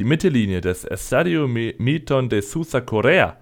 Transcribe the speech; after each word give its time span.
Die 0.00 0.04
Mittellinie 0.04 0.62
des 0.62 0.84
Estadio 0.84 1.46
Milton 1.46 2.30
de 2.30 2.40
Sousa 2.40 2.80
Correa 2.80 3.36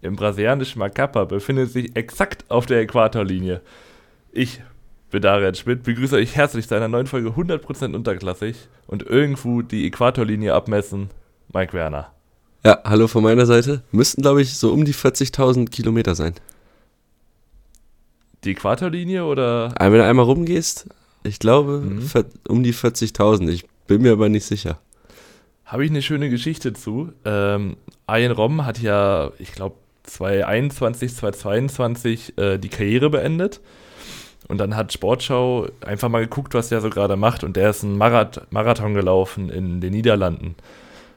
im 0.00 0.14
brasilianischen 0.14 0.78
Macapa 0.78 1.24
befindet 1.24 1.72
sich 1.72 1.96
exakt 1.96 2.48
auf 2.52 2.66
der 2.66 2.82
Äquatorlinie. 2.82 3.60
Ich 4.30 4.62
bin 5.10 5.22
Darian 5.22 5.56
Schmidt, 5.56 5.82
begrüße 5.82 6.14
euch 6.14 6.36
herzlich 6.36 6.68
zu 6.68 6.76
einer 6.76 6.86
neuen 6.86 7.08
Folge 7.08 7.30
100% 7.30 7.96
unterklassig 7.96 8.54
und 8.86 9.02
irgendwo 9.02 9.62
die 9.62 9.88
Äquatorlinie 9.88 10.54
abmessen, 10.54 11.10
Mike 11.52 11.72
Werner. 11.72 12.12
Ja, 12.64 12.78
hallo 12.84 13.08
von 13.08 13.24
meiner 13.24 13.46
Seite. 13.46 13.82
Müssten, 13.90 14.22
glaube 14.22 14.40
ich, 14.40 14.54
so 14.54 14.72
um 14.72 14.84
die 14.84 14.94
40.000 14.94 15.68
Kilometer 15.68 16.14
sein. 16.14 16.34
Die 18.44 18.52
Äquatorlinie 18.52 19.24
oder? 19.24 19.74
Wenn 19.80 19.94
du 19.94 20.04
einmal 20.04 20.26
rumgehst, 20.26 20.88
ich 21.24 21.40
glaube 21.40 21.80
mhm. 21.80 22.08
um 22.46 22.62
die 22.62 22.72
40.000. 22.72 23.48
Ich 23.48 23.64
bin 23.88 24.02
mir 24.02 24.12
aber 24.12 24.28
nicht 24.28 24.46
sicher. 24.46 24.78
Habe 25.64 25.84
ich 25.84 25.90
eine 25.90 26.02
schöne 26.02 26.28
Geschichte 26.28 26.72
zu. 26.72 27.12
Ähm, 27.24 27.76
Ian 28.08 28.32
Rom 28.32 28.66
hat 28.66 28.80
ja, 28.80 29.32
ich 29.38 29.52
glaube, 29.52 29.76
2021, 30.04 31.14
2022 31.14 32.38
äh, 32.38 32.58
die 32.58 32.68
Karriere 32.68 33.10
beendet. 33.10 33.60
Und 34.46 34.58
dann 34.58 34.76
hat 34.76 34.92
Sportschau 34.92 35.68
einfach 35.80 36.10
mal 36.10 36.20
geguckt, 36.20 36.52
was 36.52 36.68
der 36.68 36.82
so 36.82 36.90
gerade 36.90 37.16
macht. 37.16 37.44
Und 37.44 37.56
der 37.56 37.70
ist 37.70 37.82
einen 37.82 37.96
Marath 37.96 38.46
Marathon 38.52 38.92
gelaufen 38.94 39.48
in 39.48 39.80
den 39.80 39.92
Niederlanden. 39.92 40.54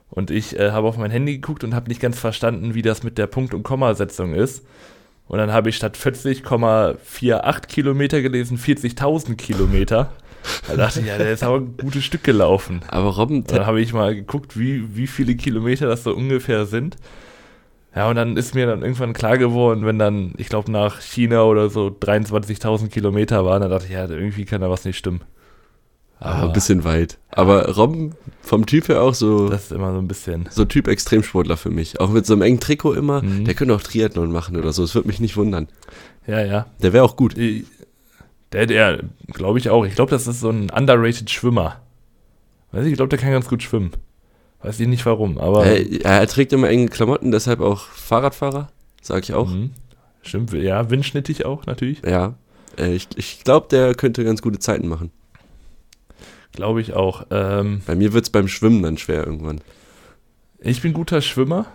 Und 0.10 0.32
ich 0.32 0.58
äh, 0.58 0.72
habe 0.72 0.88
auf 0.88 0.98
mein 0.98 1.12
Handy 1.12 1.34
geguckt 1.34 1.66
und 1.66 1.76
habe 1.76 1.90
nicht 1.90 2.00
ganz 2.00 2.18
verstanden, 2.18 2.74
wie 2.74 2.82
das 2.82 3.04
mit 3.04 3.18
der 3.18 3.28
Punkt- 3.28 3.54
und 3.54 3.64
Kommasetzung 3.64 4.34
ist. 4.34 4.66
Und 5.28 5.40
dann 5.40 5.52
habe 5.52 5.70
ich 5.70 5.76
statt 5.76 5.98
40,48 5.98 7.68
Kilometer 7.68 8.22
gelesen 8.22 8.58
40.000 8.58 9.36
Kilometer. 9.36 10.12
Da 10.68 10.76
dachte 10.76 11.00
ich, 11.00 11.08
ja, 11.08 11.18
der 11.18 11.32
ist 11.32 11.44
aber 11.44 11.58
ein 11.58 11.78
gutes 11.78 12.04
Stück 12.04 12.24
gelaufen. 12.24 12.82
Aber 12.88 13.10
Robben. 13.10 13.44
Dann 13.46 13.66
habe 13.66 13.82
ich 13.82 13.94
mal 13.94 14.16
geguckt, 14.16 14.58
wie, 14.58 14.96
wie 14.96 15.08
viele 15.08 15.36
Kilometer 15.36 15.88
das 15.88 16.04
so 16.04 16.14
ungefähr 16.14 16.66
sind. 16.66 16.98
Ja, 17.96 18.10
und 18.10 18.16
dann 18.16 18.38
ist 18.38 18.54
mir 18.54 18.68
dann 18.68 18.84
irgendwann 18.84 19.14
klar 19.14 19.38
geworden, 19.38 19.86
wenn 19.86 19.98
dann, 19.98 20.34
ich 20.38 20.50
glaube, 20.50 20.72
nach 20.72 21.02
China 21.02 21.44
oder 21.44 21.70
so 21.70 21.88
23.000 21.88 22.90
Kilometer 22.90 23.44
waren, 23.44 23.62
dann 23.62 23.72
dachte 23.72 23.86
ich, 23.86 23.94
ja, 23.94 24.08
irgendwie 24.08 24.46
kann 24.46 24.62
da 24.62 24.70
was 24.70 24.86
nicht 24.86 24.98
stimmen. 24.98 25.22
Aber, 26.20 26.48
ein 26.48 26.54
bisschen 26.54 26.84
weit. 26.84 27.20
Aber 27.30 27.76
Robben 27.76 28.16
vom 28.42 28.66
Typ 28.66 28.90
her 28.90 29.02
auch 29.02 29.14
so. 29.14 29.50
Das 29.50 29.66
ist 29.66 29.72
immer 29.72 29.94
so 29.94 30.00
ein 30.00 30.08
bisschen. 30.08 30.48
So 30.50 30.66
Typ 30.66 30.88
Extremsportler 30.88 31.58
für 31.58 31.70
mich. 31.70 32.00
Auch 32.00 32.10
mit 32.10 32.26
so 32.26 32.34
einem 32.34 32.42
engen 32.42 32.60
Trikot 32.60 32.94
immer. 32.94 33.22
Mhm. 33.22 33.46
Der 33.46 33.54
könnte 33.54 33.76
auch 33.76 33.82
Triathlon 33.82 34.32
machen 34.32 34.58
oder 34.58 34.74
so. 34.74 34.82
Das 34.82 34.96
würde 34.96 35.08
mich 35.08 35.20
nicht 35.20 35.38
wundern. 35.38 35.68
Ja, 36.26 36.42
ja. 36.42 36.66
Der 36.82 36.94
wäre 36.94 37.04
auch 37.04 37.16
gut. 37.16 37.36
Der, 38.54 38.66
der, 38.66 39.04
glaube 39.28 39.60
ich 39.60 39.70
auch. 39.70 39.86
Ich 39.86 39.96
glaube, 39.96 40.12
das 40.12 40.28
ist 40.28 40.40
so 40.40 40.50
ein 40.50 40.70
underrated 40.70 41.30
Schwimmer. 41.30 41.82
Weiß 42.72 42.86
ich, 42.86 42.92
ich 42.92 42.98
glaube, 42.98 43.10
der 43.10 43.20
kann 43.20 43.32
ganz 43.32 43.48
gut 43.48 43.64
schwimmen. 43.64 43.92
Weiß 44.62 44.80
ich 44.80 44.88
nicht 44.88 45.06
warum, 45.06 45.38
aber. 45.38 45.66
Er, 45.66 46.06
er 46.06 46.28
trägt 46.28 46.54
immer 46.54 46.70
enge 46.70 46.88
Klamotten, 46.88 47.32
deshalb 47.32 47.60
auch 47.60 47.82
Fahrradfahrer, 47.82 48.70
sag 49.02 49.24
ich 49.24 49.34
auch. 49.34 49.50
Mhm. 49.50 49.72
Stimmt, 50.22 50.52
ja, 50.54 50.90
windschnittig 50.90 51.46
auch 51.46 51.66
natürlich. 51.66 52.02
Ja. 52.06 52.36
Äh, 52.78 52.94
ich, 52.94 53.08
ich 53.16 53.44
glaube, 53.44 53.68
der 53.70 53.96
könnte 53.96 54.24
ganz 54.24 54.42
gute 54.42 54.60
Zeiten 54.60 54.88
machen. 54.88 55.12
Glaube 56.52 56.82
ich 56.82 56.94
auch. 56.94 57.26
Ähm, 57.30 57.82
Bei 57.86 57.96
mir 57.96 58.14
wird 58.14 58.26
es 58.26 58.30
beim 58.30 58.48
Schwimmen 58.48 58.82
dann 58.82 58.98
schwer 58.98 59.26
irgendwann. 59.26 59.62
Ich 60.60 60.82
bin 60.82 60.94
guter 60.94 61.22
Schwimmer, 61.22 61.68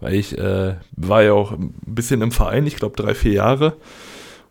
weil 0.00 0.14
ich 0.14 0.36
äh, 0.36 0.74
war 0.96 1.22
ja 1.22 1.32
auch 1.32 1.52
ein 1.52 1.74
bisschen 1.86 2.20
im 2.22 2.32
Verein, 2.32 2.66
ich 2.66 2.76
glaube 2.76 2.96
drei, 3.00 3.14
vier 3.14 3.32
Jahre. 3.32 3.76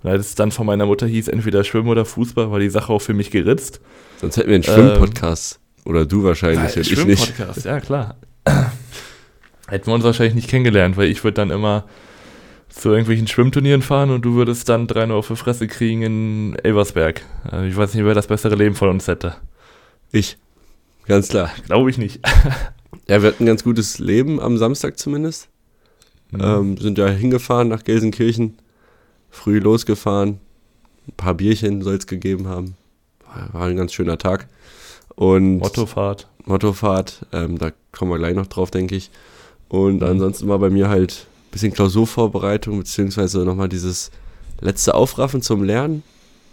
Und 0.04 0.10
als 0.10 0.28
es 0.28 0.36
dann 0.36 0.52
von 0.52 0.66
meiner 0.66 0.86
Mutter 0.86 1.08
hieß, 1.08 1.30
entweder 1.30 1.64
Schwimmen 1.64 1.88
oder 1.88 2.06
Fußball, 2.06 2.52
war 2.52 2.60
die 2.60 2.70
Sache 2.70 2.92
auch 2.92 3.00
für 3.00 3.14
mich 3.14 3.32
geritzt. 3.32 3.80
Sonst 4.20 4.38
hätten 4.38 4.50
wir 4.50 4.56
einen 4.56 4.64
Schwimmpodcast. 4.64 5.60
Ähm, 5.60 5.92
oder 5.92 6.06
du 6.06 6.24
wahrscheinlich, 6.24 6.76
ja, 6.76 6.82
ich 6.82 6.90
nicht. 6.90 7.00
Schwimmpodcast, 7.00 7.66
ja 7.66 7.80
klar. 7.80 8.16
Hätten 9.68 9.88
wir 9.88 9.94
uns 9.94 10.04
wahrscheinlich 10.04 10.36
nicht 10.36 10.50
kennengelernt, 10.50 10.98
weil 10.98 11.10
ich 11.10 11.24
würde 11.24 11.36
dann 11.36 11.50
immer 11.50 11.86
zu 12.70 12.90
irgendwelchen 12.90 13.28
Schwimmturnieren 13.28 13.82
fahren 13.82 14.10
und 14.10 14.24
du 14.24 14.36
würdest 14.36 14.68
dann 14.68 14.88
3 14.88 15.08
Uhr 15.08 15.16
auf 15.16 15.28
die 15.28 15.36
Fresse 15.36 15.68
kriegen 15.68 16.02
in 16.02 16.56
Elversberg. 16.64 17.22
Also 17.44 17.66
ich 17.66 17.78
weiß 17.78 17.94
nicht, 17.94 18.04
wer 18.04 18.16
das 18.16 18.28
bessere 18.28 18.56
Leben 18.56 18.76
von 18.76 18.90
uns 18.90 19.08
hätte. 19.08 19.36
Ich. 20.12 20.38
Ganz 21.06 21.30
klar. 21.30 21.52
Glaube 21.66 21.90
ich 21.90 21.98
nicht. 21.98 22.20
ja, 23.08 23.22
wir 23.22 23.30
hatten 23.30 23.44
ein 23.44 23.48
ganz 23.48 23.64
gutes 23.64 24.00
Leben 24.00 24.40
am 24.40 24.58
Samstag 24.58 24.98
zumindest. 24.98 25.50
Mhm. 26.32 26.42
Ähm, 26.42 26.78
sind 26.78 26.98
ja 26.98 27.08
hingefahren 27.08 27.68
nach 27.68 27.84
Gelsenkirchen, 27.84 28.58
früh 29.34 29.60
losgefahren, 29.60 30.40
ein 31.08 31.14
paar 31.18 31.34
Bierchen 31.34 31.82
soll 31.82 31.96
es 31.96 32.08
gegeben 32.08 32.48
haben. 32.48 32.76
War 33.52 33.66
ein 33.66 33.76
ganz 33.76 33.94
schöner 33.94 34.18
Tag. 34.18 34.48
Und 35.16 35.58
Mottofahrt. 35.58 36.28
Mottofahrt, 36.46 37.26
ähm, 37.34 37.58
da 37.58 37.72
kommen 37.92 38.12
wir 38.12 38.20
gleich 38.20 38.36
noch 38.36 38.48
drauf, 38.48 38.72
denke 38.72 38.96
ich. 38.96 39.10
Und 39.70 39.98
mhm. 39.98 40.08
ansonsten 40.08 40.48
war 40.48 40.60
bei 40.60 40.70
mir 40.70 40.88
halt 40.88 41.28
bisschen 41.52 41.74
Klausurvorbereitung, 41.74 42.80
beziehungsweise 42.80 43.46
nochmal 43.46 43.70
dieses 43.70 44.12
letzte 44.60 44.96
Aufraffen 44.96 45.42
zum 45.42 45.64
Lernen, 45.64 46.04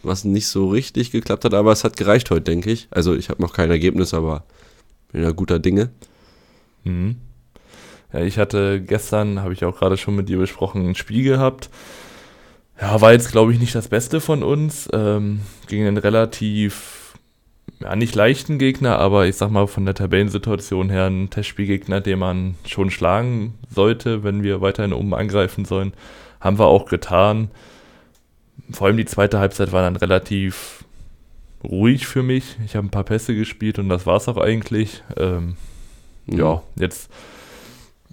was 0.02 0.24
nicht 0.24 0.46
so 0.46 0.68
richtig 0.68 1.10
geklappt 1.10 1.44
hat, 1.44 1.54
aber 1.54 1.72
es 1.72 1.84
hat 1.84 1.96
gereicht 1.96 2.30
heute, 2.30 2.42
denke 2.42 2.70
ich. 2.70 2.88
Also 2.90 3.14
ich 3.14 3.30
habe 3.30 3.42
noch 3.42 3.52
kein 3.52 3.70
Ergebnis, 3.70 4.14
aber 4.14 4.44
bin 5.12 5.22
ja 5.22 5.30
guter 5.30 5.58
Dinge. 5.58 5.90
Mhm. 6.84 7.16
Ja, 8.12 8.20
ich 8.20 8.38
hatte 8.38 8.80
gestern, 8.80 9.40
habe 9.40 9.52
ich 9.52 9.64
auch 9.64 9.78
gerade 9.78 9.96
schon 9.96 10.16
mit 10.16 10.28
dir 10.28 10.38
besprochen, 10.38 10.88
ein 10.88 10.94
Spiel 10.94 11.24
gehabt. 11.24 11.70
Ja, 12.80 13.00
war 13.00 13.12
jetzt, 13.12 13.30
glaube 13.30 13.52
ich, 13.52 13.60
nicht 13.60 13.74
das 13.74 13.88
Beste 13.88 14.20
von 14.20 14.42
uns. 14.42 14.88
Ähm, 14.92 15.40
gegen 15.66 15.86
einen 15.86 15.98
relativ 15.98 17.14
ja, 17.80 17.94
nicht 17.94 18.14
leichten 18.14 18.58
Gegner, 18.58 18.98
aber 18.98 19.26
ich 19.26 19.36
sag 19.36 19.50
mal 19.50 19.66
von 19.66 19.84
der 19.84 19.94
Tabellensituation 19.94 20.90
her 20.90 21.06
ein 21.06 21.30
Testspielgegner, 21.30 22.00
den 22.00 22.18
man 22.18 22.54
schon 22.66 22.90
schlagen 22.90 23.54
sollte, 23.70 24.22
wenn 24.22 24.42
wir 24.42 24.60
weiterhin 24.60 24.92
oben 24.92 25.14
angreifen 25.14 25.64
sollen. 25.64 25.92
Haben 26.40 26.58
wir 26.58 26.66
auch 26.66 26.86
getan. 26.86 27.50
Vor 28.70 28.86
allem 28.86 28.96
die 28.96 29.04
zweite 29.04 29.38
Halbzeit 29.38 29.72
war 29.72 29.82
dann 29.82 29.96
relativ 29.96 30.84
ruhig 31.62 32.06
für 32.06 32.22
mich. 32.22 32.56
Ich 32.64 32.76
habe 32.76 32.86
ein 32.86 32.90
paar 32.90 33.04
Pässe 33.04 33.34
gespielt 33.34 33.78
und 33.78 33.88
das 33.88 34.06
war 34.06 34.16
es 34.16 34.28
auch 34.28 34.38
eigentlich. 34.38 35.02
Ähm, 35.16 35.56
mhm. 36.26 36.38
Ja, 36.38 36.62
jetzt 36.76 37.10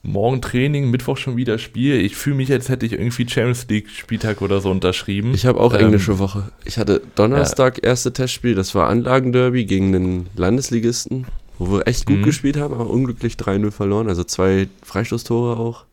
morgen 0.07 0.41
Training, 0.41 0.90
Mittwoch 0.90 1.18
schon 1.18 1.38
wieder 1.38 1.59
Spiel. 1.59 2.00
Ich 2.00 2.16
fühle 2.16 2.38
mich, 2.38 2.51
als 2.51 2.69
hätte 2.69 2.85
ich 2.85 2.94
irgendwie 2.94 3.28
Champions 3.29 3.68
League 3.68 3.90
Spieltag 3.90 4.41
oder 4.41 4.62
so 4.62 4.72
unterschrieben. 4.72 5.34
Ich 5.34 5.45
habe 5.45 5.59
auch 5.59 5.73
ähm, 5.73 5.81
englische 5.81 6.18
Woche. 6.18 6.51
Ich 6.66 6.78
hatte 6.78 7.01
Donnerstag 7.16 7.78
ja. 7.78 7.90
erste 7.90 8.13
Testspiel, 8.13 8.56
das 8.56 8.73
war 8.73 8.88
Anlagenderby 8.88 9.66
gegen 9.66 9.91
den 9.91 10.28
Landesligisten, 10.35 11.28
wo 11.59 11.73
wir 11.73 11.88
echt 11.88 12.06
gut 12.06 12.19
mhm. 12.19 12.23
gespielt 12.23 12.57
haben, 12.57 12.73
aber 12.73 12.90
unglücklich 12.90 13.34
3-0 13.35 13.72
verloren, 13.72 14.07
also 14.07 14.23
zwei 14.23 14.69
Freistoßtore 14.81 15.57
auch. 15.57 15.84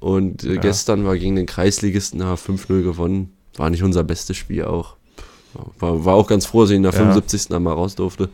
Und 0.00 0.42
äh, 0.42 0.54
ja. 0.54 0.60
gestern 0.60 1.04
war 1.04 1.16
gegen 1.16 1.36
den 1.36 1.46
Kreisligisten 1.46 2.20
5-0 2.20 2.82
gewonnen. 2.82 3.32
War 3.56 3.70
nicht 3.70 3.84
unser 3.84 4.02
bestes 4.02 4.36
Spiel 4.36 4.64
auch. 4.64 4.96
War, 5.78 6.04
war 6.04 6.14
auch 6.14 6.26
ganz 6.26 6.46
froh, 6.46 6.62
dass 6.62 6.70
ich 6.70 6.76
in 6.76 6.82
der 6.82 6.92
ja. 6.92 6.98
75. 6.98 7.54
einmal 7.54 7.74
raus 7.74 7.94
durfte. 7.94 8.28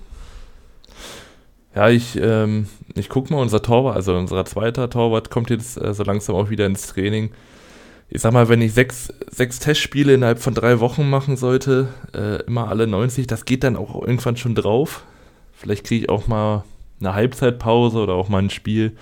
Ja, 1.78 1.90
ich, 1.90 2.18
ähm, 2.20 2.66
ich 2.96 3.08
gucke 3.08 3.32
mal, 3.32 3.40
unser 3.40 3.62
Torwart, 3.62 3.94
also 3.94 4.16
unser 4.16 4.44
zweiter 4.44 4.90
Torwart 4.90 5.30
kommt 5.30 5.48
jetzt 5.48 5.80
äh, 5.80 5.94
so 5.94 6.02
langsam 6.02 6.34
auch 6.34 6.50
wieder 6.50 6.66
ins 6.66 6.88
Training. 6.88 7.30
Ich 8.08 8.20
sag 8.20 8.32
mal, 8.32 8.48
wenn 8.48 8.60
ich 8.60 8.72
sechs, 8.72 9.12
sechs 9.30 9.60
Testspiele 9.60 10.14
innerhalb 10.14 10.40
von 10.40 10.54
drei 10.54 10.80
Wochen 10.80 11.08
machen 11.08 11.36
sollte, 11.36 11.86
äh, 12.12 12.42
immer 12.46 12.66
alle 12.66 12.88
90, 12.88 13.28
das 13.28 13.44
geht 13.44 13.62
dann 13.62 13.76
auch 13.76 13.94
irgendwann 13.94 14.36
schon 14.36 14.56
drauf. 14.56 15.04
Vielleicht 15.52 15.86
kriege 15.86 16.06
ich 16.06 16.10
auch 16.10 16.26
mal 16.26 16.64
eine 16.98 17.14
Halbzeitpause 17.14 17.98
oder 17.98 18.14
auch 18.14 18.28
mal 18.28 18.42
ein 18.42 18.50
Spiel. 18.50 18.96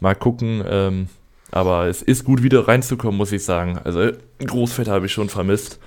Mal 0.00 0.16
gucken. 0.16 0.64
Ähm, 0.66 1.10
aber 1.52 1.86
es 1.86 2.02
ist 2.02 2.24
gut, 2.24 2.42
wieder 2.42 2.66
reinzukommen, 2.66 3.16
muss 3.16 3.30
ich 3.30 3.44
sagen. 3.44 3.78
Also 3.84 4.10
Großfett 4.44 4.88
habe 4.88 5.06
ich 5.06 5.12
schon 5.12 5.28
vermisst. 5.28 5.78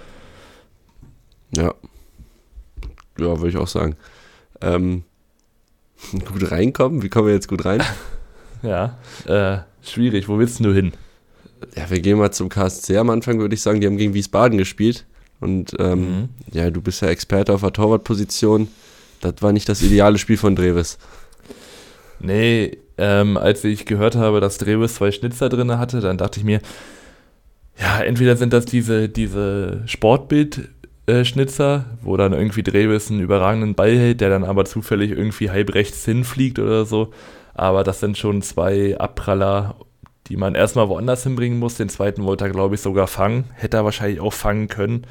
Ja. 1.53 1.73
Ja, 3.19 3.37
würde 3.41 3.49
ich 3.49 3.57
auch 3.57 3.67
sagen. 3.67 3.97
Ähm, 4.61 5.03
Gut 6.25 6.51
reinkommen? 6.51 7.01
Wie 7.01 7.09
kommen 7.09 7.27
wir 7.27 7.33
jetzt 7.33 7.47
gut 7.47 7.65
rein? 7.65 7.81
ja, 8.63 8.97
äh, 9.25 9.59
schwierig. 9.81 10.27
Wo 10.27 10.37
willst 10.37 10.59
du 10.59 10.73
hin? 10.73 10.93
Ja, 11.75 11.89
wir 11.89 11.99
gehen 12.01 12.17
mal 12.17 12.31
zum 12.31 12.49
KSC 12.49 12.97
am 12.97 13.09
Anfang, 13.09 13.39
würde 13.39 13.55
ich 13.55 13.61
sagen. 13.61 13.81
Die 13.81 13.87
haben 13.87 13.97
gegen 13.97 14.13
Wiesbaden 14.13 14.57
gespielt. 14.57 15.05
Und 15.39 15.73
ähm, 15.79 15.99
mhm. 15.99 16.29
ja, 16.51 16.69
du 16.69 16.81
bist 16.81 17.01
ja 17.01 17.09
Experte 17.09 17.53
auf 17.53 17.61
der 17.61 17.73
Torwartposition. 17.73 18.67
Das 19.21 19.35
war 19.39 19.51
nicht 19.51 19.67
das 19.69 19.81
ideale 19.81 20.17
Spiel 20.17 20.37
von 20.37 20.55
Dreves. 20.55 20.97
Nee, 22.19 22.77
ähm, 22.97 23.37
als 23.37 23.63
ich 23.63 23.85
gehört 23.85 24.15
habe, 24.15 24.39
dass 24.39 24.57
Dreves 24.57 24.95
zwei 24.95 25.11
Schnitzer 25.11 25.49
drin 25.49 25.77
hatte, 25.77 25.99
dann 25.99 26.17
dachte 26.17 26.39
ich 26.39 26.45
mir, 26.45 26.61
ja, 27.79 28.01
entweder 28.01 28.37
sind 28.37 28.53
das 28.53 28.65
diese, 28.65 29.09
diese 29.09 29.83
Sportbild 29.85 30.69
äh, 31.05 31.25
Schnitzer, 31.25 31.85
wo 32.01 32.17
dann 32.17 32.33
irgendwie 32.33 32.63
Dreves 32.63 33.11
einen 33.11 33.19
überragenden 33.19 33.75
Ball 33.75 33.97
hält, 33.97 34.21
der 34.21 34.29
dann 34.29 34.43
aber 34.43 34.65
zufällig 34.65 35.11
irgendwie 35.11 35.49
halb 35.49 35.73
rechts 35.73 36.05
hinfliegt 36.05 36.59
oder 36.59 36.85
so. 36.85 37.11
Aber 37.53 37.83
das 37.83 37.99
sind 37.99 38.17
schon 38.17 38.41
zwei 38.41 38.97
Abpraller, 38.97 39.75
die 40.27 40.37
man 40.37 40.55
erstmal 40.55 40.89
woanders 40.89 41.23
hinbringen 41.23 41.59
muss. 41.59 41.75
Den 41.75 41.89
zweiten 41.89 42.23
wollte 42.23 42.45
er, 42.45 42.51
glaube 42.51 42.75
ich, 42.75 42.81
sogar 42.81 43.07
fangen. 43.07 43.45
Hätte 43.53 43.77
er 43.77 43.85
wahrscheinlich 43.85 44.21
auch 44.21 44.33
fangen 44.33 44.69
können. 44.69 45.05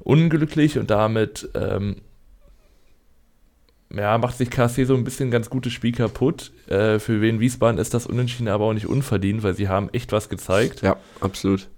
Unglücklich 0.00 0.78
und 0.78 0.90
damit 0.90 1.48
ähm, 1.54 1.96
ja, 3.96 4.18
macht 4.18 4.36
sich 4.36 4.50
KSC 4.50 4.84
so 4.84 4.94
ein 4.94 5.04
bisschen 5.04 5.30
ganz 5.30 5.50
gutes 5.50 5.72
Spiel 5.72 5.92
kaputt. 5.92 6.52
Äh, 6.66 6.98
für 6.98 7.20
wen 7.20 7.40
Wiesbaden 7.40 7.78
ist 7.78 7.94
das 7.94 8.06
Unentschieden 8.06 8.48
aber 8.48 8.64
auch 8.64 8.72
nicht 8.72 8.86
unverdient, 8.86 9.42
weil 9.42 9.54
sie 9.54 9.68
haben 9.68 9.88
echt 9.92 10.12
was 10.12 10.28
gezeigt. 10.28 10.82
Ja, 10.82 10.96
absolut. 11.20 11.68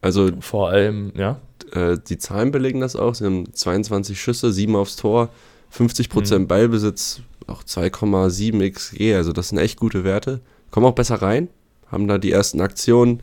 Also 0.00 0.30
vor 0.40 0.70
allem, 0.70 1.12
ja. 1.16 1.40
Äh, 1.72 1.98
die 2.08 2.18
Zahlen 2.18 2.50
belegen 2.50 2.80
das 2.80 2.96
auch. 2.96 3.14
Sie 3.14 3.24
haben 3.24 3.52
22 3.52 4.20
Schüsse, 4.20 4.52
7 4.52 4.74
aufs 4.76 4.96
Tor, 4.96 5.30
50% 5.76 6.38
mhm. 6.38 6.46
Ballbesitz, 6.46 7.20
auch 7.46 7.62
2,7 7.62 8.70
XG. 8.70 9.14
Also 9.14 9.32
das 9.32 9.50
sind 9.50 9.58
echt 9.58 9.78
gute 9.78 10.04
Werte. 10.04 10.40
Kommen 10.70 10.86
auch 10.86 10.94
besser 10.94 11.22
rein, 11.22 11.48
haben 11.90 12.08
da 12.08 12.18
die 12.18 12.32
ersten 12.32 12.60
Aktionen. 12.60 13.22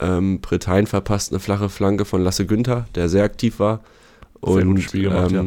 Ähm, 0.00 0.40
Bretagne 0.40 0.86
verpasst 0.86 1.32
eine 1.32 1.40
flache 1.40 1.68
Flanke 1.68 2.04
von 2.04 2.22
Lasse 2.22 2.46
Günther, 2.46 2.86
der 2.94 3.08
sehr 3.08 3.24
aktiv 3.24 3.58
war. 3.58 3.80
Und 4.40 4.76
sehr 4.76 4.82
Spiel 4.82 5.02
gemacht, 5.04 5.32
ähm, 5.32 5.34
ja 5.34 5.44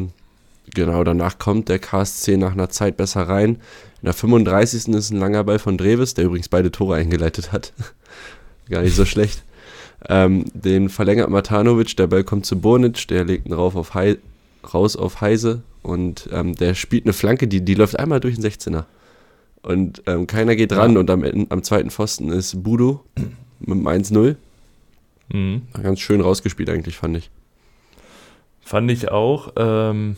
Genau, 0.74 1.04
danach 1.04 1.38
kommt 1.38 1.68
der 1.68 1.78
KSC 1.78 2.36
nach 2.36 2.52
einer 2.52 2.70
Zeit 2.70 2.96
besser 2.96 3.28
rein. 3.28 3.56
In 4.00 4.06
der 4.06 4.14
35. 4.14 4.94
ist 4.94 5.10
ein 5.10 5.18
langer 5.18 5.44
Ball 5.44 5.58
von 5.58 5.76
Dreves, 5.76 6.14
der 6.14 6.24
übrigens 6.24 6.48
beide 6.48 6.70
Tore 6.70 6.96
eingeleitet 6.96 7.52
hat. 7.52 7.72
Gar 8.70 8.82
nicht 8.82 8.96
so 8.96 9.04
schlecht. 9.04 9.42
Ähm, 10.08 10.44
den 10.54 10.88
verlängert 10.88 11.30
Matanovic, 11.30 11.96
der 11.96 12.06
Ball 12.08 12.24
kommt 12.24 12.46
zu 12.46 12.60
Bonic, 12.60 13.06
der 13.08 13.24
legt 13.24 13.46
ihn 13.46 13.52
rauf 13.52 13.76
auf 13.76 13.94
Hei 13.94 14.18
raus 14.72 14.96
auf 14.96 15.20
Heise 15.20 15.62
und 15.82 16.28
ähm, 16.32 16.54
der 16.54 16.74
spielt 16.74 17.04
eine 17.04 17.12
Flanke, 17.12 17.48
die, 17.48 17.64
die 17.64 17.74
läuft 17.74 17.98
einmal 17.98 18.20
durch 18.20 18.36
den 18.36 18.44
16er. 18.44 18.84
Und 19.62 20.02
ähm, 20.06 20.26
keiner 20.26 20.56
geht 20.56 20.72
ran 20.72 20.94
ja. 20.94 21.00
und 21.00 21.10
am, 21.10 21.46
am 21.48 21.62
zweiten 21.62 21.90
Pfosten 21.90 22.30
ist 22.30 22.62
Budo 22.62 23.04
mit 23.60 23.70
dem 23.70 23.86
1-0. 23.86 24.36
Mhm. 25.32 25.62
Ganz 25.82 26.00
schön 26.00 26.20
rausgespielt 26.20 26.68
eigentlich, 26.68 26.96
fand 26.96 27.16
ich. 27.16 27.30
Fand 28.60 28.90
ich 28.90 29.10
auch. 29.10 29.52
Ähm, 29.56 30.16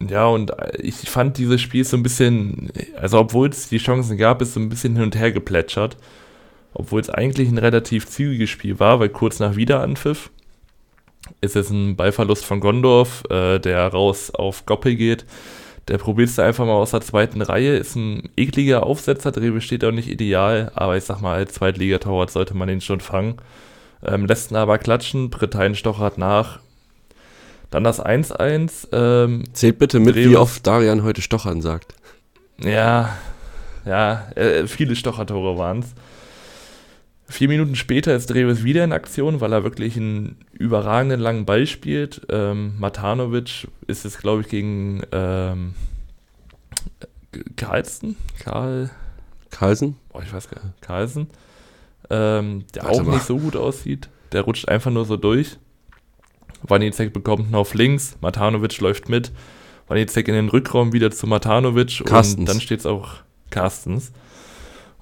ja, 0.00 0.26
und 0.26 0.52
ich 0.78 0.94
fand 0.94 1.38
dieses 1.38 1.60
Spiel 1.60 1.84
so 1.84 1.96
ein 1.96 2.02
bisschen, 2.02 2.70
also 2.96 3.18
obwohl 3.18 3.48
es 3.48 3.68
die 3.68 3.78
Chancen 3.78 4.16
gab, 4.16 4.42
ist 4.42 4.54
so 4.54 4.60
ein 4.60 4.68
bisschen 4.68 4.94
hin 4.94 5.04
und 5.04 5.16
her 5.16 5.32
geplätschert. 5.32 5.96
Obwohl 6.74 7.00
es 7.00 7.08
eigentlich 7.10 7.48
ein 7.48 7.58
relativ 7.58 8.06
zügiges 8.06 8.50
Spiel 8.50 8.78
war, 8.80 9.00
weil 9.00 9.08
kurz 9.08 9.38
nach 9.38 9.56
Wiederanpfiff 9.56 10.30
ist 11.40 11.56
es 11.56 11.70
ein 11.70 11.96
Ballverlust 11.96 12.44
von 12.44 12.60
Gondorf, 12.60 13.24
äh, 13.30 13.58
der 13.58 13.86
raus 13.88 14.30
auf 14.30 14.66
Goppel 14.66 14.96
geht. 14.96 15.24
Der 15.88 15.98
probiert 15.98 16.30
es 16.30 16.38
einfach 16.38 16.66
mal 16.66 16.72
aus 16.72 16.90
der 16.92 17.00
zweiten 17.02 17.42
Reihe. 17.42 17.76
Ist 17.76 17.94
ein 17.94 18.30
ekliger 18.36 18.84
Aufsetzer, 18.84 19.32
Dreh 19.32 19.58
steht 19.60 19.84
auch 19.84 19.92
nicht 19.92 20.08
ideal, 20.08 20.72
aber 20.74 20.96
ich 20.96 21.04
sag 21.04 21.20
mal, 21.20 21.34
als 21.36 21.54
Zweitligatorwart 21.54 22.30
sollte 22.30 22.54
man 22.54 22.68
ihn 22.68 22.80
schon 22.80 23.00
fangen. 23.00 23.36
Ähm, 24.04 24.26
lässt 24.26 24.50
ihn 24.50 24.56
aber 24.56 24.78
klatschen, 24.78 25.30
Bretagne 25.30 25.74
stochert 25.76 26.18
nach, 26.18 26.58
dann 27.70 27.84
das 27.84 28.04
1-1. 28.04 28.88
Ähm, 28.92 29.44
Zählt 29.52 29.78
bitte 29.78 29.98
mit, 30.00 30.14
Dreves. 30.14 30.30
wie 30.30 30.36
oft 30.36 30.66
Darian 30.66 31.02
heute 31.02 31.22
Stochern 31.22 31.60
sagt. 31.62 31.94
Ja, 32.62 33.16
ja, 33.84 34.28
äh, 34.36 34.66
viele 34.66 34.96
Stochertore 34.96 35.58
waren 35.58 35.80
es. 35.80 35.94
Vier 37.34 37.48
Minuten 37.48 37.74
später 37.74 38.14
ist 38.14 38.30
Dreves 38.30 38.62
wieder 38.62 38.84
in 38.84 38.92
Aktion, 38.92 39.40
weil 39.40 39.52
er 39.52 39.64
wirklich 39.64 39.96
einen 39.96 40.36
überragenden 40.52 41.18
langen 41.18 41.44
Ball 41.44 41.66
spielt. 41.66 42.24
Ähm, 42.30 42.74
Matanovic 42.78 43.66
ist 43.88 44.04
es, 44.04 44.18
glaube 44.18 44.42
ich, 44.42 44.48
gegen 44.48 45.02
ähm, 45.10 45.74
Carlsen? 47.56 48.14
Karl. 48.38 48.88
Carlsen? 49.50 49.96
Boah, 50.12 50.22
ich 50.22 50.32
weiß 50.32 50.48
gar 50.48 50.62
nicht. 50.62 50.80
Carlsen. 50.80 51.26
Ähm, 52.08 52.66
der 52.72 52.84
Warte 52.84 53.00
auch 53.00 53.04
mal. 53.04 53.14
nicht 53.14 53.26
so 53.26 53.36
gut 53.36 53.56
aussieht. 53.56 54.08
Der 54.30 54.42
rutscht 54.42 54.68
einfach 54.68 54.92
nur 54.92 55.04
so 55.04 55.16
durch. 55.16 55.58
Wanizek 56.62 57.12
bekommt 57.12 57.48
ihn 57.48 57.56
auf 57.56 57.74
links, 57.74 58.16
Matanovic 58.20 58.78
läuft 58.78 59.08
mit, 59.08 59.32
Wanizek 59.88 60.28
in 60.28 60.34
den 60.34 60.50
Rückraum 60.50 60.92
wieder 60.92 61.10
zu 61.10 61.26
Matanovic 61.26 62.04
Carstens. 62.06 62.38
und 62.38 62.48
dann 62.48 62.60
steht 62.60 62.78
es 62.78 62.86
auch 62.86 63.16
Carstens. 63.50 64.12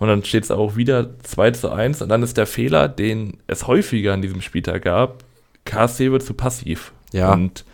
Und 0.03 0.09
dann 0.09 0.25
steht 0.25 0.45
es 0.45 0.51
auch 0.51 0.75
wieder 0.75 1.19
2 1.23 1.53
zu 1.53 1.71
1 1.71 2.03
und 2.03 2.09
dann 2.09 2.23
ist 2.23 2.37
der 2.37 2.47
Fehler, 2.47 2.89
den 2.89 3.39
es 3.47 3.69
häufiger 3.69 4.13
an 4.13 4.23
diesem 4.23 4.41
Spieltag 4.41 4.83
gab, 4.83 5.23
KSC 5.65 6.11
wird 6.11 6.25
zu 6.25 6.35
passiv. 6.35 6.93
Ja. 7.13 7.33
Und 7.33 7.65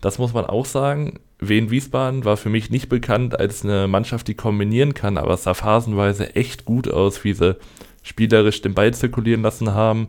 das 0.00 0.18
muss 0.18 0.32
man 0.32 0.46
auch 0.46 0.66
sagen. 0.66 1.18
Wien 1.40 1.70
Wiesbaden 1.70 2.24
war 2.24 2.36
für 2.36 2.50
mich 2.50 2.70
nicht 2.70 2.88
bekannt 2.88 3.38
als 3.38 3.64
eine 3.64 3.88
Mannschaft, 3.88 4.28
die 4.28 4.34
kombinieren 4.34 4.94
kann, 4.94 5.18
aber 5.18 5.34
es 5.34 5.42
sah 5.42 5.54
phasenweise 5.54 6.36
echt 6.36 6.64
gut 6.64 6.88
aus, 6.88 7.24
wie 7.24 7.32
sie 7.32 7.56
spielerisch 8.04 8.62
den 8.62 8.74
Ball 8.74 8.94
zirkulieren 8.94 9.42
lassen 9.42 9.74
haben 9.74 10.06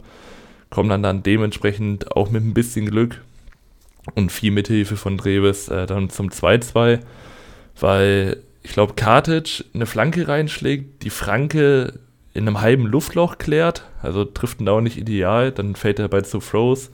kommen 0.74 0.90
dann, 0.90 1.04
dann 1.04 1.22
dementsprechend 1.22 2.12
auch 2.14 2.32
mit 2.32 2.44
ein 2.44 2.56
bisschen 2.56 2.90
Glück 2.90 3.22
und 4.16 4.32
viel 4.32 4.50
Mithilfe 4.50 4.98
von 4.98 5.18
Dreves 5.18 5.68
äh, 5.68 5.86
dann 5.86 6.10
zum 6.10 6.30
2-2, 6.30 7.00
weil 7.80 8.38
ich 8.64 8.72
glaube, 8.72 8.94
Kartic 8.94 9.66
eine 9.74 9.86
Flanke 9.86 10.28
reinschlägt, 10.28 11.04
die 11.04 11.10
Franke 11.10 12.00
in 12.34 12.48
einem 12.48 12.62
halben 12.62 12.88
Luftloch 12.88 13.38
klärt, 13.38 13.84
also 14.02 14.26
trifft 14.26 14.62
ihn 14.62 14.70
auch 14.70 14.82
nicht 14.82 14.98
ideal, 14.98 15.52
dann 15.52 15.76
fällt 15.76 16.00
er 16.00 16.08
bei 16.08 16.22
zu 16.22 16.40
Throws. 16.40 16.90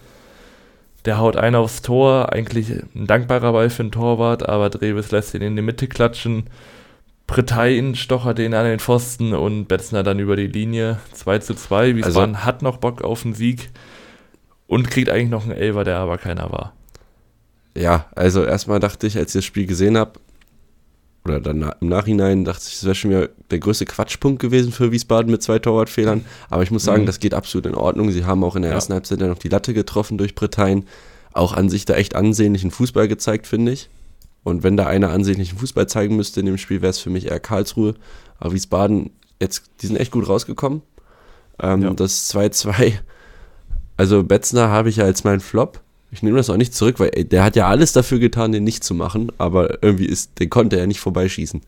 Der 1.05 1.17
haut 1.17 1.37
einen 1.37 1.55
aufs 1.55 1.81
Tor, 1.81 2.33
eigentlich 2.33 2.71
ein 2.93 3.07
dankbarer 3.07 3.53
Ball 3.53 3.69
für 3.69 3.83
den 3.83 3.91
Torwart, 3.91 4.49
aber 4.49 4.69
Dreves 4.69 5.11
lässt 5.11 5.33
ihn 5.33 5.41
in 5.41 5.55
die 5.55 5.61
Mitte 5.61 5.87
klatschen 5.87 6.49
Bretagne 7.29 7.95
stochert 7.95 8.39
den 8.39 8.55
an 8.55 8.65
den 8.65 8.79
Pfosten 8.79 9.35
und 9.35 9.67
Betzner 9.67 10.01
dann 10.01 10.17
über 10.17 10.35
die 10.35 10.47
Linie. 10.47 10.97
2 11.13 11.37
zu 11.37 11.53
2. 11.53 11.95
Wiesbaden 11.95 12.35
also, 12.35 12.45
hat 12.45 12.63
noch 12.63 12.77
Bock 12.77 13.03
auf 13.03 13.23
einen 13.23 13.35
Sieg 13.35 13.69
und 14.65 14.89
kriegt 14.89 15.11
eigentlich 15.11 15.29
noch 15.29 15.43
einen 15.43 15.51
Elfer, 15.51 15.83
der 15.83 15.99
aber 15.99 16.17
keiner 16.17 16.51
war. 16.51 16.73
Ja, 17.77 18.07
also 18.15 18.43
erstmal 18.43 18.79
dachte 18.79 19.05
ich, 19.05 19.15
als 19.15 19.35
ich 19.35 19.39
das 19.39 19.45
Spiel 19.45 19.67
gesehen 19.67 19.95
habe, 19.95 20.13
oder 21.25 21.39
dann 21.39 21.71
im 21.81 21.87
Nachhinein 21.89 22.45
dachte 22.45 22.63
ich, 22.67 22.75
das 22.75 22.85
wäre 22.85 22.95
schon 22.95 23.11
wieder 23.11 23.29
der 23.51 23.59
größte 23.59 23.85
Quatschpunkt 23.85 24.41
gewesen 24.41 24.71
für 24.71 24.91
Wiesbaden 24.91 25.31
mit 25.31 25.43
zwei 25.43 25.59
Torwartfehlern. 25.59 26.25
Aber 26.49 26.63
ich 26.63 26.71
muss 26.71 26.83
sagen, 26.83 27.03
mhm. 27.03 27.07
das 27.07 27.19
geht 27.19 27.33
absolut 27.33 27.65
in 27.65 27.75
Ordnung. 27.75 28.11
Sie 28.11 28.25
haben 28.25 28.43
auch 28.43 28.55
in 28.55 28.61
der 28.61 28.71
ja. 28.71 28.75
ersten 28.75 28.93
Halbzeit 28.93 29.21
dann 29.21 29.29
noch 29.29 29.37
die 29.37 29.49
Latte 29.49 29.73
getroffen 29.73 30.17
durch 30.17 30.33
Bretagne. 30.33 30.83
Auch 31.33 31.53
an 31.53 31.69
sich 31.69 31.85
da 31.85 31.95
echt 31.95 32.15
ansehnlichen 32.15 32.71
Fußball 32.71 33.07
gezeigt, 33.07 33.47
finde 33.47 33.73
ich. 33.73 33.89
Und 34.43 34.63
wenn 34.63 34.77
da 34.77 34.87
einer 34.87 35.09
ansehnlichen 35.09 35.57
Fußball 35.57 35.87
zeigen 35.87 36.15
müsste 36.15 36.39
in 36.39 36.45
dem 36.45 36.57
Spiel, 36.57 36.81
wäre 36.81 36.91
es 36.91 36.99
für 36.99 37.09
mich 37.09 37.27
eher 37.27 37.39
Karlsruhe. 37.39 37.95
Aber 38.39 38.53
Wiesbaden, 38.53 39.11
jetzt, 39.41 39.63
die 39.81 39.87
sind 39.87 39.97
echt 39.97 40.11
gut 40.11 40.27
rausgekommen. 40.27 40.81
Ähm, 41.61 41.83
ja. 41.83 41.93
Das 41.93 42.33
2-2, 42.33 42.93
also 43.97 44.23
Betzner 44.23 44.69
habe 44.69 44.89
ich 44.89 44.95
ja 44.95 45.03
als 45.03 45.25
meinen 45.25 45.41
Flop. 45.41 45.81
Ich 46.11 46.23
nehme 46.23 46.37
das 46.37 46.49
auch 46.49 46.57
nicht 46.57 46.73
zurück, 46.73 46.99
weil 46.99 47.11
ey, 47.13 47.25
der 47.25 47.43
hat 47.43 47.55
ja 47.55 47.67
alles 47.67 47.93
dafür 47.93 48.19
getan, 48.19 48.51
den 48.51 48.63
nicht 48.63 48.83
zu 48.83 48.93
machen, 48.93 49.31
aber 49.37 49.83
irgendwie 49.83 50.05
ist, 50.05 50.39
den 50.39 50.49
konnte 50.49 50.79
er 50.79 50.87
nicht 50.87 50.99
vorbeischießen. 50.99 51.61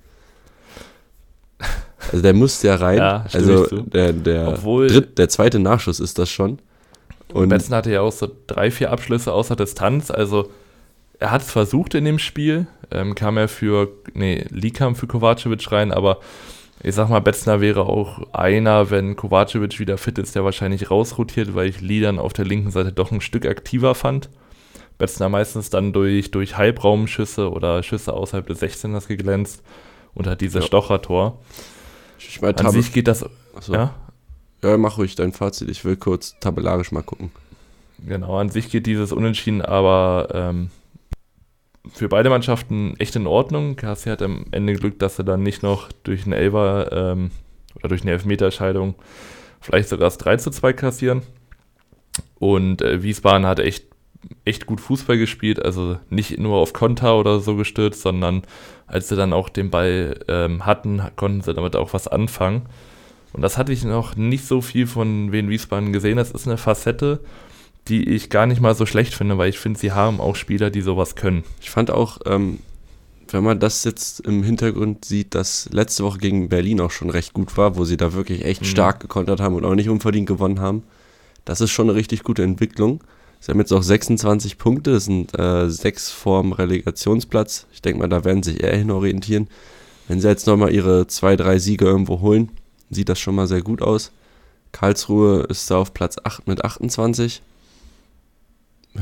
Also 2.12 2.24
der 2.24 2.34
musste 2.34 2.68
ja 2.68 2.76
rein. 2.78 2.98
Ja, 2.98 3.26
also 3.32 3.68
der, 3.68 4.12
der, 4.12 4.48
Obwohl, 4.48 4.88
Dritt, 4.88 5.20
der 5.20 5.30
zweite 5.30 5.60
Nachschuss 5.60 6.00
ist 6.00 6.18
das 6.18 6.32
schon. 6.32 6.58
Und 7.32 7.50
Betzner 7.50 7.78
hatte 7.78 7.92
ja 7.92 8.02
auch 8.02 8.12
so 8.12 8.28
drei, 8.48 8.72
vier 8.72 8.92
Abschlüsse 8.92 9.32
außer 9.32 9.56
Distanz, 9.56 10.10
also 10.10 10.50
er 11.20 11.30
hat 11.30 11.44
es 11.44 11.52
versucht 11.52 11.94
in 11.94 12.04
dem 12.04 12.18
Spiel, 12.18 12.66
ähm, 12.90 13.14
kam 13.14 13.38
er 13.38 13.48
für, 13.48 13.90
nee, 14.16 14.46
Lee 14.50 14.72
kam 14.72 14.96
für 14.96 15.06
Kovacevic 15.06 15.72
rein, 15.72 15.92
aber 15.92 16.20
ich 16.84 16.96
sag 16.96 17.10
mal, 17.10 17.20
Betzner 17.20 17.62
wäre 17.62 17.82
auch 17.82 18.34
einer, 18.34 18.90
wenn 18.90 19.16
Kovacevic 19.16 19.80
wieder 19.80 19.98
fit 19.98 20.18
ist, 20.18 20.36
der 20.36 20.44
wahrscheinlich 20.44 20.90
rausrotiert, 20.90 21.54
weil 21.54 21.68
ich 21.68 21.82
Lee 21.82 22.02
dann 22.02 22.20
auf 22.20 22.34
der 22.34 22.46
linken 22.46 22.72
Seite 22.72 22.92
doch 22.92 23.12
ein 23.12 23.22
Stück 23.22 23.46
aktiver 23.46 23.96
fand. 23.96 24.30
Betzner 24.98 25.30
meistens 25.30 25.70
dann 25.70 25.94
durch, 25.94 26.32
durch 26.32 26.58
Halbraumschüsse 26.58 27.52
oder 27.52 27.84
Schüsse 27.84 28.14
außerhalb 28.14 28.48
des 28.48 28.62
16ers 28.62 29.08
geglänzt 29.08 29.64
und 30.14 30.28
hat 30.28 30.42
dieses 30.42 30.64
ja. 30.64 30.68
Stochertor. 30.68 31.40
Ich 32.20 32.42
mein, 32.42 32.56
An 32.56 32.72
sich 32.72 32.94
geht 32.94 33.08
das. 33.08 33.26
Achso. 33.56 33.74
Ja? 33.74 33.96
ja, 34.64 34.78
mach 34.78 34.98
ruhig 34.98 35.16
dein 35.16 35.34
Fazit. 35.34 35.70
Ich 35.70 35.86
will 35.86 35.98
kurz 35.98 36.36
tabellarisch 36.40 36.92
mal 36.92 37.04
gucken. 37.04 37.32
Genau, 38.06 38.38
an 38.38 38.50
sich 38.50 38.70
geht 38.70 38.88
dieses 38.88 39.12
Unentschieden 39.12 39.62
aber 39.62 40.30
ähm, 40.34 40.72
für 41.90 42.10
beide 42.10 42.30
Mannschaften 42.30 42.96
echt 43.00 43.16
in 43.16 43.28
Ordnung. 43.28 43.76
KSC 43.76 44.12
hat 44.12 44.22
am 44.22 44.46
Ende 44.52 44.74
Glück, 44.74 45.00
dass 45.00 45.16
sie 45.16 45.24
dann 45.24 45.44
nicht 45.44 45.64
noch 45.64 45.90
durch 46.04 46.24
einen 46.24 46.34
Elfer 46.34 46.92
ähm, 46.92 47.32
oder 47.76 47.90
durch 47.90 48.02
eine 48.02 48.12
Elfmeterscheidung 48.12 48.96
vielleicht 49.62 49.90
sogar 49.90 50.08
das 50.08 50.18
3 50.18 50.38
zu 50.38 50.52
2 50.52 50.74
kassieren. 50.74 51.22
Und 52.40 52.82
äh, 52.82 53.04
Wiesbaden 53.04 53.46
hat 53.46 53.60
echt, 53.60 53.86
echt 54.44 54.66
gut 54.66 54.82
Fußball 54.82 55.18
gespielt, 55.18 55.64
also 55.64 55.98
nicht 56.10 56.38
nur 56.40 56.58
auf 56.58 56.74
Konter 56.74 57.18
oder 57.18 57.40
so 57.40 57.56
gestürzt, 57.56 58.02
sondern 58.02 58.42
als 58.88 59.08
sie 59.08 59.16
dann 59.16 59.32
auch 59.32 59.48
den 59.48 59.70
Ball 59.70 60.20
ähm, 60.28 60.66
hatten, 60.66 61.02
konnten 61.16 61.42
sie 61.42 61.54
damit 61.54 61.76
auch 61.76 61.94
was 61.94 62.08
anfangen. 62.08 62.64
Und 63.34 63.44
das 63.44 63.58
hatte 63.58 63.72
ich 63.72 63.86
noch 63.86 64.18
nicht 64.18 64.46
so 64.46 64.60
viel 64.60 64.88
von 64.88 65.32
Wien 65.32 65.50
Wiesbaden 65.50 65.94
gesehen. 65.94 66.18
Das 66.18 66.32
ist 66.32 66.48
eine 66.48 66.58
Facette, 66.58 67.22
die 67.88 68.10
ich 68.10 68.30
gar 68.30 68.46
nicht 68.46 68.62
mal 68.62 68.76
so 68.76 68.86
schlecht 68.86 69.14
finde, 69.14 69.38
weil 69.38 69.50
ich 69.50 69.60
finde, 69.60 69.80
sie 69.80 69.92
haben 69.92 70.20
auch 70.20 70.36
Spieler, 70.36 70.70
die 70.70 70.82
sowas 70.82 71.16
können. 71.16 71.44
Ich 71.62 71.70
fand 71.70 71.92
auch, 71.92 72.20
ähm, 72.26 72.60
wenn 73.30 73.44
man 73.44 73.60
das 73.60 73.84
jetzt 73.84 74.20
im 74.22 74.44
Hintergrund 74.44 75.06
sieht, 75.06 75.36
dass 75.36 75.70
letzte 75.72 76.04
Woche 76.04 76.20
gegen 76.20 76.50
Berlin 76.50 76.82
auch 76.82 76.92
schon 76.92 77.10
recht 77.10 77.34
gut 77.34 77.58
war, 77.58 77.78
wo 77.78 77.86
sie 77.86 77.98
da 77.98 78.14
wirklich 78.14 78.46
echt 78.46 78.62
mhm. 78.62 78.66
stark 78.66 79.00
gekontert 79.00 79.40
haben 79.40 79.56
und 79.56 79.66
auch 79.66 79.76
nicht 79.76 79.90
unverdient 79.90 80.28
gewonnen 80.28 80.60
haben, 80.60 80.84
das 81.46 81.62
ist 81.62 81.72
schon 81.72 81.90
eine 81.90 81.98
richtig 81.98 82.24
gute 82.24 82.44
Entwicklung. 82.44 83.02
Sie 83.40 83.52
haben 83.52 83.60
jetzt 83.60 83.74
auch 83.74 83.82
26 83.82 84.60
Punkte, 84.60 84.92
das 84.92 85.06
sind 85.06 85.38
äh, 85.38 85.68
sechs 85.70 86.12
vorm 86.12 86.54
Relegationsplatz. 86.54 87.66
Ich 87.74 87.82
denke 87.82 88.00
mal, 88.00 88.08
da 88.08 88.24
werden 88.24 88.44
sich 88.44 88.62
eher 88.62 88.78
hin 88.78 88.92
orientieren. 88.92 89.48
Wenn 90.08 90.22
sie 90.22 90.28
jetzt 90.28 90.46
nochmal 90.46 90.74
ihre 90.74 91.08
zwei, 91.08 91.36
drei 91.36 91.58
Siege 91.58 91.86
irgendwo 91.86 92.20
holen, 92.20 92.52
sieht 92.92 93.10
das 93.10 93.20
schon 93.20 93.34
mal 93.34 93.48
sehr 93.48 93.62
gut 93.62 93.82
aus. 93.82 94.12
Karlsruhe 94.72 95.44
ist 95.50 95.72
da 95.72 95.78
auf 95.78 95.94
Platz 95.94 96.18
8 96.24 96.48
mit 96.48 96.64
28. 96.64 97.42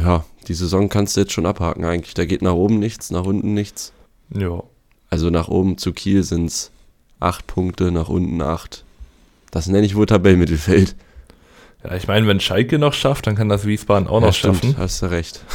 Ja, 0.02 0.26
die 0.48 0.54
Saison 0.54 0.90
kannst 0.90 1.16
du 1.16 1.22
jetzt 1.22 1.34
schon 1.34 1.46
abhaken 1.46 1.86
eigentlich. 1.86 2.14
Da 2.14 2.26
geht 2.26 2.42
nach 2.42 2.54
oben 2.54 2.80
nichts, 2.80 3.12
nach 3.12 3.26
unten 3.26 3.54
nichts. 3.54 3.94
Ja. 4.34 4.64
Also 5.10 5.30
nach 5.30 5.48
oben 5.48 5.78
zu 5.78 5.94
Kiel 5.94 6.24
sind 6.24 6.46
es 6.46 6.72
8 7.20 7.48
Punkte, 7.48 7.92
nach 7.92 8.10
unten 8.10 8.42
8. 8.42 8.84
Das 9.52 9.68
nenne 9.68 9.86
ich 9.86 9.96
wohl 9.96 10.06
Tabellenmittelfeld. 10.06 10.96
Ja, 11.84 11.96
ich 11.96 12.08
meine, 12.08 12.28
wenn 12.28 12.40
Schalke 12.40 12.78
noch 12.78 12.94
schafft, 12.94 13.28
dann 13.28 13.36
kann 13.36 13.50
das 13.50 13.66
Wiesbaden 13.66 14.08
auch 14.08 14.22
ja, 14.22 14.28
noch 14.28 14.34
stimmt, 14.34 14.58
schaffen. 14.58 14.78
Hast 14.78 15.02
du 15.02 15.06
recht. 15.08 15.42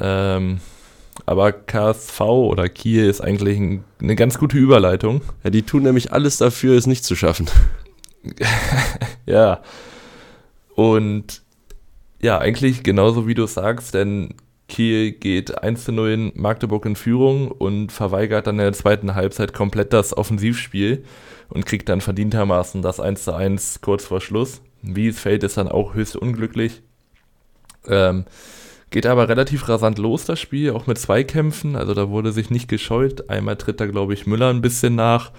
Ähm, 0.00 0.60
aber 1.26 1.50
KSV 1.50 2.20
oder 2.20 2.68
Kiel 2.68 3.06
ist 3.06 3.20
eigentlich 3.20 3.58
ein, 3.58 3.82
eine 4.00 4.14
ganz 4.14 4.38
gute 4.38 4.56
Überleitung. 4.56 5.22
Ja, 5.42 5.50
die 5.50 5.62
tun 5.62 5.82
nämlich 5.82 6.12
alles 6.12 6.36
dafür, 6.36 6.78
es 6.78 6.86
nicht 6.86 7.04
zu 7.04 7.16
schaffen. 7.16 7.50
Ja. 9.26 9.60
Und 10.74 11.42
ja, 12.20 12.38
eigentlich 12.38 12.82
genauso 12.82 13.26
wie 13.26 13.34
du 13.34 13.46
sagst, 13.46 13.94
denn 13.94 14.34
Kiel 14.68 15.12
geht 15.12 15.62
1 15.62 15.84
zu 15.84 15.92
0 15.92 16.10
in 16.10 16.32
Magdeburg 16.34 16.84
in 16.84 16.96
Führung 16.96 17.50
und 17.50 17.90
verweigert 17.90 18.46
dann 18.46 18.56
in 18.56 18.64
der 18.64 18.72
zweiten 18.72 19.14
Halbzeit 19.14 19.52
komplett 19.52 19.92
das 19.92 20.16
Offensivspiel 20.16 21.04
und 21.48 21.64
kriegt 21.64 21.88
dann 21.88 22.00
verdientermaßen 22.00 22.82
das 22.82 23.00
1 23.00 23.24
zu 23.24 23.34
1 23.34 23.80
kurz 23.80 24.04
vor 24.04 24.20
Schluss. 24.20 24.60
Wie 24.82 25.08
es 25.08 25.18
fällt, 25.18 25.42
ist 25.42 25.56
dann 25.56 25.68
auch 25.68 25.94
höchst 25.94 26.16
unglücklich. 26.16 26.82
Ähm, 27.86 28.26
geht 28.90 29.06
aber 29.06 29.28
relativ 29.28 29.68
rasant 29.68 29.98
los, 29.98 30.24
das 30.24 30.38
Spiel, 30.38 30.72
auch 30.72 30.86
mit 30.86 30.98
Zweikämpfen. 30.98 31.74
Also 31.74 31.94
da 31.94 32.10
wurde 32.10 32.32
sich 32.32 32.50
nicht 32.50 32.68
gescheut. 32.68 33.30
Einmal 33.30 33.56
tritt 33.56 33.80
da, 33.80 33.86
glaube 33.86 34.14
ich, 34.14 34.26
Müller 34.26 34.50
ein 34.50 34.60
bisschen 34.60 34.94
nach, 34.94 35.32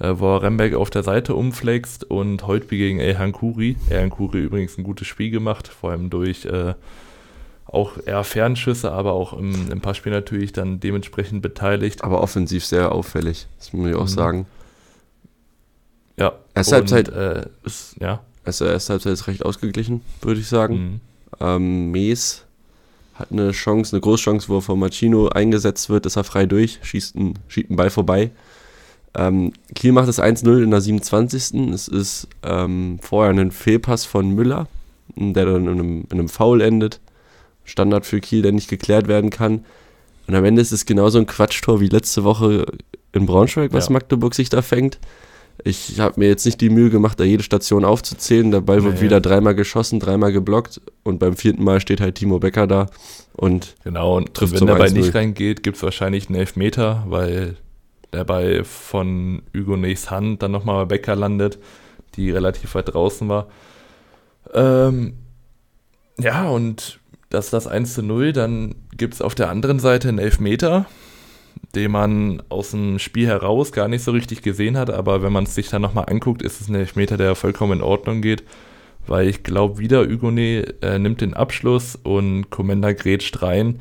äh, 0.00 0.14
wo 0.16 0.34
er 0.34 0.42
Remberg 0.42 0.74
auf 0.74 0.90
der 0.90 1.02
Seite 1.02 1.34
umflext 1.34 2.04
und 2.04 2.46
Holtby 2.46 2.76
gegen 2.78 2.98
Elhan 3.00 3.32
Kuri. 3.32 3.76
Elhan 3.88 4.10
Kuri 4.10 4.38
übrigens 4.40 4.76
ein 4.78 4.84
gutes 4.84 5.06
Spiel 5.06 5.30
gemacht, 5.30 5.68
vor 5.68 5.90
allem 5.92 6.10
durch 6.10 6.44
äh, 6.46 6.74
auch 7.66 7.92
eher 8.04 8.24
Fernschüsse, 8.24 8.90
aber 8.90 9.12
auch 9.12 9.32
im, 9.32 9.70
im 9.70 9.80
Passspiel 9.80 10.10
natürlich 10.10 10.52
dann 10.52 10.80
dementsprechend 10.80 11.40
beteiligt. 11.42 12.02
Aber 12.02 12.20
offensiv 12.22 12.64
sehr 12.66 12.90
auffällig, 12.92 13.46
das 13.58 13.72
muss 13.72 13.88
ich 13.88 13.94
auch 13.94 14.02
Mhm. 14.02 14.08
sagen. 14.08 14.46
Ja. 16.16 16.32
Erste 16.54 16.74
Halbzeit- 16.76 17.08
äh, 17.08 17.46
ist, 17.64 17.96
ja. 18.00 18.20
Also 18.44 18.64
erste 18.64 18.94
Halbzeit 18.94 19.12
ist 19.12 19.26
recht 19.26 19.44
ausgeglichen, 19.44 20.00
würde 20.22 20.40
ich 20.40 20.48
sagen. 20.48 20.74
Mhm. 20.74 21.00
Ähm, 21.40 21.90
Mees 21.92 22.44
hat 23.14 23.30
eine 23.30 23.52
Chance, 23.52 23.94
eine 23.94 24.00
Großchance, 24.00 24.48
wo 24.48 24.56
er 24.58 24.62
von 24.62 24.78
Machino 24.78 25.28
eingesetzt 25.28 25.88
wird, 25.90 26.06
ist 26.06 26.16
er 26.16 26.24
frei 26.24 26.46
durch, 26.46 26.78
schießt 26.82 27.16
einen, 27.16 27.38
schiebt 27.48 27.70
einen 27.70 27.76
Ball 27.76 27.90
vorbei. 27.90 28.30
Ähm, 29.14 29.52
Kiel 29.74 29.92
macht 29.92 30.08
das 30.08 30.20
1-0 30.22 30.62
in 30.62 30.70
der 30.70 30.80
27. 30.80 31.70
Es 31.72 31.88
ist 31.88 32.28
ähm, 32.42 32.98
vorher 33.02 33.32
ein 33.32 33.50
Fehlpass 33.50 34.04
von 34.04 34.30
Müller, 34.30 34.68
der 35.16 35.46
dann 35.46 35.62
in 35.64 35.68
einem, 35.68 36.00
in 36.10 36.18
einem 36.18 36.28
Foul 36.28 36.60
endet. 36.60 37.00
Standard 37.64 38.06
für 38.06 38.20
Kiel, 38.20 38.42
der 38.42 38.52
nicht 38.52 38.68
geklärt 38.68 39.08
werden 39.08 39.30
kann. 39.30 39.64
Und 40.26 40.34
am 40.34 40.44
Ende 40.44 40.62
ist 40.62 40.72
es 40.72 40.86
genauso 40.86 41.18
ein 41.18 41.26
Quatschtor 41.26 41.80
wie 41.80 41.88
letzte 41.88 42.24
Woche 42.24 42.66
in 43.12 43.26
Braunschweig, 43.26 43.72
was 43.72 43.86
Ja. 43.86 43.92
Magdeburg 43.94 44.34
sich 44.34 44.48
da 44.48 44.62
fängt. 44.62 44.98
Ich 45.62 46.00
habe 46.00 46.18
mir 46.18 46.28
jetzt 46.28 46.46
nicht 46.46 46.60
die 46.60 46.70
Mühe 46.70 46.88
gemacht, 46.88 47.20
da 47.20 47.24
jede 47.24 47.42
Station 47.42 47.84
aufzuzählen. 47.84 48.50
Der 48.50 48.60
Ball 48.62 48.82
wird 48.82 48.94
Nee. 48.96 49.00
wieder 49.02 49.20
dreimal 49.20 49.54
geschossen, 49.54 50.00
dreimal 50.00 50.32
geblockt 50.32 50.80
und 51.02 51.18
beim 51.18 51.36
vierten 51.36 51.62
Mal 51.64 51.80
steht 51.80 52.00
halt 52.00 52.14
Timo 52.14 52.38
Becker 52.38 52.66
da 52.66 52.86
und 53.36 53.74
Genau, 53.84 54.16
und 54.16 54.32
Trifft 54.34 54.52
wenn 54.52 54.58
zum 54.58 54.68
der 54.68 54.74
Ball 54.76 54.88
1-0. 54.88 54.94
nicht 54.94 55.14
reingeht, 55.14 55.62
gibt 55.62 55.76
es 55.76 55.82
wahrscheinlich 55.82 56.28
einen 56.28 56.38
Elfmeter, 56.38 57.04
weil 57.08 57.56
der 58.12 58.24
Ball 58.24 58.64
von 58.64 59.42
Hugo 59.56 59.76
Nees 59.76 60.10
Hand 60.10 60.42
dann 60.42 60.50
nochmal 60.50 60.86
bei 60.86 60.96
Becker 60.96 61.16
landet, 61.16 61.58
die 62.16 62.30
relativ 62.30 62.74
weit 62.74 62.92
draußen 62.92 63.28
war. 63.28 63.48
Ähm, 64.52 65.14
ja, 66.18 66.48
und 66.48 67.00
das 67.28 67.46
ist 67.46 67.52
das 67.52 67.66
1 67.66 67.94
zu 67.94 68.02
0. 68.02 68.32
Dann 68.32 68.74
gibt 68.96 69.14
es 69.14 69.22
auf 69.22 69.34
der 69.34 69.50
anderen 69.50 69.78
Seite 69.78 70.08
einen 70.08 70.18
Elfmeter, 70.18 70.86
den 71.74 71.92
man 71.92 72.42
aus 72.48 72.72
dem 72.72 72.98
Spiel 72.98 73.26
heraus 73.26 73.72
gar 73.72 73.88
nicht 73.88 74.02
so 74.02 74.10
richtig 74.10 74.42
gesehen 74.42 74.76
hat, 74.76 74.90
aber 74.90 75.22
wenn 75.22 75.32
man 75.32 75.44
es 75.44 75.54
sich 75.54 75.68
dann 75.68 75.82
nochmal 75.82 76.06
anguckt, 76.08 76.42
ist 76.42 76.60
es 76.60 76.68
ein 76.68 76.74
Elfmeter, 76.74 77.16
der 77.16 77.34
vollkommen 77.34 77.74
in 77.74 77.82
Ordnung 77.82 78.22
geht, 78.22 78.42
weil 79.06 79.28
ich 79.28 79.42
glaube, 79.42 79.78
wieder 79.78 80.04
Hugone 80.04 80.74
äh, 80.82 80.98
nimmt 80.98 81.20
den 81.20 81.34
Abschluss 81.34 81.96
und 81.96 82.50
Komenda 82.50 82.92
grätscht 82.92 83.42
rein 83.42 83.80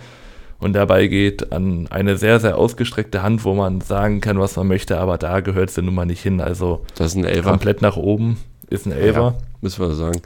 und 0.60 0.74
dabei 0.74 1.08
geht 1.08 1.51
an 1.51 1.88
eine 1.89 2.18
sehr, 2.18 2.39
sehr 2.39 2.58
ausgestreckte 2.58 3.22
Hand, 3.24 3.44
wo 3.46 3.54
man 3.56 3.82
sagen 3.82 4.22
kann, 4.22 4.39
was 4.39 4.56
man 4.56 4.68
möchte, 4.68 4.98
aber 5.00 5.18
da 5.18 5.39
gehört 5.39 5.70
sie 5.72 5.82
nun 5.82 5.96
mal 5.96 6.06
nicht 6.06 6.22
hin. 6.22 6.42
Also 6.42 6.86
das 6.96 7.08
ist 7.08 7.16
ein 7.16 7.25
Elfer, 7.25 7.50
komplett 7.51 7.82
nach 7.82 7.96
oben 7.98 8.38
ist 8.70 8.86
ein 8.86 8.92
Elfer. 8.92 9.36
müssen 9.62 9.82
wir 9.88 9.94
sagen. 9.96 10.22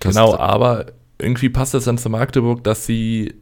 Genau, 0.00 0.32
Das- 0.32 0.40
aber 0.40 0.86
irgendwie 1.20 1.48
passt 1.48 1.74
es 1.74 1.84
dann 1.84 1.98
zu 1.98 2.08
Magdeburg, 2.10 2.62
dass 2.64 2.86
sie 2.86 3.34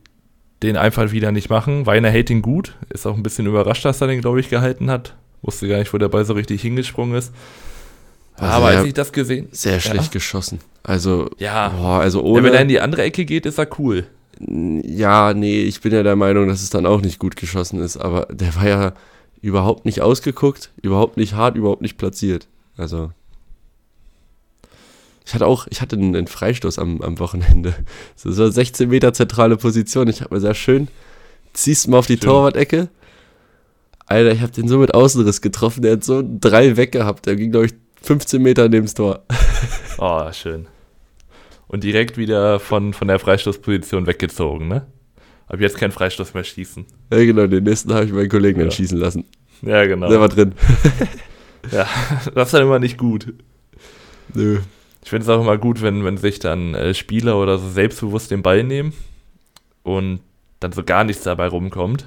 den 0.63 0.77
einfach 0.79 1.13
wieder 1.13 1.33
nicht 1.33 1.51
machen. 1.51 1.85
Weiner 1.87 2.09
hält 2.09 2.31
ihn 2.31 2.41
gut, 2.41 2.75
ist 2.89 3.07
auch 3.07 3.15
ein 3.15 3.23
bisschen 3.23 3.47
überrascht, 3.47 3.85
dass 3.85 4.01
er 4.01 4.07
den, 4.07 4.21
glaube 4.23 4.41
ich, 4.41 4.49
gehalten 4.49 4.91
hat. 4.91 5.15
Wusste 5.43 5.69
gar 5.69 5.79
nicht, 5.79 5.93
wo 5.93 5.99
der 5.99 6.09
Ball 6.09 6.25
so 6.25 6.33
richtig 6.33 6.63
hingesprungen 6.63 7.15
ist. 7.17 7.33
Also 8.37 8.53
aber 8.55 8.73
er- 8.73 8.79
als 8.79 8.87
ich 8.89 8.95
das 8.95 9.13
gesehen 9.13 9.49
Sehr 9.51 9.81
schlecht 9.81 10.05
Ja. 10.07 10.11
geschossen. 10.13 10.61
Also, 10.83 11.29
Ja. 11.39 11.69
boah, 11.71 12.01
also 12.01 12.21
ja, 12.21 12.25
ohne. 12.25 12.43
wenn 12.45 12.55
er 12.55 12.63
in 12.63 12.69
die 12.69 12.81
andere 12.81 13.03
Ecke 13.03 13.25
geht, 13.27 13.45
ist 13.47 13.59
er 13.59 13.69
cool. 13.79 14.07
Ja, 14.41 15.33
nee, 15.35 15.63
ich 15.63 15.81
bin 15.81 15.93
ja 15.93 16.03
der 16.03 16.17
Meinung, 16.17 16.49
dass 16.49 16.63
es 16.63 16.71
dann 16.71 16.87
auch 16.87 17.01
nicht 17.01 17.19
gut 17.19 17.37
geschossen 17.37 17.81
ist, 17.81 17.97
aber 17.97 18.27
der 18.27 18.55
war 18.57 18.69
ja 18.69 18.93
überhaupt 19.41 19.85
nicht 19.85 20.03
ausgeguckt, 20.03 20.71
überhaupt 20.83 21.17
nicht 21.17 21.35
hart, 21.35 21.57
überhaupt 21.57 21.83
nicht 21.83 21.97
platziert. 21.97 22.49
Also. 22.77 23.13
Ich 25.25 25.35
hatte 25.35 25.47
auch, 25.47 25.67
ich 25.71 25.81
hatte 25.81 25.97
einen, 25.97 26.27
Freistoß 26.27 26.79
am, 26.79 27.01
am 27.03 27.19
Wochenende. 27.19 27.75
Das 28.23 28.39
war 28.39 28.51
16 28.51 28.89
Meter 28.89 29.13
zentrale 29.13 29.57
Position. 29.57 30.09
Ich 30.09 30.21
habe 30.21 30.35
mir 30.35 30.41
sehr 30.41 30.55
schön, 30.55 30.89
ziehst 31.53 31.89
mal 31.89 31.99
auf 31.99 32.07
die 32.07 32.15
Schön. 32.15 32.29
Torwart-Ecke. 32.29 32.89
Alter, 34.07 34.31
ich 34.31 34.41
habe 34.41 34.53
den 34.53 34.69
so 34.69 34.79
mit 34.79 34.95
Außenriss 34.95 35.41
getroffen. 35.41 35.83
Der 35.83 35.93
hat 35.93 36.05
so 36.05 36.23
drei 36.25 36.77
weggehabt. 36.77 37.27
Der 37.27 37.35
ging, 37.35 37.51
glaube 37.51 37.67
ich, 37.67 37.75
15 38.03 38.41
Meter 38.41 38.69
neben 38.69 38.87
das 38.87 38.95
Tor. 38.95 39.25
Oh, 39.99 40.31
schön. 40.33 40.69
Und 41.69 41.83
direkt 41.85 42.17
wieder 42.17 42.61
von, 42.61 42.93
von 42.93 43.09
der 43.09 43.19
Freistoßposition 43.19 44.07
weggezogen, 44.07 44.69
ne? 44.69 44.87
Ab 45.49 45.61
jetzt 45.61 45.79
kein 45.79 45.93
Freistoß 45.93 46.35
mehr 46.35 46.45
schießen. 46.45 46.85
Ja, 47.13 47.19
genau, 47.25 47.47
den 47.47 47.65
nächsten 47.65 47.93
habe 47.95 48.05
ich 48.05 48.13
meinen 48.13 48.29
Kollegen 48.29 48.59
dann 48.59 48.69
Ja. 48.69 48.75
schießen 48.75 48.99
lassen. 48.99 49.25
Ja, 49.63 49.85
genau. 49.87 50.09
Der 50.09 50.21
war 50.21 50.29
drin. 50.29 50.53
Ja, 51.73 51.85
das 52.33 52.47
ist 52.49 52.55
dann 52.55 52.63
immer 52.63 52.79
nicht 52.79 52.97
gut. 52.97 53.35
Nö. 54.35 54.61
Ich 55.03 55.11
finde 55.11 55.25
es 55.25 55.29
auch 55.29 55.41
immer 55.41 55.59
gut, 55.59 55.83
wenn, 55.83 56.05
wenn 56.05 56.17
sich 56.17 56.39
dann 56.39 56.75
äh, 56.75 56.95
Spieler 56.95 57.37
oder 57.41 57.59
so 57.59 57.69
selbstbewusst 57.69 58.31
den 58.31 58.43
Ball 58.43 58.63
nehmen 58.63 58.93
und 59.83 60.21
dann 60.61 60.71
so 60.71 60.85
gar 60.85 61.03
nichts 61.03 61.25
dabei 61.25 61.49
rumkommt. 61.49 62.07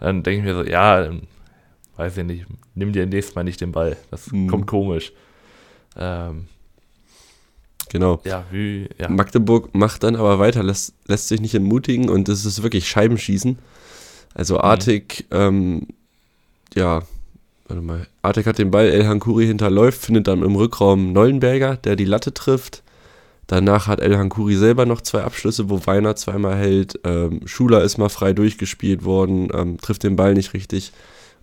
Dann 0.00 0.24
denke 0.24 0.40
ich 0.40 0.44
mir 0.44 0.54
so, 0.64 0.68
ja, 0.68 1.04
ähm, 1.04 1.22
weiß 1.96 2.16
ich 2.16 2.24
nicht, 2.24 2.46
nimm 2.74 2.92
dir 2.92 3.06
nächstes 3.06 3.36
Mal 3.36 3.44
nicht 3.44 3.60
den 3.60 3.70
Ball. 3.70 3.96
Das 4.10 4.32
Mhm. 4.32 4.48
kommt 4.48 4.66
komisch. 4.66 5.12
Ähm, 5.96 6.46
Genau. 7.92 8.20
ja, 8.24 8.46
wie, 8.50 8.88
ja. 8.98 9.10
Magdeburg 9.10 9.74
macht 9.74 10.02
dann 10.02 10.16
aber 10.16 10.38
weiter, 10.38 10.62
lässt, 10.62 10.94
lässt 11.08 11.28
sich 11.28 11.42
nicht 11.42 11.54
entmutigen 11.54 12.08
und 12.08 12.26
es 12.30 12.46
ist 12.46 12.62
wirklich 12.62 12.88
Scheibenschießen. 12.88 13.58
Also 14.32 14.54
Mhm. 14.54 14.60
Artig, 14.62 15.26
ähm, 15.30 15.88
ja, 16.74 17.02
warte 17.68 17.82
mal, 17.82 18.06
Artig 18.22 18.46
hat 18.46 18.56
den 18.56 18.70
Ball, 18.70 18.88
Elhan 18.88 19.20
Kuri 19.20 19.46
hinterläuft, 19.46 20.00
findet 20.00 20.26
dann 20.26 20.42
im 20.42 20.56
Rückraum 20.56 21.12
Neuenberger, 21.12 21.76
der 21.76 21.96
die 21.96 22.06
Latte 22.06 22.32
trifft. 22.32 22.82
Danach 23.46 23.88
hat 23.88 24.00
Elhan 24.00 24.30
Kuri 24.30 24.56
selber 24.56 24.86
noch 24.86 25.02
zwei 25.02 25.22
Abschlüsse, 25.22 25.68
wo 25.68 25.84
Weiner 25.84 26.16
zweimal 26.16 26.56
hält. 26.56 26.98
Ähm, 27.04 27.42
Schuler 27.44 27.82
ist 27.82 27.98
mal 27.98 28.08
frei 28.08 28.32
durchgespielt 28.32 29.04
worden, 29.04 29.48
ähm, 29.52 29.76
trifft 29.76 30.04
den 30.04 30.16
Ball 30.16 30.32
nicht 30.32 30.54
richtig. 30.54 30.92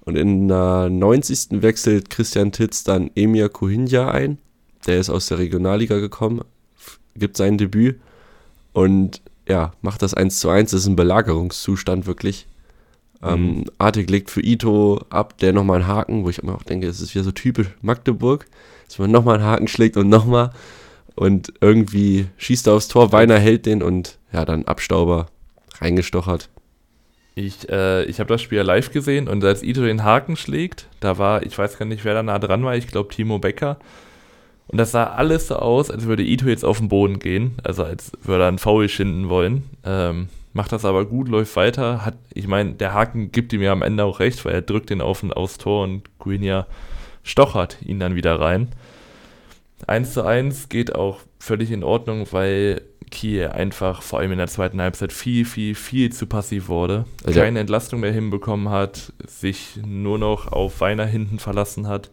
Und 0.01 0.15
in 0.15 0.47
der 0.47 0.89
90. 0.89 1.61
wechselt 1.61 2.09
Christian 2.09 2.51
Titz 2.51 2.83
dann 2.83 3.11
Emir 3.13 3.49
Kuhinja 3.49 4.09
ein. 4.09 4.39
Der 4.87 4.99
ist 4.99 5.09
aus 5.09 5.27
der 5.27 5.37
Regionalliga 5.39 5.99
gekommen, 5.99 6.41
gibt 7.15 7.37
sein 7.37 7.57
Debüt 7.57 7.99
und 8.73 9.21
ja, 9.47 9.73
macht 9.81 10.01
das 10.01 10.13
1 10.13 10.39
zu 10.39 10.49
1. 10.49 10.71
Das 10.71 10.81
ist 10.81 10.87
ein 10.87 10.95
Belagerungszustand 10.95 12.05
wirklich. 12.05 12.45
Ähm, 13.21 13.57
Mhm. 13.59 13.65
Artig 13.79 14.09
legt 14.09 14.29
für 14.29 14.41
Ito 14.41 15.01
ab, 15.09 15.37
der 15.39 15.51
nochmal 15.53 15.77
einen 15.81 15.87
Haken, 15.87 16.23
wo 16.23 16.29
ich 16.29 16.39
immer 16.39 16.55
auch 16.55 16.63
denke, 16.63 16.87
es 16.87 17.01
ist 17.01 17.13
wieder 17.13 17.23
so 17.23 17.31
typisch 17.31 17.67
Magdeburg, 17.81 18.45
dass 18.87 18.99
man 18.99 19.11
nochmal 19.11 19.35
einen 19.35 19.43
Haken 19.45 19.67
schlägt 19.67 19.97
und 19.97 20.07
nochmal 20.07 20.51
und 21.15 21.51
irgendwie 21.59 22.27
schießt 22.37 22.67
er 22.67 22.73
aufs 22.73 22.87
Tor, 22.87 23.11
Weiner 23.11 23.37
hält 23.37 23.65
den 23.65 23.83
und 23.83 24.17
ja, 24.31 24.45
dann 24.45 24.63
Abstauber 24.65 25.27
reingestochert. 25.81 26.49
Ich, 27.35 27.69
äh, 27.69 28.03
ich 28.05 28.19
habe 28.19 28.29
das 28.29 28.41
Spiel 28.41 28.57
ja 28.57 28.63
live 28.63 28.91
gesehen 28.91 29.27
und 29.27 29.43
als 29.43 29.63
Ito 29.63 29.81
den 29.81 30.03
Haken 30.03 30.35
schlägt, 30.35 30.87
da 30.99 31.17
war, 31.17 31.43
ich 31.43 31.57
weiß 31.57 31.77
gar 31.77 31.85
nicht, 31.85 32.05
wer 32.05 32.13
da 32.13 32.23
nah 32.23 32.39
dran 32.39 32.63
war, 32.63 32.75
ich 32.75 32.87
glaube 32.87 33.13
Timo 33.13 33.39
Becker. 33.39 33.79
Und 34.69 34.77
das 34.77 34.91
sah 34.91 35.05
alles 35.05 35.47
so 35.47 35.55
aus, 35.55 35.89
als 35.89 36.05
würde 36.05 36.23
Ito 36.23 36.47
jetzt 36.47 36.63
auf 36.63 36.77
den 36.77 36.89
Boden 36.89 37.17
gehen, 37.17 37.57
also 37.63 37.83
als 37.83 38.11
würde 38.21 38.43
er 38.43 38.49
einen 38.49 38.59
Foul 38.59 38.87
schinden 38.87 39.27
wollen. 39.27 39.63
Ähm, 39.83 40.29
macht 40.53 40.71
das 40.71 40.85
aber 40.85 41.05
gut, 41.05 41.27
läuft 41.27 41.55
weiter. 41.55 42.05
Hat, 42.05 42.15
ich 42.35 42.47
meine, 42.47 42.73
der 42.73 42.93
Haken 42.93 43.31
gibt 43.31 43.51
ihm 43.51 43.63
ja 43.63 43.71
am 43.71 43.81
Ende 43.81 44.05
auch 44.05 44.19
recht, 44.19 44.45
weil 44.45 44.53
er 44.53 44.61
drückt 44.61 44.91
den 44.91 45.01
auf 45.01 45.23
und 45.23 45.33
aufs 45.33 45.57
Tor 45.57 45.83
und 45.83 46.03
Guinia 46.19 46.67
stochert 47.23 47.77
ihn 47.81 47.99
dann 47.99 48.15
wieder 48.15 48.39
rein. 48.39 48.69
1 49.87 50.13
zu 50.13 50.23
1 50.23 50.69
geht 50.69 50.93
auch 50.93 51.19
völlig 51.39 51.71
in 51.71 51.83
Ordnung, 51.83 52.27
weil 52.31 52.81
Kiel 53.09 53.47
einfach 53.47 54.03
vor 54.03 54.19
allem 54.19 54.33
in 54.33 54.37
der 54.37 54.47
zweiten 54.47 54.79
Halbzeit 54.79 55.11
viel, 55.11 55.45
viel, 55.45 55.73
viel 55.73 56.11
zu 56.11 56.27
passiv 56.27 56.67
wurde. 56.67 57.05
Also 57.23 57.39
Keine 57.39 57.59
Entlastung 57.59 58.01
mehr 58.01 58.11
hinbekommen 58.11 58.69
hat, 58.69 59.13
sich 59.25 59.79
nur 59.83 60.19
noch 60.19 60.51
auf 60.51 60.79
Weiner 60.79 61.07
hinten 61.07 61.39
verlassen 61.39 61.87
hat. 61.87 62.11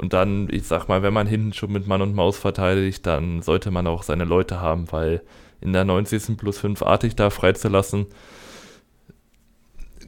Und 0.00 0.14
dann, 0.14 0.48
ich 0.50 0.66
sag 0.66 0.88
mal, 0.88 1.02
wenn 1.02 1.12
man 1.12 1.26
hinten 1.26 1.52
schon 1.52 1.72
mit 1.72 1.86
Mann 1.86 2.00
und 2.00 2.14
Maus 2.14 2.38
verteidigt, 2.38 3.04
dann 3.04 3.42
sollte 3.42 3.70
man 3.70 3.86
auch 3.86 4.02
seine 4.02 4.24
Leute 4.24 4.58
haben, 4.58 4.90
weil 4.90 5.20
in 5.60 5.74
der 5.74 5.84
90. 5.84 6.38
plus 6.38 6.56
5 6.56 6.82
artig 6.82 7.16
da 7.16 7.28
freizulassen, 7.28 8.06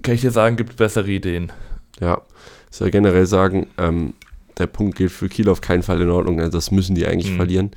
kann 0.00 0.14
ich 0.14 0.22
dir 0.22 0.30
sagen, 0.30 0.56
gibt 0.56 0.76
bessere 0.76 1.10
Ideen. 1.10 1.52
Ja, 2.00 2.22
ich 2.70 2.76
soll 2.78 2.90
generell 2.90 3.26
sagen, 3.26 3.66
ähm, 3.76 4.14
der 4.56 4.66
Punkt 4.66 4.96
geht 4.96 5.10
für 5.10 5.28
Kiel 5.28 5.50
auf 5.50 5.60
keinen 5.60 5.82
Fall 5.82 6.00
in 6.00 6.08
Ordnung. 6.08 6.40
Also 6.40 6.52
das 6.52 6.70
müssen 6.70 6.94
die 6.94 7.06
eigentlich 7.06 7.32
mhm. 7.32 7.36
verlieren. 7.36 7.70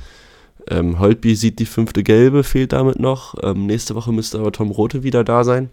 Ähm, 0.70 1.00
Holtby 1.00 1.36
sieht 1.36 1.60
die 1.60 1.66
fünfte 1.66 2.02
Gelbe, 2.02 2.46
fehlt 2.46 2.72
damit 2.72 2.98
noch. 2.98 3.36
Ähm, 3.44 3.66
nächste 3.66 3.94
Woche 3.94 4.14
müsste 4.14 4.40
aber 4.40 4.54
Tom 4.54 4.72
Rote 4.72 5.04
wieder 5.04 5.26
da 5.26 5.44
sein. 5.44 5.70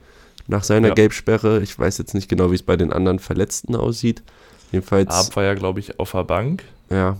Nach 0.49 0.64
seiner 0.64 0.88
ja. 0.88 0.94
Gelbsperre. 0.94 1.62
Ich 1.62 1.78
weiß 1.78 1.99
jetzt 1.99 2.14
nicht 2.14 2.28
genau, 2.28 2.50
wie 2.50 2.56
es 2.56 2.64
bei 2.64 2.76
den 2.76 2.92
anderen 2.92 3.20
Verletzten 3.20 3.76
aussieht. 3.76 4.25
Jedenfalls. 4.73 5.29
Ab 5.29 5.37
war 5.37 5.45
ja, 5.45 5.55
glaube 5.55 5.81
ich, 5.81 5.99
auf 5.99 6.12
der 6.12 6.25
Bank. 6.25 6.64
Ja. 6.91 7.19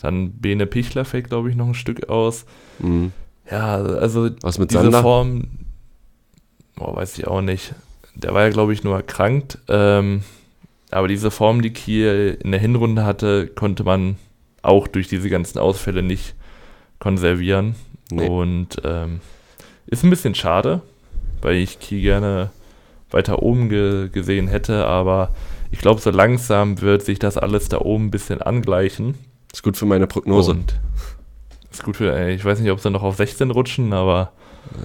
Dann 0.00 0.32
Bene 0.32 0.66
Pichler 0.66 1.04
fällt, 1.04 1.28
glaube 1.28 1.50
ich, 1.50 1.56
noch 1.56 1.68
ein 1.68 1.74
Stück 1.74 2.08
aus. 2.08 2.44
Mhm. 2.78 3.12
Ja, 3.50 3.76
also 3.76 4.30
Was 4.42 4.58
mit 4.58 4.70
diese 4.70 4.82
Sander? 4.82 5.02
Form, 5.02 5.48
oh, 6.78 6.94
weiß 6.94 7.18
ich 7.18 7.26
auch 7.26 7.40
nicht. 7.40 7.74
Der 8.14 8.34
war 8.34 8.42
ja, 8.42 8.50
glaube 8.50 8.72
ich, 8.72 8.84
nur 8.84 8.96
erkrankt. 8.96 9.58
Ähm, 9.68 10.22
aber 10.90 11.08
diese 11.08 11.30
Form, 11.30 11.62
die 11.62 11.72
Kiel 11.72 12.38
in 12.42 12.50
der 12.52 12.60
Hinrunde 12.60 13.04
hatte, 13.04 13.46
konnte 13.46 13.84
man 13.84 14.16
auch 14.62 14.88
durch 14.88 15.08
diese 15.08 15.30
ganzen 15.30 15.58
Ausfälle 15.58 16.02
nicht 16.02 16.34
konservieren. 16.98 17.74
Nee. 18.10 18.26
Und 18.26 18.80
ähm, 18.84 19.20
ist 19.86 20.04
ein 20.04 20.10
bisschen 20.10 20.34
schade, 20.34 20.82
weil 21.40 21.56
ich 21.56 21.78
Kiel 21.78 22.00
gerne 22.00 22.50
weiter 23.10 23.42
oben 23.42 23.68
ge 23.68 24.08
gesehen 24.10 24.48
hätte, 24.48 24.86
aber 24.86 25.34
ich 25.70 25.78
glaube, 25.78 26.00
so 26.00 26.10
langsam 26.10 26.80
wird 26.80 27.02
sich 27.02 27.18
das 27.18 27.36
alles 27.36 27.68
da 27.68 27.78
oben 27.78 28.06
ein 28.06 28.10
bisschen 28.10 28.42
angleichen. 28.42 29.14
Ist 29.52 29.62
gut 29.62 29.76
für 29.76 29.86
meine 29.86 30.06
Prognose. 30.06 30.52
Und 30.52 30.78
ist 31.70 31.84
gut 31.84 31.96
für, 31.96 32.28
ich 32.30 32.44
weiß 32.44 32.60
nicht, 32.60 32.70
ob 32.70 32.80
sie 32.80 32.90
noch 32.90 33.02
auf 33.02 33.16
16 33.16 33.50
rutschen, 33.50 33.92
aber. 33.92 34.32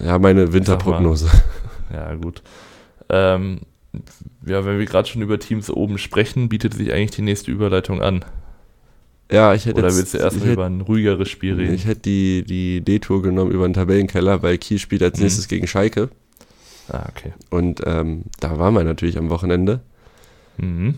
Ja, 0.04 0.20
meine 0.20 0.54
Winterprognose. 0.54 1.30
ja, 1.94 2.13
gut. 2.16 2.42
Ähm, 3.10 3.62
ja, 4.46 4.66
wenn 4.66 4.80
wir 4.80 4.86
gerade 4.86 5.08
schon 5.08 5.22
über 5.22 5.40
Teams 5.40 5.70
oben 5.70 5.98
sprechen, 5.98 6.50
bietet 6.50 6.74
sich 6.74 6.92
eigentlich 6.92 7.12
die 7.12 7.22
nächste 7.22 7.52
Überleitung 7.52 8.02
an. 8.02 8.25
Ja, 9.32 9.54
ich 9.54 9.66
hätte 9.66 9.80
Oder 9.80 9.96
willst 9.96 10.13
du 10.13 10.18
erstmal 10.18 10.50
über 10.50 10.66
ein 10.66 10.82
ruhigeres 10.82 11.30
Spiel 11.30 11.56
reden? 11.56 11.74
Ich 11.74 11.86
hätte 11.86 12.02
die, 12.02 12.44
die 12.44 12.82
D-Tour 12.82 13.22
genommen 13.22 13.52
über 13.52 13.68
den 13.68 13.74
Tabellenkeller, 13.74 14.44
weil 14.44 14.58
Kiel 14.58 14.80
spielt 14.80 15.02
als 15.02 15.18
mhm. 15.18 15.24
nächstes 15.24 15.48
gegen 15.48 15.66
Schalke. 15.68 16.10
Ah, 16.90 17.08
okay. 17.10 17.34
Und 17.50 17.82
ähm, 17.86 18.24
da 18.40 18.60
waren 18.60 18.74
wir 18.74 18.84
natürlich 18.84 19.18
am 19.18 19.30
Wochenende. 19.30 19.82
Mhm. 20.58 20.96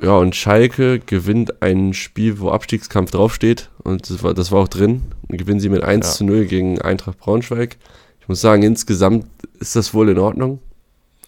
Ja, 0.00 0.16
und 0.16 0.34
Schalke 0.34 0.98
gewinnt 0.98 1.62
ein 1.62 1.94
Spiel, 1.94 2.40
wo 2.40 2.50
Abstiegskampf 2.50 3.10
draufsteht. 3.10 3.70
Und 3.82 4.10
das 4.10 4.22
war, 4.22 4.34
das 4.34 4.50
war 4.50 4.60
auch 4.60 4.68
drin. 4.68 5.02
Und 5.28 5.38
gewinnen 5.38 5.60
sie 5.60 5.68
mit 5.68 5.84
1 5.84 6.06
ja. 6.06 6.12
zu 6.12 6.24
0 6.24 6.46
gegen 6.46 6.80
Eintracht 6.80 7.18
Braunschweig. 7.18 7.76
Ich 8.20 8.28
muss 8.28 8.40
sagen, 8.40 8.62
insgesamt 8.62 9.26
ist 9.60 9.76
das 9.76 9.94
wohl 9.94 10.08
in 10.08 10.18
Ordnung. 10.18 10.58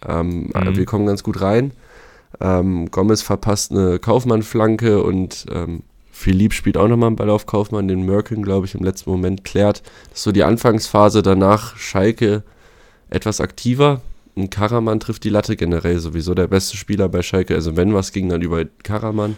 Ähm, 0.07 0.51
mhm. 0.55 0.77
Wir 0.77 0.85
kommen 0.85 1.07
ganz 1.07 1.23
gut 1.23 1.41
rein. 1.41 1.73
Ähm, 2.41 2.91
Gomez 2.91 3.23
verpasst 3.23 3.71
eine 3.71 3.99
Kaufmann-Flanke 3.99 5.03
und 5.03 5.47
ähm, 5.51 5.83
Philipp 6.11 6.55
spielt 6.55 6.77
auch 6.77 6.89
nochmal 6.89 7.09
einen 7.09 7.17
Ball 7.17 7.31
auf 7.31 7.47
Kaufmann, 7.47 7.89
den 7.89 8.05
Merkin, 8.05 8.43
glaube 8.43 8.67
ich, 8.67 8.75
im 8.75 8.83
letzten 8.83 9.11
Moment 9.11 9.45
klärt. 9.45 9.83
Das 10.11 10.19
ist 10.19 10.25
so 10.25 10.33
die 10.33 10.45
Anfangsphase. 10.45 11.23
Danach 11.23 11.77
Schalke 11.77 12.43
etwas 13.11 13.41
aktiver, 13.41 14.01
ein 14.37 14.51
Karaman 14.51 15.01
trifft 15.01 15.25
die 15.25 15.31
Latte 15.31 15.57
generell 15.57 15.99
sowieso 15.99 16.35
der 16.35 16.47
beste 16.47 16.77
Spieler 16.77 17.09
bei 17.09 17.23
Schalke. 17.23 17.55
Also 17.55 17.77
wenn 17.77 17.95
was 17.95 18.13
ging, 18.13 18.29
dann 18.29 18.43
über 18.43 18.65
Karaman. 18.83 19.37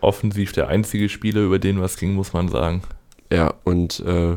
Offensiv 0.00 0.52
der 0.52 0.68
einzige 0.68 1.08
Spieler, 1.08 1.42
über 1.42 1.58
den 1.58 1.80
was 1.80 1.96
ging, 1.96 2.14
muss 2.14 2.32
man 2.32 2.48
sagen. 2.48 2.82
Ja, 3.30 3.54
und 3.64 4.00
äh, 4.00 4.36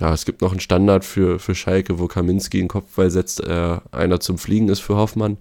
ja, 0.00 0.12
es 0.12 0.24
gibt 0.24 0.40
noch 0.42 0.50
einen 0.50 0.60
Standard 0.60 1.04
für, 1.04 1.38
für 1.38 1.54
Schalke, 1.54 1.98
wo 1.98 2.06
Kaminski 2.06 2.58
einen 2.58 2.68
Kopfball 2.68 3.10
setzt, 3.10 3.40
äh, 3.40 3.78
einer 3.92 4.20
zum 4.20 4.38
Fliegen 4.38 4.68
ist 4.68 4.80
für 4.80 4.96
Hoffmann. 4.96 5.38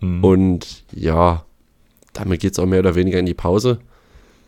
Mhm. 0.00 0.24
Und 0.24 0.84
ja, 0.92 1.44
damit 2.12 2.40
geht 2.40 2.52
es 2.52 2.58
auch 2.58 2.66
mehr 2.66 2.80
oder 2.80 2.94
weniger 2.94 3.18
in 3.18 3.26
die 3.26 3.34
Pause. 3.34 3.78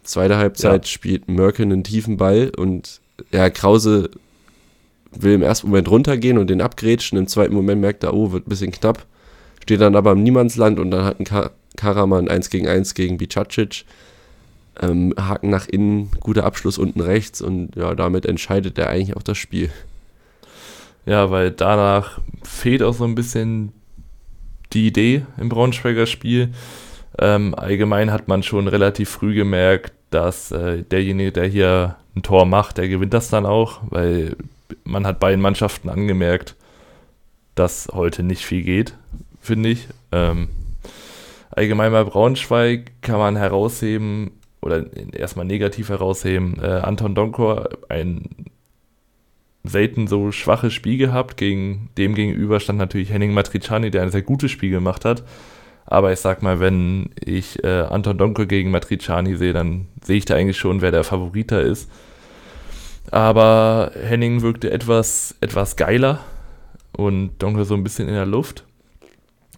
Zweite 0.03 0.37
Halbzeit 0.37 0.85
ja. 0.85 0.91
spielt 0.91 1.29
Merkin 1.29 1.73
einen 1.73 1.85
tiefen 1.85 2.17
Ball 2.17 2.51
und 2.57 3.01
ja, 3.33 3.49
Krause 3.51 4.11
will 5.23 5.35
im 5.35 5.43
ersten 5.43 5.69
Moment 5.69 5.91
runtergehen 5.91 6.39
und 6.39 6.49
den 6.49 6.61
abgrätschen. 6.61 7.19
Im 7.19 7.27
zweiten 7.27 7.55
Moment 7.55 7.81
merkt 7.81 8.05
er, 8.05 8.15
oh, 8.15 8.33
wird 8.33 8.47
ein 8.47 8.51
bisschen 8.51 8.73
knapp. 8.73 9.07
Steht 9.63 9.81
dann 9.81 9.97
aber 9.97 10.13
im 10.13 10.23
Niemandsland 10.23 10.79
und 10.79 10.91
dann 10.91 11.05
hat 11.05 11.21
ein 11.21 11.25
Ka 11.25 11.51
Karaman 11.77 12.29
1 12.29 12.49
gegen 12.51 12.67
1 12.67 12.95
gegen 12.95 13.19
Bicacic. 13.19 13.85
Ähm, 14.81 15.15
Haken 15.19 15.51
nach 15.51 15.69
innen, 15.69 16.11
guter 16.21 16.45
Abschluss 16.45 16.79
unten 16.79 17.01
rechts 17.01 17.41
und 17.41 17.77
ja, 17.77 17.95
damit 17.95 18.27
entscheidet 18.27 18.79
er 18.79 18.89
eigentlich 18.91 19.17
auch 19.17 19.23
das 19.23 19.39
Spiel. 19.39 19.71
Ja, 21.07 21.31
weil 21.31 21.51
danach 21.51 22.21
fehlt 22.43 22.83
auch 22.83 22.93
so 22.95 23.05
ein 23.05 23.15
bisschen 23.15 23.73
die 24.73 24.87
Idee 24.87 25.25
im 25.39 25.49
Braunschweiger 25.49 26.07
Spiel. 26.07 26.51
Ähm, 27.19 27.55
allgemein 27.55 28.13
hat 28.13 28.29
man 28.29 28.43
schon 28.43 28.69
relativ 28.69 29.09
früh 29.09 29.35
gemerkt, 29.35 29.93
dass 30.11 30.51
äh, 30.51 30.83
derjenige, 30.83 31.33
der 31.33 31.47
hier 31.47 31.97
ein 32.15 32.23
Tor 32.23 32.45
macht, 32.45 32.79
der 32.79 32.89
gewinnt 32.89 33.15
das 33.15 33.31
dann 33.31 33.47
auch, 33.47 33.81
weil 33.89 34.37
man 34.85 35.07
hat 35.07 35.21
beiden 35.21 35.41
Mannschaften 35.41 35.89
angemerkt, 35.89 36.57
dass 37.55 37.89
heute 37.93 38.23
nicht 38.23 38.45
viel 38.45 38.63
geht, 38.63 38.95
finde 39.41 39.71
ich. 39.71 39.89
Ähm, 40.13 40.49
allgemein 41.51 41.93
bei 41.93 42.05
Braunschweig 42.05 42.93
kann 43.01 43.19
man 43.19 43.37
herausheben 43.37 44.33
oder 44.61 44.85
erstmal 45.13 45.47
negativ 45.47 45.89
herausheben. 45.89 46.59
Äh, 46.61 46.67
Anton 46.67 47.15
Donkor 47.15 47.69
ein 47.89 48.47
selten 49.65 50.07
so 50.07 50.33
schwaches 50.33 50.73
Spiel 50.73 50.99
gehabt. 50.99 51.37
Gegen 51.37 51.91
dem 51.99 52.15
gegenüber 52.15 52.61
stand 52.61 52.79
natürlich 52.79 53.11
Henning 53.11 53.35
Matriciani, 53.35 53.91
der 53.91 54.03
ein 54.03 54.11
sehr 54.11 54.23
gutes 54.23 54.51
Spiel 54.51 54.71
gemacht 54.71 55.05
hat. 55.05 55.25
Aber 55.87 56.13
ich 56.13 56.19
sag 56.19 56.43
mal, 56.43 56.59
wenn 56.59 57.11
ich 57.25 57.63
äh, 57.63 57.83
Anton 57.83 58.19
Donkor 58.19 58.47
gegen 58.47 58.71
Matriciani 58.71 59.37
sehe, 59.37 59.53
dann 59.53 59.87
sehe 60.03 60.17
ich 60.17 60.25
da 60.25 60.35
eigentlich 60.35 60.59
schon, 60.59 60.81
wer 60.81 60.91
der 60.91 61.05
Favoriter 61.05 61.63
ist. 61.63 61.91
Aber 63.11 63.93
Henning 63.95 64.43
wirkte 64.43 64.71
etwas, 64.71 65.35
etwas 65.41 65.77
geiler 65.77 66.21
und 66.97 67.39
Donker 67.39 67.65
so 67.65 67.75
ein 67.75 67.85
bisschen 67.85 68.09
in 68.09 68.15
der 68.15 68.27
Luft. 68.27 68.65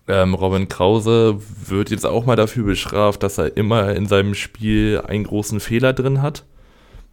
Ähm, 0.06 0.34
Robin 0.34 0.68
Krause 0.68 1.38
wird 1.66 1.90
jetzt 1.90 2.06
auch 2.06 2.24
mal 2.24 2.36
dafür 2.36 2.64
bestraft, 2.64 3.22
dass 3.22 3.38
er 3.38 3.56
immer 3.56 3.94
in 3.94 4.06
seinem 4.06 4.34
Spiel 4.34 5.02
einen 5.06 5.24
großen 5.24 5.60
Fehler 5.60 5.92
drin 5.92 6.22
hat. 6.22 6.44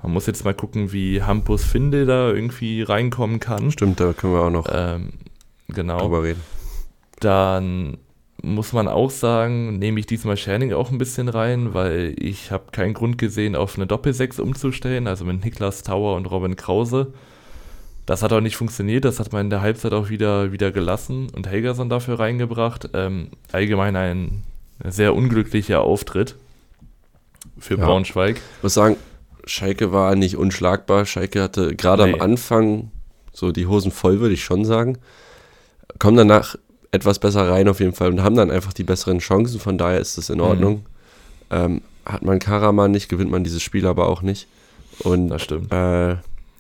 Man 0.02 0.13
muss 0.13 0.28
jetzt 0.28 0.45
mal 0.45 0.54
gucken, 0.54 0.93
wie 0.93 1.21
Hampus 1.24 1.63
Finde 1.63 2.06
da 2.06 2.30
irgendwie 2.30 2.84
reinkommen 2.84 3.39
kann. 3.39 3.71
Stimmt, 3.71 4.00
da 4.00 4.13
können 4.13 4.34
wir 4.34 4.41
auch 4.41 4.50
noch 4.52 4.67
ähm, 4.71 5.13
genau. 5.67 6.00
drüber 6.00 6.24
reden. 6.24 6.41
Dann 7.19 7.98
muss 8.45 8.73
man 8.73 8.88
auch 8.88 9.10
sagen, 9.10 9.79
nehme 9.79 9.99
ich 9.99 10.05
diesmal 10.05 10.38
Scherning 10.38 10.71
auch 10.73 10.91
ein 10.91 10.97
bisschen 10.97 11.29
rein, 11.29 11.73
weil 11.73 12.15
ich 12.17 12.51
habe 12.51 12.65
keinen 12.71 12.93
Grund 12.93 13.17
gesehen, 13.17 13.55
auf 13.55 13.75
eine 13.75 13.88
Doppel-6 13.88 14.39
umzustellen, 14.39 15.08
also 15.08 15.25
mit 15.25 15.43
Niklas 15.43 15.84
Tower 15.84 16.15
und 16.15 16.27
Robin 16.27 16.55
Krause. 16.55 17.13
Das 18.05 18.21
hat 18.21 18.31
auch 18.31 18.41
nicht 18.41 18.55
funktioniert, 18.55 19.03
das 19.03 19.19
hat 19.19 19.34
man 19.34 19.45
in 19.45 19.49
der 19.49 19.62
Halbzeit 19.62 19.93
auch 19.93 20.10
wieder, 20.10 20.51
wieder 20.51 20.71
gelassen 20.71 21.27
und 21.36 21.47
Helgerson 21.47 21.89
dafür 21.89 22.19
reingebracht. 22.19 22.89
Ähm, 22.93 23.29
allgemein 23.51 23.95
ein 23.95 24.43
sehr 24.84 25.15
unglücklicher 25.15 25.81
Auftritt 25.81 26.36
für 27.58 27.77
ja. 27.77 27.86
Braunschweig. 27.86 28.38
Ich 28.58 28.63
muss 28.63 28.75
sagen, 28.75 28.97
Schalke 29.45 29.91
war 29.91 30.15
nicht 30.15 30.38
unschlagbar. 30.38 31.05
Schalke 31.05 31.41
hatte 31.41 31.75
gerade 31.75 32.05
nee. 32.05 32.13
am 32.13 32.21
Anfang 32.21 32.91
so 33.34 33.51
die 33.51 33.65
Hosen 33.65 33.91
voll, 33.91 34.19
würde 34.19 34.36
ich 34.36 34.43
schon 34.43 34.65
sagen. 34.65 34.99
Kommen 35.97 36.17
danach 36.17 36.55
etwas 36.95 37.19
besser 37.19 37.49
rein 37.49 37.67
auf 37.67 37.79
jeden 37.79 37.93
Fall 37.93 38.10
und 38.10 38.23
haben 38.23 38.36
dann 38.36 38.51
einfach 38.51 38.73
die 38.73 38.84
besseren 38.84 39.19
Chancen. 39.19 39.60
Von 39.60 39.77
daher 39.77 39.99
ist 39.99 40.17
das 40.17 40.29
in 40.29 40.41
Ordnung. 40.41 40.75
Mhm. 40.75 40.81
Ähm, 41.51 41.81
hat 42.05 42.23
man 42.23 42.39
Karaman 42.39 42.91
nicht, 42.91 43.10
gewinnt 43.10 43.31
man 43.31 43.43
dieses 43.43 43.62
Spiel 43.62 43.86
aber 43.88 44.08
auch 44.08 44.21
nicht. 44.21 44.47
Und 44.99 45.29
das 45.29 45.43
stimmt. 45.43 45.71
Äh, 45.71 46.17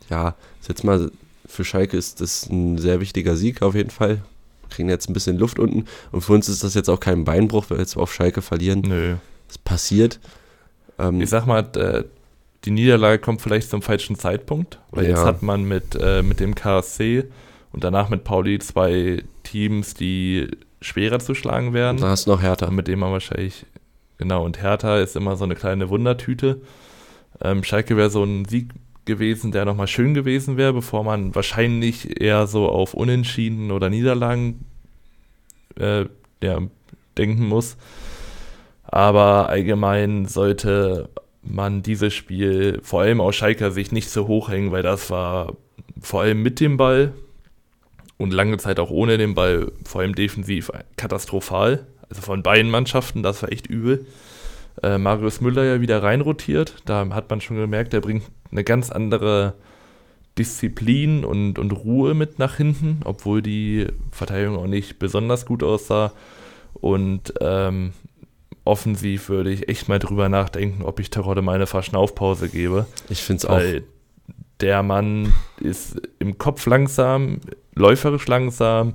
ja, 0.09 0.35
jetzt 0.67 0.83
mal 0.83 1.11
für 1.47 1.63
Schalke 1.63 1.97
ist 1.97 2.21
das 2.21 2.47
ein 2.49 2.77
sehr 2.77 2.99
wichtiger 2.99 3.35
Sieg 3.35 3.61
auf 3.61 3.75
jeden 3.75 3.91
Fall. 3.91 4.21
kriegen 4.69 4.89
jetzt 4.89 5.09
ein 5.09 5.13
bisschen 5.13 5.37
Luft 5.37 5.59
unten. 5.59 5.85
Und 6.11 6.21
für 6.21 6.33
uns 6.33 6.49
ist 6.49 6.63
das 6.63 6.73
jetzt 6.73 6.89
auch 6.89 6.99
kein 6.99 7.23
Beinbruch, 7.23 7.65
wenn 7.69 7.77
wir 7.77 7.81
jetzt 7.81 7.97
auf 7.97 8.13
Schalke 8.13 8.41
verlieren. 8.41 8.81
Nö. 8.81 9.15
Es 9.49 9.57
passiert. 9.57 10.19
Ähm, 10.97 11.21
ich 11.21 11.29
sag 11.29 11.45
mal, 11.45 11.63
die 12.65 12.71
Niederlage 12.71 13.19
kommt 13.19 13.41
vielleicht 13.41 13.69
zum 13.69 13.81
falschen 13.81 14.17
Zeitpunkt, 14.17 14.79
weil 14.91 15.03
ja. 15.03 15.11
jetzt 15.11 15.23
hat 15.23 15.43
man 15.43 15.63
mit, 15.63 15.95
äh, 15.99 16.23
mit 16.23 16.39
dem 16.39 16.55
KSC 16.55 17.25
und 17.71 17.83
danach 17.83 18.09
mit 18.09 18.23
Pauli 18.23 18.59
zwei 18.59 19.23
Teams, 19.45 19.93
die 19.93 20.49
schwerer 20.81 21.19
zu 21.19 21.33
schlagen 21.33 21.73
werden. 21.73 21.97
Und 21.97 22.03
da 22.03 22.09
hast 22.09 22.27
du 22.27 22.31
noch 22.31 22.41
Hertha. 22.41 22.69
Mit 22.69 22.87
dem 22.87 22.99
man 22.99 23.11
wahrscheinlich, 23.11 23.65
genau, 24.17 24.43
und 24.43 24.61
Hertha 24.61 24.99
ist 24.99 25.15
immer 25.15 25.37
so 25.37 25.45
eine 25.45 25.55
kleine 25.55 25.89
Wundertüte. 25.89 26.61
Ähm, 27.41 27.63
Schalke 27.63 27.97
wäre 27.97 28.09
so 28.09 28.23
ein 28.23 28.45
Sieg 28.45 28.71
gewesen, 29.05 29.51
der 29.51 29.65
nochmal 29.65 29.87
schön 29.87 30.13
gewesen 30.13 30.57
wäre, 30.57 30.73
bevor 30.73 31.03
man 31.03 31.35
wahrscheinlich 31.35 32.21
eher 32.21 32.47
so 32.47 32.67
auf 32.67 32.93
Unentschieden 32.93 33.71
oder 33.71 33.89
Niederlagen 33.89 34.65
äh, 35.79 36.05
ja, 36.41 36.59
denken 37.17 37.47
muss. 37.47 37.77
Aber 38.83 39.49
allgemein 39.49 40.25
sollte 40.25 41.09
man 41.41 41.83
dieses 41.83 42.13
Spiel 42.13 42.79
vor 42.83 43.01
allem 43.01 43.21
aus 43.21 43.35
Schalker 43.35 43.71
Sicht 43.71 43.91
nicht 43.91 44.09
so 44.09 44.27
hochhängen, 44.27 44.71
weil 44.71 44.83
das 44.83 45.09
war 45.09 45.53
vor 46.01 46.21
allem 46.21 46.41
mit 46.41 46.59
dem 46.59 46.77
Ball 46.77 47.13
und 48.17 48.33
lange 48.33 48.57
Zeit 48.57 48.79
auch 48.79 48.89
ohne 48.89 49.17
den 49.17 49.35
Ball, 49.35 49.71
vor 49.85 50.01
allem 50.01 50.15
defensiv, 50.15 50.71
katastrophal. 50.97 51.85
Also 52.09 52.21
von 52.21 52.43
beiden 52.43 52.71
Mannschaften, 52.71 53.23
das 53.23 53.41
war 53.41 53.51
echt 53.51 53.67
übel. 53.67 54.05
Äh, 54.83 54.97
Marius 54.97 55.41
Müller 55.41 55.63
ja 55.63 55.81
wieder 55.81 56.03
reinrotiert, 56.03 56.75
da 56.85 57.07
hat 57.11 57.29
man 57.29 57.41
schon 57.41 57.57
gemerkt, 57.57 57.93
der 57.93 58.01
bringt 58.01 58.23
eine 58.51 58.63
ganz 58.63 58.91
andere 58.91 59.55
Disziplin 60.37 61.23
und, 61.23 61.59
und 61.59 61.71
Ruhe 61.71 62.13
mit 62.13 62.39
nach 62.39 62.57
hinten, 62.57 62.99
obwohl 63.05 63.41
die 63.41 63.87
Verteidigung 64.11 64.57
auch 64.57 64.67
nicht 64.67 64.99
besonders 64.99 65.45
gut 65.45 65.63
aussah. 65.63 66.11
Und 66.73 67.33
ähm, 67.39 67.93
offensiv 68.65 69.29
würde 69.29 69.51
ich 69.51 69.69
echt 69.69 69.87
mal 69.87 69.99
drüber 69.99 70.27
nachdenken, 70.27 70.83
ob 70.83 70.99
ich 70.99 71.09
Terodde 71.09 71.41
mal 71.41 71.55
eine 71.55 71.67
Verschnaufpause 71.67 72.49
gebe. 72.49 72.85
Ich 73.09 73.23
finde 73.23 73.37
es 73.37 73.45
auch. 73.45 73.61
Der 74.61 74.83
Mann 74.83 75.33
ist 75.59 76.01
im 76.19 76.37
Kopf 76.37 76.65
langsam, 76.65 77.41
läuferisch 77.75 78.27
langsam 78.27 78.93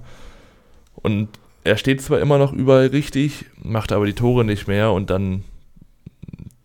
und 0.94 1.28
er 1.64 1.76
steht 1.76 2.00
zwar 2.00 2.20
immer 2.20 2.38
noch 2.38 2.52
überall 2.52 2.86
richtig, 2.86 3.46
macht 3.62 3.92
aber 3.92 4.06
die 4.06 4.14
Tore 4.14 4.44
nicht 4.44 4.66
mehr 4.66 4.92
und 4.92 5.10
dann 5.10 5.44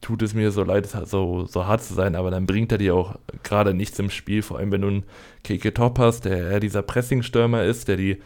tut 0.01 0.21
es 0.21 0.34
mir 0.34 0.51
so 0.51 0.63
leid, 0.63 0.88
so, 0.88 1.45
so 1.45 1.65
hart 1.65 1.84
zu 1.84 1.93
sein, 1.93 2.15
aber 2.15 2.32
dann 2.32 2.45
bringt 2.45 2.71
er 2.71 2.78
dir 2.78 2.95
auch 2.95 3.15
gerade 3.43 3.73
nichts 3.73 3.99
im 3.99 4.10
Spiel, 4.10 4.41
vor 4.41 4.60
allem 4.60 4.71
wenn 4.71 4.82
du 4.82 4.88
einen 4.88 5.04
Keke 5.43 5.73
Top 5.73 5.99
hast, 5.99 6.25
der 6.25 6.51
eher 6.51 6.60
dieser 6.60 6.84
Pressingstürmer 6.84 7.63
ist, 7.63 7.88
der 7.88 7.97
die 7.97 8.17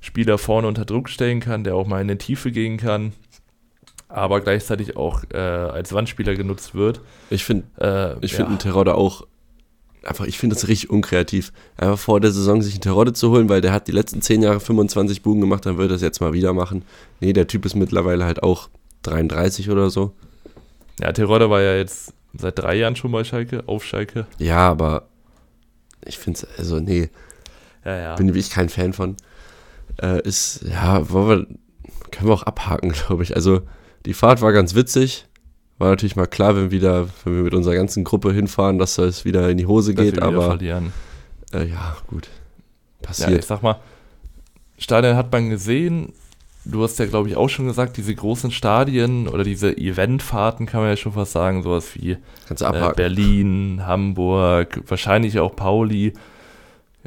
Spieler 0.00 0.38
vorne 0.38 0.68
unter 0.68 0.84
Druck 0.84 1.08
stellen 1.08 1.40
kann, 1.40 1.64
der 1.64 1.74
auch 1.74 1.86
mal 1.86 2.02
in 2.02 2.08
die 2.08 2.18
Tiefe 2.18 2.52
gehen 2.52 2.76
kann 2.76 3.12
aber 4.14 4.40
gleichzeitig 4.40 4.96
auch 4.96 5.24
äh, 5.32 5.38
als 5.38 5.92
Wandspieler 5.92 6.34
genutzt 6.34 6.74
wird. 6.74 7.00
Ich 7.30 7.44
finde 7.44 7.64
äh, 7.80 8.24
ich 8.24 8.32
ja. 8.32 8.36
finde 8.36 8.50
einen 8.50 8.58
Terodde 8.60 8.94
auch 8.94 9.26
einfach, 10.06 10.26
ich 10.26 10.38
finde 10.38 10.54
das 10.54 10.68
richtig 10.68 10.90
unkreativ. 10.90 11.52
Einfach 11.76 11.98
vor 11.98 12.20
der 12.20 12.32
Saison 12.32 12.62
sich 12.62 12.74
einen 12.74 12.80
Terodde 12.80 13.12
zu 13.12 13.30
holen, 13.30 13.48
weil 13.48 13.60
der 13.60 13.72
hat 13.72 13.88
die 13.88 13.92
letzten 13.92 14.22
10 14.22 14.42
Jahre 14.42 14.60
25 14.60 15.22
Bugen 15.22 15.40
gemacht, 15.40 15.66
dann 15.66 15.78
wird 15.78 15.90
er 15.90 15.96
es 15.96 16.02
jetzt 16.02 16.20
mal 16.20 16.32
wieder 16.32 16.52
machen. 16.52 16.84
Nee, 17.20 17.32
der 17.32 17.46
Typ 17.46 17.64
ist 17.64 17.74
mittlerweile 17.74 18.24
halt 18.24 18.42
auch 18.42 18.68
33 19.02 19.70
oder 19.70 19.90
so. 19.90 20.12
Ja, 21.00 21.12
Terodde 21.12 21.50
war 21.50 21.60
ja 21.60 21.76
jetzt 21.76 22.12
seit 22.36 22.58
drei 22.58 22.76
Jahren 22.76 22.96
schon 22.96 23.12
bei 23.12 23.24
Schalke, 23.24 23.64
auf 23.66 23.84
Schalke. 23.84 24.26
Ja, 24.38 24.70
aber 24.70 25.08
ich 26.04 26.18
finde 26.18 26.40
es, 26.40 26.58
also 26.58 26.80
nee, 26.80 27.10
ja, 27.84 27.96
ja. 27.96 28.14
bin 28.16 28.34
ich 28.34 28.50
kein 28.50 28.68
Fan 28.68 28.92
von. 28.92 29.16
Äh, 30.00 30.22
ist, 30.22 30.62
ja, 30.68 31.10
wollen 31.10 31.28
wir, 31.28 31.46
können 32.10 32.28
wir 32.28 32.34
auch 32.34 32.42
abhaken, 32.42 32.92
glaube 33.06 33.22
ich. 33.22 33.36
Also, 33.36 33.62
die 34.06 34.14
Fahrt 34.14 34.40
war 34.40 34.52
ganz 34.52 34.74
witzig. 34.74 35.26
War 35.78 35.90
natürlich 35.90 36.16
mal 36.16 36.26
klar, 36.26 36.56
wenn, 36.56 36.70
wieder, 36.70 37.08
wenn 37.24 37.36
wir 37.36 37.42
mit 37.42 37.54
unserer 37.54 37.74
ganzen 37.74 38.04
Gruppe 38.04 38.32
hinfahren, 38.32 38.78
dass 38.78 38.98
es 38.98 39.24
wieder 39.24 39.48
in 39.50 39.58
die 39.58 39.66
Hose 39.66 39.94
geht, 39.94 40.20
aber. 40.22 40.58
Äh, 41.52 41.66
ja, 41.66 41.96
gut. 42.06 42.28
Passiert. 43.02 43.30
Ja, 43.30 43.38
ich 43.38 43.44
sag 43.44 43.62
mal, 43.62 43.80
Stadion 44.78 45.16
hat 45.16 45.32
man 45.32 45.50
gesehen. 45.50 46.12
Du 46.66 46.82
hast 46.82 46.98
ja, 46.98 47.04
glaube 47.04 47.28
ich, 47.28 47.36
auch 47.36 47.48
schon 47.48 47.66
gesagt, 47.66 47.98
diese 47.98 48.14
großen 48.14 48.50
Stadien 48.50 49.28
oder 49.28 49.44
diese 49.44 49.76
Eventfahrten, 49.76 50.64
kann 50.64 50.80
man 50.80 50.88
ja 50.88 50.96
schon 50.96 51.12
fast 51.12 51.32
sagen, 51.32 51.62
sowas 51.62 51.94
wie 51.94 52.12
äh, 52.12 52.92
Berlin, 52.96 53.82
Hamburg, 53.84 54.80
wahrscheinlich 54.86 55.38
auch 55.40 55.54
Pauli, 55.54 56.14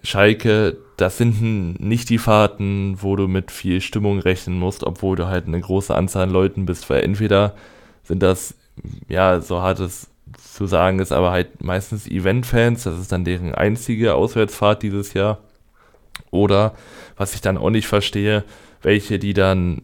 Schalke, 0.03 0.77
das 0.97 1.17
sind 1.17 1.79
nicht 1.79 2.09
die 2.09 2.19
Fahrten, 2.19 2.97
wo 3.01 3.15
du 3.15 3.27
mit 3.27 3.49
viel 3.49 3.81
Stimmung 3.81 4.19
rechnen 4.19 4.59
musst, 4.59 4.83
obwohl 4.83 5.15
du 5.15 5.27
halt 5.27 5.47
eine 5.47 5.59
große 5.59 5.95
Anzahl 5.95 6.23
an 6.23 6.29
Leuten 6.29 6.67
bist, 6.67 6.87
weil 6.91 7.03
entweder 7.03 7.55
sind 8.07 8.23
das, 8.23 8.55
ja, 9.07 9.41
so 9.41 9.61
hart 9.61 9.79
es 9.79 10.07
zu 10.37 10.65
sagen 10.65 10.99
ist, 10.99 11.11
aber 11.11 11.31
halt 11.31 11.63
meistens 11.63 12.07
Event-Fans, 12.07 12.83
das 12.83 12.99
ist 12.99 13.11
dann 13.11 13.25
deren 13.25 13.53
einzige 13.53 14.15
Auswärtsfahrt 14.15 14.83
dieses 14.83 15.13
Jahr. 15.13 15.39
Oder, 16.31 16.73
was 17.15 17.33
ich 17.33 17.41
dann 17.41 17.57
auch 17.57 17.69
nicht 17.69 17.87
verstehe, 17.87 18.43
welche, 18.81 19.19
die 19.19 19.33
dann 19.33 19.81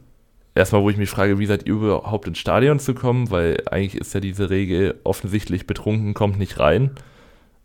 erstmal, 0.55 0.81
wo 0.81 0.89
ich 0.89 0.97
mich 0.97 1.09
frage, 1.09 1.39
wie 1.39 1.45
seid 1.45 1.65
ihr 1.65 1.73
überhaupt 1.73 2.27
ins 2.27 2.39
Stadion 2.39 2.79
zu 2.79 2.93
kommen, 2.93 3.31
weil 3.31 3.61
eigentlich 3.69 3.99
ist 3.99 4.13
ja 4.13 4.19
diese 4.19 4.49
Regel 4.49 4.99
offensichtlich 5.03 5.67
betrunken, 5.67 6.13
kommt 6.13 6.39
nicht 6.39 6.59
rein. 6.59 6.91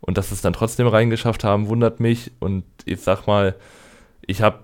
Und 0.01 0.17
dass 0.17 0.31
es 0.31 0.41
dann 0.41 0.53
trotzdem 0.53 0.87
reingeschafft 0.87 1.43
haben, 1.43 1.67
wundert 1.67 1.99
mich. 1.99 2.31
Und 2.39 2.63
ich 2.85 3.01
sag 3.01 3.27
mal, 3.27 3.55
ich 4.25 4.41
habe 4.41 4.59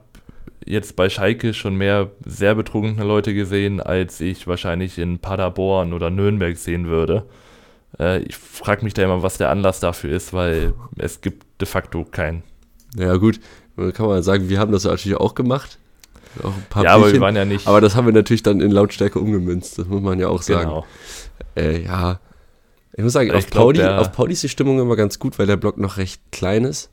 jetzt 0.66 0.96
bei 0.96 1.10
Schalke 1.10 1.54
schon 1.54 1.76
mehr 1.76 2.12
sehr 2.26 2.56
betrunkene 2.56 3.04
Leute 3.06 3.34
gesehen, 3.34 3.80
als 3.80 4.20
ich 4.20 4.48
wahrscheinlich 4.48 4.98
in 4.98 5.20
Paderborn 5.20 5.94
oder 5.94 6.10
Nürnberg 6.10 6.58
sehen 6.58 6.88
würde. 6.88 7.26
Äh, 8.00 8.24
ich 8.24 8.36
frage 8.36 8.84
mich 8.84 8.94
da 8.94 9.04
immer, 9.04 9.24
was 9.24 9.38
der 9.38 9.50
Anlass 9.50 9.80
dafür 9.80 10.16
ist, 10.16 10.34
weil 10.34 10.74
es 10.98 11.22
gibt 11.22 11.46
de 11.62 11.68
facto 11.68 12.04
keinen. 12.04 12.44
Ja 12.96 13.16
gut, 13.18 13.40
kann 13.94 14.08
man 14.08 14.24
sagen, 14.24 14.50
wir 14.50 14.60
haben 14.60 14.72
das 14.72 14.84
natürlich 14.84 15.18
auch 15.18 15.36
gemacht. 15.36 15.80
Auch 16.44 16.52
ja, 16.52 16.54
Bierchen, 16.82 16.88
aber 16.88 17.14
wir 17.14 17.22
waren 17.22 17.36
ja 17.36 17.46
nicht. 17.46 17.68
Aber 17.68 17.80
das 17.80 17.96
haben 17.96 18.06
wir 18.06 18.14
natürlich 18.14 18.44
dann 18.44 18.60
in 18.60 18.72
Lautstärke 18.72 19.20
umgemünzt, 19.20 19.78
das 19.80 19.88
muss 19.88 20.02
man 20.02 20.20
ja 20.20 20.28
auch 20.28 20.42
sagen. 20.42 20.70
Genau. 20.70 20.86
Äh, 21.56 21.84
ja, 21.84 22.20
ich 22.98 23.04
muss 23.04 23.14
sagen, 23.14 23.32
auf, 23.32 23.50
glaub, 23.50 23.64
Pauli, 23.66 23.84
auf 23.84 24.12
Pauli 24.14 24.34
ist 24.34 24.44
die 24.44 24.50
Stimmung 24.50 24.80
immer 24.80 24.96
ganz 24.96 25.20
gut, 25.20 25.38
weil 25.38 25.48
der 25.48 25.58
Block 25.58 25.78
noch 25.78 25.98
recht 25.98 26.22
klein 26.32 26.64
ist. 26.64 26.92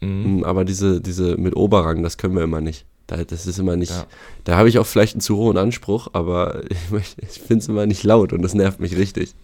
Mhm. 0.00 0.40
Mm, 0.40 0.44
aber 0.44 0.64
diese, 0.64 1.00
diese 1.00 1.36
mit 1.36 1.56
Oberrang, 1.56 2.02
das 2.02 2.18
können 2.18 2.36
wir 2.36 2.42
immer 2.42 2.60
nicht. 2.60 2.86
Das 3.08 3.46
ist 3.46 3.58
immer 3.58 3.76
nicht. 3.76 3.90
Ja. 3.90 4.06
Da 4.44 4.56
habe 4.56 4.68
ich 4.68 4.78
auch 4.78 4.86
vielleicht 4.86 5.14
einen 5.14 5.22
zu 5.22 5.36
hohen 5.36 5.56
Anspruch, 5.56 6.08
aber 6.12 6.62
ich, 6.68 7.16
ich 7.16 7.40
finde 7.40 7.62
es 7.62 7.68
immer 7.68 7.86
nicht 7.86 8.04
laut 8.04 8.32
und 8.32 8.42
das 8.42 8.54
nervt 8.54 8.80
mich 8.80 8.96
richtig. 8.96 9.34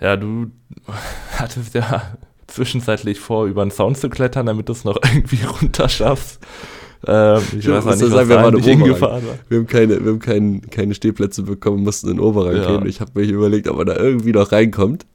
Ja, 0.00 0.16
du 0.16 0.50
hattest 1.36 1.74
ja 1.74 2.16
zwischenzeitlich 2.46 3.20
vor, 3.20 3.46
über 3.46 3.64
den 3.64 3.70
Sound 3.70 3.96
zu 3.96 4.10
klettern, 4.10 4.46
damit 4.46 4.68
du 4.68 4.72
es 4.72 4.84
noch 4.84 4.98
irgendwie 5.14 5.44
runterschaffst. 5.44 6.40
Ähm, 7.06 7.42
ich 7.58 7.68
weiß 7.68 7.84
nicht, 7.84 7.86
was 7.86 8.10
sagen, 8.10 8.28
wir, 8.28 8.36
waren 8.36 8.58
hingefahren 8.58 9.26
war. 9.26 9.38
wir 9.48 9.58
haben 9.58 9.66
keine, 9.66 10.02
wir 10.04 10.12
haben 10.12 10.18
kein, 10.18 10.62
keine 10.70 10.94
Stehplätze 10.94 11.42
bekommen, 11.42 11.84
mussten 11.84 12.10
in 12.10 12.18
Oberrang 12.18 12.56
ja. 12.56 12.66
gehen. 12.66 12.86
Ich 12.86 13.00
habe 13.00 13.12
mir 13.14 13.26
überlegt, 13.26 13.68
ob 13.68 13.76
man 13.76 13.86
da 13.86 13.96
irgendwie 13.96 14.32
noch 14.32 14.50
reinkommt. 14.52 15.06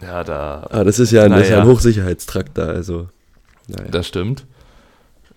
Ja, 0.00 0.24
da. 0.24 0.66
Ah, 0.70 0.84
das 0.84 0.98
ist 0.98 1.10
ja 1.12 1.24
ein, 1.24 1.30
naja. 1.30 1.60
ein 1.60 1.66
Hochsicherheitstrakt 1.66 2.56
da, 2.56 2.66
also. 2.66 3.08
Naja. 3.66 3.90
Das 3.90 4.06
stimmt. 4.06 4.46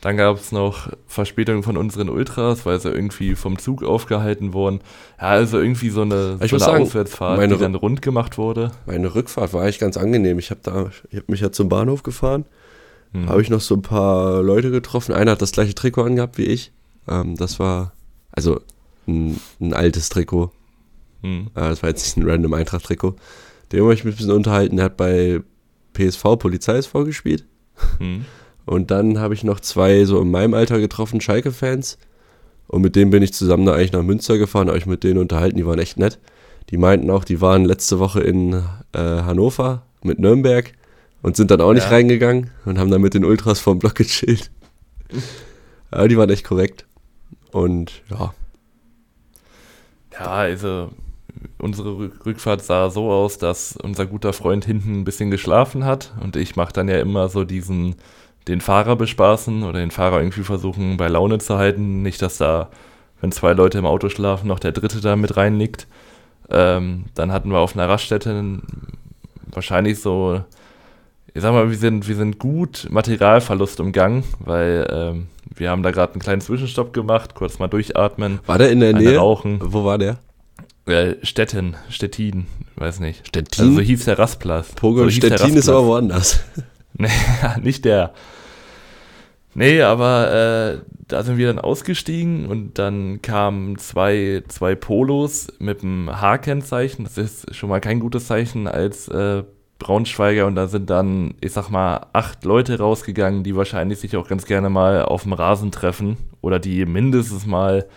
Dann 0.02 0.18
gab 0.18 0.38
es 0.38 0.52
noch 0.52 0.90
Verspätungen 1.06 1.62
von 1.62 1.78
unseren 1.78 2.10
Ultras, 2.10 2.66
weil 2.66 2.80
sie 2.80 2.90
irgendwie 2.90 3.36
vom 3.36 3.60
Zug 3.60 3.84
aufgehalten 3.84 4.52
wurden. 4.54 4.82
Ja, 5.20 5.28
also 5.28 5.60
irgendwie 5.60 5.92
so 5.92 6.02
eine, 6.02 6.38
so 6.38 6.44
eine 6.44 6.60
sagen, 6.60 6.84
Auswärtsfahrt, 6.84 7.52
die 7.52 7.58
dann 7.58 7.76
rund 7.76 8.02
gemacht 8.02 8.40
wurde. 8.40 8.72
Meine 8.88 9.14
Rückfahrt 9.14 9.54
war 9.54 9.62
eigentlich 9.62 9.80
ganz 9.80 9.98
angenehm. 9.98 10.40
Ich 10.40 10.50
habe 10.50 10.92
hab 11.14 11.30
mich 11.30 11.40
ja 11.40 11.52
zum 11.52 11.70
Bahnhof 11.70 12.02
gefahren 12.02 12.46
Mhm. 13.14 13.30
Habe 13.30 13.42
ich 13.42 13.50
noch 13.50 13.62
so 13.62 13.76
ein 13.76 13.82
paar 13.82 14.42
Leute 14.42 14.72
getroffen. 14.72 15.14
Einer 15.14 15.32
hat 15.32 15.42
das 15.42 15.52
gleiche 15.52 15.76
Trikot 15.76 16.04
angehabt 16.04 16.38
wie 16.38 16.46
ich. 16.46 16.72
Ähm, 17.08 17.36
das 17.36 17.60
war, 17.60 17.94
also 18.32 18.62
ein, 19.08 19.40
ein 19.60 19.74
altes 19.74 20.10
Trikot. 20.10 20.52
Äh, 21.56 21.60
das 21.60 21.84
war 21.84 21.90
jetzt 21.90 22.06
nicht 22.06 22.18
ein 22.18 22.30
random 22.30 22.54
Eintracht-Trikot. 22.54 23.16
Den 23.72 23.82
habe 23.84 23.94
ich 23.94 24.04
mich 24.04 24.16
ein 24.16 24.18
bisschen 24.18 24.32
unterhalten. 24.32 24.78
Der 24.78 24.86
hat 24.86 24.98
bei 24.98 25.42
PSV 25.94 26.24
Polizei 26.40 26.78
SV 26.78 27.04
gespielt. 27.06 27.46
Mhm. 28.00 28.26
Und 28.72 28.90
dann 28.90 29.20
habe 29.20 29.34
ich 29.34 29.44
noch 29.44 29.60
zwei 29.60 30.06
so 30.06 30.22
in 30.22 30.32
meinem 30.32 30.54
Alter 30.54 30.80
getroffen, 30.80 31.20
Schalke-Fans. 31.20 31.98
Und 32.68 32.82
mit 32.82 32.96
denen 32.96 33.12
bin 33.12 33.22
ich 33.22 33.34
zusammen 33.34 33.66
da 33.66 33.74
eigentlich 33.74 33.92
nach 33.92 34.02
Münster 34.02 34.38
gefahren, 34.38 34.70
habe 34.70 34.78
ich 34.78 34.86
mit 34.86 35.04
denen 35.04 35.20
unterhalten, 35.20 35.58
die 35.58 35.66
waren 35.66 35.78
echt 35.78 35.98
nett. 35.98 36.20
Die 36.70 36.78
meinten 36.78 37.10
auch, 37.10 37.26
die 37.26 37.42
waren 37.42 37.66
letzte 37.66 38.00
Woche 38.00 38.22
in 38.22 38.54
äh, 38.94 38.98
Hannover 38.98 39.82
mit 40.04 40.20
Nürnberg 40.20 40.72
und 41.22 41.36
sind 41.36 41.52
dann 41.52 41.60
auch 41.60 41.74
nicht 41.74 41.84
ja. 41.84 41.90
reingegangen 41.90 42.52
und 42.64 42.80
haben 42.80 42.90
dann 42.90 43.02
mit 43.02 43.14
den 43.14 43.26
Ultras 43.26 43.60
vorm 43.60 43.80
Block 43.80 43.96
gechillt. 43.96 44.52
Aber 45.92 46.08
die 46.08 46.16
waren 46.16 46.30
echt 46.30 46.46
korrekt. 46.46 46.86
Und 47.52 48.04
ja. 48.10 48.34
Ja, 50.14 50.28
also 50.28 50.92
unsere 51.58 52.10
Rückfahrt 52.26 52.64
sah 52.64 52.90
so 52.90 53.12
aus, 53.12 53.38
dass 53.38 53.76
unser 53.76 54.06
guter 54.06 54.32
Freund 54.32 54.64
hinten 54.64 55.02
ein 55.02 55.04
bisschen 55.04 55.30
geschlafen 55.30 55.84
hat 55.84 56.14
und 56.22 56.38
ich 56.38 56.56
mache 56.56 56.72
dann 56.72 56.88
ja 56.88 57.02
immer 57.02 57.28
so 57.28 57.44
diesen, 57.44 57.96
den 58.48 58.62
Fahrer 58.62 58.96
bespaßen 58.96 59.64
oder 59.64 59.80
den 59.80 59.92
Fahrer 59.92 60.20
irgendwie 60.20 60.44
versuchen 60.44 60.98
bei 60.98 61.08
Laune 61.08 61.38
zu 61.38 61.58
halten. 61.58 62.02
Nicht, 62.02 62.22
dass 62.22 62.38
da, 62.38 62.70
wenn 63.22 63.32
zwei 63.32 63.54
Leute 63.54 63.78
im 63.78 63.86
Auto 63.86 64.10
schlafen, 64.10 64.48
noch 64.48 64.60
der 64.60 64.72
dritte 64.72 65.02
da 65.02 65.16
mit 65.16 65.38
reinliegt. 65.38 65.88
Ähm, 66.50 67.06
dann 67.16 67.32
hatten 67.32 67.52
wir 67.52 67.60
auf 67.60 67.76
einer 67.76 67.88
Raststätte 67.88 68.60
wahrscheinlich 69.52 70.00
so, 70.00 70.42
ich 71.34 71.42
sag 71.42 71.54
mal, 71.54 71.70
wir 71.70 71.78
sind, 71.78 72.08
wir 72.08 72.16
sind 72.16 72.40
gut 72.40 72.88
Materialverlust 72.90 73.80
umgangen, 73.80 74.24
weil 74.40 74.88
ähm, 74.92 75.28
wir 75.56 75.70
haben 75.70 75.84
da 75.84 75.92
gerade 75.92 76.14
einen 76.14 76.22
kleinen 76.22 76.42
Zwischenstopp 76.42 76.94
gemacht, 76.94 77.36
kurz 77.36 77.60
mal 77.60 77.68
durchatmen. 77.68 78.40
War 78.46 78.58
der 78.58 78.72
in 78.72 78.80
der 78.80 78.94
Nähe? 78.94 79.18
Rauchen. 79.18 79.60
Wo 79.62 79.86
war 79.86 79.98
der? 79.98 80.18
Äh, 80.88 81.16
Stettin, 81.24 81.76
Stettin, 81.90 82.48
weiß 82.76 83.00
nicht. 83.00 83.28
Stettin? 83.28 83.66
Also 83.66 83.76
so 83.76 83.82
hieß 83.82 84.06
der 84.06 84.18
Rastplatz. 84.20 84.74
Pogo 84.74 85.04
so 85.04 85.10
hieß 85.10 85.20
der 85.20 85.38
Stettin 85.38 85.56
ist 85.56 85.68
Rastplatz. 85.68 85.78
aber 85.78 85.88
woanders. 85.88 86.44
Nee, 87.02 87.10
nicht 87.62 87.86
der. 87.86 88.14
Nee, 89.54 89.82
aber 89.82 90.32
äh, 90.32 90.92
da 91.08 91.24
sind 91.24 91.38
wir 91.38 91.48
dann 91.48 91.60
ausgestiegen 91.60 92.46
und 92.46 92.80
dann 92.80 93.22
kamen 93.22 93.78
zwei, 93.78 94.44
zwei 94.48 94.76
Polos 94.76 95.48
mit 95.60 95.84
einem 95.84 96.10
H-Kennzeichen. 96.10 97.04
Das 97.04 97.18
ist 97.18 97.54
schon 97.54 97.70
mal 97.70 97.82
kein 97.82 98.00
gutes 98.00 98.28
Zeichen 98.28 98.68
als 98.68 99.10
äh, 99.10 99.44
Braunschweiger. 99.78 100.46
Und 100.46 100.56
da 100.56 100.68
sind 100.68 100.90
dann, 100.90 101.34
ich 101.42 101.52
sag 101.52 101.70
mal, 101.70 102.08
acht 102.14 102.46
Leute 102.46 102.80
rausgegangen, 102.80 103.44
die 103.44 103.56
wahrscheinlich 103.56 104.00
sich 104.00 104.16
auch 104.16 104.28
ganz 104.28 104.46
gerne 104.46 104.70
mal 104.70 105.04
auf 105.04 105.24
dem 105.24 105.34
Rasen 105.34 105.72
treffen 105.72 106.18
oder 106.40 106.60
die 106.60 106.86
mindestens 106.86 107.46
mal 107.46 107.88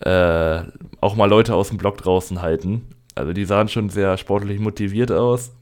äh, 0.00 0.60
auch 1.00 1.14
mal 1.14 1.28
Leute 1.28 1.54
aus 1.54 1.68
dem 1.68 1.78
Block 1.78 1.98
draußen 1.98 2.42
halten. 2.42 2.86
Also 3.14 3.32
die 3.32 3.44
sahen 3.44 3.68
schon 3.68 3.90
sehr 3.90 4.16
sportlich 4.16 4.58
motiviert 4.60 5.12
aus. 5.12 5.52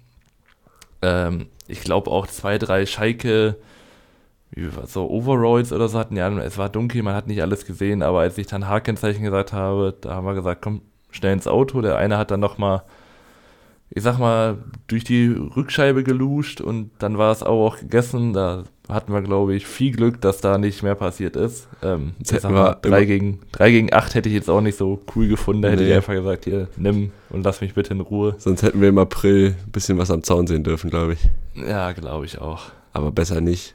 Ähm, 1.06 1.46
ich 1.68 1.80
glaube 1.82 2.10
auch 2.10 2.26
zwei, 2.26 2.58
drei 2.58 2.84
Schalke, 2.84 3.56
so 4.86 5.08
Overalls 5.08 5.72
oder 5.72 5.88
so 5.88 5.98
hatten. 5.98 6.16
Ja, 6.16 6.28
es 6.38 6.58
war 6.58 6.68
dunkel, 6.68 7.02
man 7.02 7.14
hat 7.14 7.26
nicht 7.26 7.42
alles 7.42 7.66
gesehen, 7.66 8.02
aber 8.02 8.20
als 8.20 8.38
ich 8.38 8.46
dann 8.46 8.68
H-Kennzeichen 8.68 9.22
gesagt 9.22 9.52
habe, 9.52 9.94
da 10.00 10.14
haben 10.14 10.26
wir 10.26 10.34
gesagt, 10.34 10.62
komm 10.62 10.82
schnell 11.10 11.32
ins 11.34 11.46
Auto. 11.46 11.80
Der 11.80 11.96
eine 11.96 12.18
hat 12.18 12.30
dann 12.30 12.40
noch 12.40 12.58
mal, 12.58 12.82
ich 13.90 14.02
sag 14.02 14.18
mal, 14.18 14.58
durch 14.88 15.04
die 15.04 15.26
Rückscheibe 15.28 16.02
geluscht 16.04 16.60
und 16.60 16.90
dann 16.98 17.18
war 17.18 17.30
es 17.32 17.42
auch, 17.42 17.66
auch 17.72 17.78
gegessen. 17.78 18.32
Da 18.32 18.64
hatten 18.88 19.12
wir, 19.12 19.22
glaube 19.22 19.54
ich, 19.54 19.66
viel 19.66 19.92
Glück, 19.92 20.20
dass 20.20 20.40
da 20.40 20.58
nicht 20.58 20.82
mehr 20.82 20.94
passiert 20.96 21.36
ist. 21.36 21.68
Ähm, 21.82 22.12
ich 22.20 22.28
sag 22.28 22.44
mal, 22.50 22.72
wir 22.72 22.74
drei 22.82 22.88
immer- 22.98 23.06
gegen, 23.06 23.40
drei 23.52 23.70
gegen 23.70 23.92
acht 23.92 24.14
hätte 24.14 24.28
ich 24.28 24.34
jetzt 24.34 24.50
auch 24.50 24.60
nicht 24.60 24.76
so 24.76 25.00
cool 25.14 25.28
gefunden. 25.28 25.62
Da 25.62 25.68
hätte 25.70 25.82
Nee. 25.84 25.90
ich 25.90 25.94
einfach 25.94 26.12
gesagt, 26.14 26.44
hier, 26.44 26.68
nimm 26.76 27.12
und 27.30 27.44
lass 27.44 27.60
mich 27.60 27.74
bitte 27.74 27.94
in 27.94 28.00
Ruhe. 28.00 28.34
Sonst 28.38 28.62
hätten 28.62 28.80
wir 28.80 28.88
im 28.88 28.98
April 28.98 29.54
ein 29.64 29.70
bisschen 29.72 29.98
was 29.98 30.10
am 30.10 30.22
Zaun 30.24 30.46
sehen 30.46 30.64
dürfen, 30.64 30.90
glaube 30.90 31.14
ich. 31.14 31.20
Ja, 31.54 31.92
glaube 31.92 32.26
ich 32.26 32.38
auch. 32.40 32.64
Aber 32.92 33.12
besser 33.12 33.40
nicht. 33.40 33.74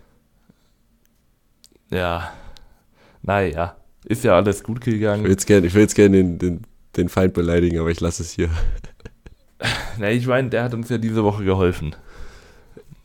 Ja, 1.89 2.31
naja, 3.21 3.75
ist 4.05 4.23
ja 4.23 4.35
alles 4.35 4.63
gut 4.63 4.79
Ich 4.81 4.87
will 4.87 4.93
gegangen. 4.99 5.25
jetzt 5.27 5.45
gerne 5.45 5.67
gern 5.69 6.11
den, 6.11 6.37
den, 6.39 6.61
den 6.95 7.09
Feind 7.09 7.33
beleidigen, 7.33 7.79
aber 7.79 7.89
ich 7.91 7.99
lasse 7.99 8.23
es 8.23 8.31
hier. 8.31 8.49
Na, 9.99 10.09
ich 10.09 10.25
meine, 10.27 10.49
der 10.49 10.63
hat 10.63 10.73
uns 10.73 10.89
ja 10.89 10.97
diese 10.97 11.23
Woche 11.23 11.43
geholfen. 11.43 11.95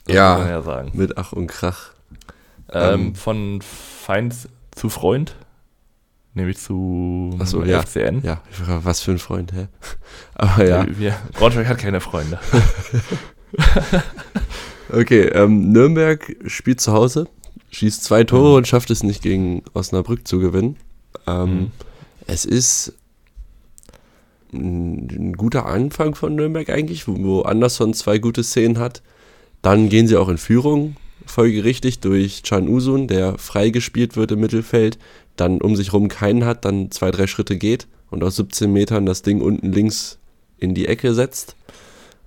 Das 0.07 0.15
Ja. 0.17 0.49
Ja. 0.49 0.85
Mit 0.93 1.19
Ach 1.19 1.33
und 1.33 1.47
Krach. 1.49 1.91
Ähm, 2.73 3.01
Ähm. 3.01 3.15
von 3.15 3.61
Feind 3.63 4.35
zu 4.73 4.89
Freund, 4.89 5.37
nämlich 6.35 6.59
zu 6.59 7.37
Ach 7.41 7.47
so, 7.47 7.63
ja. 7.65 7.83
FCN. 7.83 8.23
Ja, 8.23 8.41
was 8.83 9.01
für 9.01 9.13
ein 9.13 9.19
Freund, 9.19 9.53
hä? 9.53 9.69
Aber 10.35 10.67
ja. 10.67 10.87
Wir, 10.89 11.15
Braunschweig 11.35 11.67
hat 11.69 11.79
keine 11.79 12.01
Freunde. 12.01 12.39
Okay, 14.93 15.23
ähm, 15.29 15.73
Nürnberg 15.73 16.37
spielt 16.47 16.81
zu 16.81 16.93
Hause, 16.93 17.27
schießt 17.71 18.05
zwei 18.05 18.23
Tore 18.25 18.51
Mhm. 18.51 18.55
und 18.57 18.69
schafft 18.69 18.91
es 18.91 19.03
nicht 19.03 19.21
gegen 19.23 19.63
Osnabrück 19.75 20.27
zu 20.29 20.39
gewinnen. 20.39 20.77
Ähm, 21.27 21.51
Mhm. 21.59 21.71
Es 22.29 22.45
ist 22.45 22.93
ein, 24.53 25.33
guter 25.35 25.67
Anfang 25.67 26.15
von 26.15 26.35
Nürnberg 26.35 26.69
eigentlich, 26.71 27.07
wo, 27.09 27.43
Anderson 27.43 27.95
zwei 27.95 28.19
gute 28.19 28.43
Szenen 28.43 28.79
hat. 28.79 29.03
Dann 29.63 29.89
gehen 29.89 30.07
sie 30.07 30.17
auch 30.17 30.29
in 30.29 30.39
Führung, 30.39 30.97
folgerichtig 31.25 32.01
durch 32.01 32.43
Can 32.43 32.69
Usun, 32.69 33.09
der 33.09 33.39
freigespielt 33.39 34.17
wird 34.17 34.33
im 34.33 34.41
Mittelfeld, 34.41 34.99
dann 35.35 35.61
um 35.61 35.75
sich 35.77 35.93
rum 35.93 36.09
keinen 36.09 36.45
hat, 36.45 36.65
dann 36.65 36.91
zwei, 36.91 37.11
drei 37.11 37.27
Schritte 37.27 37.57
geht 37.57 37.89
und 38.11 38.23
aus 38.23 38.37
17 38.37 38.73
Metern 38.73 39.07
das 39.07 39.23
Ding 39.23 39.41
unten 39.41 39.73
links 39.73 40.19
in 40.59 40.75
die 40.75 40.87
Ecke 40.87 41.15
setzt. 41.15 41.57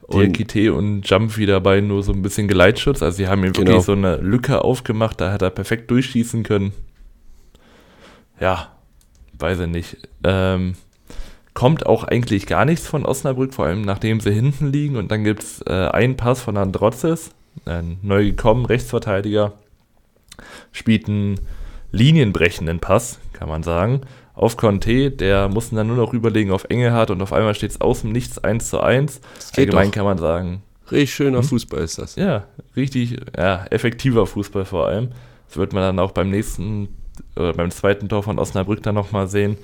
Und 0.01 0.35
Diakite 0.35 0.73
und 0.73 1.07
Jumpy 1.07 1.45
dabei 1.45 1.81
nur 1.81 2.01
so 2.03 2.11
ein 2.11 2.23
bisschen 2.23 2.47
Geleitschutz. 2.47 3.03
Also 3.03 3.17
sie 3.17 3.27
haben 3.27 3.43
ihm 3.43 3.53
Genau. 3.53 3.67
wirklich 3.67 3.85
so 3.85 3.91
eine 3.91 4.17
Lücke 4.17 4.63
aufgemacht, 4.63 5.21
da 5.21 5.31
hat 5.31 5.43
er 5.43 5.51
perfekt 5.51 5.89
durchschießen 5.91 6.43
können. 6.43 6.73
Ja, 8.39 8.75
weiß 9.37 9.59
ich 9.61 9.67
nicht. 9.67 9.97
Ähm, 10.23 10.73
kommt 11.53 11.85
auch 11.85 12.03
eigentlich 12.03 12.45
gar 12.45 12.65
nichts 12.65 12.87
von 12.87 13.05
Osnabrück, 13.05 13.53
vor 13.53 13.65
allem 13.65 13.81
nachdem 13.81 14.19
sie 14.19 14.31
hinten 14.31 14.71
liegen. 14.71 14.95
Und 14.95 15.11
dann 15.11 15.23
gibt 15.23 15.43
es 15.43 15.61
äh, 15.67 15.89
einen 15.91 16.15
Pass 16.17 16.41
von 16.41 16.57
Androtzes, 16.57 17.31
ein 17.65 17.97
neu 18.01 18.25
gekommen 18.25 18.65
Rechtsverteidiger, 18.65 19.53
spielt 20.71 21.07
einen 21.07 21.39
linienbrechenden 21.91 22.79
Pass, 22.79 23.19
kann 23.33 23.49
man 23.49 23.63
sagen, 23.63 24.01
auf 24.35 24.57
Conte. 24.57 25.11
Der 25.11 25.49
mussten 25.49 25.75
dann 25.75 25.87
nur 25.87 25.97
noch 25.97 26.13
überlegen 26.13 26.51
auf 26.51 26.65
Engelhardt 26.69 27.11
und 27.11 27.21
auf 27.21 27.33
einmal 27.33 27.55
steht 27.55 27.71
es 27.71 27.81
aus 27.81 28.01
dem 28.01 28.11
Nichts 28.11 28.37
1 28.37 28.69
zu 28.69 28.79
1. 28.79 29.21
das 29.35 29.51
geht 29.51 29.69
Allgemein 29.69 29.87
doch. 29.87 29.95
kann 29.95 30.05
man 30.05 30.17
sagen, 30.17 30.63
Richtig 30.91 31.13
schöner 31.13 31.39
Hm? 31.39 31.45
Fußball 31.45 31.81
ist 31.81 31.99
das. 31.99 32.15
ja, 32.15 32.45
richtig, 32.75 33.17
ja, 33.37 33.65
effektiver 33.69 34.25
Fußball 34.25 34.65
vor 34.65 34.87
allem. 34.87 35.09
Das 35.47 35.57
wird 35.57 35.73
man 35.73 35.83
dann 35.83 35.99
auch 35.99 36.11
beim 36.11 36.29
nächsten, 36.29 36.89
oder 37.35 37.53
beim 37.53 37.71
zweiten 37.71 38.09
Tor 38.09 38.23
von 38.23 38.39
Osnabrück 38.39 38.81
dann 38.83 38.95
nochmal 38.95 39.27
sehen. 39.27 39.57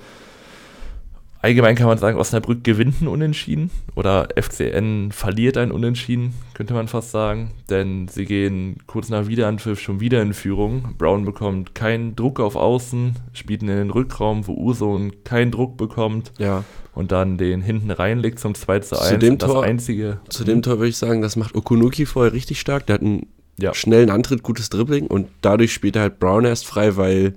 Allgemein 1.46 1.76
kann 1.76 1.86
man 1.86 1.96
sagen, 1.98 2.18
Osnabrück 2.18 2.64
gewinnt 2.64 3.00
ein 3.00 3.06
Unentschieden 3.06 3.70
oder 3.94 4.26
FCN 4.34 5.12
verliert 5.12 5.56
ein 5.56 5.70
Unentschieden, 5.70 6.34
könnte 6.54 6.74
man 6.74 6.88
fast 6.88 7.12
sagen. 7.12 7.52
Denn 7.70 8.08
sie 8.08 8.24
gehen 8.24 8.78
kurz 8.88 9.10
nach 9.10 9.28
Wiederanpfiff 9.28 9.78
schon 9.78 10.00
wieder 10.00 10.20
in 10.22 10.34
Führung. 10.34 10.96
Brown 10.98 11.24
bekommt 11.24 11.72
keinen 11.76 12.16
Druck 12.16 12.40
auf 12.40 12.56
Außen, 12.56 13.14
spielt 13.32 13.62
in 13.62 13.68
den 13.68 13.90
Rückraum, 13.90 14.48
wo 14.48 14.54
Uso 14.54 15.00
keinen 15.22 15.52
Druck 15.52 15.76
bekommt 15.76 16.32
Ja. 16.38 16.64
und 16.96 17.12
dann 17.12 17.38
den 17.38 17.62
hinten 17.62 17.92
reinlegt 17.92 18.40
zum 18.40 18.56
2 18.56 18.80
zu 18.80 18.98
1. 19.00 19.08
Zu 19.10 19.18
dem 19.18 19.38
das 19.38 19.48
Tor- 19.48 19.62
einzige. 19.62 20.18
Zu 20.28 20.42
dem 20.42 20.62
Tor 20.62 20.78
würde 20.78 20.88
ich 20.88 20.96
sagen, 20.96 21.22
das 21.22 21.36
macht 21.36 21.54
Okunuki 21.54 22.06
vorher 22.06 22.32
richtig 22.32 22.58
stark. 22.58 22.86
Der 22.88 22.94
hat 22.94 23.02
einen 23.02 23.28
Ja. 23.56 23.72
schnellen 23.72 24.10
Antritt, 24.10 24.42
gutes 24.42 24.68
Dribbling 24.68 25.06
und 25.06 25.28
dadurch 25.42 25.72
spielt 25.72 25.94
er 25.94 26.02
halt 26.02 26.18
Brown 26.18 26.44
erst 26.44 26.66
frei, 26.66 26.96
weil. 26.96 27.34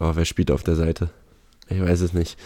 Oh, 0.00 0.10
wer 0.14 0.24
spielt 0.24 0.50
auf 0.50 0.64
der 0.64 0.74
Seite? 0.74 1.10
Ich 1.68 1.80
weiß 1.80 2.00
es 2.00 2.12
nicht. 2.12 2.36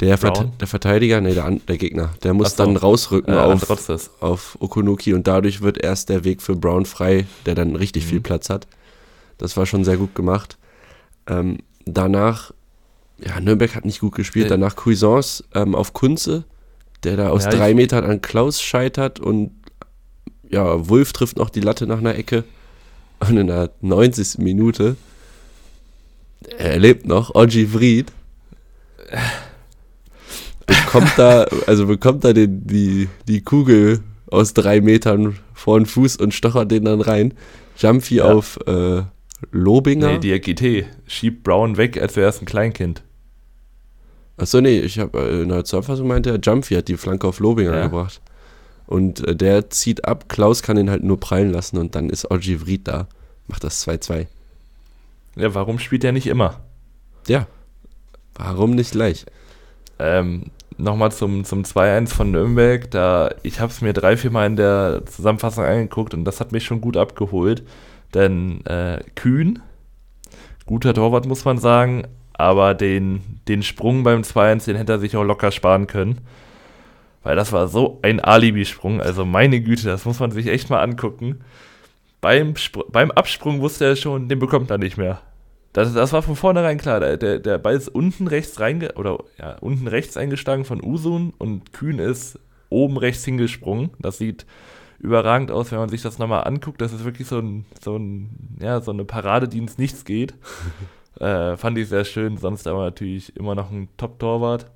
Der, 0.00 0.16
Vert 0.16 0.48
der 0.60 0.66
Verteidiger, 0.66 1.20
nee, 1.20 1.34
der, 1.34 1.50
der 1.50 1.76
Gegner, 1.76 2.10
der 2.22 2.32
muss 2.32 2.56
so. 2.56 2.64
dann 2.64 2.76
rausrücken 2.76 3.34
Äh, 3.34 3.36
auf, 3.36 4.20
auf 4.20 4.56
Okunuki 4.60 5.12
und 5.12 5.26
dadurch 5.26 5.60
wird 5.60 5.76
erst 5.78 6.08
der 6.08 6.24
Weg 6.24 6.40
für 6.40 6.56
Brown 6.56 6.86
frei, 6.86 7.26
der 7.44 7.54
dann 7.54 7.76
richtig 7.76 8.04
Mhm. 8.04 8.08
viel 8.08 8.20
Platz 8.20 8.48
hat. 8.48 8.66
Das 9.38 9.56
war 9.56 9.66
schon 9.66 9.84
sehr 9.84 9.98
gut 9.98 10.14
gemacht. 10.14 10.56
Ähm, 11.26 11.58
danach, 11.84 12.52
ja, 13.18 13.38
Nürnberg 13.40 13.74
hat 13.74 13.84
nicht 13.84 14.00
gut 14.00 14.14
gespielt. 14.14 14.46
Äh. 14.46 14.48
Danach 14.50 14.74
Cuisance 14.76 15.44
ähm, 15.54 15.74
auf 15.74 15.92
Kunze, 15.92 16.44
der 17.04 17.16
da 17.16 17.28
aus 17.28 17.44
Ja, 17.44 17.50
drei 17.50 17.74
Metern 17.74 18.04
an 18.04 18.22
Klaus 18.22 18.60
scheitert 18.62 19.20
und 19.20 19.50
ja, 20.48 20.88
Wulf 20.88 21.12
trifft 21.12 21.36
noch 21.36 21.50
die 21.50 21.60
Latte 21.60 21.86
nach 21.86 21.98
einer 21.98 22.14
Ecke. 22.14 22.44
Und 23.20 23.36
in 23.36 23.46
der 23.48 23.70
90. 23.82 24.38
Minute, 24.38 24.96
er 26.56 26.78
lebt 26.78 27.06
noch, 27.06 27.34
Oji 27.34 27.72
Vried 27.74 28.10
bekommt 30.84 31.12
da, 31.16 31.46
also 31.66 31.86
bekommt 31.86 32.24
da 32.24 32.32
den, 32.32 32.66
die, 32.66 33.08
die 33.28 33.42
Kugel 33.42 34.00
aus 34.30 34.54
drei 34.54 34.80
Metern 34.80 35.38
vor 35.54 35.78
den 35.78 35.86
Fuß 35.86 36.16
und 36.16 36.32
stochert 36.34 36.70
den 36.70 36.84
dann 36.84 37.00
rein. 37.00 37.34
Jumpy 37.76 38.16
Ja. 38.16 38.24
auf 38.24 38.58
äh, 38.66 39.02
Lobinger. 39.52 40.12
Nee, 40.12 40.18
Diakite 40.18 40.84
schiebt 41.06 41.42
Brown 41.44 41.76
weg, 41.76 42.00
als 42.00 42.16
wäre 42.16 42.28
es 42.28 42.40
ein 42.40 42.46
Kleinkind. 42.46 43.02
Achso, 44.36 44.60
nee, 44.60 44.78
ich 44.80 44.98
habe 44.98 45.18
in 45.42 45.48
der 45.48 45.64
Zusammenfassung 45.64 46.06
meinte 46.08 46.30
er, 46.30 46.38
Jumpy 46.38 46.74
hat 46.74 46.88
die 46.88 46.96
Flanke 46.96 47.26
auf 47.26 47.40
Lobinger 47.40 47.74
Ja. 47.76 47.82
gebracht. 47.84 48.20
Und 48.86 49.26
äh, 49.26 49.36
der 49.36 49.70
zieht 49.70 50.04
ab, 50.04 50.28
Klaus 50.28 50.62
kann 50.62 50.76
ihn 50.76 50.90
halt 50.90 51.04
nur 51.04 51.20
prallen 51.20 51.50
lassen 51.52 51.78
und 51.78 51.94
dann 51.94 52.10
ist 52.10 52.30
Oji 52.30 52.60
Vried 52.66 52.88
da. 52.88 53.06
Macht 53.48 53.64
das 53.64 53.86
2-2. 53.86 54.26
Ja, 55.36 55.54
warum 55.54 55.78
spielt 55.78 56.04
er 56.04 56.12
nicht 56.12 56.26
immer? 56.26 56.60
Ja. 57.28 57.46
Warum 58.34 58.70
nicht 58.72 58.92
gleich? 58.92 59.26
Ähm, 59.98 60.46
Nochmal 60.80 61.12
zum, 61.12 61.44
zum 61.44 61.62
2-1 61.62 62.08
von 62.08 62.30
Nürnberg. 62.30 62.90
Da, 62.90 63.30
ich 63.42 63.60
habe 63.60 63.70
es 63.70 63.80
mir 63.80 63.92
drei, 63.92 64.16
vier 64.16 64.30
Mal 64.30 64.46
in 64.46 64.56
der 64.56 65.02
Zusammenfassung 65.06 65.64
angeguckt 65.64 66.14
und 66.14 66.24
das 66.24 66.40
hat 66.40 66.52
mich 66.52 66.64
schon 66.64 66.80
gut 66.80 66.96
abgeholt. 66.96 67.62
Denn 68.14 68.64
äh, 68.66 69.00
Kühn, 69.14 69.60
guter 70.66 70.94
Torwart, 70.94 71.26
muss 71.26 71.44
man 71.44 71.58
sagen, 71.58 72.04
aber 72.32 72.74
den, 72.74 73.40
den 73.48 73.62
Sprung 73.62 74.02
beim 74.02 74.22
2-1, 74.22 74.66
den 74.66 74.76
hätte 74.76 74.92
er 74.92 74.98
sich 74.98 75.16
auch 75.16 75.24
locker 75.24 75.52
sparen 75.52 75.86
können. 75.86 76.20
Weil 77.22 77.36
das 77.36 77.52
war 77.52 77.68
so 77.68 77.98
ein 78.02 78.20
Alibi-Sprung. 78.20 79.00
Also 79.00 79.24
meine 79.24 79.60
Güte, 79.60 79.86
das 79.86 80.06
muss 80.06 80.20
man 80.20 80.30
sich 80.30 80.46
echt 80.46 80.70
mal 80.70 80.82
angucken. 80.82 81.40
Beim, 82.20 82.56
Spr 82.56 82.84
beim 82.90 83.10
Absprung 83.10 83.60
wusste 83.60 83.84
er 83.84 83.96
schon, 83.96 84.28
den 84.28 84.38
bekommt 84.38 84.70
er 84.70 84.78
nicht 84.78 84.96
mehr. 84.96 85.20
Das, 85.72 85.92
das 85.94 86.12
war 86.12 86.22
von 86.22 86.36
vornherein 86.36 86.78
klar. 86.78 87.00
Der, 87.00 87.38
der, 87.38 87.58
Ball 87.58 87.76
ist 87.76 87.88
unten 87.88 88.26
rechts 88.26 88.58
reinge 88.58 88.92
oder 88.94 89.18
ja, 89.38 89.56
unten 89.60 89.86
rechts 89.86 90.16
eingeschlagen 90.16 90.64
von 90.64 90.82
Usun 90.82 91.32
und 91.38 91.72
Kühn 91.72 91.98
ist 91.98 92.38
oben 92.70 92.96
rechts 92.96 93.24
hingesprungen. 93.24 93.90
Das 93.98 94.18
sieht 94.18 94.46
überragend 94.98 95.50
aus, 95.50 95.70
wenn 95.70 95.78
man 95.78 95.88
sich 95.88 96.02
das 96.02 96.18
nochmal 96.18 96.44
anguckt. 96.44 96.80
Das 96.80 96.92
ist 96.92 97.04
wirklich 97.04 97.28
so, 97.28 97.38
ein, 97.38 97.66
so, 97.80 97.96
ein, 97.96 98.58
ja, 98.60 98.80
so 98.80 98.90
eine 98.90 99.04
Parade, 99.04 99.48
die 99.48 99.58
ins 99.58 99.78
Nichts 99.78 100.04
geht. 100.04 100.34
äh, 101.20 101.56
fand 101.56 101.78
ich 101.78 101.88
sehr 101.88 102.04
schön. 102.04 102.36
Sonst 102.36 102.66
aber 102.66 102.84
natürlich 102.84 103.36
immer 103.36 103.54
noch 103.54 103.70
ein 103.70 103.88
Top-Torwart. 103.96 104.66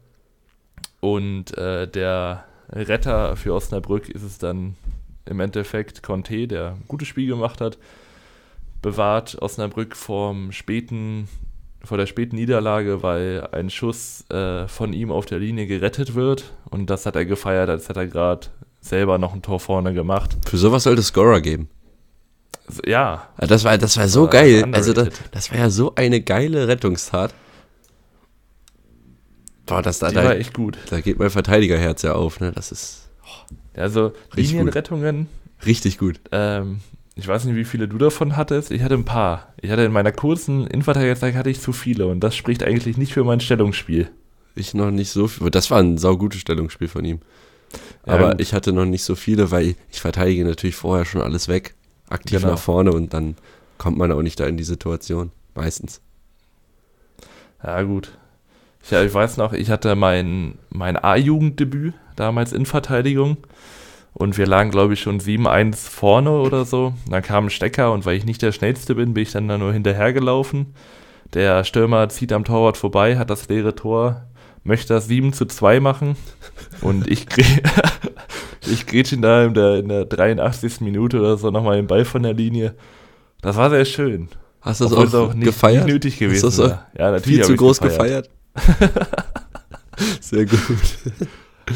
Und 1.00 1.56
äh, 1.58 1.88
der 1.88 2.44
Retter 2.70 3.36
für 3.36 3.52
Osnabrück 3.52 4.08
ist 4.08 4.22
es 4.22 4.38
dann 4.38 4.76
im 5.26 5.40
Endeffekt 5.40 6.02
Conte, 6.02 6.46
der 6.46 6.70
ein 6.70 6.84
gutes 6.88 7.08
Spiel 7.08 7.26
gemacht 7.26 7.60
hat, 7.60 7.78
bewahrt 8.84 9.40
Osnabrück 9.40 9.96
vom 9.96 10.52
späten, 10.52 11.26
vor 11.82 11.96
der 11.96 12.04
späten 12.06 12.36
Niederlage, 12.36 13.02
weil 13.02 13.48
ein 13.50 13.70
Schuss 13.70 14.28
äh, 14.30 14.68
von 14.68 14.92
ihm 14.92 15.10
auf 15.10 15.24
der 15.24 15.38
Linie 15.38 15.66
gerettet 15.66 16.14
wird. 16.14 16.52
Und 16.68 16.90
das 16.90 17.06
hat 17.06 17.16
er 17.16 17.24
gefeiert, 17.24 17.70
als 17.70 17.88
hätte 17.88 18.00
er 18.00 18.06
gerade 18.08 18.48
selber 18.82 19.16
noch 19.16 19.32
ein 19.32 19.40
Tor 19.40 19.58
vorne 19.58 19.94
gemacht. 19.94 20.36
Für 20.46 20.58
sowas 20.58 20.82
sollte 20.82 21.00
es 21.00 21.06
Scorer 21.06 21.40
geben. 21.40 21.70
Ja. 22.84 23.26
Das 23.38 23.64
war, 23.64 23.78
das 23.78 23.96
war 23.96 24.06
so 24.06 24.26
das 24.26 24.34
geil. 24.34 24.66
Also 24.72 24.92
das, 24.92 25.08
das, 25.32 25.50
war 25.50 25.58
ja 25.58 25.70
so 25.70 25.94
eine 25.94 26.20
geile 26.20 26.68
Rettungstat. 26.68 27.32
Boah, 29.64 29.80
das 29.80 29.98
da, 29.98 30.10
Die 30.10 30.16
war 30.16 30.36
echt 30.36 30.52
gut. 30.52 30.76
Da 30.90 31.00
geht 31.00 31.18
mein 31.18 31.30
Verteidigerherz 31.30 32.02
ja 32.02 32.12
auf, 32.12 32.38
ne? 32.38 32.52
Das 32.52 32.70
ist. 32.70 33.08
Oh, 33.22 33.54
also 33.80 34.12
Linienrettungen. 34.34 35.28
Richtig 35.64 35.96
gut. 35.96 36.20
Ähm, 36.32 36.80
ich 37.16 37.28
weiß 37.28 37.44
nicht, 37.44 37.54
wie 37.56 37.64
viele 37.64 37.86
du 37.86 37.96
davon 37.96 38.36
hattest. 38.36 38.70
Ich 38.70 38.82
hatte 38.82 38.94
ein 38.94 39.04
paar. 39.04 39.52
Ich 39.60 39.70
hatte 39.70 39.82
in 39.82 39.92
meiner 39.92 40.12
kurzen 40.12 40.66
Innenverteidigerzeit 40.66 41.34
hatte 41.34 41.50
ich 41.50 41.60
zu 41.60 41.72
viele 41.72 42.06
und 42.06 42.20
das 42.20 42.34
spricht 42.34 42.64
eigentlich 42.64 42.96
nicht 42.96 43.12
für 43.12 43.24
mein 43.24 43.40
Stellungsspiel. 43.40 44.10
Ich 44.56 44.74
noch 44.74 44.90
nicht 44.90 45.10
so 45.10 45.28
viel. 45.28 45.50
Das 45.50 45.70
war 45.70 45.78
ein 45.78 45.98
saugutes 45.98 46.40
Stellungsspiel 46.40 46.88
von 46.88 47.04
ihm. 47.04 47.20
Ja, 48.06 48.14
Aber 48.14 48.30
gut. 48.30 48.40
ich 48.40 48.52
hatte 48.52 48.72
noch 48.72 48.84
nicht 48.84 49.04
so 49.04 49.14
viele, 49.14 49.50
weil 49.50 49.76
ich 49.90 50.00
verteidige 50.00 50.44
natürlich 50.44 50.76
vorher 50.76 51.04
schon 51.04 51.22
alles 51.22 51.48
weg. 51.48 51.74
Aktiv 52.08 52.40
genau. 52.40 52.52
nach 52.52 52.58
vorne 52.58 52.92
und 52.92 53.14
dann 53.14 53.36
kommt 53.78 53.96
man 53.96 54.12
auch 54.12 54.22
nicht 54.22 54.38
da 54.38 54.46
in 54.46 54.56
die 54.56 54.64
Situation. 54.64 55.30
Meistens. 55.54 56.00
Ja, 57.62 57.82
gut. 57.82 58.16
Ich, 58.82 58.92
ich 58.92 59.14
weiß 59.14 59.36
noch, 59.36 59.52
ich 59.52 59.70
hatte 59.70 59.94
mein, 59.94 60.58
mein 60.70 60.96
A-Jugenddebüt 60.96 61.94
damals 62.16 62.52
in 62.52 62.66
Verteidigung 62.66 63.38
und 64.14 64.38
wir 64.38 64.46
lagen, 64.46 64.70
glaube 64.70 64.94
ich, 64.94 65.00
schon 65.00 65.20
7-1 65.20 65.90
vorne 65.90 66.30
oder 66.30 66.64
so. 66.64 66.94
Dann 67.10 67.22
kam 67.22 67.46
ein 67.46 67.50
Stecker 67.50 67.92
und 67.92 68.06
weil 68.06 68.16
ich 68.16 68.24
nicht 68.24 68.42
der 68.42 68.52
Schnellste 68.52 68.94
bin, 68.94 69.12
bin 69.12 69.24
ich 69.24 69.32
dann 69.32 69.48
da 69.48 69.58
nur 69.58 69.72
hinterhergelaufen. 69.72 70.74
Der 71.34 71.64
Stürmer 71.64 72.08
zieht 72.08 72.32
am 72.32 72.44
Torwart 72.44 72.76
vorbei, 72.76 73.18
hat 73.18 73.28
das 73.28 73.48
leere 73.48 73.74
Tor, 73.74 74.26
möchte 74.62 74.94
das 74.94 75.08
7 75.08 75.32
zu 75.32 75.46
2 75.46 75.80
machen 75.80 76.16
und 76.80 77.10
ich, 77.10 77.26
ich 78.66 78.86
grätsch 78.86 79.12
ihn 79.12 79.22
da 79.22 79.44
in 79.44 79.54
der, 79.54 79.76
in 79.78 79.88
der 79.88 80.04
83. 80.04 80.80
Minute 80.80 81.18
oder 81.18 81.36
so 81.36 81.50
nochmal 81.50 81.76
den 81.76 81.88
Ball 81.88 82.04
von 82.04 82.22
der 82.22 82.34
Linie. 82.34 82.74
Das 83.42 83.56
war 83.56 83.68
sehr 83.68 83.84
schön. 83.84 84.28
Hast 84.60 84.80
du 84.80 84.88
das 84.88 85.14
auch, 85.14 85.30
auch 85.30 85.34
nicht, 85.34 85.44
gefeiert? 85.44 85.88
Nötig 85.88 86.18
gewesen. 86.18 86.46
Hast 86.46 86.58
du 86.58 86.62
das 86.62 86.78
ja, 86.96 87.10
natürlich 87.10 87.38
viel 87.38 87.44
zu 87.44 87.56
groß 87.56 87.80
gefeiert? 87.80 88.30
gefeiert? 88.54 88.92
sehr 90.20 90.46
gut. 90.46 90.58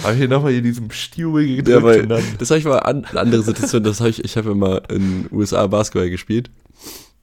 Habe 0.02 0.12
ich 0.12 0.18
hier 0.18 0.28
nochmal 0.28 0.52
in 0.52 0.64
diesem 0.64 0.90
Stiel 0.90 1.32
gedrückt. 1.32 1.68
Ja, 1.68 1.82
weil, 1.82 2.06
das 2.38 2.50
habe 2.50 2.58
ich 2.58 2.64
mal 2.64 2.78
an, 2.78 3.04
eine 3.04 3.20
andere 3.20 3.42
Situation. 3.42 3.82
Das 3.82 4.00
habe 4.00 4.10
ich, 4.10 4.24
ich 4.24 4.36
habe 4.36 4.50
immer 4.50 4.82
in 4.90 5.24
den 5.24 5.28
USA 5.32 5.66
Basketball 5.66 6.10
gespielt. 6.10 6.50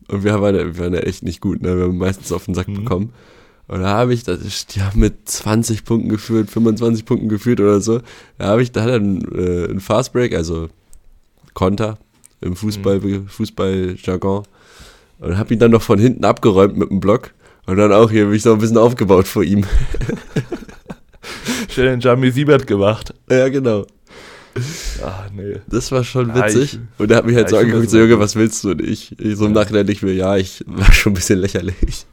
Und 0.07 0.23
wir 0.23 0.39
waren, 0.41 0.55
wir 0.55 0.77
waren 0.77 0.93
ja 0.93 0.99
echt 1.01 1.23
nicht 1.23 1.41
gut. 1.41 1.61
Ne? 1.61 1.77
Wir 1.77 1.85
haben 1.85 1.97
meistens 1.97 2.31
auf 2.31 2.45
den 2.45 2.53
Sack 2.53 2.67
mhm. 2.67 2.75
bekommen. 2.75 3.13
Und 3.67 3.81
da 3.81 3.89
habe 3.89 4.13
ich, 4.13 4.23
das, 4.23 4.67
die 4.67 4.81
haben 4.81 4.99
mit 4.99 5.27
20 5.27 5.85
Punkten 5.85 6.09
geführt, 6.09 6.49
25 6.49 7.05
Punkten 7.05 7.29
geführt 7.29 7.59
oder 7.59 7.81
so. 7.81 8.01
Da 8.37 8.47
habe 8.47 8.61
ich, 8.61 8.71
da 8.71 8.81
hat 8.81 8.89
er 8.89 8.95
einen, 8.95 9.21
äh, 9.33 9.69
einen 9.69 9.79
Fastbreak, 9.79 10.35
also 10.35 10.69
Konter 11.53 11.97
im 12.41 12.55
Fußball, 12.55 12.99
mhm. 12.99 13.27
Fußballjargon. 13.27 14.43
Und 15.19 15.37
habe 15.37 15.53
ihn 15.53 15.59
dann 15.59 15.71
noch 15.71 15.81
von 15.81 15.97
hinten 15.97 16.25
abgeräumt 16.25 16.77
mit 16.77 16.89
dem 16.89 16.99
Block. 16.99 17.31
Und 17.65 17.77
dann 17.77 17.91
auch 17.91 18.11
hier, 18.11 18.25
bin 18.25 18.35
ich 18.35 18.45
noch 18.45 18.53
ein 18.53 18.59
bisschen 18.59 18.77
aufgebaut 18.77 19.27
vor 19.27 19.43
ihm. 19.43 19.65
Den 21.75 21.99
Jamie 21.99 22.31
Siebert 22.31 22.67
gemacht. 22.67 23.13
Ja, 23.29 23.49
genau. 23.49 23.85
Ach, 25.03 25.29
nee. 25.33 25.59
Das 25.67 25.91
war 25.91 26.03
schon 26.03 26.33
witzig. 26.33 26.73
Ja, 26.73 26.79
ich, 26.79 26.99
und 26.99 27.11
er 27.11 27.17
hat 27.17 27.25
mich 27.25 27.35
halt 27.35 27.51
ja, 27.51 27.57
so 27.57 27.57
angeguckt, 27.57 27.89
so, 27.89 27.97
Junge, 27.99 28.19
was 28.19 28.35
willst 28.35 28.63
du? 28.63 28.71
Und 28.71 28.81
ich, 28.81 29.19
ich 29.19 29.35
so 29.35 29.45
im 29.45 29.51
Nachhinein 29.51 29.85
nicht 29.85 30.01
mehr, 30.01 30.13
ja, 30.13 30.37
ich 30.37 30.63
war 30.65 30.91
schon 30.93 31.11
ein 31.11 31.15
bisschen 31.15 31.39
lächerlich. 31.39 32.05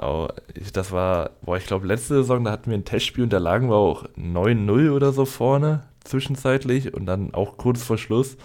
Oh, 0.00 0.28
ich, 0.54 0.72
das 0.72 0.92
war, 0.92 1.30
boah, 1.42 1.56
ich 1.56 1.66
glaube, 1.66 1.86
letzte 1.86 2.14
Saison, 2.14 2.44
da 2.44 2.50
hatten 2.50 2.70
wir 2.70 2.76
ein 2.76 2.84
Testspiel 2.84 3.24
und 3.24 3.32
da 3.32 3.38
lagen 3.38 3.68
wir 3.68 3.76
auch 3.76 4.04
9-0 4.18 4.90
oder 4.90 5.12
so 5.12 5.24
vorne, 5.24 5.84
zwischenzeitlich 6.04 6.94
und 6.94 7.06
dann 7.06 7.32
auch 7.34 7.56
kurz 7.56 7.82
vor 7.82 7.98
Schluss. 7.98 8.36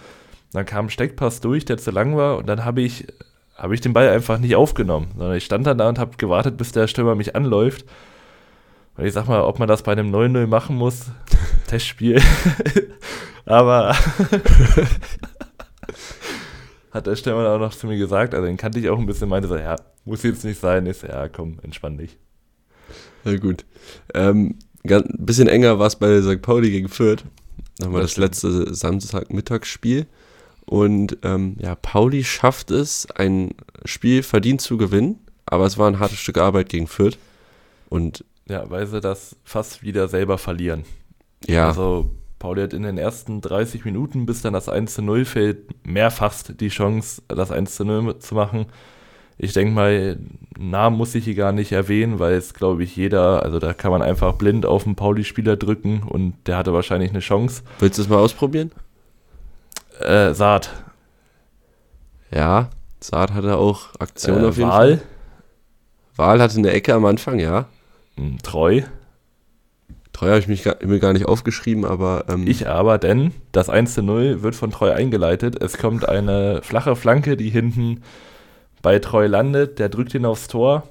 Dann 0.52 0.64
kam 0.64 0.86
ein 0.86 0.90
Steckpass 0.90 1.40
durch, 1.40 1.64
der 1.64 1.76
zu 1.76 1.90
lang 1.90 2.16
war 2.16 2.38
und 2.38 2.46
dann 2.46 2.64
habe 2.64 2.80
ich, 2.80 3.06
hab 3.54 3.70
ich 3.72 3.82
den 3.82 3.92
Ball 3.92 4.08
einfach 4.08 4.38
nicht 4.38 4.56
aufgenommen, 4.56 5.08
sondern 5.16 5.36
ich 5.36 5.44
stand 5.44 5.66
dann 5.66 5.78
da 5.78 5.88
und 5.88 5.98
habe 5.98 6.16
gewartet, 6.16 6.56
bis 6.56 6.72
der 6.72 6.86
Stürmer 6.86 7.14
mich 7.14 7.36
anläuft 7.36 7.84
und 8.98 9.06
ich 9.06 9.12
sag 9.12 9.28
mal, 9.28 9.40
ob 9.42 9.60
man 9.60 9.68
das 9.68 9.82
bei 9.82 9.92
einem 9.92 10.12
9-0 10.14 10.48
machen 10.48 10.76
muss, 10.76 11.06
Testspiel. 11.68 12.20
Aber 13.46 13.94
hat 16.90 17.06
der 17.06 17.14
Stürmer 17.14 17.48
auch 17.48 17.60
noch 17.60 17.74
zu 17.74 17.86
mir 17.86 17.96
gesagt, 17.96 18.34
also 18.34 18.44
den 18.44 18.56
kannte 18.56 18.80
ich 18.80 18.90
auch 18.90 18.98
ein 18.98 19.06
bisschen, 19.06 19.28
meinte 19.28 19.48
so, 19.48 19.56
ja, 19.56 19.76
muss 20.04 20.24
jetzt 20.24 20.44
nicht 20.44 20.60
sein. 20.60 20.92
So, 20.92 21.06
ja, 21.06 21.28
komm, 21.28 21.58
entspann 21.62 21.96
dich. 21.96 22.18
Na 23.24 23.36
gut. 23.36 23.64
Ähm, 24.14 24.56
ein 24.84 25.04
bisschen 25.18 25.46
enger 25.46 25.78
war 25.78 25.86
es 25.86 25.96
bei 25.96 26.20
St. 26.20 26.42
Pauli 26.42 26.70
gegen 26.70 26.88
Fürth. 26.88 27.24
Nochmal 27.78 28.02
das, 28.02 28.14
das 28.14 28.18
letzte 28.18 28.74
Samstagmittagsspiel. 28.74 30.06
Und 30.66 31.18
ähm, 31.22 31.56
ja, 31.60 31.76
Pauli 31.76 32.24
schafft 32.24 32.72
es, 32.72 33.08
ein 33.12 33.54
Spiel 33.84 34.24
verdient 34.24 34.60
zu 34.60 34.76
gewinnen, 34.76 35.20
aber 35.46 35.66
es 35.66 35.78
war 35.78 35.88
ein 35.88 36.00
hartes 36.00 36.18
Stück 36.18 36.38
Arbeit 36.38 36.68
gegen 36.68 36.88
Fürth. 36.88 37.16
Und 37.88 38.24
ja, 38.48 38.68
weil 38.70 38.86
sie 38.86 39.00
das 39.00 39.36
fast 39.44 39.82
wieder 39.82 40.08
selber 40.08 40.38
verlieren. 40.38 40.84
Ja. 41.46 41.68
Also 41.68 42.10
Pauli 42.38 42.62
hat 42.62 42.72
in 42.72 42.82
den 42.82 42.98
ersten 42.98 43.40
30 43.40 43.84
Minuten, 43.84 44.26
bis 44.26 44.42
dann 44.42 44.52
das 44.52 44.68
1 44.68 44.94
zu 44.94 45.02
0 45.02 45.24
fällt, 45.24 45.86
mehrfach 45.86 46.34
die 46.48 46.68
Chance, 46.68 47.22
das 47.28 47.50
1 47.50 47.76
zu 47.76 47.84
0 47.84 48.18
zu 48.18 48.34
machen. 48.34 48.66
Ich 49.40 49.52
denke 49.52 49.72
mal, 49.72 50.18
Namen 50.58 50.96
muss 50.96 51.14
ich 51.14 51.24
hier 51.24 51.36
gar 51.36 51.52
nicht 51.52 51.70
erwähnen, 51.70 52.18
weil 52.18 52.34
es, 52.34 52.54
glaube 52.54 52.82
ich, 52.82 52.96
jeder, 52.96 53.42
also 53.44 53.60
da 53.60 53.72
kann 53.72 53.92
man 53.92 54.02
einfach 54.02 54.34
blind 54.34 54.66
auf 54.66 54.84
den 54.84 54.96
Pauli-Spieler 54.96 55.56
drücken 55.56 56.02
und 56.02 56.34
der 56.46 56.56
hatte 56.56 56.72
wahrscheinlich 56.72 57.10
eine 57.10 57.20
Chance. 57.20 57.62
Willst 57.78 57.98
du 57.98 58.02
es 58.02 58.08
mal 58.08 58.18
ausprobieren? 58.18 58.72
Äh, 60.00 60.34
Saat. 60.34 60.70
Ja, 62.32 62.70
Saat 63.00 63.32
hatte 63.32 63.56
auch 63.56 63.94
Aktion 64.00 64.42
äh, 64.42 64.46
auf 64.48 64.56
jeden 64.56 64.70
Wahl. 64.70 64.98
Fall. 64.98 65.06
Wahl 66.16 66.42
hatte 66.42 66.58
eine 66.58 66.72
Ecke 66.72 66.94
am 66.94 67.04
Anfang, 67.04 67.38
ja. 67.38 67.66
Hm, 68.18 68.38
treu. 68.42 68.82
Treu 70.12 70.28
habe 70.28 70.40
ich 70.40 70.48
mich 70.48 70.64
gar, 70.64 70.76
mir 70.84 70.98
gar 70.98 71.12
nicht 71.12 71.26
aufgeschrieben, 71.26 71.84
aber. 71.84 72.24
Ähm 72.28 72.46
ich 72.46 72.68
aber, 72.68 72.98
denn 72.98 73.32
das 73.52 73.70
1 73.70 73.94
zu 73.94 74.02
0 74.02 74.42
wird 74.42 74.56
von 74.56 74.70
Treu 74.70 74.92
eingeleitet. 74.92 75.62
Es 75.62 75.78
kommt 75.78 76.08
eine 76.08 76.60
flache 76.62 76.96
Flanke, 76.96 77.36
die 77.36 77.50
hinten 77.50 78.02
bei 78.82 78.98
Treu 78.98 79.26
landet. 79.26 79.78
Der 79.78 79.88
drückt 79.88 80.14
ihn 80.14 80.24
aufs 80.24 80.48
Tor. 80.48 80.88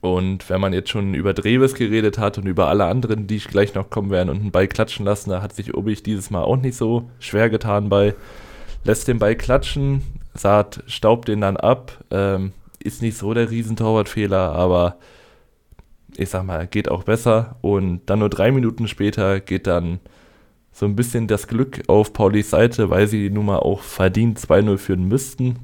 Und 0.00 0.48
wenn 0.48 0.60
man 0.60 0.72
jetzt 0.72 0.90
schon 0.90 1.14
über 1.14 1.34
Dreves 1.34 1.74
geredet 1.74 2.18
hat 2.18 2.38
und 2.38 2.46
über 2.46 2.68
alle 2.68 2.84
anderen, 2.84 3.26
die 3.26 3.38
gleich 3.38 3.74
noch 3.74 3.90
kommen 3.90 4.10
werden 4.10 4.28
und 4.28 4.40
einen 4.40 4.52
Ball 4.52 4.68
klatschen 4.68 5.04
lassen, 5.04 5.30
da 5.30 5.42
hat 5.42 5.52
sich 5.52 5.74
Obig 5.74 6.04
dieses 6.04 6.30
Mal 6.30 6.42
auch 6.42 6.56
nicht 6.56 6.76
so 6.76 7.10
schwer 7.18 7.50
getan 7.50 7.88
bei. 7.88 8.14
Lässt 8.84 9.08
den 9.08 9.18
Ball 9.18 9.34
klatschen, 9.34 10.04
Saat 10.34 10.84
staubt 10.86 11.26
den 11.26 11.40
dann 11.40 11.56
ab. 11.56 12.04
Ähm, 12.12 12.52
ist 12.78 13.02
nicht 13.02 13.18
so 13.18 13.34
der 13.34 13.50
Riesentorwartfehler, 13.50 14.52
aber 14.52 14.98
ich 16.18 16.30
sag 16.30 16.44
mal, 16.44 16.66
geht 16.66 16.90
auch 16.90 17.04
besser. 17.04 17.56
Und 17.60 18.02
dann 18.06 18.18
nur 18.18 18.28
drei 18.28 18.50
Minuten 18.50 18.88
später 18.88 19.40
geht 19.40 19.66
dann 19.66 20.00
so 20.72 20.86
ein 20.86 20.96
bisschen 20.96 21.26
das 21.26 21.46
Glück 21.48 21.82
auf 21.86 22.12
Paulis 22.12 22.50
Seite, 22.50 22.90
weil 22.90 23.06
sie 23.06 23.30
nun 23.30 23.46
mal 23.46 23.58
auch 23.58 23.80
verdient 23.80 24.38
2-0 24.38 24.78
führen 24.78 25.04
müssten. 25.08 25.58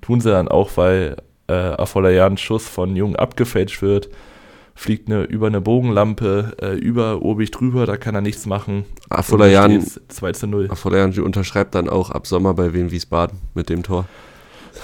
Tun 0.00 0.20
sie 0.20 0.30
dann 0.30 0.48
auch, 0.48 0.70
weil 0.76 1.16
äh, 1.48 1.52
Afolayans 1.52 2.40
Schuss 2.40 2.68
von 2.68 2.96
Jung 2.96 3.16
abgefälscht 3.16 3.82
wird. 3.82 4.08
Fliegt 4.74 5.10
eine, 5.10 5.24
über 5.24 5.48
eine 5.48 5.60
Bogenlampe 5.60 6.56
äh, 6.62 6.76
über 6.76 7.22
Obig 7.22 7.50
drüber, 7.50 7.84
da 7.84 7.96
kann 7.96 8.14
er 8.14 8.20
nichts 8.20 8.46
machen. 8.46 8.84
Afolayan 9.10 9.84
2 10.08 10.32
zu 10.32 10.46
0. 10.46 10.70
Afolayan 10.70 11.18
unterschreibt 11.18 11.74
dann 11.74 11.88
auch 11.88 12.10
ab 12.10 12.26
Sommer 12.28 12.54
bei 12.54 12.72
Wien 12.72 12.92
Wiesbaden 12.92 13.38
mit 13.54 13.70
dem 13.70 13.82
Tor. 13.82 14.06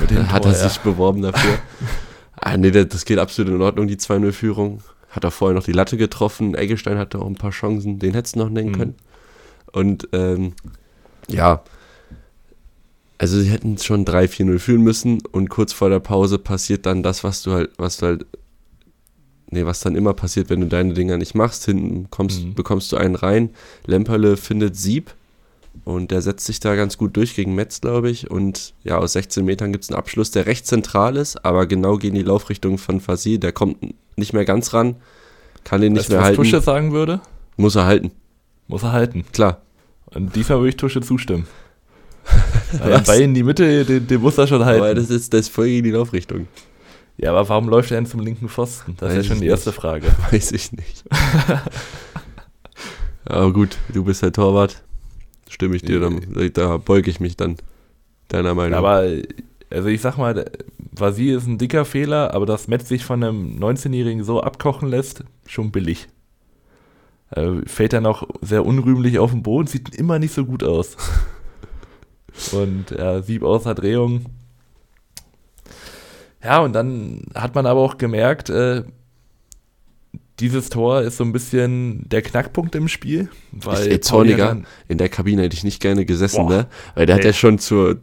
Mit 0.00 0.10
dem 0.10 0.32
Hat 0.32 0.42
Tor, 0.42 0.52
er 0.52 0.68
sich 0.68 0.78
beworben 0.80 1.22
dafür. 1.22 1.58
ah, 2.40 2.56
nee, 2.56 2.72
das 2.72 3.04
geht 3.04 3.18
absolut 3.18 3.54
in 3.54 3.62
Ordnung, 3.62 3.86
die 3.86 3.96
2-0-Führung. 3.96 4.80
Hat 5.14 5.24
er 5.24 5.30
vorher 5.30 5.54
noch 5.54 5.64
die 5.64 5.72
Latte 5.72 5.96
getroffen. 5.96 6.54
Eggestein 6.54 6.98
hatte 6.98 7.18
auch 7.20 7.26
ein 7.26 7.36
paar 7.36 7.50
Chancen. 7.52 7.98
Den 7.98 8.14
hättest 8.14 8.34
du 8.34 8.40
noch 8.40 8.50
nennen 8.50 8.70
mhm. 8.70 8.76
können. 8.76 8.94
Und 9.72 10.08
ähm, 10.12 10.52
ja, 11.28 11.62
Also 13.18 13.40
sie 13.40 13.48
hätten 13.48 13.78
schon 13.78 14.04
3-4-0 14.04 14.58
führen 14.58 14.82
müssen 14.82 15.22
und 15.32 15.48
kurz 15.48 15.72
vor 15.72 15.88
der 15.88 16.00
Pause 16.00 16.38
passiert 16.38 16.84
dann 16.86 17.02
das, 17.02 17.22
was 17.24 17.42
du 17.42 17.52
halt, 17.52 17.70
was 17.78 17.96
du 17.98 18.06
halt, 18.06 18.26
nee, 19.50 19.64
was 19.64 19.80
dann 19.80 19.94
immer 19.96 20.14
passiert, 20.14 20.50
wenn 20.50 20.60
du 20.60 20.66
deine 20.66 20.94
Dinger 20.94 21.16
nicht 21.16 21.34
machst. 21.34 21.64
Hinten 21.64 22.10
kommst, 22.10 22.42
Mhm. 22.44 22.54
bekommst 22.54 22.90
du 22.92 22.96
einen 22.96 23.14
rein. 23.14 23.50
Lemperle 23.86 24.36
findet 24.36 24.76
Sieb 24.76 25.14
und 25.84 26.10
der 26.10 26.22
setzt 26.22 26.44
sich 26.46 26.60
da 26.60 26.74
ganz 26.74 26.98
gut 26.98 27.16
durch 27.16 27.34
gegen 27.34 27.54
Metz, 27.54 27.80
glaube 27.80 28.10
ich. 28.10 28.30
Und 28.30 28.74
ja, 28.82 28.98
aus 28.98 29.12
16 29.14 29.44
Metern 29.44 29.72
gibt 29.72 29.84
es 29.84 29.90
einen 29.90 29.98
Abschluss, 29.98 30.30
der 30.32 30.46
recht 30.46 30.66
zentral 30.66 31.16
ist, 31.16 31.44
aber 31.44 31.66
genau 31.66 31.98
gegen 31.98 32.16
die 32.16 32.22
Laufrichtung 32.22 32.78
von 32.78 33.00
Fasi. 33.00 33.38
Der 33.38 33.52
kommt 33.52 33.78
nicht 34.16 34.32
mehr 34.32 34.44
ganz 34.44 34.72
ran, 34.72 34.96
kann 35.64 35.80
den 35.80 35.92
nicht 35.94 36.02
Weißt 36.02 36.10
du, 36.10 36.12
mehr 36.14 36.20
was 36.20 36.26
halten. 36.28 36.42
Tusche 36.42 36.60
sagen 36.60 36.92
würde? 36.92 37.20
Muss 37.56 37.76
er 37.76 37.86
halten, 37.86 38.10
Muss 38.66 38.82
er 38.82 38.92
halten. 38.92 39.24
klar. 39.32 39.60
Und 40.06 40.34
diesmal 40.36 40.58
würde 40.58 40.68
ich 40.70 40.76
Tusche 40.76 41.00
zustimmen. 41.00 41.46
Weil 42.78 43.06
Was? 43.06 43.18
in 43.18 43.34
die 43.34 43.42
Mitte, 43.42 43.84
den, 43.84 44.06
den 44.06 44.20
muss 44.20 44.38
er 44.38 44.46
schon 44.46 44.64
halten. 44.64 44.82
Aber 44.82 44.94
das 44.94 45.10
ist, 45.10 45.32
das 45.34 45.48
voll 45.48 45.66
gegen 45.66 45.84
die 45.84 45.90
Laufrichtung. 45.90 46.46
ja, 47.18 47.30
aber 47.30 47.46
warum 47.48 47.68
läuft 47.68 47.90
er 47.90 47.98
denn 47.98 48.06
zum 48.06 48.20
linken 48.20 48.48
Pfosten? 48.48 48.96
Das 48.98 49.10
ist 49.10 49.14
ja 49.14 49.20
Weiß 49.20 49.26
schon 49.26 49.40
die 49.40 49.46
erste 49.48 49.70
nicht. 49.70 49.80
Frage. 49.80 50.06
Weiß 50.30 50.52
ich 50.52 50.72
nicht. 50.72 51.04
Aber 53.26 53.52
gut, 53.52 53.76
du 53.92 54.04
bist 54.04 54.22
der 54.22 54.32
Torwart. 54.32 54.82
Stimme 55.48 55.76
ich 55.76 55.82
dir 55.82 56.00
dann. 56.00 56.20
Da 56.52 56.76
beuge 56.78 57.10
ich 57.10 57.20
mich 57.20 57.36
dann 57.36 57.56
deiner 58.28 58.54
Meinung. 58.54 58.78
Aber, 58.78 59.04
also 59.74 59.88
ich 59.88 60.00
sag 60.00 60.16
mal, 60.16 60.50
Vasi 60.92 61.30
ist 61.30 61.46
ein 61.46 61.58
dicker 61.58 61.84
Fehler, 61.84 62.32
aber 62.32 62.46
dass 62.46 62.68
Metz 62.68 62.88
sich 62.88 63.04
von 63.04 63.22
einem 63.22 63.58
19-Jährigen 63.58 64.24
so 64.24 64.40
abkochen 64.40 64.88
lässt, 64.88 65.24
schon 65.46 65.72
billig. 65.72 66.08
Äh, 67.30 67.66
fällt 67.66 67.92
dann 67.92 68.06
auch 68.06 68.28
sehr 68.40 68.64
unrühmlich 68.64 69.18
auf 69.18 69.32
den 69.32 69.42
Boden, 69.42 69.66
sieht 69.66 69.94
immer 69.94 70.18
nicht 70.18 70.32
so 70.32 70.44
gut 70.44 70.62
aus. 70.62 70.96
Und 72.52 72.92
er 72.92 73.22
sieb 73.22 73.42
außer 73.42 73.74
Drehung. 73.74 74.26
Ja, 76.42 76.60
und 76.60 76.74
dann 76.74 77.22
hat 77.34 77.54
man 77.54 77.64
aber 77.64 77.80
auch 77.80 77.96
gemerkt, 77.96 78.50
äh, 78.50 78.82
dieses 80.40 80.68
Tor 80.68 81.00
ist 81.00 81.16
so 81.16 81.24
ein 81.24 81.32
bisschen 81.32 82.06
der 82.08 82.20
Knackpunkt 82.20 82.74
im 82.74 82.88
Spiel. 82.88 83.30
Weil 83.52 83.82
ey, 83.82 83.98
Pauli 83.98 84.00
Zorniger, 84.00 84.62
in 84.88 84.98
der 84.98 85.08
Kabine 85.08 85.42
hätte 85.42 85.56
ich 85.56 85.64
nicht 85.64 85.80
gerne 85.80 86.04
gesessen, 86.04 86.46
Boah. 86.46 86.50
ne? 86.50 86.66
Weil 86.94 87.06
der 87.06 87.14
hat 87.14 87.22
Ey. 87.22 87.28
ja 87.28 87.32
schon 87.32 87.58
zur 87.58 88.00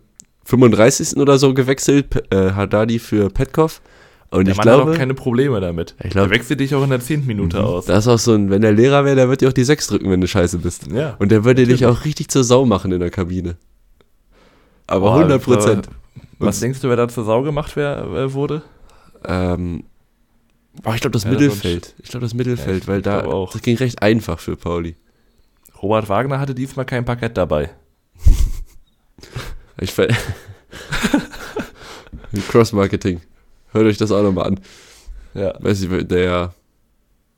35. 0.52 1.18
oder 1.18 1.38
so 1.38 1.54
gewechselt, 1.54 2.08
äh, 2.34 2.52
Haddadi 2.52 3.00
für 3.00 3.30
Petkov. 3.30 3.82
Und 4.30 4.46
der 4.46 4.54
ich 4.54 4.58
Mann 4.60 4.68
hat 4.70 4.76
glaube, 4.78 4.92
auch 4.92 4.96
keine 4.98 5.14
Probleme 5.14 5.60
damit. 5.60 5.96
Ich 6.04 6.12
glaub- 6.12 6.28
er 6.28 6.30
wechselt 6.30 6.60
dich 6.62 6.74
auch 6.74 6.84
in 6.84 6.90
der 6.90 7.02
10. 7.02 7.26
Minute 7.26 7.58
Mhm. 7.60 7.66
aus. 7.66 7.86
das 7.86 8.06
ist 8.06 8.08
auch 8.08 8.18
so 8.20 8.34
ein, 8.34 8.50
wenn 8.50 8.62
der 8.62 8.72
Lehrer 8.72 9.04
wäre, 9.04 9.16
der 9.16 9.28
wird 9.30 9.42
dir 9.42 9.50
auch 9.50 9.54
die 9.54 9.64
6 9.66 9.88
drücken, 9.88 10.10
wenn 10.10 10.22
du 10.22 10.28
scheiße 10.28 10.58
bist. 10.60 10.88
Ja. 10.92 11.16
Und 11.20 11.32
der 11.32 11.44
würde 11.44 11.66
dich 11.66 11.86
auch 11.86 12.06
richtig 12.06 12.30
zur 12.30 12.44
Sau 12.46 12.66
machen 12.66 12.92
in 12.94 13.00
der 13.02 13.10
Kabine. 13.10 13.58
Aber 14.88 15.08
Boah, 15.12 15.18
100 15.20 15.42
Prozent. 15.44 15.88
Was 16.40 16.60
denkst 16.60 16.80
du, 16.82 16.88
wer 16.90 16.96
da 16.96 17.08
zur 17.08 17.26
Sau 17.26 17.42
gemacht 17.44 17.76
wär, 17.76 17.98
äh, 18.06 18.34
wurde? 18.34 18.62
Ähm, 19.26 19.84
boah, 20.82 20.96
ich 20.96 21.02
glaube 21.02 21.12
das 21.14 21.24
Ja, 21.26 21.32
das 21.32 21.40
Mittelfeld. 21.42 21.96
Ich 22.02 22.10
glaube 22.10 22.26
das 22.26 22.34
Mittelfeld, 22.34 22.88
weil 22.88 23.02
da 23.02 23.26
auch. 23.26 23.52
das 23.52 23.62
ging 23.62 23.78
recht 23.78 24.02
einfach 24.02 24.40
für 24.40 24.56
Pauli. 24.56 24.96
Robert 25.82 26.08
Wagner 26.10 26.40
hatte 26.40 26.56
diesmal 26.56 26.86
kein 26.86 27.04
Parkett 27.06 27.36
dabei. 27.38 27.70
Ich 29.82 29.92
ver 29.92 30.08
Cross-Marketing. 32.50 33.20
Hört 33.74 33.86
euch 33.86 33.98
das 33.98 34.12
auch 34.12 34.24
nochmal 34.24 34.48
an. 34.48 34.60
Ja. 35.34 35.54
Weiß 35.60 35.82
ich, 35.82 36.08
der. 36.08 36.54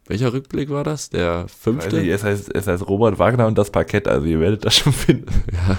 Welcher 0.07 0.33
Rückblick 0.33 0.69
war 0.69 0.83
das? 0.83 1.09
Der 1.09 1.47
fünfte? 1.47 1.95
nicht, 1.97 2.09
es, 2.09 2.23
heißt, 2.23 2.53
es 2.53 2.67
heißt 2.67 2.85
Robert 2.87 3.19
Wagner 3.19 3.47
und 3.47 3.57
das 3.57 3.71
Parkett, 3.71 4.07
also 4.07 4.27
ihr 4.27 4.39
werdet 4.41 4.65
das 4.65 4.75
schon 4.75 4.93
finden. 4.93 5.43
Ja. 5.53 5.77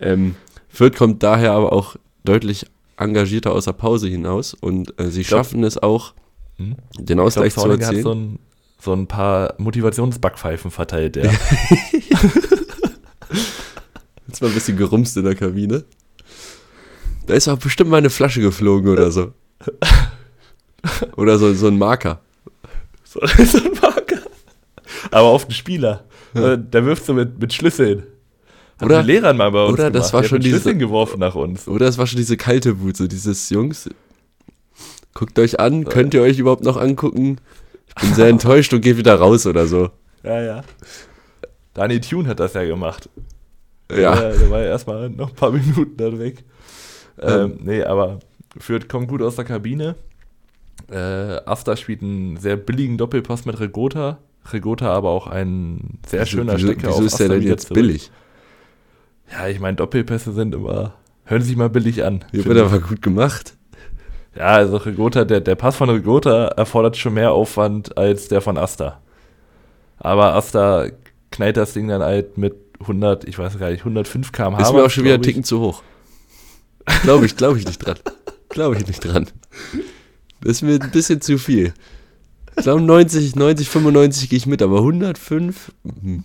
Ähm, 0.00 0.34
Fürth 0.68 0.96
kommt 0.96 1.22
daher 1.22 1.52
aber 1.52 1.72
auch 1.72 1.96
deutlich 2.24 2.66
engagierter 2.96 3.52
aus 3.52 3.64
der 3.66 3.72
Pause 3.72 4.08
hinaus 4.08 4.52
und 4.54 4.98
äh, 5.00 5.10
sie 5.10 5.22
glaub- 5.22 5.40
schaffen 5.40 5.62
es 5.64 5.78
auch, 5.78 6.12
Hm? 6.56 6.76
den 6.98 7.20
Ausgleich 7.20 7.54
zu 7.54 7.60
Zorniger 7.60 7.86
hat 7.86 7.94
erzielen. 7.94 8.02
so 8.04 8.12
ein, 8.14 8.38
so 8.80 8.92
ein 8.94 9.06
paar 9.06 9.54
Motivationsbackpfeifen 9.58 10.70
verteilt, 10.70 11.16
ja. 11.16 11.30
Jetzt 14.32 14.40
mal 14.40 14.48
ein 14.48 14.54
bisschen 14.54 14.78
gerumst 14.78 15.14
in 15.18 15.24
der 15.24 15.34
Kabine. 15.34 15.84
Da 17.26 17.34
ist 17.34 17.48
auch 17.48 17.58
bestimmt 17.58 17.90
mal 17.90 17.98
eine 17.98 18.08
Flasche 18.08 18.40
geflogen 18.40 18.90
oder 18.90 19.10
so. 19.12 19.32
Oder 21.16 21.38
so, 21.38 21.52
so 21.52 21.68
ein 21.68 21.76
Marker. 21.78 22.20
so, 23.04 23.20
so 23.44 23.58
ein 23.58 23.72
Marker. 23.80 24.20
Aber 25.10 25.28
auf 25.28 25.44
den 25.44 25.52
Spieler. 25.52 26.04
Ja. 26.34 26.54
Äh, 26.54 26.58
Da 26.70 26.82
wirfst 26.84 27.08
du 27.08 27.12
mit, 27.14 27.38
mit 27.38 27.52
Schlüsseln. 27.52 28.04
Hat 28.78 28.86
Oder- 28.86 29.00
ein 29.00 29.06
Lehrer 29.06 29.32
mal 29.34 29.50
bei 29.52 29.62
uns 29.64 29.74
oder 29.74 29.90
das 29.90 30.10
gemacht. 30.10 30.12
war 30.14 30.24
schon 30.28 30.40
diese- 30.40 30.56
Schlüsseln 30.56 30.78
geworfen 30.78 31.20
nach 31.20 31.34
uns. 31.34 31.68
Oder 31.68 31.86
es 31.88 31.98
war 31.98 32.06
schon 32.06 32.16
diese 32.16 32.36
kalte 32.38 32.80
Wut, 32.80 32.96
so 32.96 33.06
dieses 33.06 33.48
Jungs. 33.50 33.88
Guckt 35.14 35.38
euch 35.38 35.60
an, 35.60 35.84
könnt 35.84 36.14
ihr 36.14 36.22
euch 36.22 36.38
überhaupt 36.38 36.64
noch 36.64 36.78
angucken? 36.78 37.36
Ich 37.88 38.02
bin 38.02 38.14
sehr 38.14 38.28
enttäuscht 38.28 38.72
und 38.72 38.80
gehe 38.80 38.96
wieder 38.96 39.14
raus 39.16 39.46
oder 39.46 39.66
so. 39.66 39.90
Ja, 40.24 40.42
ja. 40.42 40.64
Daniel 41.74 42.00
Thune 42.00 42.28
hat 42.28 42.40
das 42.40 42.54
ja 42.54 42.64
gemacht. 42.64 43.08
Ja. 44.00 44.14
Der, 44.14 44.36
der 44.36 44.50
war 44.50 44.60
ja 44.60 44.66
erstmal 44.66 45.10
noch 45.10 45.30
ein 45.30 45.34
paar 45.34 45.50
Minuten 45.50 45.96
dann 45.96 46.18
weg. 46.18 46.44
Ähm, 47.20 47.58
nee, 47.62 47.82
aber 47.82 48.20
Fürth 48.58 48.88
kommt 48.88 49.08
gut 49.08 49.22
aus 49.22 49.36
der 49.36 49.44
Kabine. 49.44 49.96
Äh, 50.90 50.96
Asta 50.96 51.76
spielt 51.76 52.02
einen 52.02 52.36
sehr 52.36 52.56
billigen 52.56 52.98
Doppelpass 52.98 53.44
mit 53.44 53.60
Regota. 53.60 54.18
Regota 54.50 54.92
aber 54.92 55.10
auch 55.10 55.26
ein 55.26 55.98
sehr 56.06 56.26
schöner 56.26 56.56
wieso, 56.56 56.66
Stecker 56.66 56.88
wieso 56.88 57.04
ist 57.04 57.18
der 57.18 57.26
Asta 57.26 57.34
denn 57.34 57.42
wieder 57.42 57.50
jetzt 57.52 57.68
zurück. 57.68 57.74
billig? 57.74 58.10
Ja, 59.30 59.48
ich 59.48 59.60
meine, 59.60 59.76
Doppelpässe 59.76 60.32
sind 60.32 60.54
immer, 60.54 60.94
hören 61.24 61.42
sich 61.42 61.56
mal 61.56 61.70
billig 61.70 62.04
an. 62.04 62.24
Hier 62.32 62.44
wird 62.44 62.58
aber 62.58 62.80
gut 62.80 63.00
gemacht. 63.00 63.54
Ja, 64.34 64.46
also 64.46 64.78
Regota, 64.78 65.24
der, 65.24 65.40
der 65.40 65.54
Pass 65.54 65.76
von 65.76 65.90
Regota 65.90 66.48
erfordert 66.48 66.96
schon 66.96 67.14
mehr 67.14 67.32
Aufwand 67.32 67.96
als 67.96 68.28
der 68.28 68.40
von 68.40 68.56
Asta. 68.56 69.00
Aber 69.98 70.34
Asta 70.34 70.86
knallt 71.30 71.56
das 71.56 71.72
Ding 71.74 71.88
dann 71.88 72.02
halt 72.02 72.38
mit 72.38 72.54
100, 72.82 73.24
ich 73.24 73.38
weiß 73.38 73.58
gar 73.58 73.70
nicht, 73.70 73.80
105 73.80 74.32
km/h. 74.32 74.62
Ist 74.62 74.72
mir 74.72 74.84
auch 74.84 74.90
schon 74.90 75.04
wieder 75.04 75.14
ein 75.14 75.20
glaub 75.20 75.28
ich. 75.28 75.34
Ticken 75.34 75.44
zu 75.44 75.60
hoch. 75.60 75.82
Glaube 77.02 77.26
ich, 77.26 77.36
glaube 77.36 77.58
ich 77.58 77.66
nicht 77.66 77.78
dran. 77.78 77.98
Glaube 78.48 78.76
ich 78.76 78.86
nicht 78.86 79.04
dran. 79.04 79.28
Das 80.40 80.52
ist 80.52 80.62
mir 80.62 80.80
ein 80.80 80.90
bisschen 80.90 81.20
zu 81.20 81.38
viel. 81.38 81.72
Ich 82.56 82.64
glaube 82.64 82.82
90, 82.82 83.36
90, 83.36 83.68
95 83.68 84.28
gehe 84.28 84.36
ich 84.36 84.46
mit, 84.46 84.60
aber 84.60 84.78
105? 84.78 85.72
Hm. 85.84 86.24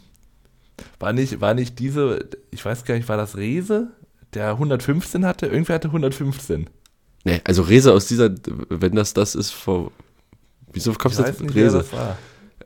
War 0.99 1.13
nicht, 1.13 1.39
war 1.41 1.53
nicht 1.53 1.79
diese, 1.79 2.27
ich 2.51 2.63
weiß 2.63 2.83
gar 2.85 2.95
nicht, 2.95 3.07
war 3.07 3.17
das 3.17 3.37
Rese, 3.37 3.91
der 4.33 4.51
115 4.51 5.25
hatte? 5.25 5.45
Irgendwer 5.47 5.75
hatte 5.75 5.87
115. 5.87 6.69
Nee, 7.23 7.41
also 7.43 7.61
Rese 7.61 7.93
aus 7.93 8.07
dieser, 8.07 8.33
wenn 8.69 8.95
das 8.95 9.13
das 9.13 9.35
ist, 9.35 9.51
vor. 9.51 9.91
Wieso 10.71 10.93
kommst 10.93 11.19
du 11.19 11.23
jetzt 11.23 11.41
mit 11.41 11.55
wer 11.55 11.65
Rese? 11.65 11.77
das 11.77 11.93
war. 11.93 12.17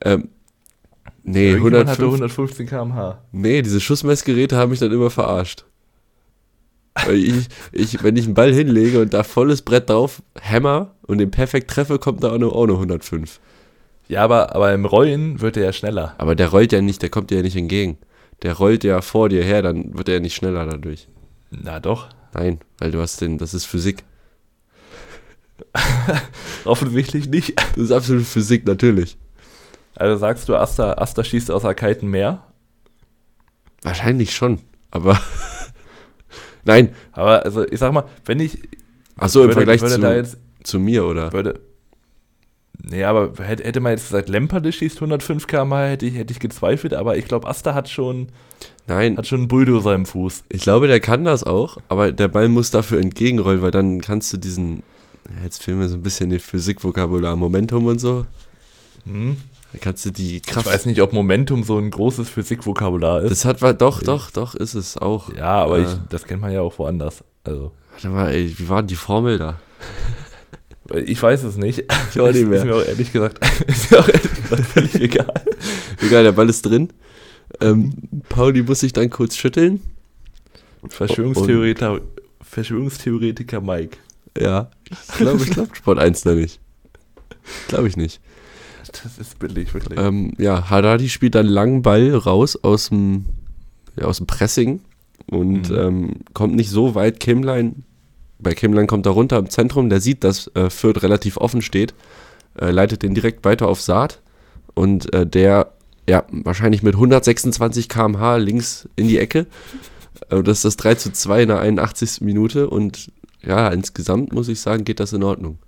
Ähm, 0.02 0.28
nee, 1.24 1.50
Irgendjemand 1.50 1.88
hatte 1.88 2.02
105, 2.02 2.50
115 2.60 2.66
km/h. 2.66 3.22
nee, 3.32 3.62
diese 3.62 3.80
Schussmessgeräte 3.80 4.56
haben 4.56 4.70
mich 4.70 4.80
dann 4.80 4.92
immer 4.92 5.10
verarscht. 5.10 5.64
Weil 7.06 7.16
ich, 7.16 7.48
ich, 7.72 8.02
wenn 8.02 8.16
ich 8.16 8.26
einen 8.26 8.34
Ball 8.34 8.52
hinlege 8.52 9.00
und 9.00 9.14
da 9.14 9.22
volles 9.22 9.62
Brett 9.62 9.88
drauf, 9.88 10.22
Hammer 10.40 10.94
und 11.02 11.18
den 11.18 11.30
perfekt 11.30 11.70
treffe, 11.70 11.98
kommt 11.98 12.22
da 12.22 12.32
auch 12.32 12.38
nur, 12.38 12.54
auch 12.54 12.66
nur 12.66 12.76
105. 12.76 13.40
Ja, 14.08 14.24
aber, 14.24 14.54
aber 14.54 14.74
im 14.74 14.84
Rollen 14.84 15.40
wird 15.40 15.56
er 15.56 15.64
ja 15.64 15.72
schneller. 15.72 16.14
Aber 16.18 16.34
der 16.34 16.48
rollt 16.48 16.72
ja 16.72 16.82
nicht, 16.82 17.00
der 17.00 17.08
kommt 17.08 17.30
dir 17.30 17.36
ja 17.36 17.42
nicht 17.42 17.56
entgegen. 17.56 17.96
Der 18.42 18.54
rollt 18.54 18.84
ja 18.84 19.00
vor 19.00 19.30
dir 19.30 19.42
her, 19.42 19.62
dann 19.62 19.96
wird 19.96 20.08
er 20.08 20.14
ja 20.14 20.20
nicht 20.20 20.34
schneller 20.34 20.66
dadurch. 20.66 21.08
Na 21.50 21.80
doch, 21.80 22.08
Nein, 22.34 22.60
weil 22.78 22.90
du 22.90 23.00
hast 23.00 23.20
den, 23.20 23.38
das 23.38 23.54
ist 23.54 23.66
Physik. 23.66 24.04
offensichtlich 26.64 27.28
nicht. 27.28 27.54
Das 27.76 27.84
ist 27.84 27.92
absolut 27.92 28.24
Physik, 28.24 28.66
natürlich. 28.66 29.16
Also 29.96 30.16
sagst 30.16 30.48
du, 30.48 30.56
Asta, 30.56 30.94
Asta 30.94 31.22
schießt 31.22 31.50
aus 31.50 31.62
der 31.62 31.74
kalten 31.74 32.08
Meer? 32.08 32.42
Wahrscheinlich 33.82 34.34
schon, 34.34 34.58
aber. 34.90 35.20
Nein, 36.64 36.94
Aber 37.10 37.44
also 37.44 37.66
ich 37.66 37.80
sag 37.80 37.92
mal, 37.92 38.04
wenn 38.24 38.38
ich 38.38 38.58
achso, 39.16 39.42
im 39.42 39.50
Vergleich 39.50 39.80
würde 39.80 40.00
zu, 40.00 40.14
jetzt 40.14 40.38
zu 40.62 40.78
mir, 40.78 41.04
oder? 41.04 41.32
würde 41.32 41.60
Nee, 42.84 43.04
aber 43.04 43.32
hätte, 43.44 43.64
hätte 43.64 43.80
man 43.80 43.92
jetzt 43.92 44.08
gesagt, 44.08 44.28
Lemperde 44.28 44.72
schießt 44.72 44.96
105 44.96 45.46
km 45.46 45.72
hätte 45.74 46.06
ich, 46.06 46.14
hätte 46.14 46.32
ich 46.32 46.40
gezweifelt, 46.40 46.94
aber 46.94 47.16
ich 47.16 47.26
glaube, 47.26 47.46
Asta 47.46 47.74
hat 47.74 47.88
schon, 47.88 48.28
Nein, 48.88 49.16
hat 49.16 49.26
schon 49.26 49.40
einen 49.40 49.48
Bulldozer 49.48 49.94
im 49.94 50.04
Fuß. 50.04 50.44
ich 50.48 50.62
glaube, 50.62 50.88
der 50.88 50.98
kann 50.98 51.24
das 51.24 51.44
auch, 51.44 51.78
aber 51.88 52.10
der 52.10 52.28
Ball 52.28 52.48
muss 52.48 52.70
dafür 52.72 53.00
entgegenrollen, 53.00 53.62
weil 53.62 53.70
dann 53.70 54.00
kannst 54.00 54.32
du 54.32 54.36
diesen. 54.36 54.82
Jetzt 55.44 55.62
fehlen 55.62 55.78
mir 55.78 55.88
so 55.88 55.96
ein 55.96 56.02
bisschen 56.02 56.30
die 56.30 56.40
Physikvokabular, 56.40 57.36
Momentum 57.36 57.86
und 57.86 58.00
so. 58.00 58.26
Hm? 59.04 59.36
Dann 59.72 59.80
kannst 59.80 60.04
du 60.04 60.10
die 60.10 60.36
Ich 60.36 60.42
Kraft. 60.42 60.66
weiß 60.66 60.86
nicht, 60.86 61.00
ob 61.00 61.12
Momentum 61.12 61.64
so 61.64 61.78
ein 61.78 61.90
großes 61.90 62.28
Physikvokabular 62.28 63.22
ist. 63.22 63.30
das 63.30 63.44
hat 63.46 63.62
wa- 63.62 63.72
doch, 63.72 64.02
doch, 64.02 64.30
doch, 64.30 64.54
ist 64.54 64.74
es 64.74 64.96
auch. 64.98 65.34
ja, 65.34 65.46
aber 65.62 65.78
Äh, 65.78 65.82
ich, 65.84 65.88
das 66.10 66.24
kennt 66.24 66.42
man 66.42 66.52
ja 66.52 66.60
auch 66.60 66.78
woanders. 66.78 67.24
Also, 67.44 67.72
Warte 67.92 68.08
mal, 68.08 68.30
ey, 68.30 68.54
wie 68.58 68.68
war 68.68 68.82
die 68.82 68.94
Formel 68.96 69.38
da? 69.38 69.58
ich 71.06 71.22
weiß 71.22 71.42
es 71.44 71.56
nicht. 71.56 71.84
Ich 72.12 72.20
auch 72.20 72.30
nicht 72.30 72.46
mehr. 72.46 72.58
Ist 72.58 72.64
mir 72.66 72.76
auch 72.76 72.84
ehrlich 72.84 73.12
gesagt, 73.12 73.38
ist 73.66 73.90
mir 73.90 73.98
auch 74.00 74.08
ehrlich 74.08 74.42
gesagt 74.42 74.66
völlig 74.66 74.94
egal. 74.96 75.34
Egal, 76.02 76.22
der 76.24 76.32
Ball 76.32 76.48
ist 76.50 76.62
drin. 76.62 76.90
Ähm, 77.60 77.92
Pauli 78.28 78.62
muss 78.62 78.80
sich 78.80 78.92
dann 78.92 79.08
kurz 79.10 79.36
schütteln. 79.36 79.80
Verschwörungstheoretiker, 80.88 82.00
Verschwörungstheoretiker 82.40 83.60
Mike. 83.60 83.98
Ja, 84.38 84.70
ich 84.90 85.14
glaube, 85.18 85.42
ich 85.44 85.50
glaube 85.50 85.74
Sport 85.74 85.98
1 85.98 86.22
da 86.22 86.32
nicht. 86.34 86.58
Glaube 87.68 87.88
ich 87.88 87.96
nicht. 87.96 88.20
Das 89.04 89.18
ist 89.18 89.38
billig, 89.38 89.72
wirklich. 89.74 89.98
Ähm, 89.98 90.32
ja, 90.38 90.68
Haddadi 90.70 91.08
spielt 91.08 91.34
dann 91.34 91.46
langen 91.46 91.82
Ball 91.82 92.14
raus 92.14 92.56
aus 92.62 92.88
dem, 92.90 93.26
ja, 93.98 94.04
aus 94.06 94.18
dem 94.18 94.26
Pressing 94.26 94.80
und 95.30 95.70
Mhm. 95.70 95.76
ähm, 95.78 96.10
kommt 96.34 96.54
nicht 96.54 96.70
so 96.70 96.94
weit. 96.94 97.20
Kimlein, 97.20 97.84
bei 98.38 98.54
Kimlein 98.54 98.86
kommt 98.86 99.06
er 99.06 99.12
runter 99.12 99.38
im 99.38 99.48
Zentrum, 99.50 99.88
der 99.88 100.00
sieht, 100.00 100.24
dass 100.24 100.50
äh, 100.54 100.68
Fürth 100.70 101.02
relativ 101.02 101.36
offen 101.36 101.62
steht, 101.62 101.94
äh, 102.60 102.70
leitet 102.70 103.02
den 103.02 103.14
direkt 103.14 103.44
weiter 103.44 103.68
auf 103.68 103.80
Saat 103.80 104.20
und 104.74 105.12
äh, 105.14 105.26
der, 105.26 105.72
ja, 106.08 106.24
wahrscheinlich 106.30 106.82
mit 106.82 106.94
126 106.94 107.88
km/h 107.88 108.36
links 108.36 108.88
in 108.96 109.08
die 109.08 109.18
Ecke. 109.18 109.46
Äh, 110.30 110.42
das 110.42 110.58
ist 110.58 110.64
das 110.64 110.76
3 110.76 110.94
zu 110.96 111.12
2 111.12 111.42
in 111.42 111.48
der 111.48 111.60
81. 111.60 112.20
Minute 112.20 112.68
und 112.68 113.10
ja, 113.44 113.68
insgesamt 113.68 114.32
muss 114.32 114.48
ich 114.48 114.60
sagen, 114.60 114.84
geht 114.84 115.00
das 115.00 115.12
in 115.12 115.22
Ordnung. 115.22 115.58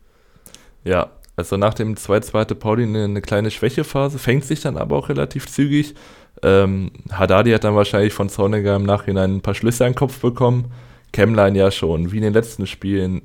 Ja, 0.84 1.10
also 1.36 1.56
nach 1.56 1.74
dem 1.74 1.94
2-2 1.94 2.38
hatte 2.38 2.54
Pauli 2.54 2.84
eine, 2.84 3.04
eine 3.04 3.20
kleine 3.20 3.50
Schwächephase, 3.50 4.18
fängt 4.18 4.44
sich 4.44 4.60
dann 4.60 4.76
aber 4.76 4.96
auch 4.96 5.08
relativ 5.08 5.46
zügig. 5.48 5.94
Ähm, 6.42 6.90
Haddadi 7.10 7.50
hat 7.52 7.64
dann 7.64 7.74
wahrscheinlich 7.74 8.12
von 8.12 8.28
Zorniger 8.28 8.76
im 8.76 8.84
Nachhinein 8.84 9.36
ein 9.36 9.40
paar 9.40 9.54
Schlüsse 9.54 9.84
an 9.84 9.92
den 9.92 9.96
Kopf 9.96 10.20
bekommen. 10.20 10.72
Kemlein 11.12 11.54
ja 11.54 11.70
schon, 11.70 12.12
wie 12.12 12.18
in 12.18 12.22
den 12.22 12.32
letzten 12.32 12.66
Spielen. 12.66 13.22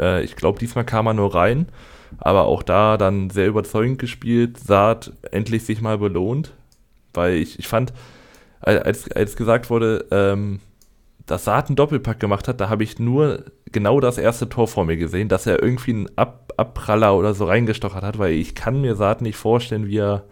Äh, 0.00 0.24
ich 0.24 0.36
glaube, 0.36 0.58
diesmal 0.58 0.84
kam 0.84 1.06
er 1.06 1.14
nur 1.14 1.34
rein, 1.34 1.68
aber 2.18 2.44
auch 2.44 2.62
da 2.62 2.96
dann 2.96 3.30
sehr 3.30 3.46
überzeugend 3.46 3.98
gespielt. 3.98 4.58
Saat 4.58 5.12
endlich 5.30 5.64
sich 5.64 5.80
mal 5.80 5.98
belohnt, 5.98 6.52
weil 7.14 7.34
ich, 7.34 7.58
ich 7.58 7.68
fand, 7.68 7.92
als, 8.60 9.10
als 9.10 9.36
gesagt 9.36 9.70
wurde, 9.70 10.06
ähm, 10.10 10.60
dass 11.26 11.44
Saat 11.44 11.68
einen 11.68 11.76
Doppelpack 11.76 12.20
gemacht 12.20 12.48
hat, 12.48 12.60
da 12.60 12.68
habe 12.68 12.84
ich 12.84 12.98
nur 12.98 13.44
genau 13.72 14.00
das 14.00 14.18
erste 14.18 14.48
Tor 14.48 14.68
vor 14.68 14.84
mir 14.84 14.96
gesehen, 14.96 15.28
dass 15.28 15.46
er 15.46 15.62
irgendwie 15.62 15.92
einen 15.92 16.08
Ab 16.16 16.52
Abpraller 16.56 17.16
oder 17.16 17.34
so 17.34 17.46
reingestochert 17.46 18.04
hat, 18.04 18.18
weil 18.18 18.34
ich 18.34 18.54
kann 18.54 18.80
mir 18.80 18.94
Saat 18.94 19.22
nicht 19.22 19.36
vorstellen, 19.36 19.88
wie 19.88 19.98
er, 19.98 20.22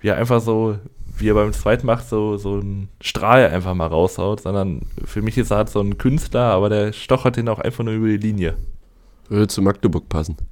wie 0.00 0.08
er 0.08 0.16
einfach 0.16 0.42
so, 0.42 0.78
wie 1.16 1.30
er 1.30 1.34
beim 1.34 1.54
zweiten 1.54 1.86
macht, 1.86 2.06
so, 2.06 2.36
so 2.36 2.54
einen 2.54 2.90
Strahl 3.00 3.48
einfach 3.48 3.72
mal 3.72 3.86
raushaut, 3.86 4.42
sondern 4.42 4.82
für 5.06 5.22
mich 5.22 5.38
ist 5.38 5.48
Saat 5.48 5.70
so 5.70 5.80
ein 5.80 5.96
Künstler, 5.96 6.52
aber 6.52 6.68
der 6.68 6.92
stochert 6.92 7.36
den 7.36 7.48
auch 7.48 7.60
einfach 7.60 7.82
nur 7.82 7.94
über 7.94 8.08
die 8.08 8.18
Linie. 8.18 8.58
Würde 9.28 9.48
zu 9.48 9.62
Magdeburg 9.62 10.10
passen. 10.10 10.36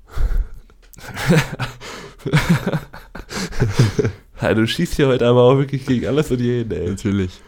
Ja, 4.41 4.53
du 4.53 4.67
schießt 4.67 4.97
hier 4.97 5.09
heute 5.09 5.27
aber 5.27 5.43
auch 5.43 5.57
wirklich 5.57 5.87
gegen 5.87 6.07
alles 6.07 6.31
und 6.31 6.41
jeden, 6.41 6.71
ey. 6.73 6.91
Natürlich. 6.91 7.41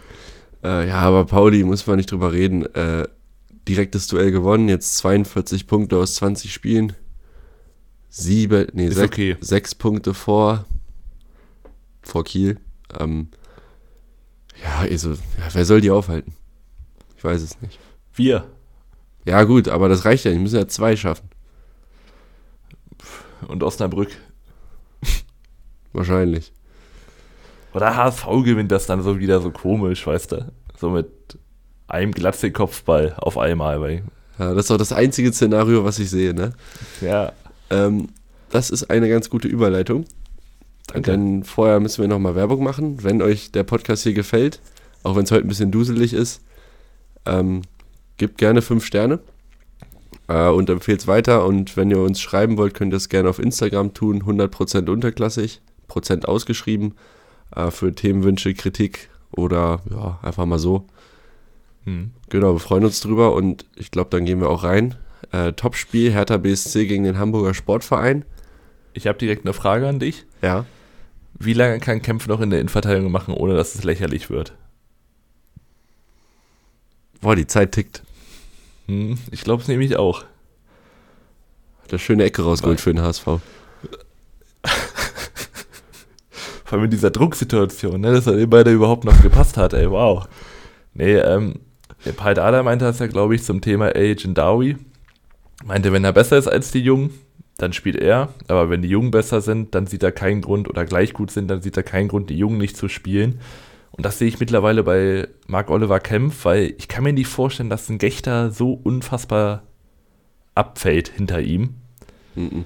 Äh, 0.62 0.88
ja, 0.88 1.00
aber 1.00 1.26
Pauli, 1.26 1.64
muss 1.64 1.86
man 1.86 1.96
nicht 1.96 2.10
drüber 2.10 2.32
reden. 2.32 2.66
Äh, 2.74 3.08
direktes 3.68 4.06
Duell 4.06 4.30
gewonnen, 4.30 4.68
jetzt 4.68 4.96
42 4.98 5.66
Punkte 5.66 5.98
aus 5.98 6.14
20 6.16 6.52
Spielen. 6.52 6.94
Sieben, 8.08 8.68
nee, 8.72 8.88
sech, 8.88 9.06
okay. 9.06 9.36
sechs 9.40 9.74
Punkte 9.74 10.14
vor, 10.14 10.64
vor 12.02 12.24
Kiel. 12.24 12.58
Ähm, 12.98 13.28
ja, 14.62 14.80
also, 14.90 15.12
ja, 15.12 15.18
wer 15.52 15.64
soll 15.64 15.80
die 15.80 15.90
aufhalten? 15.90 16.34
Ich 17.16 17.24
weiß 17.24 17.42
es 17.42 17.60
nicht. 17.60 17.78
Wir. 18.14 18.48
Ja, 19.26 19.42
gut, 19.42 19.68
aber 19.68 19.88
das 19.88 20.04
reicht 20.04 20.24
ja 20.24 20.30
nicht. 20.30 20.38
Wir 20.38 20.42
müssen 20.42 20.56
ja 20.56 20.68
zwei 20.68 20.96
schaffen. 20.96 21.28
Und 23.48 23.62
Osnabrück. 23.62 24.10
Wahrscheinlich. 25.92 26.52
Oder 27.76 27.94
HSV 27.94 28.24
gewinnt 28.42 28.72
das 28.72 28.86
dann 28.86 29.02
so 29.02 29.18
wieder 29.18 29.42
so 29.42 29.50
komisch, 29.50 30.06
weißt 30.06 30.32
du? 30.32 30.50
So 30.78 30.88
mit 30.88 31.08
einem 31.88 32.12
Glatze-Kopfball 32.12 33.12
auf 33.18 33.36
einmal. 33.36 33.82
Weil, 33.82 34.02
Ja, 34.38 34.54
das 34.54 34.64
ist 34.64 34.70
auch 34.70 34.78
das 34.78 34.94
einzige 34.94 35.30
Szenario, 35.30 35.84
was 35.84 35.98
ich 35.98 36.08
sehe, 36.08 36.32
ne? 36.32 36.54
ja, 37.02 37.32
Ähm, 37.68 38.08
das 38.48 38.70
ist 38.70 38.88
eine 38.88 39.10
ganz 39.10 39.28
gute 39.28 39.46
Überleitung. 39.46 40.06
Danke. 40.86 41.10
Denn 41.10 41.44
vorher 41.44 41.78
müssen 41.78 42.00
wir 42.00 42.08
nochmal 42.08 42.34
Werbung 42.34 42.64
machen. 42.64 43.04
Wenn 43.04 43.20
euch 43.20 43.52
der 43.52 43.64
Podcast 43.64 44.04
hier 44.04 44.14
gefällt, 44.14 44.62
auch 45.02 45.14
wenn 45.14 45.24
es 45.24 45.30
heute 45.30 45.44
ein 45.44 45.48
bisschen 45.48 45.70
duselig 45.70 46.14
ist, 46.14 46.40
ähm, 47.26 47.60
gebt 48.16 48.38
gerne 48.38 48.62
fünf 48.62 48.86
Sterne 48.86 49.18
äh, 50.28 50.48
und 50.48 50.70
empfehlt 50.70 51.00
es 51.00 51.06
weiter. 51.08 51.44
Und 51.44 51.76
wenn 51.76 51.90
ihr 51.90 51.98
uns 51.98 52.22
schreiben 52.22 52.56
wollt, 52.56 52.72
könnt 52.72 52.94
ihr 52.94 52.98
es 52.98 53.10
gerne 53.10 53.28
auf 53.28 53.38
Instagram 53.38 53.92
tun. 53.92 54.22
100% 54.22 54.88
unterklassig, 54.88 55.60
Prozent 55.88 56.26
ausgeschrieben 56.26 56.94
äh, 57.54 57.70
für 57.70 57.94
Themenwünsche, 57.94 58.54
Kritik 58.54 59.08
oder 59.30 59.80
ja, 59.90 60.18
einfach 60.22 60.46
mal 60.46 60.58
so. 60.58 60.86
hm. 61.84 62.12
Genau, 62.28 62.54
wir 62.54 62.60
freuen 62.60 62.84
uns 62.84 63.00
drüber 63.00 63.34
und 63.34 63.66
ich 63.76 63.90
glaube, 63.90 64.10
dann 64.10 64.24
gehen 64.24 64.40
wir 64.40 64.48
auch 64.48 64.64
rein. 64.64 64.96
Äh, 65.32 65.52
Topspiel 65.52 66.12
Hertha 66.12 66.36
BSC 66.36 66.86
gegen 66.86 67.04
den 67.04 67.18
Hamburger 67.18 67.54
Sportverein. 67.54 68.24
ich 68.94 69.06
habe 69.06 69.18
direkt 69.18 69.44
eine 69.44 69.52
Frage 69.52 69.88
an 69.88 69.98
dich. 69.98 70.24
Ja. 70.42 70.64
Wie 71.38 71.52
lange 71.52 71.80
kann 71.80 72.00
Kempf 72.02 72.26
noch 72.26 72.40
in 72.40 72.50
der 72.50 72.60
Innenverteidigung 72.60 73.12
machen, 73.12 73.34
ohne 73.34 73.54
dass 73.54 73.74
es 73.74 73.84
lächerlich 73.84 74.30
wird? 74.30 74.54
Boah, 77.20 77.36
die 77.36 77.46
Zeit 77.46 77.72
tickt. 77.72 78.02
Hm, 78.86 79.18
ich 79.30 79.42
glaube 79.42 79.62
es 79.62 79.68
nämlich 79.68 79.96
auch. 79.96 80.22
Hat 81.82 81.90
eine 81.90 81.98
schöne 81.98 82.24
Ecke 82.24 82.42
rausgeholt 82.42 82.80
für 82.80 82.92
den 82.92 83.02
HSV. 83.02 83.26
Vor 86.66 86.78
allem 86.78 86.86
in 86.86 86.90
dieser 86.90 87.10
Drucksituation, 87.10 88.00
ne, 88.00 88.12
dass 88.12 88.26
er 88.26 88.34
den 88.34 88.50
beide 88.50 88.72
überhaupt 88.72 89.04
noch 89.04 89.22
gepasst 89.22 89.56
hat, 89.56 89.72
ey, 89.72 89.88
wow. 89.88 90.26
Nee, 90.94 91.14
ähm, 91.14 91.60
der 92.04 92.10
Palt 92.10 92.40
Ada 92.40 92.64
meinte 92.64 92.84
das 92.84 92.98
ja, 92.98 93.06
glaube 93.06 93.36
ich, 93.36 93.44
zum 93.44 93.60
Thema 93.60 93.94
Agent 93.94 94.36
Dowie. 94.36 94.76
Meinte, 95.64 95.92
wenn 95.92 96.02
er 96.02 96.12
besser 96.12 96.36
ist 96.36 96.48
als 96.48 96.72
die 96.72 96.80
Jungen, 96.80 97.10
dann 97.56 97.72
spielt 97.72 97.94
er. 97.94 98.30
Aber 98.48 98.68
wenn 98.68 98.82
die 98.82 98.88
Jungen 98.88 99.12
besser 99.12 99.40
sind, 99.40 99.76
dann 99.76 99.86
sieht 99.86 100.02
er 100.02 100.10
keinen 100.10 100.40
Grund 100.40 100.68
oder 100.68 100.84
gleich 100.84 101.12
gut 101.12 101.30
sind, 101.30 101.48
dann 101.48 101.62
sieht 101.62 101.76
er 101.76 101.84
keinen 101.84 102.08
Grund, 102.08 102.30
die 102.30 102.36
Jungen 102.36 102.58
nicht 102.58 102.76
zu 102.76 102.88
spielen. 102.88 103.38
Und 103.92 104.04
das 104.04 104.18
sehe 104.18 104.28
ich 104.28 104.40
mittlerweile 104.40 104.82
bei 104.82 105.28
Marc 105.46 105.70
Oliver 105.70 106.00
Kempf, 106.00 106.44
weil 106.44 106.74
ich 106.78 106.88
kann 106.88 107.04
mir 107.04 107.12
nicht 107.12 107.28
vorstellen, 107.28 107.70
dass 107.70 107.88
ein 107.88 107.98
Gechter 107.98 108.50
so 108.50 108.72
unfassbar 108.72 109.62
abfällt 110.56 111.08
hinter 111.08 111.40
ihm. 111.40 111.76
Mhm. 112.34 112.64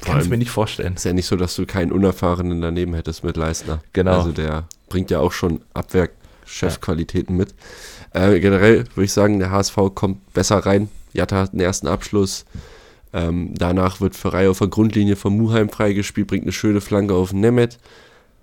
Ich 0.00 0.04
kann 0.04 0.20
es 0.20 0.28
mir 0.28 0.38
nicht 0.38 0.50
vorstellen. 0.50 0.94
Ist 0.94 1.04
ja 1.04 1.12
nicht 1.12 1.26
so, 1.26 1.34
dass 1.36 1.56
du 1.56 1.66
keinen 1.66 1.90
Unerfahrenen 1.92 2.60
daneben 2.60 2.94
hättest 2.94 3.24
mit 3.24 3.36
Leistner. 3.36 3.80
Genau. 3.92 4.18
Also 4.18 4.32
der 4.32 4.64
bringt 4.88 5.10
ja 5.10 5.18
auch 5.20 5.32
schon 5.32 5.60
Abwehrchefqualitäten 5.74 7.36
mit. 7.36 7.54
Äh, 8.12 8.40
generell 8.40 8.84
würde 8.94 9.04
ich 9.04 9.12
sagen, 9.12 9.38
der 9.38 9.50
HSV 9.50 9.76
kommt 9.94 10.32
besser 10.32 10.58
rein. 10.58 10.88
Jatta 11.12 11.36
hat 11.36 11.52
den 11.52 11.60
ersten 11.60 11.86
Abschluss. 11.88 12.44
Ähm, 13.12 13.54
danach 13.56 14.00
wird 14.00 14.14
Ferrei 14.16 14.48
auf 14.48 14.58
der 14.58 14.68
Grundlinie 14.68 15.16
von 15.16 15.36
Muheim 15.36 15.68
freigespielt, 15.70 16.26
bringt 16.28 16.44
eine 16.44 16.52
schöne 16.52 16.80
Flanke 16.80 17.14
auf 17.14 17.32
Nemeth. 17.32 17.78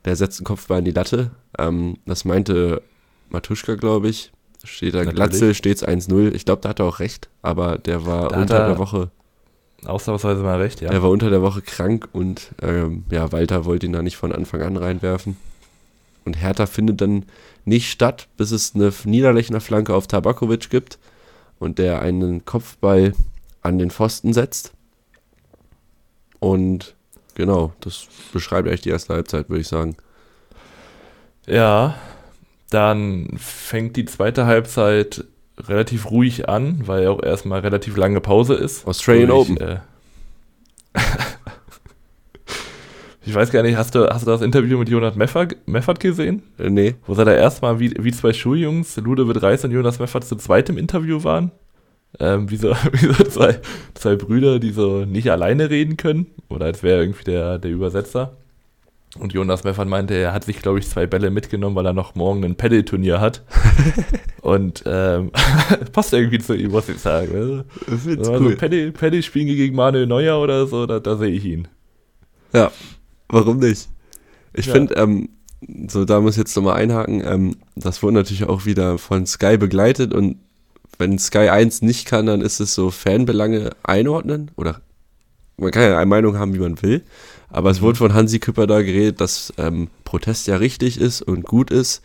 Der 0.05 0.15
setzt 0.15 0.39
den 0.39 0.43
Kopfball 0.45 0.79
in 0.79 0.85
die 0.85 0.91
Latte. 0.91 1.31
Ähm, 1.57 1.97
das 2.05 2.25
meinte 2.25 2.81
Matuschka, 3.29 3.75
glaube 3.75 4.09
ich. 4.09 4.31
Steht 4.63 4.93
da 4.95 4.99
Natürlich. 4.99 5.15
Glatze, 5.15 5.53
steht's 5.53 5.83
1-0. 5.83 6.33
Ich 6.33 6.45
glaube, 6.45 6.61
da 6.63 6.69
hat 6.69 6.79
er 6.79 6.85
auch 6.85 6.99
recht, 6.99 7.29
aber 7.43 7.77
der 7.77 8.05
war 8.07 8.29
Da 8.29 8.41
unter 8.41 8.55
er- 8.57 8.67
der 8.69 8.77
Woche 8.79 9.11
Ausnahmsweise 9.83 10.41
mal 10.41 10.59
recht, 10.59 10.81
ja. 10.81 10.91
er 10.91 11.03
war 11.03 11.09
unter 11.09 11.29
der 11.29 11.41
Woche 11.41 11.61
krank 11.61 12.09
und 12.11 12.51
ähm, 12.61 13.03
ja, 13.11 13.31
Walter 13.31 13.65
wollte 13.65 13.85
ihn 13.85 13.93
da 13.93 14.01
nicht 14.01 14.17
von 14.17 14.31
Anfang 14.31 14.61
an 14.61 14.77
reinwerfen. 14.77 15.37
Und 16.25 16.41
Hertha 16.41 16.65
findet 16.65 17.01
dann 17.01 17.25
nicht 17.65 17.91
statt, 17.91 18.27
bis 18.35 18.51
es 18.51 18.73
eine 18.73 18.91
Niederlechner 19.03 19.61
Flanke 19.61 19.93
auf 19.93 20.07
Tabakovic 20.07 20.69
gibt 20.69 20.97
und 21.59 21.77
der 21.77 22.01
einen 22.01 22.45
Kopfball 22.45 23.13
an 23.61 23.77
den 23.77 23.91
Pfosten 23.91 24.33
setzt. 24.33 24.73
Und 26.39 26.95
genau, 27.35 27.73
das 27.79 28.07
beschreibt 28.33 28.67
eigentlich 28.67 28.81
die 28.81 28.89
erste 28.89 29.13
Halbzeit, 29.13 29.49
würde 29.49 29.61
ich 29.61 29.67
sagen. 29.67 29.95
Ja, 31.47 31.95
dann 32.69 33.29
fängt 33.37 33.95
die 33.95 34.05
zweite 34.05 34.45
Halbzeit 34.45 35.25
relativ 35.59 36.11
ruhig 36.11 36.49
an, 36.49 36.81
weil 36.85 37.03
ja 37.03 37.09
auch 37.09 37.23
erstmal 37.23 37.61
relativ 37.61 37.97
lange 37.97 38.21
Pause 38.21 38.55
ist. 38.55 38.87
Australian 38.87 39.29
Durch, 39.29 39.49
Open. 39.49 39.57
Äh, 39.57 39.79
ich 43.25 43.33
weiß 43.33 43.51
gar 43.51 43.63
nicht, 43.63 43.77
hast 43.77 43.95
du, 43.95 44.07
hast 44.07 44.25
du 44.25 44.31
das 44.31 44.41
Interview 44.41 44.77
mit 44.77 44.89
Jonas 44.89 45.15
Meffert, 45.15 45.99
gesehen? 45.99 46.43
Äh, 46.57 46.69
nee, 46.69 46.95
Wo 47.05 47.15
sie 47.15 47.25
da 47.25 47.33
erstmal 47.33 47.79
wie, 47.79 47.93
wie 47.99 48.11
zwei 48.11 48.33
Schuljungs, 48.33 48.97
Ludovic 48.97 49.41
Reis 49.41 49.63
und 49.63 49.71
Jonas 49.71 49.99
Meffert 49.99 50.25
zu 50.25 50.35
zweit 50.35 50.69
im 50.69 50.77
Interview 50.77 51.23
waren. 51.23 51.51
Ähm, 52.19 52.49
wie 52.49 52.57
so, 52.57 52.69
wie 52.91 53.07
so 53.07 53.23
zwei, 53.23 53.59
zwei 53.93 54.15
Brüder, 54.15 54.59
die 54.59 54.71
so 54.71 55.05
nicht 55.05 55.31
alleine 55.31 55.69
reden 55.69 55.97
können. 55.97 56.27
Oder 56.49 56.65
als 56.65 56.83
wäre 56.83 57.01
irgendwie 57.01 57.23
der, 57.25 57.59
der 57.59 57.71
Übersetzer. 57.71 58.33
Und 59.17 59.33
Jonas 59.33 59.63
Meffert 59.63 59.87
meinte, 59.87 60.13
er 60.13 60.33
hat 60.33 60.43
sich, 60.43 60.61
glaube 60.61 60.79
ich, 60.79 60.89
zwei 60.89 61.07
Bälle 61.07 61.29
mitgenommen, 61.31 61.75
weil 61.75 61.85
er 61.85 61.93
noch 61.93 62.15
morgen 62.15 62.43
ein 62.43 62.55
Paddle-Turnier 62.55 63.21
hat. 63.21 63.43
und 64.41 64.83
ähm, 64.85 65.31
passt 65.93 66.11
irgendwie 66.13 66.39
zu 66.39 66.53
ihm, 66.53 66.71
muss 66.71 66.89
ich 66.89 66.99
sagen. 66.99 67.33
Also, 67.33 67.63
so 68.21 68.33
also 68.33 68.55
Paddle, 68.57 68.91
Paddle 68.91 69.23
spielen 69.23 69.47
gegen 69.47 69.75
Manuel 69.75 70.05
Neuer 70.07 70.39
oder 70.41 70.67
so, 70.67 70.85
da, 70.85 70.99
da 70.99 71.15
sehe 71.15 71.31
ich 71.31 71.45
ihn. 71.45 71.67
Ja, 72.53 72.71
warum 73.29 73.59
nicht? 73.59 73.87
Ich 74.53 74.65
Ja. 74.65 74.73
finde, 74.73 74.95
ähm, 74.95 75.29
so 75.87 76.05
da 76.05 76.19
muss 76.19 76.33
ich 76.33 76.39
jetzt 76.39 76.55
nochmal 76.55 76.75
einhaken. 76.75 77.23
Ähm, 77.25 77.55
das 77.75 78.03
wurde 78.03 78.15
natürlich 78.15 78.43
auch 78.45 78.65
wieder 78.65 78.97
von 78.97 79.25
Sky 79.25 79.57
begleitet 79.57 80.13
und 80.13 80.37
wenn 80.97 81.19
Sky 81.19 81.49
1 81.49 81.81
nicht 81.81 82.05
kann, 82.05 82.25
dann 82.25 82.41
ist 82.41 82.59
es 82.59 82.73
so 82.75 82.89
Fanbelange 82.91 83.71
einordnen 83.83 84.51
oder 84.55 84.81
man 85.57 85.71
kann 85.71 85.83
ja 85.83 85.97
eine 85.97 86.05
Meinung 86.05 86.37
haben, 86.37 86.53
wie 86.53 86.59
man 86.59 86.81
will, 86.81 87.01
aber 87.49 87.69
es 87.69 87.81
wurde 87.81 87.97
von 87.97 88.13
Hansi 88.13 88.39
Küpper 88.39 88.67
da 88.67 88.81
geredet, 88.81 89.21
dass 89.21 89.53
ähm, 89.57 89.89
Protest 90.03 90.47
ja 90.47 90.57
richtig 90.57 90.99
ist 90.99 91.21
und 91.21 91.43
gut 91.43 91.71
ist, 91.71 92.01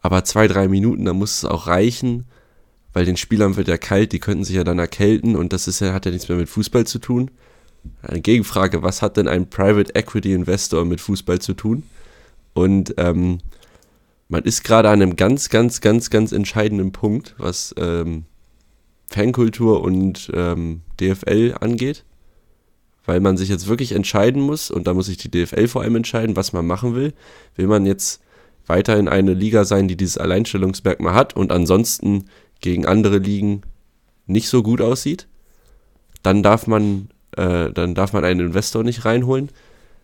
aber 0.00 0.24
zwei, 0.24 0.48
drei 0.48 0.68
Minuten, 0.68 1.04
da 1.04 1.12
muss 1.12 1.38
es 1.38 1.44
auch 1.44 1.66
reichen, 1.66 2.26
weil 2.92 3.04
den 3.04 3.16
Spielern 3.16 3.56
wird 3.56 3.68
ja 3.68 3.78
kalt, 3.78 4.12
die 4.12 4.18
könnten 4.18 4.44
sich 4.44 4.56
ja 4.56 4.64
dann 4.64 4.78
erkälten 4.78 5.36
und 5.36 5.52
das 5.52 5.68
ist 5.68 5.80
ja, 5.80 5.92
hat 5.92 6.04
ja 6.04 6.12
nichts 6.12 6.28
mehr 6.28 6.38
mit 6.38 6.48
Fußball 6.48 6.86
zu 6.86 6.98
tun. 6.98 7.30
Eine 8.02 8.20
Gegenfrage, 8.20 8.82
was 8.82 9.02
hat 9.02 9.16
denn 9.16 9.28
ein 9.28 9.48
Private 9.48 9.94
Equity 9.94 10.34
Investor 10.34 10.84
mit 10.84 11.00
Fußball 11.00 11.40
zu 11.40 11.54
tun? 11.54 11.84
Und 12.54 12.94
ähm, 12.98 13.38
man 14.28 14.44
ist 14.44 14.62
gerade 14.64 14.88
an 14.88 15.02
einem 15.02 15.16
ganz, 15.16 15.48
ganz, 15.48 15.80
ganz, 15.80 16.10
ganz 16.10 16.32
entscheidenden 16.32 16.92
Punkt, 16.92 17.34
was 17.38 17.74
ähm, 17.78 18.24
Fankultur 19.08 19.82
und 19.82 20.30
ähm, 20.34 20.82
DFL 21.00 21.54
angeht, 21.60 22.04
weil 23.04 23.20
man 23.20 23.36
sich 23.36 23.48
jetzt 23.48 23.68
wirklich 23.68 23.92
entscheiden 23.92 24.42
muss, 24.42 24.70
und 24.70 24.86
da 24.86 24.94
muss 24.94 25.06
sich 25.06 25.16
die 25.16 25.30
DFL 25.30 25.68
vor 25.68 25.82
allem 25.82 25.96
entscheiden, 25.96 26.36
was 26.36 26.52
man 26.52 26.66
machen 26.66 26.94
will. 26.94 27.12
Will 27.56 27.66
man 27.66 27.86
jetzt 27.86 28.22
weiterhin 28.66 29.08
eine 29.08 29.34
Liga 29.34 29.64
sein, 29.64 29.88
die 29.88 29.96
dieses 29.96 30.18
Alleinstellungsmerkmal 30.18 31.14
hat 31.14 31.34
und 31.36 31.50
ansonsten 31.50 32.26
gegen 32.60 32.86
andere 32.86 33.18
Ligen 33.18 33.62
nicht 34.26 34.48
so 34.48 34.62
gut 34.62 34.80
aussieht, 34.80 35.26
dann 36.22 36.42
darf 36.42 36.66
man, 36.66 37.08
äh, 37.36 37.70
dann 37.72 37.94
darf 37.94 38.12
man 38.12 38.24
einen 38.24 38.40
Investor 38.40 38.84
nicht 38.84 39.04
reinholen. 39.04 39.50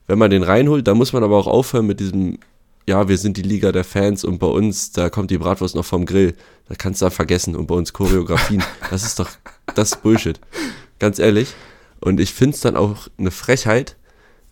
Wenn 0.06 0.18
man 0.18 0.30
den 0.30 0.42
reinholt, 0.42 0.88
dann 0.88 0.96
muss 0.96 1.12
man 1.12 1.22
aber 1.22 1.36
auch 1.36 1.46
aufhören 1.46 1.86
mit 1.86 2.00
diesem, 2.00 2.38
ja, 2.86 3.08
wir 3.08 3.18
sind 3.18 3.36
die 3.36 3.42
Liga 3.42 3.70
der 3.70 3.84
Fans 3.84 4.24
und 4.24 4.38
bei 4.38 4.46
uns, 4.46 4.90
da 4.90 5.10
kommt 5.10 5.30
die 5.30 5.38
Bratwurst 5.38 5.76
noch 5.76 5.84
vom 5.84 6.06
Grill. 6.06 6.34
Da 6.68 6.74
kannst 6.74 7.00
du 7.00 7.06
da 7.06 7.10
vergessen 7.10 7.54
und 7.54 7.66
bei 7.66 7.74
uns 7.74 7.92
Choreografien. 7.92 8.62
das 8.90 9.04
ist 9.04 9.20
doch, 9.20 9.28
das 9.74 9.92
ist 9.92 10.02
Bullshit. 10.02 10.40
Ganz 10.98 11.18
ehrlich. 11.18 11.54
Und 12.00 12.20
ich 12.20 12.32
finde 12.32 12.54
es 12.54 12.60
dann 12.60 12.76
auch 12.76 13.08
eine 13.18 13.30
Frechheit, 13.30 13.96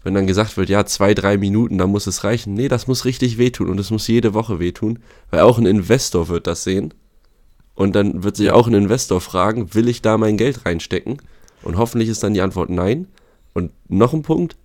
wenn 0.02 0.14
dann 0.14 0.26
gesagt 0.26 0.56
wird, 0.56 0.68
ja, 0.68 0.86
zwei, 0.86 1.14
drei 1.14 1.36
Minuten, 1.36 1.78
da 1.78 1.86
muss 1.86 2.06
es 2.06 2.24
reichen. 2.24 2.54
Nee, 2.54 2.68
das 2.68 2.86
muss 2.86 3.04
richtig 3.04 3.38
wehtun 3.38 3.68
und 3.68 3.80
es 3.80 3.90
muss 3.90 4.06
jede 4.06 4.34
Woche 4.34 4.60
wehtun, 4.60 5.00
weil 5.30 5.40
auch 5.40 5.58
ein 5.58 5.66
Investor 5.66 6.28
wird 6.28 6.46
das 6.46 6.64
sehen 6.64 6.94
und 7.76 7.94
dann 7.94 8.24
wird 8.24 8.36
sich 8.36 8.50
auch 8.50 8.66
ein 8.66 8.74
Investor 8.74 9.20
fragen, 9.20 9.74
will 9.74 9.88
ich 9.88 10.02
da 10.02 10.18
mein 10.18 10.38
Geld 10.38 10.64
reinstecken? 10.64 11.18
Und 11.62 11.76
hoffentlich 11.76 12.08
ist 12.08 12.22
dann 12.22 12.34
die 12.34 12.40
Antwort 12.40 12.70
nein. 12.70 13.06
Und 13.52 13.70
noch 13.88 14.12
ein 14.12 14.22
Punkt, 14.22 14.56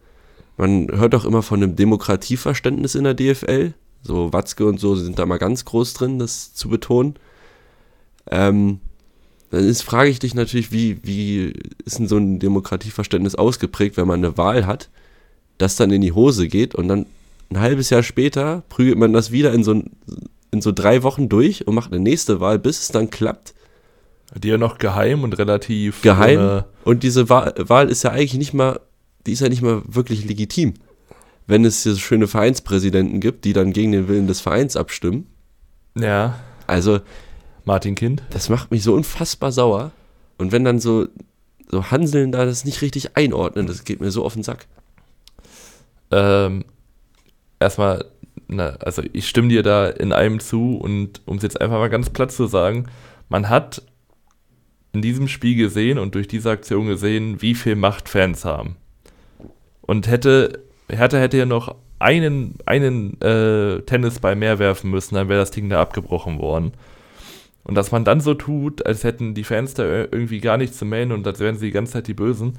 man 0.58 0.88
hört 0.92 1.14
auch 1.14 1.26
immer 1.26 1.44
von 1.44 1.62
einem 1.62 1.76
Demokratieverständnis 1.76 2.96
in 2.96 3.04
der 3.04 3.14
DFL. 3.14 3.74
So 4.02 4.32
Watzke 4.34 4.66
und 4.66 4.80
so 4.80 4.96
sind 4.96 5.20
da 5.20 5.26
mal 5.26 5.38
ganz 5.38 5.66
groß 5.66 5.94
drin, 5.94 6.20
das 6.20 6.54
zu 6.54 6.70
betonen. 6.70 7.16
Ähm, 8.30 8.80
dann 9.52 9.68
ist, 9.68 9.84
frage 9.84 10.10
ich 10.10 10.20
dich 10.20 10.34
natürlich, 10.34 10.72
wie, 10.72 10.98
wie 11.04 11.54
ist 11.86 12.00
denn 12.00 12.08
so 12.08 12.18
ein 12.18 12.40
Demokratieverständnis 12.40 13.36
ausgeprägt, 13.36 13.98
wenn 13.98 14.08
man 14.08 14.24
eine 14.24 14.38
Wahl 14.38 14.66
hat, 14.66 14.90
das 15.58 15.76
dann 15.76 15.92
in 15.92 16.02
die 16.02 16.14
Hose 16.14 16.48
geht 16.48 16.74
und 16.74 16.88
dann 16.88 17.06
ein 17.50 17.60
halbes 17.60 17.90
Jahr 17.90 18.02
später 18.02 18.64
prügelt 18.70 18.98
man 18.98 19.12
das 19.14 19.32
wieder 19.32 19.54
in 19.54 19.64
so 19.64 19.84
in 20.52 20.62
so 20.62 20.72
drei 20.72 21.04
Wochen 21.04 21.30
durch 21.30 21.68
und 21.68 21.76
macht 21.76 21.92
eine 21.92 22.02
nächste 22.02 22.40
Wahl, 22.40 22.60
bis 22.60 22.80
es 22.80 22.88
dann 22.90 23.10
klappt. 23.10 23.54
Die 24.36 24.50
ja 24.50 24.58
noch 24.58 24.78
geheim 24.78 25.24
und 25.24 25.38
relativ 25.38 26.02
geheim. 26.02 26.64
Und 26.84 27.04
diese 27.04 27.30
Wahl, 27.30 27.54
Wahl 27.58 27.90
ist 27.90 28.04
ja 28.04 28.12
eigentlich 28.12 28.36
nicht 28.36 28.54
mal, 28.54 28.80
die 29.26 29.34
ist 29.34 29.42
ja 29.42 29.50
nicht 29.50 29.62
mal 29.62 29.82
wirklich 29.86 30.26
legitim. 30.26 30.76
Wenn 31.48 31.66
es 31.66 31.84
hier 31.84 31.94
so 31.94 32.00
schöne 32.00 32.28
Vereinspräsidenten 32.28 33.20
gibt, 33.20 33.44
die 33.44 33.54
dann 33.54 33.74
gegen 33.74 33.92
den 33.92 34.08
Willen 34.08 34.28
des 34.28 34.40
Vereins 34.40 34.76
abstimmen. 34.76 35.28
Ja. 35.96 36.40
Also. 36.68 37.00
Martin 37.66 37.96
Kind. 37.96 38.24
Das 38.30 38.50
macht 38.50 38.72
mich 38.72 38.84
so 38.84 38.94
unfassbar 38.94 39.52
sauer. 39.52 39.92
Und 40.38 40.52
wenn 40.52 40.64
dann 40.64 40.80
so, 40.80 41.08
so 41.70 41.92
Hanseln 41.92 42.32
da 42.32 42.46
das 42.46 42.66
nicht 42.66 42.82
richtig 42.82 43.16
einordnen, 43.16 43.68
das 43.68 43.84
geht 43.84 44.02
mir 44.02 44.12
so 44.12 44.26
auf 44.26 44.34
den 44.34 44.44
Sack. 44.44 44.68
Ähm, 46.12 46.66
erstmal 47.60 48.06
na, 48.52 48.76
also 48.80 49.02
ich 49.14 49.28
stimme 49.28 49.48
dir 49.48 49.64
da 49.64 49.88
in 49.88 50.12
einem 50.12 50.40
zu 50.40 50.78
und 50.78 51.22
um 51.26 51.38
es 51.38 51.44
jetzt 51.44 51.60
einfach 51.62 51.78
mal 51.78 51.90
ganz 51.90 52.10
platt 52.10 52.32
zu 52.32 52.48
sagen, 52.48 52.86
man 53.30 53.50
hat 53.50 53.82
in 54.92 55.02
diesem 55.02 55.30
Spiel 55.30 55.56
gesehen 55.56 55.98
und 55.98 56.16
durch 56.16 56.28
diese 56.28 56.52
Aktion 56.52 56.88
gesehen, 56.88 57.42
wie 57.42 57.56
viel 57.56 57.78
Macht 57.78 58.10
Fans 58.10 58.44
haben. 58.44 58.76
Und 59.82 60.08
hätte, 60.08 60.64
Hertha 60.90 61.18
hätte 61.18 61.38
ja 61.38 61.46
noch 61.46 61.76
einen, 61.98 62.56
einen 62.66 63.20
äh, 63.22 63.82
Tennisball 63.84 64.36
mehr 64.36 64.60
werfen 64.60 64.90
müssen, 64.90 65.16
dann 65.16 65.30
wäre 65.30 65.40
das 65.40 65.52
Ding 65.52 65.70
da 65.70 65.82
abgebrochen 65.82 66.40
worden. 66.40 66.74
Und 67.64 67.76
dass 67.76 67.92
man 67.92 68.04
dann 68.04 68.22
so 68.22 68.34
tut, 68.34 68.86
als 68.86 69.04
hätten 69.04 69.34
die 69.34 69.44
Fans 69.44 69.74
da 69.74 69.84
irgendwie 69.84 70.40
gar 70.40 70.58
nichts 70.58 70.78
zu 70.78 70.86
melden 70.86 71.12
und 71.12 71.26
als 71.28 71.40
wären 71.40 71.58
sie 71.58 71.68
die 71.68 71.72
ganze 71.72 71.94
Zeit 71.94 72.08
die 72.08 72.14
Bösen, 72.14 72.54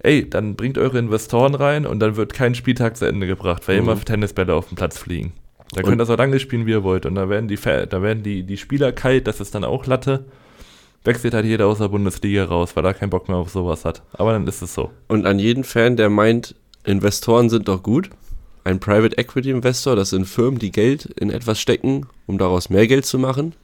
ey, 0.00 0.28
dann 0.28 0.56
bringt 0.56 0.78
eure 0.78 0.98
Investoren 0.98 1.54
rein 1.54 1.86
und 1.86 2.00
dann 2.00 2.16
wird 2.16 2.32
kein 2.32 2.54
Spieltag 2.54 2.96
zu 2.96 3.06
Ende 3.06 3.26
gebracht, 3.26 3.66
weil 3.68 3.80
mhm. 3.80 3.88
immer 3.88 4.00
Tennisbälle 4.00 4.54
auf 4.54 4.68
dem 4.68 4.76
Platz 4.76 4.98
fliegen. 4.98 5.32
Da 5.72 5.82
könnt 5.82 6.00
ihr 6.00 6.06
so 6.06 6.16
lange 6.16 6.40
spielen, 6.40 6.66
wie 6.66 6.72
ihr 6.72 6.82
wollt. 6.82 7.06
Und 7.06 7.14
da 7.14 7.28
werden 7.28 7.46
die, 7.46 7.56
da 7.56 8.02
werden 8.02 8.22
die, 8.22 8.42
die 8.42 8.56
Spieler 8.56 8.90
kalt, 8.92 9.26
das 9.26 9.40
ist 9.40 9.54
dann 9.54 9.64
auch 9.64 9.86
Latte. 9.86 10.24
Wechselt 11.04 11.32
halt 11.32 11.46
jeder 11.46 11.66
aus 11.66 11.78
der 11.78 11.88
Bundesliga 11.88 12.44
raus, 12.44 12.74
weil 12.74 12.84
er 12.84 12.94
keinen 12.94 13.10
Bock 13.10 13.28
mehr 13.28 13.38
auf 13.38 13.50
sowas 13.50 13.84
hat. 13.84 14.02
Aber 14.12 14.32
dann 14.32 14.46
ist 14.46 14.62
es 14.62 14.74
so. 14.74 14.90
Und 15.06 15.26
an 15.26 15.38
jeden 15.38 15.64
Fan, 15.64 15.96
der 15.96 16.10
meint, 16.10 16.56
Investoren 16.84 17.48
sind 17.48 17.68
doch 17.68 17.82
gut. 17.82 18.10
Ein 18.64 18.80
Private 18.80 19.16
Equity 19.16 19.50
Investor, 19.50 19.96
das 19.96 20.10
sind 20.10 20.26
Firmen, 20.26 20.58
die 20.58 20.72
Geld 20.72 21.06
in 21.06 21.30
etwas 21.30 21.60
stecken, 21.60 22.06
um 22.26 22.36
daraus 22.36 22.68
mehr 22.68 22.86
Geld 22.86 23.06
zu 23.06 23.18
machen. 23.18 23.54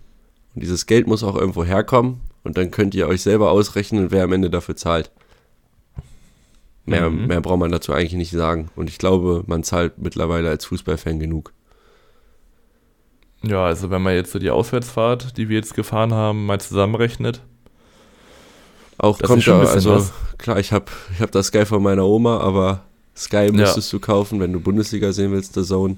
Und 0.56 0.62
dieses 0.62 0.86
Geld 0.86 1.06
muss 1.06 1.22
auch 1.22 1.36
irgendwo 1.36 1.64
herkommen. 1.64 2.22
Und 2.42 2.56
dann 2.56 2.70
könnt 2.70 2.94
ihr 2.94 3.08
euch 3.08 3.20
selber 3.20 3.50
ausrechnen, 3.50 4.10
wer 4.10 4.24
am 4.24 4.32
Ende 4.32 4.48
dafür 4.48 4.74
zahlt. 4.74 5.10
Mehr, 6.86 7.10
mhm. 7.10 7.26
mehr 7.26 7.42
braucht 7.42 7.58
man 7.58 7.70
dazu 7.70 7.92
eigentlich 7.92 8.14
nicht 8.14 8.30
sagen. 8.30 8.70
Und 8.74 8.88
ich 8.88 8.96
glaube, 8.96 9.44
man 9.46 9.64
zahlt 9.64 9.98
mittlerweile 9.98 10.48
als 10.48 10.64
Fußballfan 10.64 11.18
genug. 11.18 11.52
Ja, 13.42 13.66
also 13.66 13.90
wenn 13.90 14.00
man 14.00 14.14
jetzt 14.14 14.32
so 14.32 14.38
die 14.38 14.48
Auswärtsfahrt, 14.48 15.36
die 15.36 15.50
wir 15.50 15.56
jetzt 15.56 15.74
gefahren 15.74 16.14
haben, 16.14 16.46
mal 16.46 16.58
zusammenrechnet. 16.58 17.42
Auch 18.96 19.20
kommt 19.20 19.44
ja, 19.44 19.60
also 19.60 19.96
was. 19.96 20.12
klar, 20.38 20.58
ich 20.58 20.72
habe 20.72 20.86
ich 21.12 21.20
hab 21.20 21.32
das 21.32 21.48
Sky 21.48 21.66
von 21.66 21.82
meiner 21.82 22.06
Oma, 22.06 22.38
aber 22.38 22.82
Sky 23.14 23.50
müsstest 23.52 23.92
ja. 23.92 23.98
du 23.98 24.04
kaufen, 24.06 24.40
wenn 24.40 24.54
du 24.54 24.60
Bundesliga 24.60 25.12
sehen 25.12 25.32
willst, 25.32 25.54
der 25.54 25.64
Zone. 25.64 25.96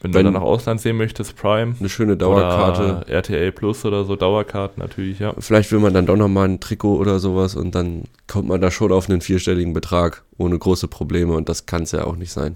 Wenn, 0.00 0.14
wenn 0.14 0.20
du 0.20 0.32
dann 0.32 0.34
nach 0.34 0.48
Ausland 0.48 0.80
sehen 0.80 0.96
möchtest, 0.96 1.36
Prime. 1.36 1.74
Eine 1.78 1.88
schöne 1.88 2.16
Dauerkarte. 2.16 3.10
RTL 3.10 3.50
Plus 3.50 3.84
oder 3.84 4.04
so, 4.04 4.14
Dauerkarten 4.14 4.80
natürlich, 4.80 5.18
ja. 5.18 5.34
Vielleicht 5.38 5.72
will 5.72 5.80
man 5.80 5.92
dann 5.92 6.06
doch 6.06 6.16
nochmal 6.16 6.48
ein 6.48 6.60
Trikot 6.60 6.96
oder 6.96 7.18
sowas 7.18 7.56
und 7.56 7.74
dann 7.74 8.04
kommt 8.28 8.48
man 8.48 8.60
da 8.60 8.70
schon 8.70 8.92
auf 8.92 9.10
einen 9.10 9.20
vierstelligen 9.20 9.72
Betrag 9.72 10.22
ohne 10.36 10.56
große 10.56 10.86
Probleme 10.86 11.34
und 11.34 11.48
das 11.48 11.66
kann 11.66 11.82
es 11.82 11.92
ja 11.92 12.04
auch 12.04 12.16
nicht 12.16 12.30
sein. 12.30 12.54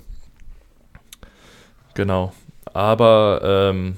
Genau. 1.95 2.33
Aber 2.73 3.41
ähm, 3.43 3.97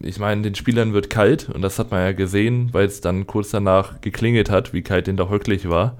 ich 0.00 0.18
meine, 0.18 0.42
den 0.42 0.54
Spielern 0.54 0.94
wird 0.94 1.10
kalt 1.10 1.50
und 1.50 1.60
das 1.60 1.78
hat 1.78 1.90
man 1.90 2.00
ja 2.00 2.12
gesehen, 2.12 2.70
weil 2.72 2.86
es 2.86 3.02
dann 3.02 3.26
kurz 3.26 3.50
danach 3.50 4.00
geklingelt 4.00 4.50
hat, 4.50 4.72
wie 4.72 4.82
kalt 4.82 5.06
den 5.06 5.18
da 5.18 5.30
wirklich 5.30 5.68
war. 5.68 5.98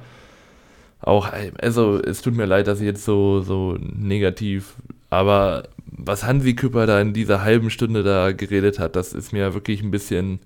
Auch, 1.02 1.30
also 1.58 2.00
es 2.00 2.22
tut 2.22 2.34
mir 2.34 2.46
leid, 2.46 2.66
dass 2.66 2.80
ich 2.80 2.86
jetzt 2.86 3.04
so, 3.04 3.40
so 3.40 3.76
negativ, 3.80 4.74
aber 5.10 5.68
was 5.84 6.24
Hansi 6.24 6.54
Küpper 6.54 6.86
da 6.86 7.00
in 7.00 7.12
dieser 7.12 7.42
halben 7.42 7.70
Stunde 7.70 8.02
da 8.02 8.32
geredet 8.32 8.78
hat, 8.78 8.96
das 8.96 9.12
ist 9.12 9.32
mir 9.32 9.54
wirklich 9.54 9.82
ein 9.82 9.90
bisschen 9.90 10.40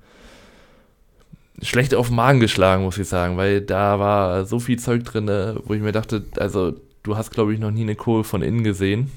schlecht 1.62 1.94
auf 1.94 2.08
den 2.08 2.16
Magen 2.16 2.40
geschlagen, 2.40 2.82
muss 2.82 2.98
ich 2.98 3.08
sagen, 3.08 3.36
weil 3.36 3.60
da 3.60 3.98
war 3.98 4.44
so 4.44 4.58
viel 4.58 4.78
Zeug 4.78 5.04
drin, 5.04 5.28
wo 5.64 5.74
ich 5.74 5.80
mir 5.80 5.92
dachte, 5.92 6.24
also 6.38 6.74
du 7.02 7.16
hast, 7.16 7.30
glaube 7.30 7.54
ich, 7.54 7.60
noch 7.60 7.70
nie 7.70 7.82
eine 7.82 7.94
Kohl 7.94 8.24
von 8.24 8.42
innen 8.42 8.64
gesehen. 8.64 9.10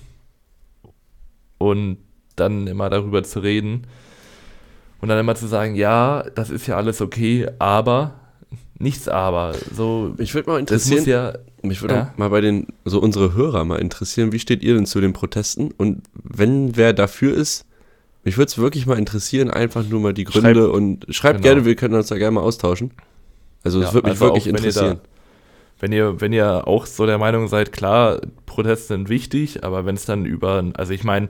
Und 1.58 1.98
dann 2.36 2.68
immer 2.68 2.90
darüber 2.90 3.24
zu 3.24 3.40
reden 3.40 3.88
und 5.02 5.10
dann 5.10 5.20
immer 5.20 5.36
zu 5.36 5.48
sagen, 5.48 5.76
ja, 5.76 6.24
das 6.36 6.50
ist 6.52 6.68
ja 6.68 6.78
alles 6.78 7.02
okay, 7.02 7.48
aber 7.58 8.14
nichts 8.78 9.08
aber. 9.08 9.56
So, 9.74 10.14
mich 10.18 10.36
würde 10.36 10.50
mal 10.50 10.60
interessieren, 10.60 11.06
ja, 11.06 11.34
mich 11.62 11.82
würde 11.82 11.96
ja? 11.96 12.14
mal 12.18 12.30
bei 12.30 12.42
den, 12.42 12.68
so 12.86 13.00
unsere 13.00 13.34
Hörer 13.34 13.66
mal 13.66 13.80
interessieren, 13.80 14.32
wie 14.32 14.40
steht 14.40 14.64
ihr 14.64 14.76
denn 14.76 14.86
zu 14.86 15.02
den 15.02 15.14
Protesten? 15.14 15.72
Und 15.78 16.04
wenn 16.14 16.76
wer 16.76 16.94
dafür 16.94 17.34
ist, 17.34 17.66
mich 18.24 18.38
würde 18.38 18.50
es 18.50 18.58
wirklich 18.58 18.86
mal 18.86 18.98
interessieren, 18.98 19.50
einfach 19.50 19.88
nur 19.88 20.00
mal 20.00 20.14
die 20.14 20.26
Gründe 20.26 20.64
schreibt, 20.64 20.76
und 20.76 21.06
schreibt 21.10 21.38
genau. 21.42 21.54
gerne, 21.54 21.66
wir 21.66 21.76
können 21.76 21.96
uns 21.96 22.08
da 22.08 22.18
gerne 22.18 22.32
mal 22.32 22.42
austauschen. 22.42 22.92
Also 23.64 23.80
es 23.80 23.88
ja, 23.88 23.94
würde 23.94 24.10
mich 24.10 24.22
also 24.22 24.26
wirklich 24.26 24.44
auch, 24.44 24.48
interessieren. 24.58 25.00
Wenn 25.80 25.92
ihr, 25.92 26.04
da, 26.04 26.12
wenn 26.12 26.14
ihr, 26.16 26.22
wenn 26.22 26.34
ihr 26.34 26.68
auch 26.68 26.86
so 26.86 27.06
der 27.06 27.18
Meinung 27.18 27.48
seid, 27.48 27.72
klar, 27.72 28.20
Proteste 28.46 28.88
sind 28.88 29.10
wichtig, 29.10 29.64
aber 29.64 29.86
wenn 29.86 29.96
es 29.96 30.06
dann 30.06 30.26
über, 30.26 30.64
also 30.76 30.94
ich 30.94 31.04
meine, 31.04 31.30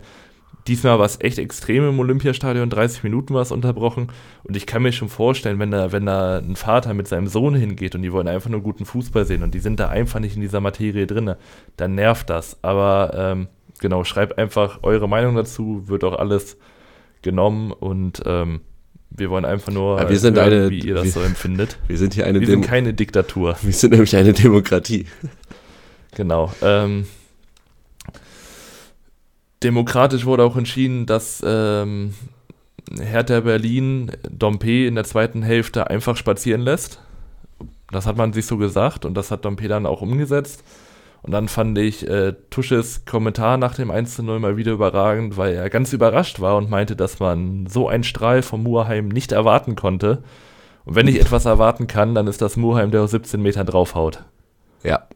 Diesmal 0.67 0.99
war 0.99 1.05
es 1.05 1.19
echt 1.21 1.39
extrem 1.39 1.87
im 1.87 1.99
Olympiastadion, 1.99 2.69
30 2.69 3.03
Minuten 3.03 3.33
war 3.33 3.41
es 3.41 3.51
unterbrochen. 3.51 4.07
Und 4.43 4.57
ich 4.57 4.65
kann 4.65 4.83
mir 4.83 4.91
schon 4.91 5.09
vorstellen, 5.09 5.59
wenn 5.59 5.71
da, 5.71 5.91
wenn 5.91 6.05
da 6.05 6.39
ein 6.39 6.55
Vater 6.55 6.93
mit 6.93 7.07
seinem 7.07 7.27
Sohn 7.27 7.55
hingeht 7.55 7.95
und 7.95 8.01
die 8.01 8.11
wollen 8.11 8.27
einfach 8.27 8.49
nur 8.49 8.61
guten 8.61 8.85
Fußball 8.85 9.25
sehen 9.25 9.43
und 9.43 9.53
die 9.53 9.59
sind 9.59 9.79
da 9.79 9.87
einfach 9.87 10.19
nicht 10.19 10.35
in 10.35 10.41
dieser 10.41 10.59
Materie 10.59 11.07
drin, 11.07 11.35
dann 11.77 11.95
nervt 11.95 12.29
das. 12.29 12.57
Aber 12.61 13.11
ähm, 13.15 13.47
genau, 13.79 14.03
schreibt 14.03 14.37
einfach 14.37 14.79
eure 14.83 15.07
Meinung 15.07 15.35
dazu, 15.35 15.83
wird 15.87 16.03
auch 16.03 16.19
alles 16.19 16.57
genommen 17.21 17.71
und 17.71 18.21
ähm, 18.25 18.61
wir 19.09 19.29
wollen 19.29 19.45
einfach 19.45 19.71
nur, 19.71 19.99
ja, 19.99 20.09
wir 20.09 20.19
sind 20.19 20.35
hören, 20.35 20.53
eine, 20.53 20.69
wie 20.69 20.79
ihr 20.81 20.95
das 20.95 21.05
wir, 21.05 21.11
so 21.11 21.21
empfindet. 21.21 21.79
Wir 21.87 21.97
sind 21.97 22.13
hier 22.13 22.25
eine 22.25 22.39
Wir 22.39 22.47
sind 22.47 22.65
keine 22.65 22.93
Diktatur. 22.93 23.57
Wir 23.61 23.73
sind 23.73 23.91
nämlich 23.91 24.15
eine 24.15 24.33
Demokratie. 24.33 25.05
Genau. 26.15 26.51
Ähm, 26.61 27.05
demokratisch 29.63 30.25
wurde 30.25 30.43
auch 30.43 30.55
entschieden, 30.55 31.05
dass 31.05 31.43
ähm, 31.45 32.13
Hertha 32.99 33.41
Berlin 33.41 34.11
Dompe 34.29 34.85
in 34.85 34.95
der 34.95 35.03
zweiten 35.03 35.43
Hälfte 35.43 35.89
einfach 35.89 36.17
spazieren 36.17 36.61
lässt. 36.61 37.01
Das 37.91 38.05
hat 38.05 38.17
man 38.17 38.33
sich 38.33 38.45
so 38.45 38.57
gesagt 38.57 39.05
und 39.05 39.15
das 39.15 39.31
hat 39.31 39.45
Dompe 39.45 39.67
dann 39.67 39.85
auch 39.85 40.01
umgesetzt. 40.01 40.63
Und 41.23 41.31
dann 41.31 41.47
fand 41.47 41.77
ich 41.77 42.07
äh, 42.07 42.33
Tusches 42.49 43.03
Kommentar 43.05 43.57
nach 43.57 43.75
dem 43.75 43.91
1 43.91 44.19
0 44.19 44.39
mal 44.39 44.55
wieder 44.55 44.73
überragend, 44.73 45.35
weil 45.35 45.55
er 45.55 45.69
ganz 45.69 45.91
überrascht 45.91 46.39
war 46.39 46.57
und 46.57 46.69
meinte, 46.69 46.95
dass 46.95 47.19
man 47.19 47.67
so 47.67 47.89
einen 47.89 48.03
Strahl 48.03 48.41
vom 48.41 48.63
Murheim 48.63 49.09
nicht 49.09 49.31
erwarten 49.31 49.75
konnte. 49.75 50.23
Und 50.85 50.95
wenn 50.95 51.07
ich 51.07 51.19
etwas 51.19 51.45
erwarten 51.45 51.87
kann, 51.87 52.15
dann 52.15 52.27
ist 52.27 52.41
das 52.41 52.55
Murheim, 52.55 52.91
der 52.91 53.01
aus 53.01 53.11
17 53.11 53.41
Metern 53.41 53.65
draufhaut. 53.65 54.23
Ja, 54.83 55.07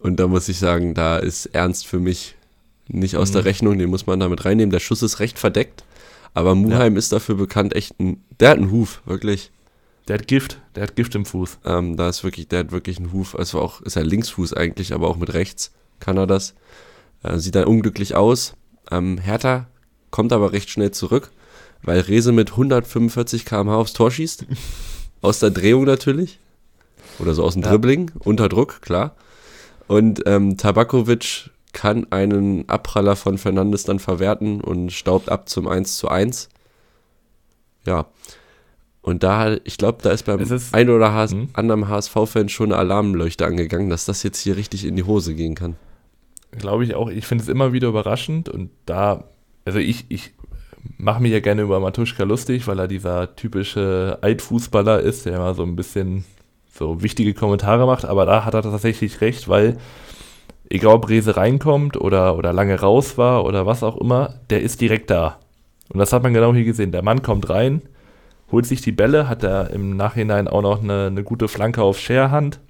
und 0.00 0.20
da 0.20 0.26
muss 0.26 0.48
ich 0.50 0.58
sagen, 0.58 0.92
da 0.92 1.16
ist 1.16 1.46
Ernst 1.46 1.86
für 1.86 1.98
mich 1.98 2.36
nicht 2.88 3.16
aus 3.16 3.30
mhm. 3.30 3.34
der 3.34 3.44
Rechnung, 3.44 3.78
den 3.78 3.90
muss 3.90 4.06
man 4.06 4.20
damit 4.20 4.44
reinnehmen. 4.44 4.70
Der 4.70 4.80
Schuss 4.80 5.02
ist 5.02 5.20
recht 5.20 5.38
verdeckt, 5.38 5.84
aber 6.34 6.54
Muheim 6.54 6.94
ja. 6.94 6.98
ist 6.98 7.12
dafür 7.12 7.36
bekannt, 7.36 7.74
echt 7.74 7.98
ein, 8.00 8.22
der 8.40 8.50
hat 8.50 8.58
einen 8.58 8.70
Huf, 8.70 9.02
wirklich. 9.06 9.50
Der 10.08 10.18
hat 10.18 10.28
Gift, 10.28 10.60
der 10.74 10.82
hat 10.82 10.96
Gift 10.96 11.14
im 11.14 11.24
Fuß. 11.24 11.58
Ähm, 11.64 11.96
da 11.96 12.08
ist 12.08 12.24
wirklich, 12.24 12.48
der 12.48 12.60
hat 12.60 12.72
wirklich 12.72 12.98
einen 12.98 13.12
Huf. 13.12 13.34
Also 13.34 13.60
auch, 13.60 13.80
ist 13.80 13.96
er 13.96 14.04
Linksfuß 14.04 14.52
eigentlich, 14.52 14.92
aber 14.92 15.08
auch 15.08 15.16
mit 15.16 15.32
rechts 15.32 15.72
kann 15.98 16.18
er 16.18 16.26
das. 16.26 16.54
Äh, 17.22 17.38
sieht 17.38 17.54
dann 17.54 17.64
unglücklich 17.64 18.14
aus. 18.14 18.54
Ähm, 18.90 19.16
Hertha 19.16 19.66
kommt 20.10 20.32
aber 20.32 20.52
recht 20.52 20.68
schnell 20.68 20.90
zurück, 20.90 21.30
weil 21.82 22.00
Rese 22.00 22.32
mit 22.32 22.50
145 22.50 23.46
km/h 23.46 23.76
aufs 23.76 23.94
Tor 23.94 24.10
schießt. 24.10 24.44
aus 25.22 25.38
der 25.38 25.50
Drehung 25.50 25.84
natürlich. 25.84 26.38
Oder 27.18 27.34
so 27.34 27.42
aus 27.42 27.54
dem 27.54 27.62
ja. 27.62 27.70
Dribbling, 27.70 28.10
unter 28.18 28.48
Druck, 28.48 28.82
klar. 28.82 29.16
Und 29.86 30.22
ähm, 30.26 30.56
Tabakovic 30.56 31.50
kann 31.74 32.10
einen 32.10 32.66
Abpraller 32.68 33.16
von 33.16 33.36
Fernandes 33.36 33.84
dann 33.84 33.98
verwerten 33.98 34.62
und 34.62 34.90
staubt 34.90 35.28
ab 35.28 35.48
zum 35.50 35.68
1 35.68 35.98
zu 35.98 36.08
1. 36.08 36.48
Ja. 37.84 38.06
Und 39.02 39.22
da, 39.22 39.58
ich 39.64 39.76
glaube, 39.76 39.98
da 40.00 40.10
ist 40.10 40.24
beim 40.24 40.40
ist, 40.40 40.74
ein 40.74 40.88
oder 40.88 41.12
HS, 41.12 41.32
hm? 41.32 41.48
anderen 41.52 41.88
HSV-Fan 41.88 42.48
schon 42.48 42.72
eine 42.72 42.78
Alarmleuchte 42.78 43.44
angegangen, 43.44 43.90
dass 43.90 44.06
das 44.06 44.22
jetzt 44.22 44.40
hier 44.40 44.56
richtig 44.56 44.86
in 44.86 44.96
die 44.96 45.02
Hose 45.02 45.34
gehen 45.34 45.54
kann. 45.54 45.76
Glaube 46.52 46.84
ich 46.84 46.94
auch. 46.94 47.10
Ich 47.10 47.26
finde 47.26 47.42
es 47.42 47.50
immer 47.50 47.74
wieder 47.74 47.88
überraschend 47.88 48.48
und 48.48 48.70
da, 48.86 49.24
also 49.66 49.78
ich, 49.78 50.06
ich 50.08 50.32
mache 50.96 51.20
mich 51.20 51.32
ja 51.32 51.40
gerne 51.40 51.62
über 51.62 51.80
Matuschka 51.80 52.22
lustig, 52.22 52.66
weil 52.66 52.78
er 52.78 52.88
dieser 52.88 53.36
typische 53.36 54.18
Altfußballer 54.22 55.00
ist, 55.00 55.26
der 55.26 55.36
immer 55.36 55.54
so 55.54 55.64
ein 55.64 55.76
bisschen 55.76 56.24
so 56.72 57.02
wichtige 57.02 57.34
Kommentare 57.34 57.86
macht, 57.86 58.04
aber 58.04 58.24
da 58.24 58.44
hat 58.44 58.54
er 58.54 58.62
tatsächlich 58.62 59.20
recht, 59.20 59.48
weil 59.48 59.76
egal 60.70 60.94
ob 60.94 61.08
Rese 61.08 61.36
reinkommt 61.36 61.96
oder, 61.96 62.36
oder 62.36 62.52
lange 62.52 62.80
raus 62.80 63.18
war 63.18 63.44
oder 63.44 63.66
was 63.66 63.82
auch 63.82 63.96
immer, 63.96 64.34
der 64.50 64.62
ist 64.62 64.80
direkt 64.80 65.10
da. 65.10 65.38
Und 65.92 65.98
das 65.98 66.12
hat 66.12 66.22
man 66.22 66.34
genau 66.34 66.54
hier 66.54 66.64
gesehen. 66.64 66.92
Der 66.92 67.02
Mann 67.02 67.22
kommt 67.22 67.50
rein, 67.50 67.82
holt 68.50 68.66
sich 68.66 68.80
die 68.80 68.92
Bälle, 68.92 69.28
hat 69.28 69.42
er 69.42 69.70
im 69.70 69.96
Nachhinein 69.96 70.48
auch 70.48 70.62
noch 70.62 70.82
eine, 70.82 71.06
eine 71.06 71.22
gute 71.22 71.48
Flanke 71.48 71.82
auf 71.82 71.98
Scherhand, 71.98 72.60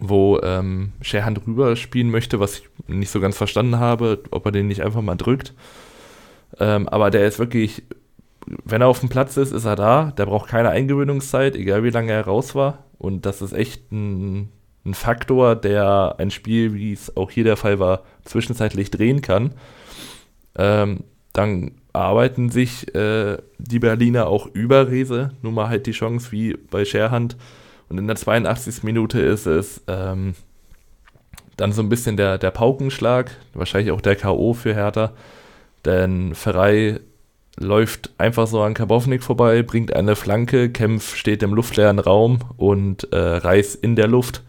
wo 0.00 0.40
ähm, 0.42 0.92
Scherhand 1.00 1.46
rüber 1.46 1.76
spielen 1.76 2.10
möchte, 2.10 2.40
was 2.40 2.58
ich 2.58 2.68
nicht 2.88 3.10
so 3.10 3.20
ganz 3.20 3.36
verstanden 3.36 3.78
habe, 3.78 4.22
ob 4.30 4.46
er 4.46 4.52
den 4.52 4.66
nicht 4.66 4.82
einfach 4.82 5.02
mal 5.02 5.14
drückt. 5.14 5.54
Ähm, 6.58 6.88
aber 6.88 7.10
der 7.10 7.26
ist 7.26 7.38
wirklich, 7.38 7.84
wenn 8.64 8.82
er 8.82 8.88
auf 8.88 9.00
dem 9.00 9.08
Platz 9.08 9.36
ist, 9.36 9.52
ist 9.52 9.64
er 9.64 9.76
da. 9.76 10.12
Der 10.16 10.26
braucht 10.26 10.48
keine 10.48 10.70
Eingewöhnungszeit, 10.70 11.56
egal 11.56 11.84
wie 11.84 11.90
lange 11.90 12.12
er 12.12 12.24
raus 12.24 12.54
war. 12.54 12.84
Und 12.98 13.26
das 13.26 13.42
ist 13.42 13.52
echt 13.52 13.92
ein, 13.92 14.50
ein 14.84 14.94
Faktor, 14.94 15.56
der 15.56 16.16
ein 16.18 16.30
Spiel, 16.30 16.74
wie 16.74 16.92
es 16.92 17.16
auch 17.16 17.30
hier 17.30 17.44
der 17.44 17.56
Fall 17.56 17.78
war, 17.78 18.02
zwischenzeitlich 18.24 18.90
drehen 18.90 19.22
kann. 19.22 19.52
Ähm, 20.56 21.04
dann 21.32 21.72
arbeiten 21.92 22.50
sich 22.50 22.94
äh, 22.94 23.38
die 23.58 23.78
Berliner 23.78 24.26
auch 24.26 24.46
über 24.52 24.88
Rese, 24.88 25.32
nur 25.42 25.52
mal 25.52 25.68
halt 25.68 25.86
die 25.86 25.92
Chance 25.92 26.32
wie 26.32 26.54
bei 26.70 26.84
Scherhand. 26.84 27.36
Und 27.88 27.98
in 27.98 28.06
der 28.06 28.16
82. 28.16 28.82
Minute 28.82 29.20
ist 29.20 29.46
es 29.46 29.82
ähm, 29.86 30.34
dann 31.56 31.72
so 31.72 31.82
ein 31.82 31.88
bisschen 31.88 32.16
der, 32.16 32.38
der 32.38 32.50
Paukenschlag, 32.50 33.30
wahrscheinlich 33.54 33.92
auch 33.92 34.00
der 34.00 34.16
K.O. 34.16 34.54
für 34.54 34.74
Hertha. 34.74 35.12
Denn 35.84 36.34
Ferrei 36.34 37.00
läuft 37.56 38.10
einfach 38.18 38.46
so 38.46 38.62
an 38.62 38.74
Karbovnik 38.74 39.22
vorbei, 39.22 39.62
bringt 39.62 39.94
eine 39.94 40.16
Flanke, 40.16 40.70
Kempf 40.70 41.14
steht 41.14 41.42
im 41.42 41.54
luftleeren 41.54 41.98
Raum 41.98 42.40
und 42.56 43.12
äh, 43.12 43.18
Reis 43.18 43.74
in 43.74 43.94
der 43.96 44.08
Luft, 44.08 44.42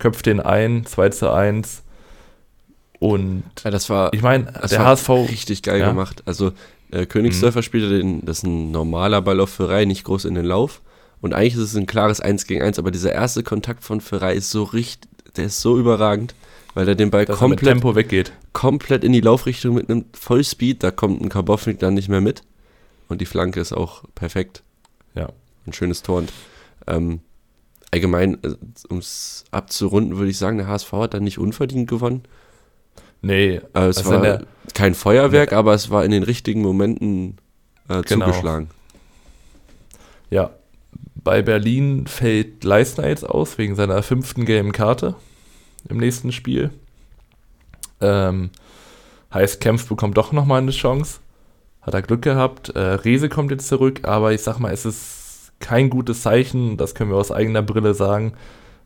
köpft 0.00 0.26
den 0.26 0.40
ein, 0.40 0.84
2 0.84 1.10
zu 1.10 1.30
1. 1.32 1.82
Und 2.98 3.44
ja, 3.64 3.70
das 3.70 3.88
war, 3.88 4.12
ich 4.12 4.22
meine, 4.22 4.52
der 4.70 4.84
HSV 4.84 5.08
richtig 5.08 5.62
geil 5.62 5.80
ja. 5.80 5.88
gemacht. 5.88 6.22
Also 6.26 6.52
äh, 6.90 7.06
Königsdörfer 7.06 7.60
mhm. 7.60 7.64
spielte 7.64 7.88
den, 7.98 8.26
das 8.26 8.38
ist 8.38 8.44
ein 8.44 8.72
normaler 8.72 9.22
Ball 9.22 9.40
auf 9.40 9.50
Ferrei, 9.50 9.84
nicht 9.84 10.04
groß 10.04 10.24
in 10.24 10.34
den 10.34 10.44
Lauf. 10.44 10.80
Und 11.20 11.34
eigentlich 11.34 11.54
ist 11.54 11.60
es 11.60 11.76
ein 11.76 11.86
klares 11.86 12.20
1 12.20 12.46
gegen 12.46 12.62
1, 12.62 12.78
aber 12.78 12.90
dieser 12.90 13.12
erste 13.12 13.42
Kontakt 13.42 13.84
von 13.84 14.00
Ferrei 14.00 14.34
ist 14.34 14.50
so 14.50 14.64
richtig, 14.64 15.08
der 15.36 15.46
ist 15.46 15.60
so 15.60 15.78
überragend 15.78 16.34
weil 16.74 16.88
er 16.88 16.94
den 16.94 17.10
Ball 17.10 17.24
Dass 17.24 17.38
komplett, 17.38 17.72
Tempo 17.72 17.94
weggeht. 17.94 18.32
komplett 18.52 19.04
in 19.04 19.12
die 19.12 19.20
Laufrichtung 19.20 19.74
mitnimmt, 19.74 20.16
Vollspeed, 20.16 20.82
da 20.82 20.90
kommt 20.90 21.20
ein 21.20 21.28
Karbovnik 21.28 21.78
dann 21.78 21.94
nicht 21.94 22.08
mehr 22.08 22.20
mit. 22.20 22.42
Und 23.08 23.20
die 23.20 23.26
Flanke 23.26 23.60
ist 23.60 23.72
auch 23.72 24.04
perfekt. 24.14 24.62
Ja. 25.14 25.30
Ein 25.66 25.72
schönes 25.72 26.02
Tor. 26.02 26.18
Und 26.18 26.32
ähm, 26.86 27.20
allgemein, 27.90 28.38
äh, 28.42 28.54
um 28.88 28.98
es 28.98 29.44
abzurunden, 29.50 30.16
würde 30.16 30.30
ich 30.30 30.38
sagen, 30.38 30.58
der 30.58 30.68
HSV 30.68 30.92
hat 30.92 31.14
dann 31.14 31.24
nicht 31.24 31.38
unverdient 31.38 31.88
gewonnen. 31.88 32.22
Nee. 33.22 33.56
Äh, 33.74 33.86
es 33.86 33.98
also 33.98 34.10
war 34.10 34.20
der, 34.20 34.46
kein 34.74 34.94
Feuerwerk, 34.94 35.50
nee. 35.50 35.56
aber 35.56 35.74
es 35.74 35.90
war 35.90 36.04
in 36.04 36.10
den 36.10 36.22
richtigen 36.22 36.62
Momenten 36.62 37.38
äh, 37.88 38.02
genau. 38.02 38.26
zugeschlagen. 38.26 38.70
Ja. 40.30 40.50
Bei 41.22 41.42
Berlin 41.42 42.06
fällt 42.06 42.64
Leistner 42.64 43.08
jetzt 43.08 43.28
aus, 43.28 43.58
wegen 43.58 43.74
seiner 43.74 44.02
fünften 44.02 44.46
gelben 44.46 44.72
Karte 44.72 45.16
im 45.88 45.98
nächsten 45.98 46.32
Spiel. 46.32 46.70
Ähm, 48.00 48.50
heißt, 49.34 49.60
Kempf 49.60 49.86
bekommt 49.86 50.16
doch 50.16 50.32
nochmal 50.32 50.62
eine 50.62 50.70
Chance. 50.70 51.20
Hat 51.82 51.92
er 51.92 52.00
Glück 52.00 52.22
gehabt. 52.22 52.70
Äh, 52.70 52.78
Rese 52.80 53.28
kommt 53.28 53.50
jetzt 53.50 53.68
zurück, 53.68 54.00
aber 54.04 54.32
ich 54.32 54.40
sag 54.40 54.58
mal, 54.60 54.72
es 54.72 54.86
ist 54.86 55.19
kein 55.60 55.90
gutes 55.90 56.22
Zeichen, 56.22 56.76
das 56.76 56.94
können 56.94 57.10
wir 57.10 57.16
aus 57.16 57.30
eigener 57.32 57.62
Brille 57.62 57.94
sagen, 57.94 58.32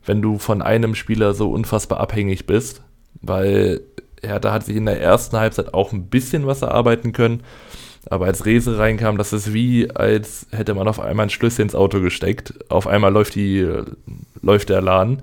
wenn 0.04 0.20
du 0.20 0.38
von 0.38 0.60
einem 0.60 0.94
Spieler 0.94 1.32
so 1.34 1.50
unfassbar 1.50 2.00
abhängig 2.00 2.46
bist, 2.46 2.82
weil 3.22 3.80
Hertha 4.22 4.52
hat 4.52 4.64
sich 4.64 4.76
in 4.76 4.86
der 4.86 5.00
ersten 5.00 5.36
Halbzeit 5.36 5.72
auch 5.72 5.92
ein 5.92 6.08
bisschen 6.08 6.46
was 6.46 6.62
erarbeiten 6.62 7.12
können, 7.12 7.42
aber 8.10 8.26
als 8.26 8.44
Rese 8.44 8.78
reinkam, 8.78 9.16
das 9.16 9.32
ist 9.32 9.54
wie, 9.54 9.90
als 9.90 10.46
hätte 10.50 10.74
man 10.74 10.88
auf 10.88 11.00
einmal 11.00 11.26
ein 11.26 11.30
Schlüssel 11.30 11.62
ins 11.62 11.74
Auto 11.74 12.00
gesteckt. 12.00 12.70
Auf 12.70 12.86
einmal 12.86 13.12
läuft, 13.12 13.34
die, 13.34 13.66
läuft 14.42 14.68
der 14.68 14.82
Laden. 14.82 15.22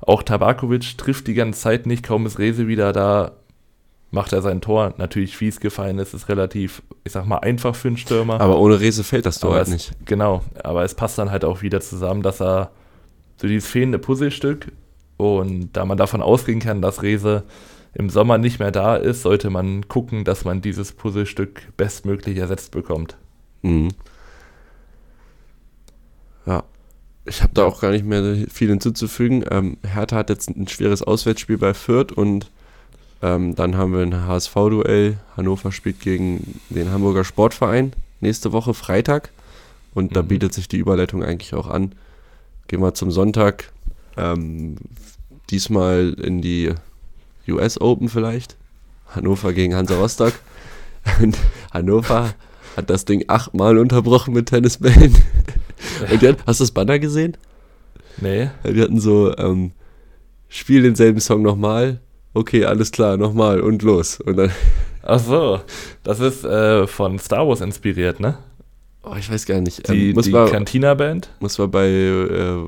Auch 0.00 0.22
Tabakovic 0.22 0.96
trifft 0.96 1.26
die 1.26 1.34
ganze 1.34 1.60
Zeit 1.60 1.86
nicht, 1.86 2.02
kaum 2.02 2.26
ist 2.26 2.38
Rese 2.38 2.66
wieder 2.66 2.92
da, 2.92 3.32
macht 4.14 4.32
er 4.32 4.40
sein 4.40 4.60
Tor. 4.60 4.94
Natürlich 4.96 5.36
fies 5.36 5.60
gefallen 5.60 5.98
ist, 5.98 6.14
ist 6.14 6.28
relativ, 6.28 6.82
ich 7.02 7.12
sag 7.12 7.26
mal, 7.26 7.38
einfach 7.38 7.74
für 7.74 7.88
einen 7.88 7.96
Stürmer. 7.98 8.40
Aber 8.40 8.58
ohne 8.58 8.80
Rese 8.80 9.04
fällt 9.04 9.26
das 9.26 9.40
Tor 9.40 9.50
aber 9.50 9.58
halt 9.58 9.66
es, 9.66 9.72
nicht. 9.72 9.92
Genau, 10.06 10.42
aber 10.62 10.84
es 10.84 10.94
passt 10.94 11.18
dann 11.18 11.30
halt 11.30 11.44
auch 11.44 11.60
wieder 11.60 11.80
zusammen, 11.80 12.22
dass 12.22 12.40
er 12.40 12.70
so 13.36 13.48
dieses 13.48 13.68
fehlende 13.68 13.98
Puzzlestück 13.98 14.72
und 15.16 15.72
da 15.72 15.84
man 15.84 15.98
davon 15.98 16.22
ausgehen 16.22 16.60
kann, 16.60 16.80
dass 16.80 17.02
Rese 17.02 17.42
im 17.92 18.08
Sommer 18.08 18.38
nicht 18.38 18.58
mehr 18.58 18.70
da 18.70 18.96
ist, 18.96 19.22
sollte 19.22 19.50
man 19.50 19.88
gucken, 19.88 20.24
dass 20.24 20.44
man 20.44 20.62
dieses 20.62 20.92
Puzzlestück 20.92 21.76
bestmöglich 21.76 22.38
ersetzt 22.38 22.70
bekommt. 22.70 23.16
Mhm. 23.62 23.88
Ja, 26.46 26.64
ich 27.24 27.42
habe 27.42 27.52
da 27.54 27.64
auch 27.64 27.80
gar 27.80 27.90
nicht 27.90 28.04
mehr 28.04 28.46
viel 28.48 28.68
hinzuzufügen. 28.68 29.44
Ähm, 29.50 29.78
Hertha 29.84 30.16
hat 30.16 30.30
jetzt 30.30 30.48
ein 30.48 30.68
schweres 30.68 31.02
Auswärtsspiel 31.02 31.58
bei 31.58 31.74
Fürth 31.74 32.12
und 32.12 32.50
ähm, 33.24 33.54
dann 33.54 33.74
haben 33.78 33.94
wir 33.94 34.02
ein 34.02 34.26
HSV-Duell. 34.26 35.16
Hannover 35.34 35.72
spielt 35.72 36.00
gegen 36.00 36.60
den 36.68 36.90
Hamburger 36.90 37.24
Sportverein 37.24 37.94
nächste 38.20 38.52
Woche 38.52 38.74
Freitag. 38.74 39.30
Und 39.94 40.10
mhm. 40.10 40.14
da 40.14 40.20
bietet 40.20 40.52
sich 40.52 40.68
die 40.68 40.76
Überleitung 40.76 41.24
eigentlich 41.24 41.54
auch 41.54 41.68
an. 41.68 41.92
Gehen 42.68 42.80
wir 42.80 42.92
zum 42.92 43.10
Sonntag. 43.10 43.72
Ähm, 44.18 44.76
diesmal 45.48 46.14
in 46.22 46.42
die 46.42 46.74
US 47.48 47.80
Open 47.80 48.10
vielleicht. 48.10 48.56
Hannover 49.08 49.54
gegen 49.54 49.74
Hansa 49.74 49.96
Rostock. 49.96 50.34
Und 51.22 51.38
Hannover 51.72 52.34
hat 52.76 52.90
das 52.90 53.06
Ding 53.06 53.24
achtmal 53.28 53.78
unterbrochen 53.78 54.34
mit 54.34 54.50
Tennisbällen. 54.50 55.16
Und 56.10 56.20
die 56.20 56.28
hat, 56.28 56.46
hast 56.46 56.60
du 56.60 56.64
das 56.64 56.72
Banner 56.72 56.98
gesehen? 56.98 57.38
Nee. 58.20 58.50
Die 58.64 58.82
hatten 58.82 59.00
so, 59.00 59.34
ähm, 59.38 59.72
spiel 60.50 60.82
denselben 60.82 61.20
Song 61.20 61.40
nochmal, 61.40 62.00
okay, 62.34 62.64
alles 62.64 62.92
klar, 62.92 63.16
nochmal 63.16 63.60
und 63.60 63.82
los. 63.82 64.20
Und 64.20 64.36
dann, 64.36 64.50
Ach 65.02 65.18
so, 65.18 65.60
das 66.02 66.20
ist 66.20 66.44
äh, 66.44 66.86
von 66.86 67.18
Star 67.18 67.46
Wars 67.46 67.60
inspiriert, 67.60 68.20
ne? 68.20 68.38
oh, 69.04 69.14
ich 69.18 69.30
weiß 69.30 69.46
gar 69.46 69.60
nicht. 69.60 69.88
Die, 69.88 70.10
ähm, 70.10 70.14
muss, 70.14 70.24
die 70.24 70.30
mal, 70.30 70.50
Cantina-Band. 70.50 71.30
muss 71.40 71.58
mal 71.58 71.68
bei 71.68 71.88
äh, 71.88 72.64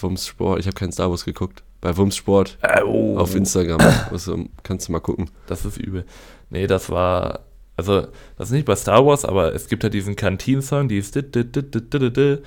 Wums 0.00 0.26
Sport, 0.26 0.60
ich 0.60 0.66
habe 0.66 0.74
keinen 0.74 0.92
Star 0.92 1.10
Wars 1.10 1.24
geguckt, 1.24 1.62
bei 1.80 1.96
Wums 1.96 2.16
Sport 2.16 2.58
Äh, 2.62 2.82
oh, 2.82 3.16
auf 3.18 3.34
Instagram, 3.34 3.80
muss, 4.10 4.30
kannst 4.62 4.88
du 4.88 4.92
mal 4.92 5.00
gucken. 5.00 5.30
Das 5.46 5.64
ist 5.64 5.78
übel. 5.78 6.04
Nee, 6.50 6.66
das 6.66 6.90
war, 6.90 7.40
also, 7.76 8.06
das 8.36 8.48
ist 8.48 8.52
nicht 8.52 8.66
bei 8.66 8.76
Star 8.76 9.04
Wars, 9.04 9.24
aber 9.24 9.54
es 9.54 9.68
gibt 9.68 9.84
ja 9.84 9.90
diesen 9.90 10.16
Canteen-Song, 10.16 10.88
die 10.88 10.98
ist 10.98 11.14
dit, 11.14 11.34
dit, 11.34 11.54
dit, 11.54 11.74
dit, 11.74 11.92
dit, 11.92 12.16
dit, 12.16 12.42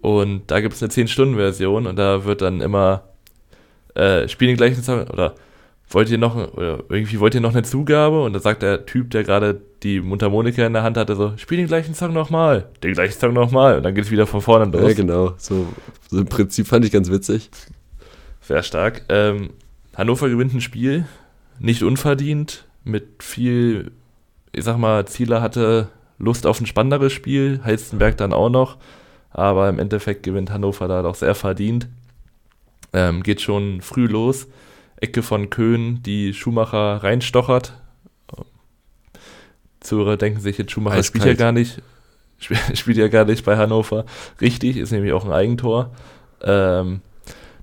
und 0.00 0.50
da 0.50 0.60
gibt 0.60 0.74
es 0.74 0.82
eine 0.82 0.92
10-Stunden-Version 0.92 1.86
und 1.86 1.96
da 1.96 2.24
wird 2.24 2.42
dann 2.42 2.60
immer, 2.60 3.04
äh, 3.94 4.28
spielen 4.28 4.50
den 4.50 4.56
gleichen 4.56 4.82
Song, 4.82 5.06
oder 5.08 5.34
wollt 5.88 6.10
ihr 6.10 6.18
noch, 6.18 6.36
oder 6.54 6.82
irgendwie 6.88 7.20
wollt 7.20 7.34
ihr 7.34 7.40
noch 7.40 7.52
eine 7.52 7.62
Zugabe? 7.62 8.22
Und 8.22 8.32
da 8.32 8.40
sagt 8.40 8.62
der 8.62 8.86
Typ, 8.86 9.10
der 9.10 9.24
gerade 9.24 9.60
die 9.82 10.00
Mundharmonika 10.00 10.66
in 10.66 10.72
der 10.72 10.82
Hand 10.82 10.96
hatte, 10.96 11.14
so, 11.14 11.32
spiel 11.36 11.58
den 11.58 11.68
gleichen 11.68 11.94
Song 11.94 12.12
nochmal, 12.12 12.68
den 12.82 12.94
gleichen 12.94 13.18
Song 13.18 13.32
nochmal 13.32 13.76
und 13.76 13.82
dann 13.84 13.94
geht 13.94 14.04
es 14.04 14.10
wieder 14.10 14.26
von 14.26 14.40
vorne 14.40 14.70
los. 14.70 14.88
Ja, 14.88 14.94
genau, 14.94 15.34
so, 15.38 15.66
so 16.08 16.18
im 16.18 16.26
Prinzip 16.26 16.66
fand 16.66 16.84
ich 16.84 16.92
ganz 16.92 17.10
witzig. 17.10 17.50
Sehr 18.40 18.62
stark. 18.62 19.04
Ähm, 19.08 19.50
Hannover 19.96 20.28
gewinnt 20.28 20.54
ein 20.54 20.60
Spiel, 20.60 21.06
nicht 21.58 21.82
unverdient, 21.82 22.64
mit 22.84 23.22
viel, 23.22 23.92
ich 24.52 24.64
sag 24.64 24.78
mal, 24.78 25.06
Zieler 25.06 25.40
hatte 25.40 25.88
Lust 26.18 26.46
auf 26.46 26.60
ein 26.60 26.66
spannenderes 26.66 27.12
Spiel, 27.12 27.60
Heizenberg 27.64 28.16
dann 28.16 28.32
auch 28.32 28.50
noch, 28.50 28.76
aber 29.30 29.68
im 29.68 29.78
Endeffekt 29.78 30.22
gewinnt 30.22 30.50
Hannover 30.50 30.88
da 30.88 31.02
doch 31.02 31.14
sehr 31.14 31.34
verdient. 31.34 31.88
Ähm, 32.92 33.22
geht 33.22 33.40
schon 33.40 33.82
früh 33.82 34.06
los. 34.06 34.48
Ecke 35.00 35.22
von 35.22 35.50
Köhn, 35.50 36.02
die 36.02 36.32
Schumacher 36.34 37.02
reinstochert. 37.02 37.74
Zuhörer 39.80 40.16
denken 40.16 40.40
sich 40.40 40.58
jetzt, 40.58 40.72
Schumacher 40.72 41.02
spielt 41.02 41.24
ja 41.24 41.30
Eiskalt. 41.32 41.38
gar 41.38 41.52
nicht, 41.52 41.82
sp- 42.42 42.58
spielt 42.74 42.96
ja 42.96 43.08
gar 43.08 43.24
nicht 43.24 43.44
bei 43.44 43.56
Hannover. 43.56 44.04
Richtig, 44.40 44.76
ist 44.76 44.90
nämlich 44.92 45.12
auch 45.12 45.24
ein 45.24 45.32
Eigentor. 45.32 45.90
Ähm, 46.42 47.00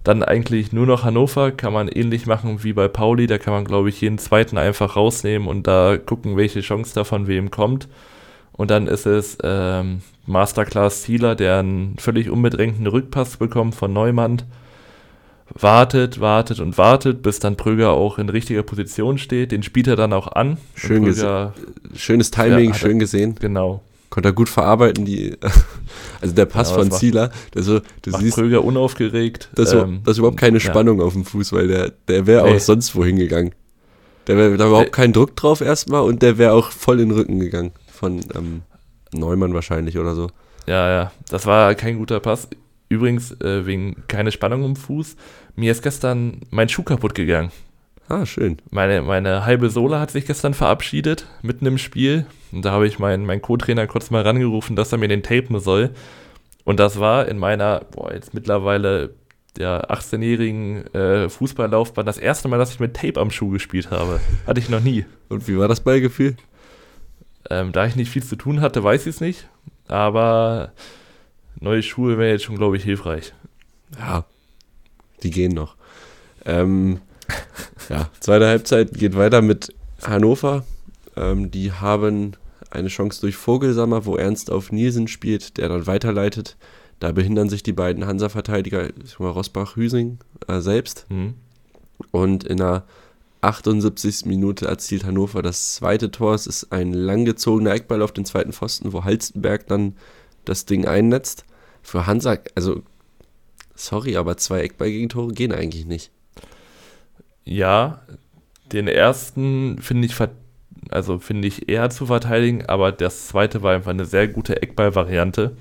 dann 0.04 0.22
eigentlich 0.24 0.74
nur 0.74 0.86
noch 0.86 1.04
Hannover, 1.04 1.52
kann 1.52 1.72
man 1.74 1.88
ähnlich 1.88 2.26
machen 2.26 2.64
wie 2.64 2.74
bei 2.74 2.88
Pauli, 2.90 3.26
da 3.26 3.38
kann 3.38 3.54
man, 3.54 3.64
glaube 3.66 3.90
ich, 3.90 4.02
jeden 4.02 4.18
zweiten 4.18 4.58
einfach 4.58 4.96
rausnehmen 4.98 5.48
und 5.48 5.66
da 5.66 5.98
gucken, 5.98 6.36
welche 6.36 6.62
Chance 6.62 6.94
da 6.94 7.04
von 7.04 7.28
wem 7.28 7.52
kommt. 7.52 7.88
Und 8.52 8.70
dann 8.70 8.88
ist 8.88 9.06
es 9.06 9.38
ähm, 9.44 10.02
Masterclass 10.28 11.04
Zieler, 11.04 11.36
der 11.36 11.60
einen 11.60 11.98
völlig 11.98 12.30
unbedrängten 12.30 12.86
Rückpass 12.86 13.38
bekommt 13.38 13.76
von 13.76 13.92
Neumann. 13.94 14.44
Wartet, 15.56 16.20
wartet 16.20 16.60
und 16.60 16.78
wartet, 16.78 17.22
bis 17.22 17.40
dann 17.40 17.56
Pröger 17.58 17.92
auch 17.92 18.18
in 18.18 18.30
richtiger 18.30 18.64
Position 18.64 19.18
steht. 19.18 19.52
Den 19.52 19.62
spielt 19.64 19.88
er 19.88 19.96
dann 19.96 20.12
auch 20.14 20.28
an. 20.32 20.58
Schön 20.76 21.04
Pröger, 21.04 21.54
Schönes 21.96 22.32
Timing, 22.32 22.70
Ja, 22.70 22.72
er- 22.72 22.74
schön 22.80 23.00
gesehen. 23.00 23.36
Genau. 23.40 23.82
Konnte 24.10 24.30
er 24.30 24.34
gut 24.34 24.50
verarbeiten, 24.50 25.06
die, 25.06 25.36
also 26.22 26.34
der 26.36 26.46
Pass 26.46 26.70
Ja, 26.70 26.76
von 26.76 26.86
das 26.86 26.92
macht- 26.94 27.00
Zieler, 27.00 27.32
der 27.54 27.64
so, 27.64 27.80
du 28.04 28.12
siehst, 28.18 28.36
Pröger 28.38 28.64
unaufgeregt. 28.64 29.50
da 29.56 29.64
ist, 29.64 29.70
so- 29.70 29.80
ähm, 29.84 30.02
ist 30.06 30.18
überhaupt 30.18 30.38
keine 30.38 30.58
ja. 30.58 30.60
Spannung 30.60 31.02
auf 31.02 31.14
dem 31.14 31.26
Fuß, 31.26 31.54
weil 31.54 31.68
der, 31.68 31.92
der 32.08 32.26
wäre 32.28 32.44
auch 32.44 32.60
sonst 32.60 32.96
wohin 32.96 33.18
gegangen. 33.18 33.54
Der 34.28 34.38
wäre 34.38 34.56
da 34.58 34.68
überhaupt 34.68 34.88
Äh. 34.88 34.92
kein 34.92 35.14
Druck 35.14 35.36
drauf 35.36 35.62
erstmal 35.62 36.02
und 36.02 36.22
der 36.22 36.38
wäre 36.38 36.54
auch 36.54 36.72
voll 36.72 37.00
in 37.00 37.10
den 37.10 37.18
Rücken 37.18 37.40
gegangen. 37.40 37.72
Von 37.92 38.22
ähm, 38.36 38.62
Neumann 39.14 39.54
wahrscheinlich 39.54 39.98
oder 39.98 40.16
so. 40.16 40.30
Ja, 40.68 40.90
ja, 40.90 41.12
das 41.30 41.46
war 41.46 41.74
kein 41.76 41.98
guter 41.98 42.20
Pass. 42.20 42.48
Übrigens, 42.94 43.32
äh, 43.42 43.66
wegen 43.66 44.04
keine 44.08 44.32
Spannung 44.32 44.64
im 44.64 44.76
Fuß. 44.76 45.16
Mir 45.56 45.72
ist 45.72 45.82
gestern 45.82 46.42
mein 46.52 46.70
Schuh 46.70 46.84
kaputt 46.84 47.16
gegangen. 47.16 47.52
Ah, 48.10 48.26
schön. 48.26 48.58
Meine, 48.70 49.02
meine 49.02 49.46
halbe 49.46 49.70
Sohle 49.70 50.00
hat 50.00 50.12
sich 50.12 50.26
gestern 50.26 50.54
verabschiedet, 50.54 51.26
mitten 51.42 51.66
im 51.66 51.78
Spiel. 51.78 52.26
Und 52.52 52.64
da 52.66 52.72
habe 52.72 52.86
ich 52.86 53.00
meinen, 53.00 53.26
meinen 53.26 53.42
Co-Trainer 53.42 53.88
kurz 53.88 54.12
mal 54.12 54.22
rangerufen, 54.22 54.76
dass 54.76 54.92
er 54.92 54.98
mir 54.98 55.08
den 55.08 55.24
tapen 55.24 55.60
soll. 55.60 55.92
Und 56.66 56.80
das 56.80 57.00
war 57.00 57.28
in 57.28 57.40
meiner, 57.40 57.82
boah, 57.92 58.14
jetzt 58.14 58.34
mittlerweile 58.34 59.16
der 59.58 59.90
18-jährigen 59.92 60.94
äh, 60.94 61.30
Fußballlaufbahn 61.30 62.06
das 62.06 62.18
erste 62.18 62.48
Mal, 62.48 62.58
dass 62.58 62.72
ich 62.72 62.80
mit 62.80 62.96
Tape 62.96 63.20
am 63.20 63.32
Schuh 63.32 63.50
gespielt 63.50 63.92
habe. 63.92 64.20
Hatte 64.48 64.60
ich 64.60 64.70
noch 64.70 64.82
nie. 64.82 65.06
Und 65.30 65.48
wie 65.48 65.58
war 65.58 65.68
das 65.68 65.82
Ballgefühl? 65.82 66.36
Ähm, 67.50 67.72
da 67.72 67.86
ich 67.86 67.96
nicht 67.96 68.10
viel 68.10 68.24
zu 68.24 68.36
tun 68.36 68.62
hatte, 68.62 68.84
weiß 68.84 69.02
ich 69.08 69.16
es 69.16 69.22
nicht. 69.22 69.48
Aber 69.88 70.72
neue 71.60 71.84
Schuhe 71.84 72.18
wären 72.18 72.32
jetzt 72.32 72.44
schon, 72.44 72.58
glaube 72.58 72.78
ich, 72.78 72.84
hilfreich. 72.84 73.34
Ja, 73.98 74.26
die 75.22 75.32
gehen 75.32 75.54
noch. 75.54 75.76
Ähm, 76.46 77.00
ja, 77.90 78.10
zweite 78.20 78.48
Halbzeit 78.48 78.94
geht 78.94 79.16
weiter 79.16 79.42
mit 79.42 79.74
Hannover. 80.04 80.66
Ähm, 81.16 81.52
die 81.52 81.72
haben 81.72 82.36
eine 82.70 82.90
Chance 82.90 83.22
durch 83.22 83.36
Vogelsammer, 83.36 84.06
wo 84.06 84.16
Ernst 84.16 84.52
auf 84.52 84.72
Nielsen 84.72 85.08
spielt, 85.08 85.58
der 85.58 85.70
dann 85.70 85.88
weiterleitet. 85.88 86.58
Da 87.00 87.12
behindern 87.12 87.50
sich 87.50 87.64
die 87.64 87.74
beiden 87.74 88.06
Hansa-Verteidiger, 88.06 88.90
ich 89.04 89.20
mal 89.20 89.30
Rosbach-Hüsing, 89.30 90.20
äh, 90.48 90.60
selbst. 90.60 91.06
Hm. 91.10 91.36
Und 92.12 92.44
in 92.44 92.58
der 92.58 92.84
78. 93.42 94.26
Minute 94.26 94.68
erzielt 94.68 95.04
Hannover 95.04 95.42
das 95.42 95.76
zweite 95.76 96.12
Tor. 96.12 96.34
Es 96.34 96.48
ist 96.48 96.72
ein 96.72 96.94
langgezogener 96.94 97.74
Eckball 97.74 98.02
auf 98.02 98.14
den 98.14 98.26
zweiten 98.26 98.54
Pfosten, 98.54 98.94
wo 98.94 99.04
Halstenberg 99.04 99.68
dann 99.68 99.96
das 100.46 100.66
Ding 100.66 100.86
einnetzt. 100.86 101.46
Für 101.82 102.08
Hansa, 102.08 102.38
also, 102.56 102.82
sorry, 103.76 104.16
aber 104.16 104.38
zwei 104.38 104.62
Eckballgegentore 104.62 105.34
gehen 105.34 105.52
eigentlich 105.52 105.86
nicht. 105.86 106.12
Ja, 107.46 108.02
den 108.72 108.88
ersten 108.88 109.80
finde 109.82 110.08
ich, 110.08 110.16
also 110.90 111.20
finde 111.20 111.48
ich 111.48 111.70
eher 111.70 111.90
zu 111.90 112.06
verteidigen, 112.06 112.66
aber 112.68 112.92
das 112.92 113.28
zweite 113.28 113.62
war 113.62 113.74
einfach 113.74 113.92
eine 113.92 114.06
sehr 114.06 114.28
gute 114.28 114.62
Eckball-Variante, 114.62 115.58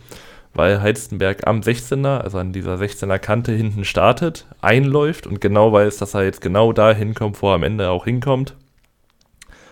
weil 0.55 0.81
Heizenberg 0.81 1.47
am 1.47 1.61
16er, 1.61 2.19
also 2.19 2.39
an 2.39 2.53
dieser 2.53 2.77
16er 2.77 3.19
Kante 3.19 3.53
hinten 3.53 3.85
startet, 3.85 4.47
einläuft 4.61 5.27
und 5.27 5.41
genau 5.41 5.73
weiß, 5.73 5.97
dass 5.97 6.15
er 6.15 6.25
jetzt 6.25 6.41
genau 6.41 6.73
da 6.73 6.93
hinkommt, 6.93 7.41
wo 7.43 7.49
er 7.51 7.55
am 7.55 7.63
Ende 7.63 7.91
auch 7.91 8.05
hinkommt. 8.05 8.55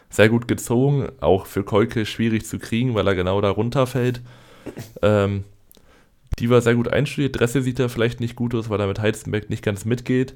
Sehr 0.09 0.29
gut 0.29 0.49
gezogen, 0.49 1.09
auch 1.21 1.47
für 1.47 1.63
Kolke 1.63 2.05
schwierig 2.05 2.45
zu 2.45 2.59
kriegen, 2.59 2.95
weil 2.95 3.07
er 3.07 3.15
genau 3.15 3.41
da 3.41 3.51
runterfällt. 3.51 4.23
Ähm, 5.03 5.45
die 6.39 6.51
war 6.51 6.61
sehr 6.61 6.75
gut 6.75 6.89
einstudiert. 6.89 7.39
Dresse 7.39 7.63
sieht 7.63 7.79
da 7.79 7.89
vielleicht 7.89 8.21
nicht 8.21 8.37
gut 8.37 8.55
aus, 8.55 8.71
weil 8.71 8.81
er 8.81 8.87
mit 8.87 9.01
Heizenberg 9.01 9.51
nicht 9.51 9.63
ganz 9.63 9.85
mitgeht. 9.85 10.35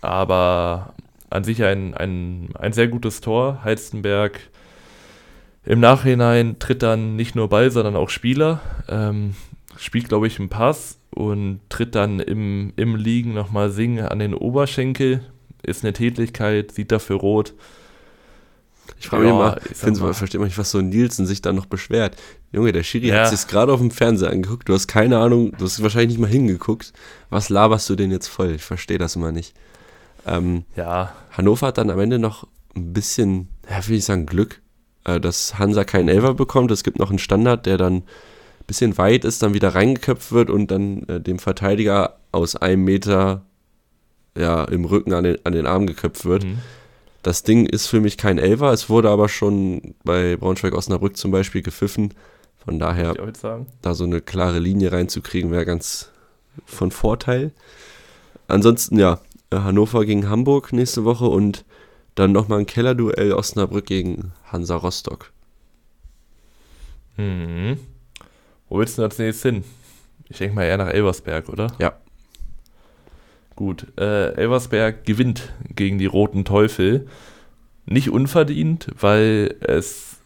Aber 0.00 0.94
an 1.30 1.44
sich 1.44 1.62
ein, 1.62 1.94
ein, 1.94 2.50
ein 2.58 2.72
sehr 2.72 2.88
gutes 2.88 3.20
Tor. 3.20 3.62
Heizenberg 3.64 4.40
im 5.64 5.80
Nachhinein 5.80 6.58
tritt 6.58 6.82
dann 6.82 7.16
nicht 7.16 7.34
nur 7.34 7.48
Ball, 7.48 7.70
sondern 7.70 7.96
auch 7.96 8.10
Spieler. 8.10 8.60
Ähm, 8.88 9.34
spielt, 9.78 10.08
glaube 10.08 10.26
ich, 10.26 10.38
einen 10.38 10.48
Pass 10.48 10.98
und 11.10 11.60
tritt 11.68 11.94
dann 11.94 12.20
im, 12.20 12.72
im 12.76 12.96
Liegen 12.96 13.32
nochmal 13.32 13.70
Singen 13.70 14.06
an 14.06 14.18
den 14.18 14.34
Oberschenkel. 14.34 15.20
Ist 15.62 15.84
eine 15.84 15.92
Tätlichkeit, 15.92 16.72
sieht 16.72 16.92
dafür 16.92 17.16
rot. 17.16 17.54
Ich 18.98 19.08
frage 19.08 19.24
mich 19.24 19.32
Ja, 19.32 19.36
immer, 19.38 19.56
ich 19.70 20.00
mal. 20.00 20.14
verstehe 20.14 20.38
mal 20.40 20.46
nicht, 20.46 20.58
was 20.58 20.70
so 20.70 20.80
Nielsen 20.80 21.26
sich 21.26 21.42
da 21.42 21.52
noch 21.52 21.66
beschwert. 21.66 22.16
Junge, 22.52 22.72
der 22.72 22.82
Schiri 22.82 23.08
Ja. 23.08 23.24
hat 23.24 23.36
sich 23.36 23.46
gerade 23.48 23.72
auf 23.72 23.80
dem 23.80 23.90
Fernseher 23.90 24.30
angeguckt. 24.30 24.68
Du 24.68 24.72
hast 24.74 24.86
keine 24.86 25.18
Ahnung, 25.18 25.52
du 25.58 25.64
hast 25.64 25.82
wahrscheinlich 25.82 26.10
nicht 26.10 26.20
mal 26.20 26.30
hingeguckt. 26.30 26.92
Was 27.30 27.48
laberst 27.48 27.88
du 27.90 27.96
denn 27.96 28.10
jetzt 28.10 28.28
voll? 28.28 28.52
Ich 28.52 28.62
verstehe 28.62 28.98
das 28.98 29.16
immer 29.16 29.32
nicht. 29.32 29.54
Ähm, 30.26 30.64
Ja, 30.76 31.14
Hannover 31.32 31.66
hat 31.68 31.78
dann 31.78 31.90
am 31.90 32.00
Ende 32.00 32.18
noch 32.18 32.46
ein 32.76 32.92
bisschen, 32.92 33.48
ja, 33.68 33.86
will 33.88 33.96
ich 33.96 34.04
sagen, 34.04 34.26
Glück, 34.26 34.60
äh, 35.04 35.20
dass 35.20 35.58
Hansa 35.58 35.84
keinen 35.84 36.08
Elfer 36.08 36.34
bekommt. 36.34 36.70
Es 36.70 36.82
gibt 36.84 36.98
noch 36.98 37.10
einen 37.10 37.18
Standard, 37.18 37.66
der 37.66 37.76
dann 37.76 37.96
ein 37.96 38.02
bisschen 38.66 38.96
weit 38.96 39.24
ist, 39.24 39.42
dann 39.42 39.52
wieder 39.54 39.74
reingeköpft 39.74 40.32
wird 40.32 40.48
und 40.50 40.70
dann 40.70 41.02
äh, 41.08 41.20
dem 41.20 41.38
Verteidiger 41.38 42.16
aus 42.32 42.56
einem 42.56 42.84
Meter 42.84 43.42
ja, 44.36 44.64
im 44.64 44.84
Rücken 44.84 45.12
an 45.12 45.24
den, 45.24 45.36
an 45.44 45.52
den 45.52 45.66
Arm 45.66 45.86
geköpft 45.86 46.24
wird. 46.24 46.44
mhm. 46.44 46.58
Das 47.24 47.42
Ding 47.42 47.64
ist 47.64 47.86
für 47.86 48.00
mich 48.00 48.18
kein 48.18 48.36
Elfer. 48.36 48.70
Es 48.70 48.90
wurde 48.90 49.08
aber 49.08 49.30
schon 49.30 49.94
bei 50.04 50.36
Braunschweig-Osnabrück 50.36 51.16
zum 51.16 51.30
Beispiel 51.30 51.62
gepfiffen. 51.62 52.12
Von 52.62 52.78
daher 52.78 53.14
da 53.80 53.94
so 53.94 54.04
eine 54.04 54.20
klare 54.20 54.58
Linie 54.58 54.92
reinzukriegen, 54.92 55.50
wäre 55.50 55.64
ganz 55.64 56.10
von 56.66 56.90
Vorteil. 56.90 57.52
Ansonsten, 58.46 58.98
ja, 58.98 59.20
Hannover 59.52 60.04
gegen 60.04 60.28
Hamburg 60.28 60.74
nächste 60.74 61.04
Woche 61.04 61.24
und 61.24 61.64
dann 62.14 62.32
nochmal 62.32 62.60
ein 62.60 62.66
Kellerduell 62.66 63.32
Osnabrück 63.32 63.86
gegen 63.86 64.32
Hansa 64.52 64.76
Rostock. 64.76 65.32
Mhm. 67.16 67.78
Wo 68.68 68.78
willst 68.78 68.98
du 68.98 69.02
denn 69.02 69.10
als 69.10 69.18
nächstes 69.18 69.50
hin? 69.50 69.64
Ich 70.28 70.36
denke 70.36 70.56
mal 70.56 70.64
eher 70.64 70.76
nach 70.76 70.88
Elversberg, 70.88 71.48
oder? 71.48 71.68
Ja. 71.78 71.94
Gut, 73.56 73.86
äh, 73.98 74.34
Elversberg 74.34 75.04
gewinnt 75.04 75.52
gegen 75.74 75.98
die 75.98 76.06
Roten 76.06 76.44
Teufel. 76.44 77.06
Nicht 77.86 78.10
unverdient, 78.10 78.88
weil 78.98 79.54
es 79.60 80.16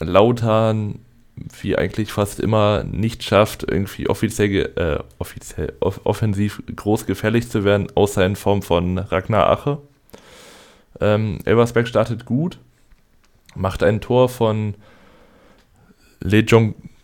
Lautern 0.00 1.00
wie 1.60 1.76
eigentlich 1.76 2.12
fast 2.12 2.40
immer 2.40 2.84
nicht 2.84 3.22
schafft, 3.22 3.62
irgendwie 3.62 4.08
offiziell, 4.08 4.72
äh, 4.76 4.98
offiziell 5.18 5.74
off 5.80 6.00
offensiv 6.04 6.62
groß 6.74 7.06
gefährlich 7.06 7.50
zu 7.50 7.64
werden, 7.64 7.88
außer 7.94 8.24
in 8.24 8.36
Form 8.36 8.62
von 8.62 8.98
Ragnar 8.98 9.50
Ache. 9.50 9.78
Ähm, 11.00 11.38
Elversberg 11.44 11.88
startet 11.88 12.24
gut, 12.24 12.58
macht 13.54 13.82
ein 13.82 14.00
Tor 14.00 14.28
von 14.28 14.74
Le 16.20 16.40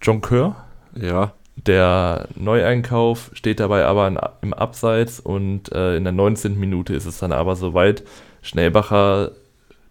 Jonqueur. 0.01 0.57
Ja. 0.95 1.35
Der 1.67 2.29
Neueinkauf 2.35 3.31
steht 3.35 3.61
dabei 3.61 3.85
aber 3.85 4.35
im 4.43 4.53
Abseits 4.53 5.21
und 5.21 5.71
äh, 5.73 5.97
in 5.97 6.05
der 6.05 6.13
19. 6.13 6.59
Minute 6.59 6.95
ist 6.95 7.07
es 7.07 7.19
dann 7.19 7.33
aber 7.33 7.55
soweit. 7.55 8.03
Schnellbacher 8.43 9.31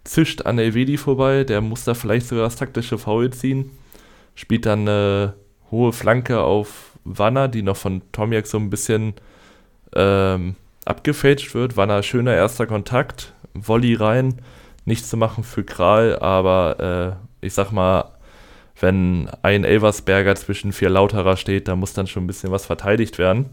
zischt 0.04 0.42
an 0.42 0.58
Elvedi 0.58 0.98
vorbei, 0.98 1.44
der 1.44 1.60
muss 1.60 1.84
da 1.84 1.94
vielleicht 1.94 2.26
sogar 2.26 2.44
das 2.44 2.56
taktische 2.56 2.98
Foul 2.98 3.30
ziehen, 3.30 3.70
spielt 4.34 4.66
dann 4.66 4.80
eine 4.80 5.34
hohe 5.70 5.92
Flanke 5.92 6.40
auf 6.40 6.90
Wanner, 7.04 7.48
die 7.48 7.62
noch 7.62 7.76
von 7.76 8.02
Tomiak 8.12 8.46
so 8.46 8.58
ein 8.58 8.70
bisschen 8.70 9.14
ähm, 9.94 10.56
abgefälscht 10.84 11.54
wird. 11.54 11.76
Wanner 11.76 12.02
schöner 12.02 12.34
erster 12.34 12.66
Kontakt, 12.66 13.32
Volley 13.54 13.94
rein, 13.94 14.40
nichts 14.84 15.08
zu 15.08 15.16
machen 15.16 15.44
für 15.44 15.64
Kral, 15.64 16.18
aber 16.18 17.18
äh, 17.40 17.46
ich 17.46 17.54
sag 17.54 17.72
mal, 17.72 18.11
wenn 18.82 19.30
ein 19.42 19.64
Elversberger 19.64 20.34
zwischen 20.34 20.72
vier 20.72 20.90
Lauterer 20.90 21.36
steht, 21.36 21.68
da 21.68 21.76
muss 21.76 21.92
dann 21.92 22.08
schon 22.08 22.24
ein 22.24 22.26
bisschen 22.26 22.50
was 22.50 22.66
verteidigt 22.66 23.16
werden. 23.18 23.46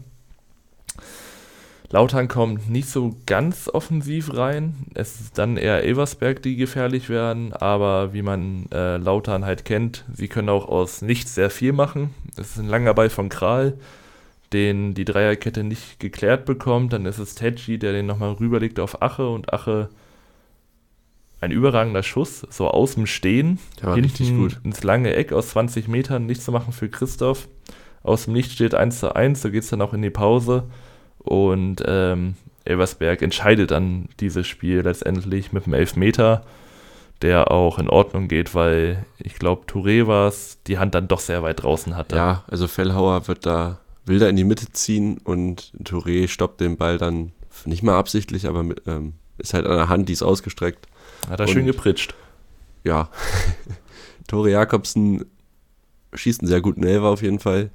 Lautern 1.92 2.28
kommt 2.28 2.70
nicht 2.70 2.88
so 2.88 3.16
ganz 3.26 3.68
offensiv 3.68 4.34
rein. 4.34 4.74
Es 4.94 5.20
ist 5.20 5.38
dann 5.38 5.56
eher 5.56 5.82
Elversberg, 5.82 6.40
die 6.42 6.54
gefährlich 6.54 7.08
werden. 7.08 7.52
Aber 7.52 8.12
wie 8.12 8.22
man 8.22 8.66
äh, 8.72 8.96
Lautern 8.96 9.44
halt 9.44 9.64
kennt, 9.64 10.04
sie 10.12 10.28
können 10.28 10.48
auch 10.48 10.68
aus 10.68 11.02
nichts 11.02 11.34
sehr 11.34 11.50
viel 11.50 11.72
machen. 11.72 12.14
Es 12.36 12.50
ist 12.50 12.58
ein 12.58 12.68
langer 12.68 12.94
Ball 12.94 13.10
von 13.10 13.28
Kral, 13.28 13.76
den 14.52 14.94
die 14.94 15.04
Dreierkette 15.04 15.64
nicht 15.64 15.98
geklärt 15.98 16.44
bekommt. 16.44 16.92
Dann 16.92 17.06
ist 17.06 17.18
es 17.18 17.34
Tedji, 17.34 17.78
der 17.78 17.92
den 17.92 18.06
nochmal 18.06 18.32
rüberlegt 18.32 18.78
auf 18.78 19.02
Ache 19.02 19.28
und 19.28 19.52
Ache 19.52 19.88
ein 21.40 21.50
überragender 21.52 22.02
Schuss, 22.02 22.46
so 22.50 22.68
aus 22.68 22.94
dem 22.94 23.06
Stehen, 23.06 23.58
hinten 23.94 24.50
ins 24.62 24.82
lange 24.82 25.14
Eck 25.14 25.32
aus 25.32 25.50
20 25.50 25.88
Metern, 25.88 26.26
nichts 26.26 26.44
zu 26.44 26.52
machen 26.52 26.72
für 26.72 26.88
Christoph. 26.88 27.48
Aus 28.02 28.24
dem 28.24 28.34
Licht 28.34 28.52
steht 28.52 28.74
1 28.74 29.00
zu 29.00 29.14
1, 29.14 29.42
so 29.42 29.50
geht 29.50 29.62
es 29.62 29.70
dann 29.70 29.82
auch 29.82 29.94
in 29.94 30.02
die 30.02 30.10
Pause. 30.10 30.64
Und 31.18 31.82
ähm, 31.86 32.34
Elversberg 32.64 33.22
entscheidet 33.22 33.70
dann 33.70 34.08
dieses 34.20 34.46
Spiel 34.46 34.80
letztendlich 34.80 35.52
mit 35.52 35.64
einem 35.64 35.74
Elfmeter, 35.74 36.42
der 37.22 37.50
auch 37.50 37.78
in 37.78 37.90
Ordnung 37.90 38.28
geht, 38.28 38.54
weil 38.54 39.04
ich 39.18 39.34
glaube, 39.34 39.66
Touré 39.66 40.06
war 40.06 40.28
es, 40.28 40.58
die 40.66 40.78
Hand 40.78 40.94
dann 40.94 41.08
doch 41.08 41.20
sehr 41.20 41.42
weit 41.42 41.62
draußen 41.62 41.96
hatte. 41.96 42.16
Ja, 42.16 42.44
also 42.48 42.68
Fellhauer 42.68 43.28
wird 43.28 43.44
da, 43.44 43.80
will 44.06 44.18
da 44.18 44.28
in 44.28 44.36
die 44.36 44.44
Mitte 44.44 44.72
ziehen 44.72 45.18
und 45.18 45.72
Touré 45.82 46.28
stoppt 46.28 46.60
den 46.60 46.76
Ball 46.76 46.96
dann 46.96 47.32
nicht 47.66 47.82
mal 47.82 47.98
absichtlich, 47.98 48.46
aber 48.46 48.62
mit, 48.62 48.82
ähm, 48.86 49.14
ist 49.36 49.54
halt 49.54 49.66
an 49.66 49.76
der 49.76 49.88
Hand, 49.88 50.08
die 50.08 50.14
ist 50.14 50.22
ausgestreckt. 50.22 50.86
Hat 51.28 51.40
er 51.40 51.46
und, 51.46 51.52
schön 51.52 51.66
gepritscht. 51.66 52.14
Ja. 52.84 53.08
Tore 54.28 54.50
Jakobsen 54.50 55.24
schießt 56.14 56.40
einen 56.40 56.48
sehr 56.48 56.60
guten 56.60 56.84
Elfer 56.84 57.06
auf 57.06 57.22
jeden 57.22 57.38
Fall. 57.38 57.70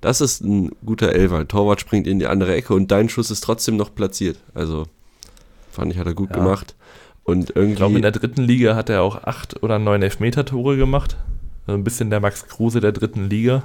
Das 0.00 0.20
ist 0.20 0.42
ein 0.42 0.70
guter 0.84 1.12
Elfer. 1.12 1.46
Torwart 1.46 1.80
springt 1.80 2.06
in 2.06 2.18
die 2.18 2.26
andere 2.26 2.54
Ecke 2.54 2.74
und 2.74 2.90
dein 2.90 3.08
Schuss 3.08 3.30
ist 3.30 3.42
trotzdem 3.42 3.76
noch 3.76 3.94
platziert. 3.94 4.38
Also 4.54 4.86
fand 5.70 5.92
ich, 5.92 5.98
hat 5.98 6.06
er 6.06 6.14
gut 6.14 6.30
ja. 6.30 6.36
gemacht. 6.36 6.74
Und 7.24 7.50
irgendwie. 7.50 7.72
Ich 7.72 7.76
glaube, 7.76 7.96
in 7.96 8.02
der 8.02 8.12
dritten 8.12 8.42
Liga 8.42 8.74
hat 8.74 8.88
er 8.88 9.02
auch 9.02 9.24
acht 9.24 9.62
oder 9.62 9.78
neun 9.78 10.02
Elfmeter-Tore 10.02 10.76
gemacht. 10.76 11.16
Also 11.66 11.78
ein 11.78 11.84
bisschen 11.84 12.10
der 12.10 12.20
Max 12.20 12.48
Kruse 12.48 12.80
der 12.80 12.92
dritten 12.92 13.28
Liga. 13.28 13.62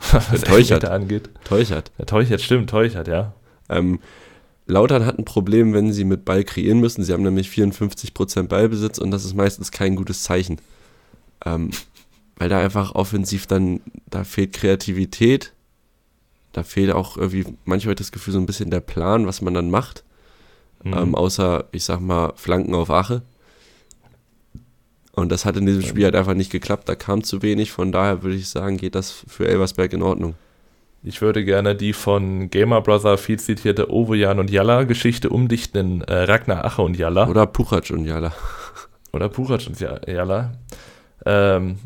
was 0.12 0.40
Teuchert 0.42 0.84
angeht. 0.84 1.28
Teuchert. 1.44 1.92
Der 1.98 2.06
Teuchert, 2.06 2.40
stimmt, 2.40 2.70
Teuchert, 2.70 3.08
ja. 3.08 3.34
Ähm, 3.68 4.00
Lautern 4.68 5.06
hat 5.06 5.18
ein 5.18 5.24
Problem, 5.24 5.72
wenn 5.72 5.92
sie 5.92 6.04
mit 6.04 6.24
Ball 6.24 6.44
kreieren 6.44 6.78
müssen. 6.78 7.02
Sie 7.02 7.12
haben 7.12 7.22
nämlich 7.22 7.48
54% 7.48 8.48
Ballbesitz 8.48 8.98
und 8.98 9.10
das 9.10 9.24
ist 9.24 9.34
meistens 9.34 9.72
kein 9.72 9.96
gutes 9.96 10.22
Zeichen. 10.22 10.60
Ähm, 11.44 11.70
weil 12.36 12.48
da 12.48 12.60
einfach 12.60 12.94
offensiv 12.94 13.46
dann, 13.46 13.80
da 14.08 14.24
fehlt 14.24 14.52
Kreativität, 14.52 15.54
da 16.52 16.62
fehlt 16.62 16.92
auch 16.92 17.16
irgendwie 17.16 17.46
manchmal 17.64 17.94
das 17.94 18.12
Gefühl 18.12 18.34
so 18.34 18.40
ein 18.40 18.46
bisschen 18.46 18.70
der 18.70 18.80
Plan, 18.80 19.26
was 19.26 19.40
man 19.40 19.54
dann 19.54 19.70
macht. 19.70 20.04
Mhm. 20.84 20.92
Ähm, 20.92 21.14
außer, 21.14 21.64
ich 21.72 21.84
sag 21.84 22.00
mal, 22.00 22.32
Flanken 22.36 22.74
auf 22.74 22.90
Ache. 22.90 23.22
Und 25.12 25.30
das 25.30 25.44
hat 25.44 25.56
in 25.56 25.66
diesem 25.66 25.82
Spiel 25.82 26.04
halt 26.04 26.14
einfach 26.14 26.34
nicht 26.34 26.52
geklappt, 26.52 26.88
da 26.88 26.94
kam 26.94 27.24
zu 27.24 27.42
wenig, 27.42 27.72
von 27.72 27.90
daher 27.90 28.22
würde 28.22 28.36
ich 28.36 28.48
sagen, 28.48 28.76
geht 28.76 28.94
das 28.94 29.10
für 29.10 29.48
Elversberg 29.48 29.92
in 29.92 30.02
Ordnung. 30.02 30.34
Ich 31.08 31.22
würde 31.22 31.42
gerne 31.42 31.74
die 31.74 31.94
von 31.94 32.50
Gamer 32.50 32.82
Brother 32.82 33.16
viel 33.16 33.38
zitierte 33.38 33.90
Ovojan 33.90 34.38
und 34.38 34.50
Jalla 34.50 34.84
Geschichte 34.84 35.30
umdichten 35.30 35.78
in 35.78 36.02
äh, 36.02 36.24
Ragnar 36.24 36.66
Ache 36.66 36.82
und 36.82 36.98
Jalla. 36.98 37.28
Oder 37.28 37.46
Puchac 37.46 37.90
und 37.92 38.04
Jalla. 38.04 38.30
Oder 39.14 39.30
Puchac 39.30 39.66
und 39.68 39.80
Jalla. 39.80 40.52
Ähm, 41.24 41.78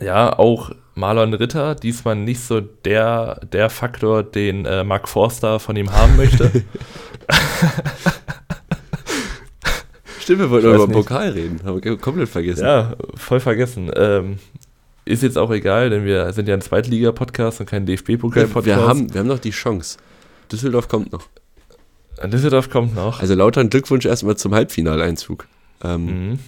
ja, 0.00 0.38
auch 0.38 0.70
Marlon 0.94 1.34
Ritter, 1.34 1.74
diesmal 1.74 2.14
nicht 2.14 2.38
so 2.38 2.60
der, 2.60 3.40
der 3.52 3.68
Faktor, 3.68 4.22
den 4.22 4.64
äh, 4.64 4.84
Mark 4.84 5.08
Forster 5.08 5.58
von 5.58 5.74
ihm 5.74 5.92
haben 5.92 6.16
möchte. 6.16 6.52
Stimmt, 10.20 10.38
wir 10.38 10.50
wollten 10.50 10.68
über 10.68 10.86
den 10.86 10.92
Pokal 10.92 11.30
reden, 11.30 11.58
haben 11.64 11.82
wir 11.82 11.96
komplett 11.96 12.28
vergessen. 12.28 12.64
Ja, 12.64 12.94
voll 13.16 13.40
vergessen. 13.40 13.90
Ähm, 13.96 14.38
ist 15.08 15.22
jetzt 15.22 15.38
auch 15.38 15.50
egal, 15.50 15.90
denn 15.90 16.04
wir 16.04 16.32
sind 16.32 16.48
ja 16.48 16.54
ein 16.54 16.60
Zweitliga-Podcast 16.60 17.60
und 17.60 17.66
kein 17.66 17.86
DFB-Pokal-Podcast. 17.86 18.66
Wir 18.66 18.76
haben, 18.76 19.12
wir 19.12 19.20
haben 19.20 19.26
noch 19.26 19.38
die 19.38 19.50
Chance. 19.50 19.98
Düsseldorf 20.52 20.88
kommt 20.88 21.12
noch. 21.12 21.28
Düsseldorf 22.24 22.70
kommt 22.70 22.94
noch. 22.94 23.20
Also 23.20 23.34
lauter 23.34 23.64
Glückwunsch 23.64 24.06
erstmal 24.06 24.36
zum 24.36 24.54
Halbfinaleinzug. 24.54 25.46
Ähm, 25.82 26.30
mhm 26.30 26.38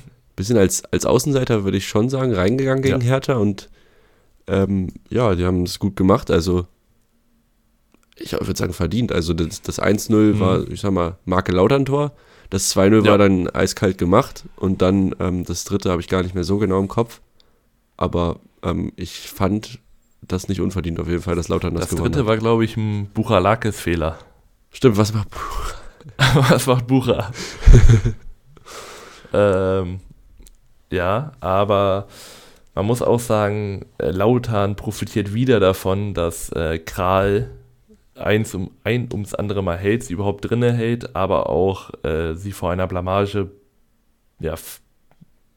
bisschen 0.41 0.57
als, 0.57 0.83
als 0.91 1.05
Außenseiter 1.05 1.65
würde 1.65 1.77
ich 1.77 1.87
schon 1.87 2.09
sagen, 2.09 2.35
reingegangen 2.35 2.83
gegen 2.83 3.01
ja. 3.03 3.07
Hertha 3.07 3.35
und 3.35 3.69
ähm, 4.47 4.89
ja, 5.11 5.35
die 5.35 5.45
haben 5.45 5.65
es 5.65 5.79
gut 5.79 5.97
gemacht. 5.97 6.31
Also 6.31 6.67
ich 8.17 8.33
würde 8.33 8.57
sagen 8.57 8.73
verdient. 8.73 9.13
Also 9.13 9.35
das, 9.35 9.61
das 9.61 9.81
1-0 9.81 10.15
mhm. 10.15 10.41
war, 10.41 10.67
ich 10.69 10.81
sag 10.81 10.93
mal, 10.93 11.19
Marke 11.25 11.53
Lautern-Tor. 11.53 12.13
Das 12.49 12.75
2-0 12.75 13.05
ja. 13.05 13.11
war 13.11 13.19
dann 13.19 13.49
eiskalt 13.49 13.99
gemacht 13.99 14.45
und 14.57 14.83
dann 14.83 15.15
ähm, 15.21 15.45
das 15.45 15.65
dritte 15.65 15.91
habe 15.91 16.01
ich 16.01 16.09
gar 16.09 16.23
nicht 16.23 16.35
mehr 16.35 16.45
so 16.45 16.59
genau 16.59 16.81
im 16.81 16.89
Kopf. 16.89 17.21
Aber 17.97 18.41
ähm, 18.63 18.93
ich 18.97 19.29
fand 19.31 19.79
das 20.23 20.49
nicht 20.49 20.61
unverdient 20.61 21.01
auf 21.01 21.09
jeden 21.09 21.23
Fall, 21.23 21.37
dass 21.37 21.49
Lautern 21.49 21.75
das, 21.75 21.83
das 21.83 21.91
gewonnen 21.91 22.13
Das 22.13 22.19
dritte 22.19 22.27
war, 22.27 22.37
glaube 22.37 22.65
ich, 22.65 22.77
ein 22.77 23.07
Buchalakis-Fehler. 23.13 24.19
Stimmt, 24.71 24.97
was 24.97 25.13
macht 25.13 25.31
Bucher? 25.31 25.75
was 26.51 26.67
macht 26.67 26.87
Bucher? 26.87 27.31
ähm, 29.33 30.01
ja, 30.91 31.33
aber 31.41 32.07
man 32.75 32.87
muss 32.87 33.03
auch 33.03 33.21
sagen, 33.21 33.87
äh, 33.99 34.11
Lautern 34.11 34.77
profitiert 34.77 35.35
wieder 35.35 35.61
davon, 35.61 36.15
dass 36.15 36.51
äh, 36.53 36.79
Kral 36.79 37.51
eins 38.15 38.55
um, 38.55 38.71
ein 38.85 39.09
ums 39.13 39.35
andere 39.35 39.63
Mal 39.63 39.79
hält, 39.79 40.05
sie 40.05 40.13
überhaupt 40.13 40.49
drinne 40.49 40.73
hält, 40.73 41.17
aber 41.17 41.49
auch 41.49 41.91
äh, 42.05 42.35
sie 42.35 42.53
vor 42.53 42.71
einer 42.71 42.87
Blamage 42.87 43.51
ja, 44.41 44.55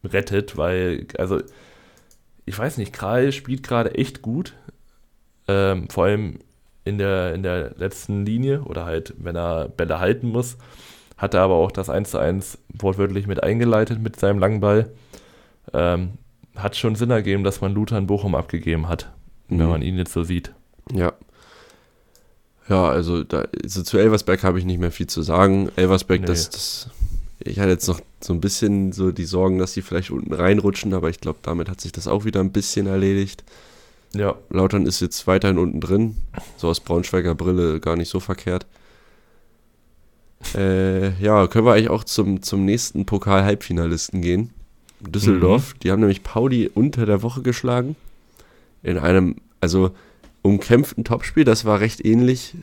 rettet, 0.04 0.56
weil, 0.56 1.06
also, 1.18 1.40
ich 2.46 2.58
weiß 2.58 2.78
nicht, 2.78 2.92
Kral 2.92 3.32
spielt 3.32 3.62
gerade 3.62 3.94
echt 3.94 4.22
gut. 4.22 4.54
Ähm, 5.46 5.88
vor 5.90 6.04
allem 6.04 6.38
in 6.84 6.98
der, 6.98 7.34
in 7.34 7.42
der 7.42 7.74
letzten 7.76 8.24
Linie 8.24 8.62
oder 8.62 8.84
halt, 8.84 9.14
wenn 9.18 9.36
er 9.36 9.68
Bälle 9.68 10.00
halten 10.00 10.28
muss, 10.28 10.56
hat 11.16 11.34
er 11.34 11.40
aber 11.42 11.54
auch 11.54 11.70
das 11.70 11.90
1 11.90 12.10
zu 12.10 12.18
1 12.18 12.58
wortwörtlich 12.68 13.26
mit 13.26 13.42
eingeleitet 13.42 14.00
mit 14.00 14.18
seinem 14.18 14.38
langen 14.38 14.60
Ball 14.60 14.90
ähm, 15.72 16.12
hat 16.56 16.76
schon 16.76 16.94
Sinn 16.94 17.10
ergeben, 17.10 17.44
dass 17.44 17.60
man 17.60 17.72
Luther 17.72 17.98
in 17.98 18.06
Bochum 18.06 18.34
abgegeben 18.34 18.88
hat, 18.88 19.10
mhm. 19.48 19.58
wenn 19.58 19.68
man 19.68 19.82
ihn 19.82 19.96
jetzt 19.96 20.12
so 20.12 20.22
sieht. 20.22 20.52
Ja. 20.92 21.12
Ja, 22.68 22.88
also, 22.88 23.24
da, 23.24 23.46
zu 23.66 23.98
Elversberg 23.98 24.42
habe 24.42 24.58
ich 24.58 24.64
nicht 24.64 24.80
mehr 24.80 24.90
viel 24.90 25.06
zu 25.06 25.20
sagen. 25.20 25.70
Elversberg, 25.76 26.22
nee. 26.22 26.26
das, 26.26 26.48
das, 26.48 26.90
ich 27.40 27.58
hatte 27.58 27.70
jetzt 27.70 27.88
noch 27.88 28.00
so 28.20 28.32
ein 28.32 28.40
bisschen 28.40 28.92
so 28.92 29.12
die 29.12 29.24
Sorgen, 29.24 29.58
dass 29.58 29.72
sie 29.72 29.82
vielleicht 29.82 30.10
unten 30.10 30.32
reinrutschen, 30.32 30.94
aber 30.94 31.10
ich 31.10 31.20
glaube, 31.20 31.38
damit 31.42 31.68
hat 31.68 31.80
sich 31.80 31.92
das 31.92 32.08
auch 32.08 32.24
wieder 32.24 32.40
ein 32.40 32.52
bisschen 32.52 32.86
erledigt. 32.86 33.44
Ja. 34.14 34.36
Lautern 34.50 34.86
ist 34.86 35.00
jetzt 35.00 35.26
weiterhin 35.26 35.58
unten 35.58 35.80
drin, 35.80 36.16
so 36.56 36.68
aus 36.68 36.80
Braunschweiger 36.80 37.34
Brille 37.34 37.80
gar 37.80 37.96
nicht 37.96 38.08
so 38.08 38.20
verkehrt. 38.20 38.66
Äh, 40.54 41.18
ja, 41.22 41.46
können 41.46 41.64
wir 41.64 41.72
eigentlich 41.72 41.88
auch 41.88 42.04
zum, 42.04 42.42
zum 42.42 42.66
nächsten 42.66 43.06
Pokal-Halbfinalisten 43.06 44.20
gehen. 44.20 44.50
Düsseldorf. 45.00 45.72
Mhm. 45.72 45.78
Die 45.80 45.90
haben 45.90 46.00
nämlich 46.00 46.22
Pauli 46.22 46.70
unter 46.72 47.06
der 47.06 47.22
Woche 47.22 47.40
geschlagen. 47.40 47.96
In 48.82 48.98
einem, 48.98 49.36
also 49.62 49.92
umkämpften 50.42 51.02
Topspiel. 51.02 51.44
Das 51.44 51.64
war 51.64 51.80
recht 51.80 52.04
ähnlich. 52.04 52.54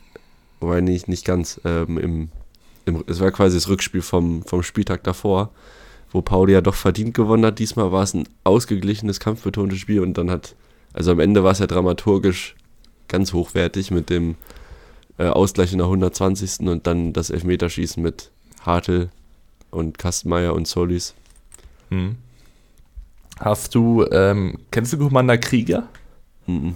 Wobei 0.60 0.82
nicht, 0.82 1.08
nicht 1.08 1.26
ganz. 1.26 1.60
Ähm, 1.66 1.98
im, 1.98 2.30
im, 2.86 3.04
es 3.08 3.20
war 3.20 3.32
quasi 3.32 3.58
das 3.58 3.68
Rückspiel 3.68 4.02
vom, 4.02 4.44
vom 4.44 4.64
Spieltag 4.64 5.04
davor, 5.04 5.52
wo 6.12 6.22
Pauli 6.22 6.54
ja 6.54 6.62
doch 6.62 6.76
verdient 6.76 7.14
gewonnen 7.14 7.46
hat. 7.46 7.60
Diesmal 7.60 7.92
war 7.92 8.04
es 8.04 8.14
ein 8.14 8.28
ausgeglichenes, 8.44 9.20
kampfbetontes 9.20 9.80
Spiel 9.80 10.02
und 10.02 10.18
dann 10.18 10.30
hat, 10.30 10.56
also 10.94 11.12
am 11.12 11.20
Ende 11.20 11.44
war 11.44 11.52
es 11.52 11.60
ja 11.60 11.68
dramaturgisch 11.68 12.56
ganz 13.08 13.34
hochwertig 13.34 13.92
mit 13.92 14.10
dem 14.10 14.36
äh, 15.18 15.28
Ausgleich 15.28 15.72
in 15.72 15.80
der 15.80 15.88
120. 15.88 16.68
und 16.68 16.88
dann 16.88 17.14
das 17.14 17.30
Elfmeterschießen 17.30 18.02
mit 18.02 18.32
Hartl 18.62 19.10
und 19.70 19.98
Kastenmeier 19.98 20.54
und 20.54 20.68
Solis. 20.68 21.14
Hm. 21.90 22.16
Hast 23.40 23.74
du, 23.76 24.06
ähm, 24.12 24.60
kennst 24.70 24.94
du 24.94 24.98
Commander 24.98 25.38
Krieger? 25.38 25.88
Mhm. 26.46 26.76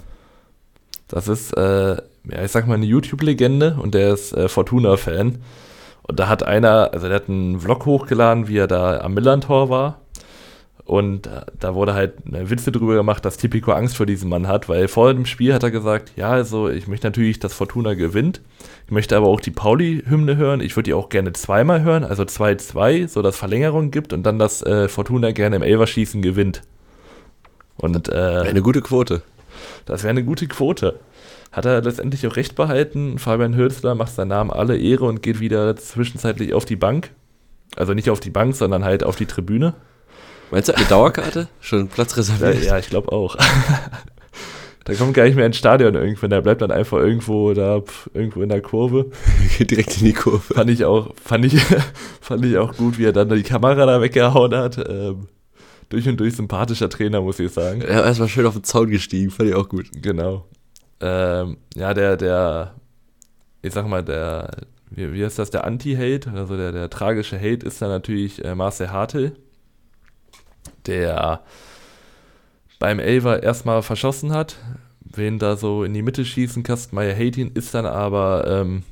Das 1.07 1.27
ist, 1.27 1.51
äh, 1.55 1.95
ja, 1.95 2.43
ich 2.43 2.51
sag 2.51 2.67
mal, 2.67 2.73
eine 2.73 2.85
YouTube-Legende 2.85 3.77
und 3.79 3.93
der 3.93 4.13
ist 4.13 4.33
äh, 4.33 4.49
Fortuna-Fan. 4.49 5.37
Und 6.07 6.19
da 6.19 6.27
hat 6.27 6.43
einer, 6.43 6.91
also 6.93 7.07
der 7.07 7.15
hat 7.15 7.29
einen 7.29 7.59
Vlog 7.59 7.85
hochgeladen, 7.85 8.47
wie 8.47 8.57
er 8.57 8.67
da 8.67 8.99
am 8.99 9.13
Millantor 9.15 9.69
war. 9.69 10.01
Und 10.85 11.25
äh, 11.25 11.41
da 11.59 11.73
wurde 11.73 11.95
halt 11.95 12.13
eine 12.27 12.47
Witze 12.51 12.71
drüber 12.71 12.93
gemacht, 12.93 13.25
dass 13.25 13.37
Tipico 13.37 13.71
Angst 13.71 13.97
vor 13.97 14.05
diesem 14.05 14.29
Mann 14.29 14.47
hat, 14.47 14.69
weil 14.69 14.87
vor 14.87 15.11
dem 15.11 15.25
Spiel 15.25 15.51
hat 15.51 15.63
er 15.63 15.71
gesagt, 15.71 16.11
ja, 16.15 16.29
also 16.29 16.69
ich 16.69 16.87
möchte 16.87 17.07
natürlich, 17.07 17.39
dass 17.39 17.55
Fortuna 17.55 17.95
gewinnt. 17.95 18.41
Ich 18.85 18.91
möchte 18.91 19.17
aber 19.17 19.27
auch 19.27 19.39
die 19.39 19.49
Pauli-Hymne 19.49 20.37
hören. 20.37 20.61
Ich 20.61 20.75
würde 20.75 20.83
die 20.83 20.93
auch 20.93 21.09
gerne 21.09 21.33
zweimal 21.33 21.81
hören, 21.81 22.03
also 22.03 22.21
2-2, 22.21 23.07
so 23.07 23.23
dass 23.23 23.35
Verlängerung 23.35 23.89
gibt 23.89 24.13
und 24.13 24.21
dann, 24.21 24.37
dass 24.37 24.61
äh, 24.61 24.87
Fortuna 24.87 25.31
gerne 25.31 25.55
im 25.55 25.63
Elverschießen 25.63 26.21
gewinnt. 26.21 26.61
Und 27.77 28.09
äh, 28.09 28.43
Eine 28.47 28.61
gute 28.61 28.81
Quote. 28.81 29.23
das 29.87 30.03
wäre 30.03 30.11
eine 30.11 30.23
gute 30.23 30.47
Quote. 30.47 30.99
Hat 31.55 31.63
er 31.63 31.81
letztendlich 31.81 32.27
auch 32.27 32.35
recht 32.35 32.55
behalten. 32.55 33.17
Fabian 33.17 33.55
Hülsler 33.55 33.95
macht 33.95 34.13
seinen 34.13 34.27
Namen 34.27 34.51
alle 34.51 34.77
Ehre 34.77 35.05
und 35.05 35.21
geht 35.21 35.39
wieder 35.39 35.73
zwischenzeitlich 35.77 36.53
auf 36.53 36.65
die 36.65 36.75
Bank. 36.75 37.11
Also 37.77 37.93
nicht 37.93 38.09
auf 38.09 38.19
die 38.19 38.29
Bank, 38.29 38.57
sondern 38.57 38.83
halt 38.83 39.05
auf 39.05 39.15
die 39.15 39.25
Tribüne. 39.25 39.73
Meinst 40.51 40.67
du 40.67 40.75
eine 40.75 40.85
Dauerkarte? 40.85 41.47
Schon 41.61 41.87
Platz 41.87 42.11
Ja, 42.11 42.17
reserviert? 42.17 42.63
ja 42.65 42.77
ich 42.77 42.89
glaube 42.89 43.09
auch. 43.13 43.37
da 44.83 44.93
kommt 44.95 45.13
gar 45.13 45.23
nicht 45.23 45.37
mehr 45.37 45.45
ins 45.45 45.55
Stadion 45.55 45.95
irgendwann. 45.95 46.29
Der 46.29 46.41
bleibt 46.41 46.61
dann 46.61 46.71
einfach 46.71 46.97
irgendwo 46.97 47.53
da, 47.53 47.81
irgendwo 48.13 48.41
in 48.41 48.49
der 48.49 48.61
Kurve. 48.61 49.11
Geht 49.57 49.71
direkt 49.71 49.97
in 49.99 50.07
die 50.07 50.13
Kurve. 50.13 50.53
Fand 50.55 50.69
ich 50.69 50.83
auch, 50.83 51.15
fand 51.23 51.45
ich, 51.45 51.57
fand 52.19 52.43
ich 52.43 52.57
auch 52.57 52.75
gut, 52.75 52.97
wie 52.97 53.05
er 53.05 53.13
dann 53.13 53.29
die 53.29 53.43
Kamera 53.43 53.85
da 53.85 54.01
weggehauen 54.01 54.53
hat. 54.53 54.77
Ähm, 54.89 55.29
durch 55.87 56.05
und 56.09 56.19
durch 56.19 56.35
sympathischer 56.35 56.89
Trainer, 56.89 57.21
muss 57.21 57.39
ich 57.39 57.51
sagen. 57.53 57.79
Er 57.79 58.01
ist 58.01 58.05
erstmal 58.07 58.27
schön 58.27 58.45
auf 58.45 58.55
den 58.55 58.65
Zaun 58.65 58.89
gestiegen, 58.89 59.31
fand 59.31 59.47
ich 59.47 59.55
auch 59.55 59.69
gut. 59.69 59.85
Genau. 60.01 60.43
Ähm, 61.01 61.57
ja, 61.75 61.93
der, 61.93 62.17
der, 62.17 62.75
ich 63.61 63.73
sag 63.73 63.87
mal, 63.87 64.03
der, 64.03 64.49
wie, 64.89 65.13
wie 65.13 65.25
heißt 65.25 65.39
das, 65.39 65.49
der 65.49 65.65
Anti-Hate, 65.65 66.31
also 66.31 66.55
der, 66.55 66.71
der 66.71 66.89
tragische 66.89 67.37
Hate 67.37 67.65
ist 67.65 67.81
dann 67.81 67.89
natürlich 67.89 68.43
äh, 68.43 68.55
Marcel 68.55 68.91
Hartl, 68.91 69.33
der 70.85 71.41
beim 72.79 72.99
Elver 72.99 73.43
erstmal 73.43 73.81
verschossen 73.81 74.33
hat, 74.33 74.57
wen 75.01 75.39
da 75.39 75.57
so 75.57 75.83
in 75.83 75.93
die 75.93 76.01
Mitte 76.01 76.25
schießen, 76.25 76.63
Kastenmeier 76.63 77.15
hate 77.15 77.41
ihn, 77.41 77.51
ist 77.53 77.73
dann 77.73 77.85
aber, 77.85 78.45
ähm, 78.47 78.83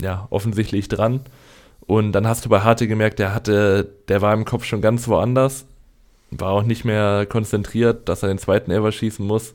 ja, 0.00 0.26
offensichtlich 0.30 0.88
dran. 0.88 1.20
Und 1.86 2.12
dann 2.12 2.26
hast 2.26 2.44
du 2.44 2.48
bei 2.48 2.60
Hartl 2.60 2.86
gemerkt, 2.86 3.18
der 3.18 3.34
hatte, 3.34 3.92
der 4.08 4.22
war 4.22 4.32
im 4.32 4.44
Kopf 4.44 4.64
schon 4.64 4.80
ganz 4.80 5.08
woanders, 5.08 5.66
war 6.30 6.50
auch 6.50 6.62
nicht 6.62 6.84
mehr 6.84 7.26
konzentriert, 7.26 8.08
dass 8.08 8.22
er 8.22 8.28
den 8.28 8.38
zweiten 8.38 8.70
Elver 8.70 8.92
schießen 8.92 9.26
muss 9.26 9.54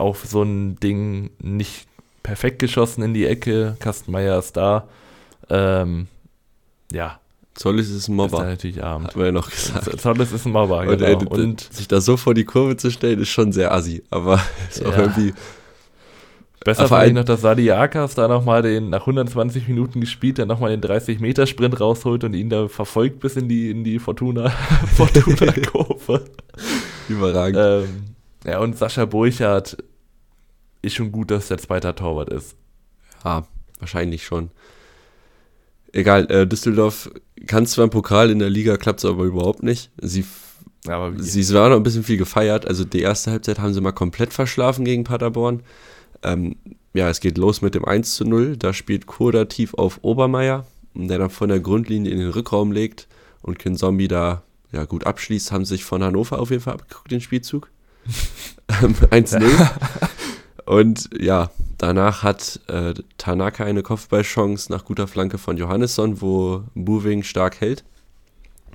auf 0.00 0.24
so 0.24 0.42
ein 0.42 0.76
Ding 0.80 1.30
nicht 1.40 1.86
perfekt 2.22 2.58
geschossen 2.58 3.02
in 3.02 3.14
die 3.14 3.26
Ecke. 3.26 3.76
Kastenmeier 3.80 4.38
ist 4.38 4.56
da. 4.56 4.86
Ähm, 5.50 6.08
ja, 6.92 7.18
Zollis 7.54 7.88
ist 7.90 7.94
ein 7.94 7.96
ist 7.96 8.08
er 8.08 8.14
Mobber. 8.14 8.44
natürlich 8.44 8.82
arm. 8.84 9.04
Hat 9.04 9.16
man 9.16 9.26
ja 9.26 9.32
noch 9.32 9.50
gesagt. 9.50 10.00
Zolles 10.00 10.32
ist 10.32 10.46
ein 10.46 10.52
Mobber, 10.52 10.80
Und, 10.80 10.88
genau. 10.98 11.04
ey, 11.06 11.14
Und 11.16 11.60
sich 11.72 11.88
da 11.88 12.00
so 12.00 12.16
vor 12.16 12.34
die 12.34 12.44
Kurve 12.44 12.76
zu 12.76 12.90
stellen, 12.90 13.20
ist 13.20 13.30
schon 13.30 13.52
sehr 13.52 13.72
assi. 13.72 14.02
Aber 14.10 14.40
ist 14.70 14.84
auch 14.84 14.92
Ja. 14.92 14.98
irgendwie. 15.04 15.34
besser 16.64 16.86
fand 16.86 17.08
ich 17.08 17.12
noch, 17.14 17.24
dass 17.24 17.40
Sadi 17.40 17.70
Akas 17.72 18.14
da 18.14 18.28
nochmal 18.28 18.62
den, 18.62 18.90
nach 18.90 19.00
120 19.00 19.66
Minuten 19.68 20.00
gespielt, 20.00 20.38
dann 20.38 20.48
nochmal 20.48 20.70
den 20.76 20.82
30-Meter-Sprint 20.82 21.80
rausholt 21.80 22.24
und 22.24 22.34
ihn 22.34 22.50
da 22.50 22.68
verfolgt 22.68 23.20
bis 23.20 23.36
in 23.36 23.48
die, 23.48 23.70
in 23.70 23.84
die 23.84 23.98
Fortuna, 23.98 24.50
Fortuna-Kurve. 24.96 26.24
Überragend. 27.08 27.58
ähm, 27.58 28.04
ja, 28.48 28.60
und 28.60 28.76
Sascha 28.76 29.04
Burchardt 29.04 29.76
ist 30.82 30.94
schon 30.94 31.12
gut, 31.12 31.30
dass 31.30 31.48
der 31.48 31.58
zweiter 31.58 31.94
Torwart 31.94 32.30
ist. 32.30 32.56
Ja, 33.24 33.46
wahrscheinlich 33.78 34.24
schon. 34.24 34.50
Egal, 35.92 36.30
äh, 36.30 36.46
Düsseldorf 36.46 37.10
kann 37.46 37.66
zwar 37.66 37.84
im 37.84 37.90
Pokal, 37.90 38.30
in 38.30 38.38
der 38.38 38.50
Liga 38.50 38.76
klappt 38.76 39.00
es 39.00 39.04
aber 39.04 39.24
überhaupt 39.24 39.62
nicht. 39.62 39.90
Sie, 40.00 40.24
Aber 40.86 41.12
sie 41.18 41.54
waren 41.54 41.70
noch 41.70 41.76
ein 41.78 41.82
bisschen 41.82 42.04
viel 42.04 42.16
gefeiert. 42.16 42.66
Also 42.66 42.84
die 42.84 43.00
erste 43.00 43.30
Halbzeit 43.30 43.58
haben 43.58 43.74
sie 43.74 43.80
mal 43.80 43.92
komplett 43.92 44.32
verschlafen 44.32 44.84
gegen 44.84 45.04
Paderborn. 45.04 45.62
Ähm, 46.22 46.56
ja, 46.94 47.08
es 47.08 47.20
geht 47.20 47.38
los 47.38 47.62
mit 47.62 47.74
dem 47.74 47.84
1 47.84 48.14
zu 48.14 48.24
0. 48.24 48.56
Da 48.56 48.72
spielt 48.72 49.06
Kurda 49.06 49.46
tief 49.46 49.74
auf 49.74 50.00
Obermeier, 50.02 50.66
der 50.94 51.18
dann 51.18 51.30
von 51.30 51.48
der 51.48 51.60
Grundlinie 51.60 52.10
in 52.10 52.18
den 52.18 52.30
Rückraum 52.30 52.72
legt 52.72 53.08
und 53.42 53.58
Kin 53.58 53.76
Zombie 53.76 54.08
da 54.08 54.42
ja, 54.72 54.84
gut 54.84 55.06
abschließt. 55.06 55.52
Haben 55.52 55.64
sich 55.64 55.84
von 55.84 56.02
Hannover 56.02 56.38
auf 56.38 56.50
jeden 56.50 56.62
Fall 56.62 56.74
abgeguckt, 56.74 57.10
den 57.10 57.20
Spielzug. 57.20 57.70
Ähm, 58.82 58.94
1 59.10 59.32
0. 59.32 59.50
Und 60.66 61.08
ja, 61.18 61.50
danach 61.78 62.22
hat 62.22 62.60
äh, 62.68 62.94
Tanaka 63.16 63.64
eine 63.64 63.82
Kopfballchance 63.82 64.70
nach 64.70 64.84
guter 64.84 65.06
Flanke 65.08 65.38
von 65.38 65.56
Johannesson, 65.56 66.20
wo 66.20 66.64
Moving 66.74 67.22
stark 67.22 67.60
hält. 67.60 67.84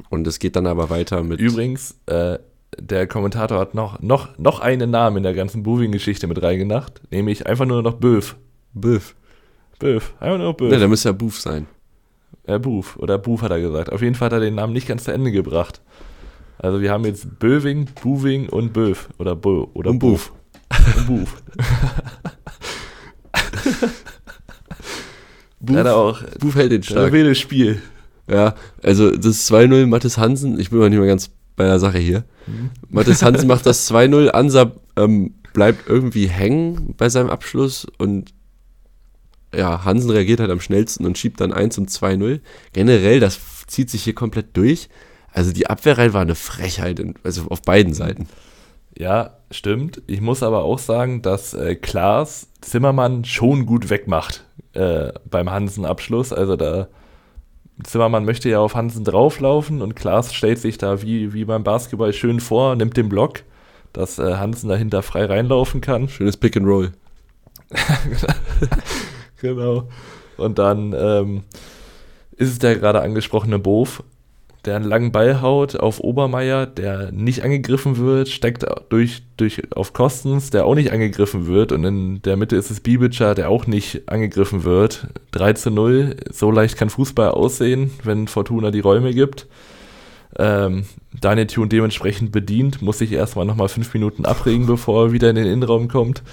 Und 0.09 0.26
es 0.26 0.39
geht 0.39 0.55
dann 0.55 0.65
aber 0.65 0.89
weiter 0.89 1.21
mit. 1.21 1.39
Übrigens, 1.39 1.95
äh, 2.07 2.39
der 2.80 3.05
Kommentator 3.05 3.59
hat 3.59 3.76
noch, 3.76 4.01
noch, 4.01 4.38
noch 4.39 4.59
einen 4.59 4.89
Namen 4.89 5.17
in 5.17 5.24
der 5.24 5.36
ganzen 5.36 5.61
Booving-Geschichte 5.61 6.26
mit 6.26 6.41
reingedacht, 6.41 7.01
nämlich 7.11 7.45
einfach 7.45 7.65
nur 7.65 7.84
noch 7.84 7.93
Böf. 7.93 8.36
Böf. 8.74 9.15
Böf, 9.78 10.13
einfach 10.19 10.39
nur 10.39 10.55
Böf. 10.55 10.71
Ne, 10.71 10.80
da 10.80 10.88
müsste 10.88 11.09
ja 11.09 11.13
Boof 11.13 11.39
sein. 11.39 11.67
äh, 12.45 12.57
Boof, 12.57 12.97
oder 12.97 13.19
Boof 13.19 13.43
hat 13.43 13.51
er 13.51 13.61
gesagt. 13.61 13.91
Auf 13.91 14.01
jeden 14.01 14.15
Fall 14.15 14.28
hat 14.28 14.34
er 14.34 14.39
den 14.39 14.55
Namen 14.55 14.74
nicht 14.74 14.88
ganz 14.88 15.03
zu 15.03 15.13
Ende 15.13 15.32
gebracht. 15.32 15.82
Also 16.60 16.82
wir 16.82 16.91
haben 16.91 17.06
jetzt 17.06 17.39
Böving, 17.39 17.88
Booving 18.01 18.49
und 18.49 18.74
Böf. 18.74 19.10
Oder 19.18 19.36
Bö, 19.36 19.66
oder 19.74 19.89
Und 19.91 19.99
Boof. 19.99 20.32
Und. 21.08 21.28
Boof, 25.60 25.78
Hat 25.78 25.86
er 25.86 25.95
auch. 25.95 26.22
Boof 26.39 26.56
hält 26.56 26.72
den 26.72 26.84
Stark. 26.84 27.12
wildes 27.12 27.39
Spiel. 27.39 27.82
Ja, 28.30 28.56
also 28.82 29.12
das 29.12 29.26
ist 29.26 29.51
2-0 29.51 29.86
Mathis 29.88 30.18
Hansen. 30.18 30.60
Ich 30.60 30.70
bin 30.70 30.80
mal 30.80 30.89
nicht 30.89 30.99
mehr 30.99 31.08
ganz 31.08 31.32
bei 31.56 31.66
der 31.66 31.80
Sache 31.80 31.99
hier. 31.99 32.24
Mhm. 32.47 32.70
Mathis 32.89 33.22
Hansen 33.24 33.47
macht 33.47 33.66
das 33.66 33.89
2-0. 33.91 34.30
Ansa 34.30 34.72
ähm, 34.95 35.36
bleibt 35.54 35.88
irgendwie 35.88 36.28
hängen 36.28 36.95
bei 36.97 37.10
seinem 37.10 37.30
Abschluss 37.30 37.86
und 37.97 38.34
ja, 39.56 39.86
Hansen 39.86 40.10
reagiert 40.10 40.39
halt 40.39 40.49
am 40.49 40.60
schnellsten 40.60 41.06
und 41.06 41.18
schiebt 41.18 41.39
dann 41.39 41.54
1 41.54 41.78
und 41.78 41.89
2-0. 41.89 42.39
Generell, 42.74 43.20
das 43.20 43.39
zieht 43.68 43.89
sich 43.89 44.04
hier 44.04 44.16
komplett 44.16 44.58
durch. 44.58 44.89
Also 45.34 45.52
die 45.52 45.68
Abwehrreihe 45.68 46.14
war 46.14 46.22
eine 46.22 46.36
Frechheit, 46.36 47.02
also 47.24 47.48
auf 47.50 47.62
beiden 47.62 47.94
Seiten. 47.94 48.28
Ja, 48.98 49.38
stimmt. 49.50 50.02
Ich 50.08 50.22
muss 50.22 50.44
aber 50.44 50.64
auch 50.64 50.80
sagen, 50.80 51.22
dass 51.22 51.54
äh, 51.54 51.76
Klaas 51.76 52.48
Zimmermann 52.62 53.26
schon 53.26 53.66
gut 53.66 53.90
wegmacht 53.90 54.46
äh, 54.74 55.12
beim 55.30 55.50
Hansen-Abschluss. 55.50 56.32
Also 56.32 56.56
da 56.56 56.88
Zimmermann 57.84 58.24
möchte 58.24 58.50
ja 58.50 58.60
auf 58.60 58.76
Hansen 58.76 59.04
drauflaufen 59.04 59.82
und 59.82 59.96
Klaas 59.96 60.34
stellt 60.34 60.60
sich 60.60 60.78
da 60.78 61.02
wie, 61.02 61.34
wie 61.34 61.46
beim 61.46 61.64
Basketball 61.64 62.14
schön 62.14 62.40
vor, 62.40 62.76
nimmt 62.76 62.96
den 62.96 63.10
Block, 63.10 63.42
dass 63.94 64.20
äh, 64.20 64.36
Hansen 64.36 64.70
dahinter 64.70 65.01
frei 65.01 65.26
reinlaufen 65.26 65.82
kann. 65.82 66.08
Schönes 66.08 66.38
Pick 66.38 66.55
and 66.55 66.68
Roll. 66.68 66.92
Genau. 69.43 69.89
Und 70.38 70.58
dann 70.58 70.93
ähm, 70.97 71.43
ist 72.38 72.50
es 72.50 72.60
der 72.60 72.78
gerade 72.78 73.01
angesprochene 73.01 73.60
Bof, 73.60 74.01
der 74.66 74.78
einen 74.78 74.86
langen 74.86 75.12
Ball 75.12 75.42
haut 75.42 75.76
auf 75.76 76.00
Obermeier, 76.00 76.66
der 76.66 77.12
nicht 77.12 77.44
angegriffen 77.44 77.98
wird, 77.98 78.30
steckt 78.30 78.66
durch, 78.90 79.24
durch 79.36 79.62
auf 79.76 79.92
Kostens, 79.92 80.52
der 80.52 80.66
auch 80.66 80.76
nicht 80.76 80.92
angegriffen 80.92 81.48
wird. 81.48 81.72
Und 81.72 81.84
in 81.84 82.22
der 82.22 82.38
Mitte 82.38 82.56
ist 82.56 82.72
es 82.72 82.80
Bibica, 82.80 83.34
der 83.34 83.50
auch 83.50 83.68
nicht 83.68 84.08
angegriffen 84.08 84.64
wird. 84.64 85.08
3 85.32 85.54
zu 85.54 85.70
0. 85.70 86.16
So 86.32 86.50
leicht 86.50 86.78
kann 86.78 86.90
Fußball 86.90 87.32
aussehen, 87.32 87.92
wenn 88.04 88.28
Fortuna 88.28 88.72
die 88.72 88.80
Räume 88.80 89.14
gibt. 89.14 89.48
Ähm, 90.40 90.86
Daniel 91.20 91.48
Thun 91.48 91.70
dementsprechend 91.70 92.32
bedient, 92.32 92.82
muss 92.82 93.00
sich 93.00 93.12
erstmal 93.12 93.46
nochmal 93.46 93.70
fünf 93.70 93.94
Minuten 93.94 94.26
abregen, 94.26 94.66
bevor 94.66 95.08
er 95.08 95.12
wieder 95.12 95.30
in 95.30 95.36
den 95.36 95.46
Innenraum 95.46 95.90
kommt. 95.90 96.24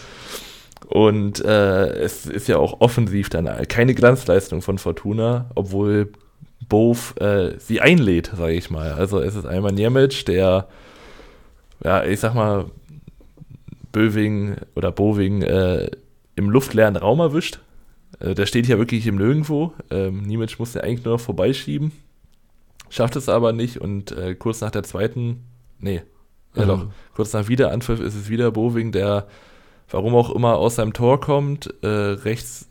Und 0.87 1.45
äh, 1.45 1.89
es 1.99 2.27
ist 2.27 2.49
ja 2.49 2.59
auch 2.59 2.81
offensiv 2.81 3.29
dann 3.29 3.47
keine 3.69 3.95
Glanzleistung 3.95 4.63
von 4.63 4.79
Fortuna, 4.79 5.51
obwohl 5.55 6.11
Bove 6.71 7.15
äh, 7.21 7.59
sie 7.59 7.83
einlädt, 7.83 8.31
sage 8.35 8.55
ich 8.55 8.71
mal. 8.71 8.93
Also 8.93 9.21
es 9.21 9.35
ist 9.35 9.45
einmal 9.45 9.73
Niemic, 9.73 10.25
der, 10.25 10.69
ja, 11.85 12.03
ich 12.05 12.21
sag 12.21 12.35
mal, 12.35 12.67
Böving 13.93 14.57
oder 14.75 14.91
Boving 14.91 15.43
äh, 15.43 15.91
im 16.37 16.49
luftleeren 16.49 16.97
Raum 16.97 17.21
erwischt. 17.21 17.61
Äh, 18.21 18.35
der 18.35 18.47
steht 18.47 18.69
ja 18.69 18.79
wirklich 18.79 19.07
im 19.07 19.17
Nirgendwo. 19.17 19.75
Ähm, 19.91 20.23
Niemic 20.23 20.59
muss 20.59 20.73
ja 20.73 20.81
eigentlich 20.81 21.05
nur 21.05 21.15
noch 21.15 21.21
vorbeischieben. 21.21 21.93
Schafft 22.89 23.17
es 23.17 23.29
aber 23.29 23.53
nicht 23.53 23.81
und 23.81 24.13
äh, 24.13 24.35
kurz 24.35 24.61
nach 24.63 24.71
der 24.71 24.83
zweiten, 24.85 25.45
nee, 25.79 26.03
ja, 26.55 26.63
Ja. 26.63 26.67
doch, 26.67 26.87
kurz 27.15 27.33
nach 27.33 27.49
Wiederanpfiff 27.49 28.01
ist 28.01 28.15
es 28.15 28.29
wieder 28.29 28.51
Boving, 28.51 28.93
der 28.93 29.27
warum 29.91 30.15
auch 30.15 30.35
immer 30.35 30.57
aus 30.57 30.77
seinem 30.77 30.93
Tor 30.93 31.21
kommt, 31.21 31.73
äh, 31.83 31.87
rechts 31.89 32.69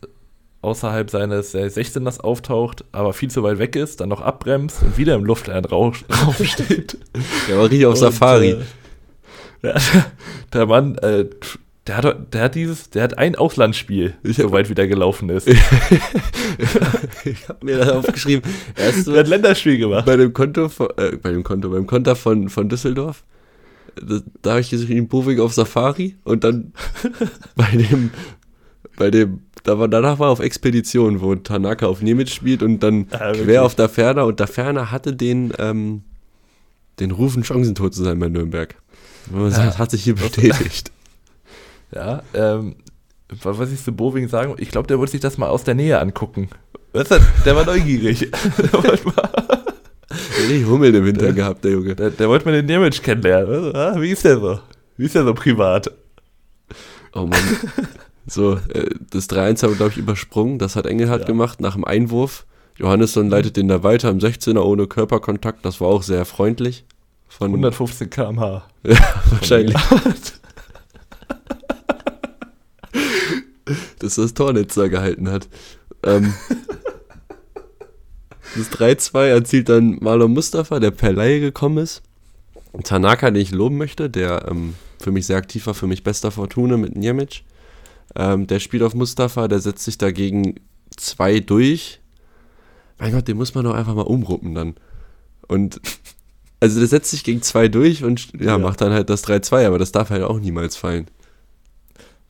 außerhalb 0.62 1.10
seines 1.10 1.54
äh, 1.54 1.66
16ers 1.66 2.20
auftaucht, 2.20 2.84
aber 2.92 3.12
viel 3.12 3.30
zu 3.30 3.42
weit 3.42 3.58
weg 3.58 3.76
ist, 3.76 4.00
dann 4.00 4.08
noch 4.08 4.20
abbremst 4.20 4.82
und 4.82 4.98
wieder 4.98 5.14
im 5.14 5.24
Luftleeren 5.24 5.64
Raum 5.64 5.94
steht. 5.94 6.98
Der 7.48 7.56
war 7.56 7.64
richtig 7.64 7.86
auf 7.86 7.94
und, 7.94 8.00
Safari. 8.00 8.50
Äh, 8.50 8.58
ja, 9.62 9.74
der 10.52 10.66
Mann, 10.66 10.96
äh, 10.98 11.26
der 11.86 11.96
hat, 11.96 12.34
der 12.34 12.42
hat 12.42 12.54
dieses, 12.54 12.90
der 12.90 13.02
hat 13.02 13.18
ein 13.18 13.36
Auslandsspiel, 13.36 14.14
ich 14.22 14.36
soweit 14.36 14.68
wieder 14.68 14.86
gelaufen 14.86 15.30
ist. 15.30 15.48
ich 17.24 17.48
habe 17.48 17.64
mir 17.64 17.78
da 17.78 17.98
aufgeschrieben, 17.98 18.48
er 18.76 18.92
so 18.92 19.16
hat 19.16 19.28
Länderspiel 19.28 19.78
gemacht. 19.78 20.04
Bei 20.04 20.16
dem 20.16 20.32
Konto, 20.32 20.68
von, 20.68 20.88
äh, 20.98 21.16
bei 21.16 21.30
dem 21.30 21.42
Konto, 21.42 21.70
beim 21.70 21.86
Konter 21.86 22.16
von, 22.16 22.50
von 22.50 22.68
Düsseldorf, 22.68 23.24
da, 23.96 24.20
da 24.42 24.50
habe 24.50 24.60
ich 24.60 24.70
geschrieben, 24.70 25.08
Boving 25.08 25.40
auf 25.40 25.54
Safari 25.54 26.16
und 26.24 26.44
dann 26.44 26.72
bei 27.56 27.70
dem, 27.76 28.10
bei 28.96 29.10
dem, 29.10 29.40
da 29.64 29.78
war, 29.78 29.88
danach 29.88 30.18
war 30.18 30.30
auf 30.30 30.40
Expedition, 30.40 31.20
wo 31.20 31.34
Tanaka 31.34 31.86
auf 31.86 32.02
Nimitz 32.02 32.30
spielt 32.30 32.62
und 32.62 32.80
dann 32.80 33.06
ah, 33.10 33.32
quer 33.32 33.64
auf 33.64 33.74
der 33.74 33.88
Ferner 33.88 34.26
und 34.26 34.40
der 34.40 34.46
Ferner 34.46 34.90
hatte 34.90 35.14
den, 35.14 35.52
ähm, 35.58 36.02
den 36.98 37.10
Rufen, 37.10 37.44
Chancentor 37.44 37.90
zu 37.92 38.02
sein 38.02 38.18
bei 38.18 38.28
Nürnberg. 38.28 38.74
Das 39.32 39.56
ja. 39.56 39.78
hat 39.78 39.90
sich 39.90 40.04
hier 40.04 40.14
bestätigt. 40.14 40.92
Ja, 41.92 42.22
ähm, 42.34 42.76
was 43.42 43.72
ich 43.72 43.82
zu 43.82 43.90
Boving 43.90 44.28
sagen, 44.28 44.54
ich 44.58 44.70
glaube, 44.70 44.86
der 44.86 45.00
wollte 45.00 45.10
sich 45.10 45.20
das 45.20 45.38
mal 45.38 45.48
aus 45.48 45.64
der 45.64 45.74
Nähe 45.74 45.98
angucken. 45.98 46.48
Der 46.94 47.56
war 47.56 47.64
neugierig. 47.64 48.30
der. 48.30 48.98
Der 50.48 50.66
Hummel 50.66 50.94
im 50.94 51.04
Winter 51.04 51.32
gehabt, 51.32 51.64
der 51.64 51.72
Junge. 51.72 51.94
Der, 51.94 52.10
der 52.10 52.28
wollte 52.28 52.44
mal 52.44 52.52
den 52.52 52.66
Damage 52.66 53.00
kennenlernen. 53.02 53.74
Ah, 53.74 54.00
wie 54.00 54.10
ist 54.10 54.24
der 54.24 54.38
so? 54.38 54.60
Wie 54.96 55.04
ist 55.04 55.14
der 55.14 55.24
so 55.24 55.34
privat? 55.34 55.90
Oh 57.14 57.26
Mann. 57.26 57.40
So, 58.30 58.58
äh, 58.72 58.88
das 59.10 59.28
3-1 59.28 59.62
haben 59.62 59.72
wir, 59.72 59.76
glaube 59.76 59.90
ich, 59.90 59.96
übersprungen. 59.96 60.60
Das 60.60 60.76
hat 60.76 60.86
Engelhardt 60.86 61.22
ja. 61.22 61.26
gemacht 61.26 61.60
nach 61.60 61.74
dem 61.74 61.84
Einwurf. 61.84 62.46
Johannesson 62.76 63.28
leitet 63.28 63.56
den 63.56 63.66
da 63.66 63.82
weiter 63.82 64.08
im 64.08 64.18
16er 64.18 64.60
ohne 64.60 64.86
Körperkontakt. 64.86 65.64
Das 65.64 65.80
war 65.80 65.88
auch 65.88 66.04
sehr 66.04 66.24
freundlich. 66.24 66.84
Von 67.28 67.48
115 67.48 68.08
km/h. 68.08 68.62
Ja, 68.84 68.96
wahrscheinlich. 69.30 69.76
dass 73.98 74.14
das 74.14 74.34
Tornetz 74.34 74.74
da 74.74 74.88
gehalten 74.88 75.28
hat. 75.28 75.48
Ähm, 76.04 76.32
das 78.56 78.70
3-2 78.72 79.26
erzielt 79.26 79.68
dann 79.68 79.98
Marlon 80.00 80.32
Mustafa, 80.32 80.80
der 80.80 80.92
per 80.92 81.12
Laie 81.12 81.40
gekommen 81.40 81.78
ist. 81.78 82.02
Tanaka, 82.84 83.30
den 83.30 83.42
ich 83.42 83.50
loben 83.50 83.76
möchte, 83.76 84.08
der 84.08 84.46
ähm, 84.48 84.74
für 85.00 85.10
mich 85.10 85.26
sehr 85.26 85.36
aktiv 85.36 85.66
war, 85.66 85.74
für 85.74 85.88
mich 85.88 86.04
bester 86.04 86.30
Fortune 86.30 86.76
mit 86.76 86.96
Njemic. 86.96 87.42
Ähm, 88.16 88.46
der 88.46 88.60
spielt 88.60 88.82
auf 88.82 88.94
Mustafa, 88.94 89.48
der 89.48 89.60
setzt 89.60 89.84
sich 89.84 89.98
dagegen 89.98 90.56
zwei 90.96 91.40
durch. 91.40 92.00
Mein 92.98 93.12
Gott, 93.12 93.28
den 93.28 93.36
muss 93.36 93.54
man 93.54 93.64
doch 93.64 93.74
einfach 93.74 93.94
mal 93.94 94.02
umruppen 94.02 94.54
dann. 94.54 94.74
Und 95.48 95.80
also 96.60 96.78
der 96.78 96.88
setzt 96.88 97.10
sich 97.10 97.24
gegen 97.24 97.42
zwei 97.42 97.68
durch 97.68 98.04
und 98.04 98.32
ja, 98.38 98.52
ja. 98.52 98.58
macht 98.58 98.80
dann 98.80 98.92
halt 98.92 99.08
das 99.08 99.26
3-2, 99.26 99.66
aber 99.66 99.78
das 99.78 99.92
darf 99.92 100.10
halt 100.10 100.22
auch 100.22 100.38
niemals 100.38 100.76
fallen. 100.76 101.06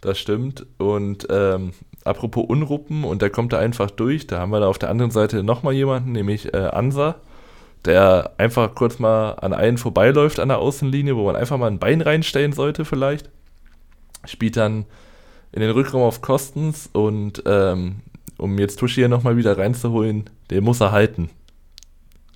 Das 0.01 0.19
stimmt. 0.19 0.67
Und 0.79 1.27
ähm, 1.31 1.73
apropos 2.05 2.45
Unruppen, 2.47 3.05
und 3.05 3.23
der 3.23 3.31
kommt 3.31 3.53
da 3.53 3.59
einfach 3.59 3.91
durch. 3.91 4.27
Da 4.27 4.39
haben 4.39 4.51
wir 4.51 4.61
da 4.61 4.69
auf 4.69 4.79
der 4.79 4.91
anderen 4.91 5.11
Seite 5.11 5.43
nochmal 5.43 5.75
jemanden, 5.75 6.13
nämlich 6.13 6.55
äh, 6.55 6.59
Ansa, 6.59 7.17
der 7.85 8.33
einfach 8.39 8.75
kurz 8.75 8.99
mal 8.99 9.33
an 9.33 9.53
einen 9.53 9.79
vorbeiläuft 9.79 10.39
an 10.39 10.49
der 10.49 10.59
Außenlinie, 10.59 11.17
wo 11.17 11.25
man 11.25 11.37
einfach 11.37 11.59
mal 11.59 11.71
ein 11.71 11.79
Bein 11.79 12.01
reinstellen 12.01 12.53
sollte, 12.53 12.85
vielleicht. 12.85 13.31
Spielt 14.27 14.57
dann 14.57 14.87
in 15.53 15.61
den 15.61 15.71
Rückraum 15.71 16.03
auf 16.03 16.23
Kostens 16.23 16.89
und 16.93 17.43
ähm, 17.47 17.97
um 18.39 18.59
jetzt 18.59 18.79
Tuschi 18.79 19.01
hier 19.01 19.09
nochmal 19.09 19.37
wieder 19.37 19.59
reinzuholen, 19.59 20.31
den 20.51 20.65
muss 20.65 20.81
er 20.81 20.93
halten. 20.93 21.31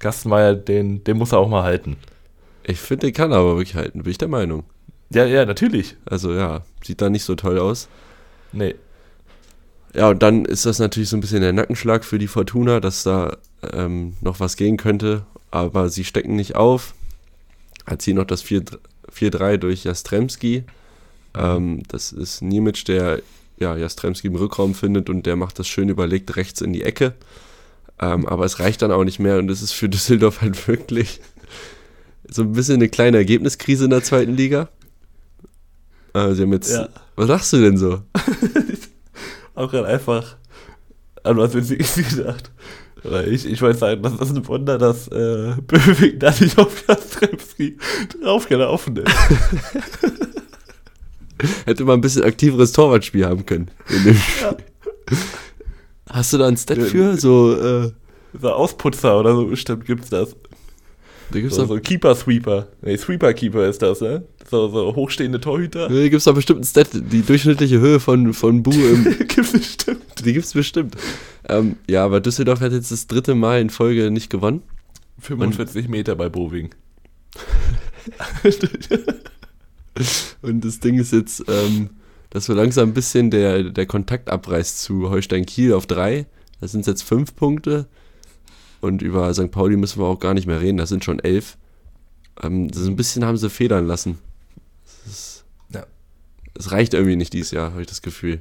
Gastenmeier, 0.00 0.54
den, 0.54 1.02
den 1.04 1.16
muss 1.16 1.32
er 1.32 1.38
auch 1.38 1.48
mal 1.48 1.62
halten. 1.62 1.96
Ich 2.64 2.80
finde, 2.80 3.06
den 3.06 3.14
kann 3.14 3.32
er 3.32 3.38
aber 3.38 3.56
wirklich 3.56 3.76
halten, 3.76 4.02
bin 4.02 4.10
ich 4.10 4.18
der 4.18 4.28
Meinung. 4.28 4.64
Ja, 5.10 5.26
ja, 5.26 5.46
natürlich. 5.46 5.96
Also 6.06 6.32
ja, 6.32 6.62
sieht 6.82 7.00
da 7.00 7.10
nicht 7.10 7.24
so 7.24 7.34
toll 7.34 7.58
aus. 7.58 7.88
Nee. 8.52 8.74
Ja, 9.94 10.08
und 10.08 10.22
dann 10.22 10.44
ist 10.44 10.66
das 10.66 10.78
natürlich 10.78 11.08
so 11.08 11.16
ein 11.16 11.20
bisschen 11.20 11.40
der 11.40 11.52
Nackenschlag 11.52 12.04
für 12.04 12.18
die 12.18 12.26
Fortuna, 12.26 12.80
dass 12.80 13.04
da 13.04 13.36
ähm, 13.72 14.16
noch 14.20 14.40
was 14.40 14.56
gehen 14.56 14.76
könnte, 14.76 15.24
aber 15.50 15.88
sie 15.88 16.04
stecken 16.04 16.34
nicht 16.34 16.56
auf. 16.56 16.94
Hat 17.86 18.02
sie 18.02 18.14
noch 18.14 18.24
das 18.24 18.44
4-3 18.44 19.56
durch 19.58 19.84
Jastremski. 19.84 20.64
Ähm, 21.36 21.82
das 21.88 22.12
ist 22.12 22.42
Niemic, 22.42 22.84
der 22.84 23.22
ja, 23.58 23.76
Jastremski 23.76 24.28
im 24.28 24.36
Rückraum 24.36 24.74
findet 24.74 25.08
und 25.08 25.26
der 25.26 25.36
macht 25.36 25.58
das 25.58 25.68
schön 25.68 25.88
überlegt 25.88 26.36
rechts 26.36 26.60
in 26.60 26.72
die 26.72 26.82
Ecke. 26.82 27.14
Ähm, 28.00 28.26
aber 28.26 28.44
es 28.44 28.58
reicht 28.58 28.82
dann 28.82 28.90
auch 28.90 29.04
nicht 29.04 29.20
mehr 29.20 29.38
und 29.38 29.50
es 29.50 29.62
ist 29.62 29.72
für 29.72 29.88
Düsseldorf 29.90 30.40
halt 30.40 30.66
wirklich 30.68 31.20
so 32.28 32.42
ein 32.42 32.52
bisschen 32.52 32.76
eine 32.76 32.88
kleine 32.88 33.18
Ergebniskrise 33.18 33.84
in 33.84 33.90
der 33.90 34.02
zweiten 34.02 34.34
Liga. 34.34 34.68
Äh, 36.14 36.32
sie 36.32 36.42
haben 36.42 36.52
jetzt. 36.52 36.72
Ja. 36.72 36.88
Was 37.16 37.26
sagst 37.28 37.52
du 37.52 37.60
denn 37.60 37.76
so? 37.76 38.02
auch 39.54 39.70
gerade 39.70 39.86
einfach 39.86 40.36
an 41.22 41.36
was 41.36 41.54
Witziges 41.54 41.94
gedacht. 42.16 42.50
Weil 43.02 43.32
ich, 43.32 43.44
ich 43.44 43.60
wollte 43.60 43.78
sagen, 43.78 44.02
das 44.02 44.14
ist 44.14 44.34
ein 44.34 44.48
Wunder, 44.48 44.78
dass 44.78 45.08
äh, 45.08 45.54
Böwing 45.66 46.18
da 46.18 46.30
nicht 46.40 46.56
auf 46.58 46.88
Jastremski 46.88 47.76
draufgelaufen 48.22 48.96
ist. 48.96 49.12
Hätte 51.66 51.84
man 51.84 51.98
ein 51.98 52.00
bisschen 52.00 52.24
aktiveres 52.24 52.72
Torwartspiel 52.72 53.26
haben 53.26 53.46
können. 53.46 53.70
Ja. 54.42 54.56
Hast 56.10 56.32
du 56.32 56.38
da 56.38 56.48
ein 56.48 56.56
Stat 56.56 56.78
für? 56.78 57.16
So, 57.16 57.56
äh, 57.56 57.92
so 58.40 58.50
Ausputzer 58.50 59.18
oder 59.18 59.34
so 59.34 59.46
bestimmt 59.46 59.86
gibt's 59.86 60.10
das. 60.10 60.36
Da 61.30 61.40
gibt's 61.40 61.56
so, 61.56 61.64
so 61.64 61.80
Keeper 61.80 62.14
Sweeper. 62.14 62.68
Nee, 62.82 62.96
Sweeper 62.96 63.32
Keeper 63.32 63.66
ist 63.66 63.82
das, 63.82 64.00
ne? 64.00 64.24
So, 64.48 64.68
so 64.68 64.94
hochstehende 64.94 65.40
Torhüter. 65.40 65.88
Da 65.88 66.08
gibt's 66.08 66.24
da 66.24 66.32
bestimmt 66.32 66.60
ein 66.60 66.64
Stat, 66.64 66.88
die 66.92 67.22
durchschnittliche 67.22 67.80
Höhe 67.80 67.98
von, 67.98 68.34
von 68.34 68.62
Bu 68.62 68.72
im. 68.72 69.04
gibt's 69.28 69.52
bestimmt. 69.52 70.02
Die 70.24 70.32
gibt's 70.32 70.52
bestimmt. 70.52 70.96
Ähm, 71.48 71.76
ja, 71.88 72.04
aber 72.04 72.20
Düsseldorf 72.20 72.60
hat 72.60 72.72
jetzt 72.72 72.92
das 72.92 73.06
dritte 73.06 73.34
Mal 73.34 73.60
in 73.60 73.70
Folge 73.70 74.10
nicht 74.10 74.30
gewonnen. 74.30 74.62
45 75.20 75.86
Und, 75.86 75.90
Meter 75.90 76.16
bei 76.16 76.28
Boving. 76.28 76.70
Und 80.42 80.64
das 80.64 80.80
Ding 80.80 80.98
ist 80.98 81.12
jetzt, 81.12 81.44
ähm, 81.48 81.90
dass 82.30 82.46
so 82.46 82.54
langsam 82.54 82.90
ein 82.90 82.94
bisschen 82.94 83.30
der, 83.30 83.62
der 83.64 83.86
Kontakt 83.86 84.28
abreißt 84.28 84.80
zu 84.80 85.10
Holstein 85.10 85.46
Kiel 85.46 85.72
auf 85.72 85.86
drei. 85.86 86.26
Das 86.60 86.72
sind 86.72 86.86
jetzt 86.86 87.02
fünf 87.02 87.34
Punkte. 87.36 87.86
Und 88.80 89.02
über 89.02 89.32
St. 89.32 89.50
Pauli 89.50 89.76
müssen 89.76 90.00
wir 90.00 90.06
auch 90.06 90.18
gar 90.18 90.34
nicht 90.34 90.46
mehr 90.46 90.60
reden. 90.60 90.76
Das 90.76 90.88
sind 90.88 91.04
schon 91.04 91.18
elf. 91.18 91.56
Ähm, 92.42 92.70
das 92.70 92.86
ein 92.86 92.96
bisschen 92.96 93.24
haben 93.24 93.36
sie 93.36 93.48
federn 93.48 93.86
lassen. 93.86 94.18
Es 95.06 95.44
ja. 95.72 95.86
reicht 96.56 96.94
irgendwie 96.94 97.16
nicht 97.16 97.32
dieses 97.32 97.52
Jahr, 97.52 97.70
habe 97.70 97.82
ich 97.82 97.86
das 97.86 98.02
Gefühl. 98.02 98.40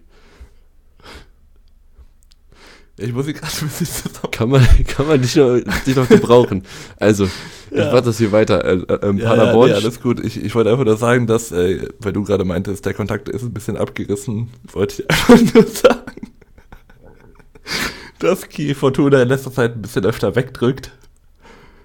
Ich 2.97 3.11
muss 3.11 3.25
sie 3.25 3.33
gerade 3.33 3.51
ein 3.61 3.67
bisschen 3.67 3.87
zusammen. 3.87 4.31
Kann 4.31 4.49
man, 4.49 4.67
kann 4.87 5.07
man 5.07 5.21
dich 5.21 5.35
noch, 5.35 5.59
dich 5.85 5.95
noch 5.95 6.07
gebrauchen. 6.09 6.63
Also, 6.97 7.29
ja. 7.73 7.87
ich 7.87 7.93
mach 7.93 8.01
das 8.01 8.17
hier 8.17 8.31
weiter. 8.31 8.63
Äh, 8.63 8.73
äh, 8.73 9.07
ähm, 9.07 9.17
ja, 9.17 9.29
Paderborn. 9.29 9.69
Ja, 9.69 9.77
nee, 9.77 9.83
alles 9.83 10.01
gut. 10.01 10.23
Ich, 10.23 10.43
ich 10.43 10.53
wollte 10.55 10.71
einfach 10.71 10.85
nur 10.85 10.97
sagen, 10.97 11.27
dass, 11.27 11.51
äh, 11.51 11.87
weil 11.99 12.13
du 12.13 12.23
gerade 12.23 12.45
meintest, 12.45 12.85
der 12.85 12.93
Kontakt 12.93 13.29
ist 13.29 13.43
ein 13.43 13.53
bisschen 13.53 13.77
abgerissen, 13.77 14.49
wollte 14.71 15.03
ich 15.03 15.09
einfach 15.09 15.53
nur 15.53 15.67
sagen 15.67 16.33
dass 18.23 18.47
Kiel 18.47 18.73
Fortuna 18.73 19.21
in 19.21 19.27
letzter 19.27 19.51
Zeit 19.51 19.75
ein 19.75 19.81
bisschen 19.81 20.05
öfter 20.05 20.35
wegdrückt. 20.35 20.91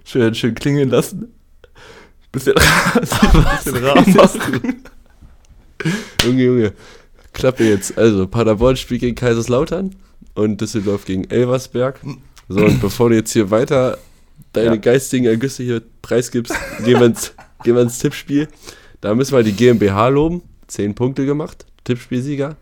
Schön, 0.05 0.33
schön 0.33 0.55
klingeln 0.55 0.89
lassen. 0.89 1.33
Bisschen, 2.31 2.53
bisschen 2.99 3.85
Rahmen 3.85 4.15
machen. 4.15 4.83
Junge, 6.23 6.43
Junge. 6.43 6.73
Klappe 7.33 7.65
jetzt. 7.65 7.97
Also, 7.97 8.27
Paderborn 8.27 8.77
spielt 8.77 9.01
gegen 9.01 9.15
Kaiserslautern 9.15 9.95
und 10.33 10.61
Düsseldorf 10.61 11.05
gegen 11.05 11.25
Elversberg. 11.25 11.99
So, 12.47 12.61
und 12.61 12.81
bevor 12.81 13.09
du 13.09 13.15
jetzt 13.15 13.33
hier 13.33 13.51
weiter 13.51 13.97
deine 14.53 14.71
ja. 14.71 14.75
geistigen 14.75 15.25
Ergüsse 15.25 15.63
hier 15.63 15.81
preisgibst, 16.01 16.53
gehen 16.83 16.99
wir, 16.99 17.07
ins, 17.07 17.33
gehen 17.63 17.75
wir 17.75 17.81
ins 17.81 17.99
Tippspiel. 17.99 18.47
Da 19.01 19.15
müssen 19.15 19.35
wir 19.35 19.43
die 19.43 19.53
GmbH 19.53 20.09
loben. 20.09 20.41
Zehn 20.67 20.93
Punkte 20.93 21.25
gemacht. 21.25 21.65
Tippspielsieger. 21.83 22.57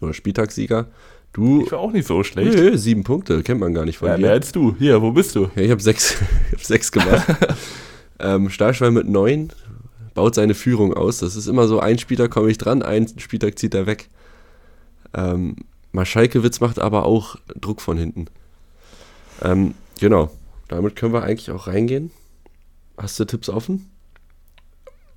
Oder 0.00 0.12
Spieltagssieger. 0.12 0.88
Du. 1.32 1.62
Ich 1.64 1.72
war 1.72 1.78
auch 1.78 1.92
nicht 1.92 2.06
so 2.06 2.22
schlecht. 2.24 2.54
Nö, 2.54 2.76
sieben 2.76 3.04
Punkte, 3.04 3.42
kennt 3.42 3.60
man 3.60 3.74
gar 3.74 3.84
nicht 3.84 3.98
von 3.98 4.08
ja, 4.08 4.16
dir. 4.16 4.22
Mehr 4.22 4.32
als 4.32 4.52
du. 4.52 4.74
Hier, 4.78 5.00
wo 5.00 5.12
bist 5.12 5.36
du? 5.36 5.50
Ja, 5.54 5.62
ich 5.62 5.70
habe 5.70 5.80
sechs, 5.80 6.16
ich 6.48 6.54
hab 6.54 6.64
sechs 6.64 6.90
gemacht. 6.90 7.26
ähm, 8.18 8.50
Stahlschwein 8.50 8.94
mit 8.94 9.06
neun 9.06 9.50
baut 10.14 10.34
seine 10.34 10.54
Führung 10.54 10.94
aus. 10.94 11.18
Das 11.18 11.36
ist 11.36 11.46
immer 11.46 11.68
so, 11.68 11.80
ein 11.80 11.98
Spieler 11.98 12.28
komme 12.28 12.50
ich 12.50 12.58
dran, 12.58 12.82
ein 12.82 13.06
Spieler 13.18 13.54
zieht 13.54 13.74
er 13.74 13.86
weg. 13.86 14.08
Ähm, 15.14 15.56
Maschalkewitz 15.92 16.60
macht 16.60 16.78
aber 16.78 17.04
auch 17.04 17.36
Druck 17.60 17.80
von 17.80 17.96
hinten. 17.96 18.26
Ähm, 19.42 19.74
genau. 20.00 20.30
Damit 20.68 20.96
können 20.96 21.12
wir 21.12 21.22
eigentlich 21.22 21.50
auch 21.50 21.66
reingehen. 21.66 22.10
Hast 22.96 23.18
du 23.18 23.24
Tipps 23.24 23.48
offen? 23.48 23.90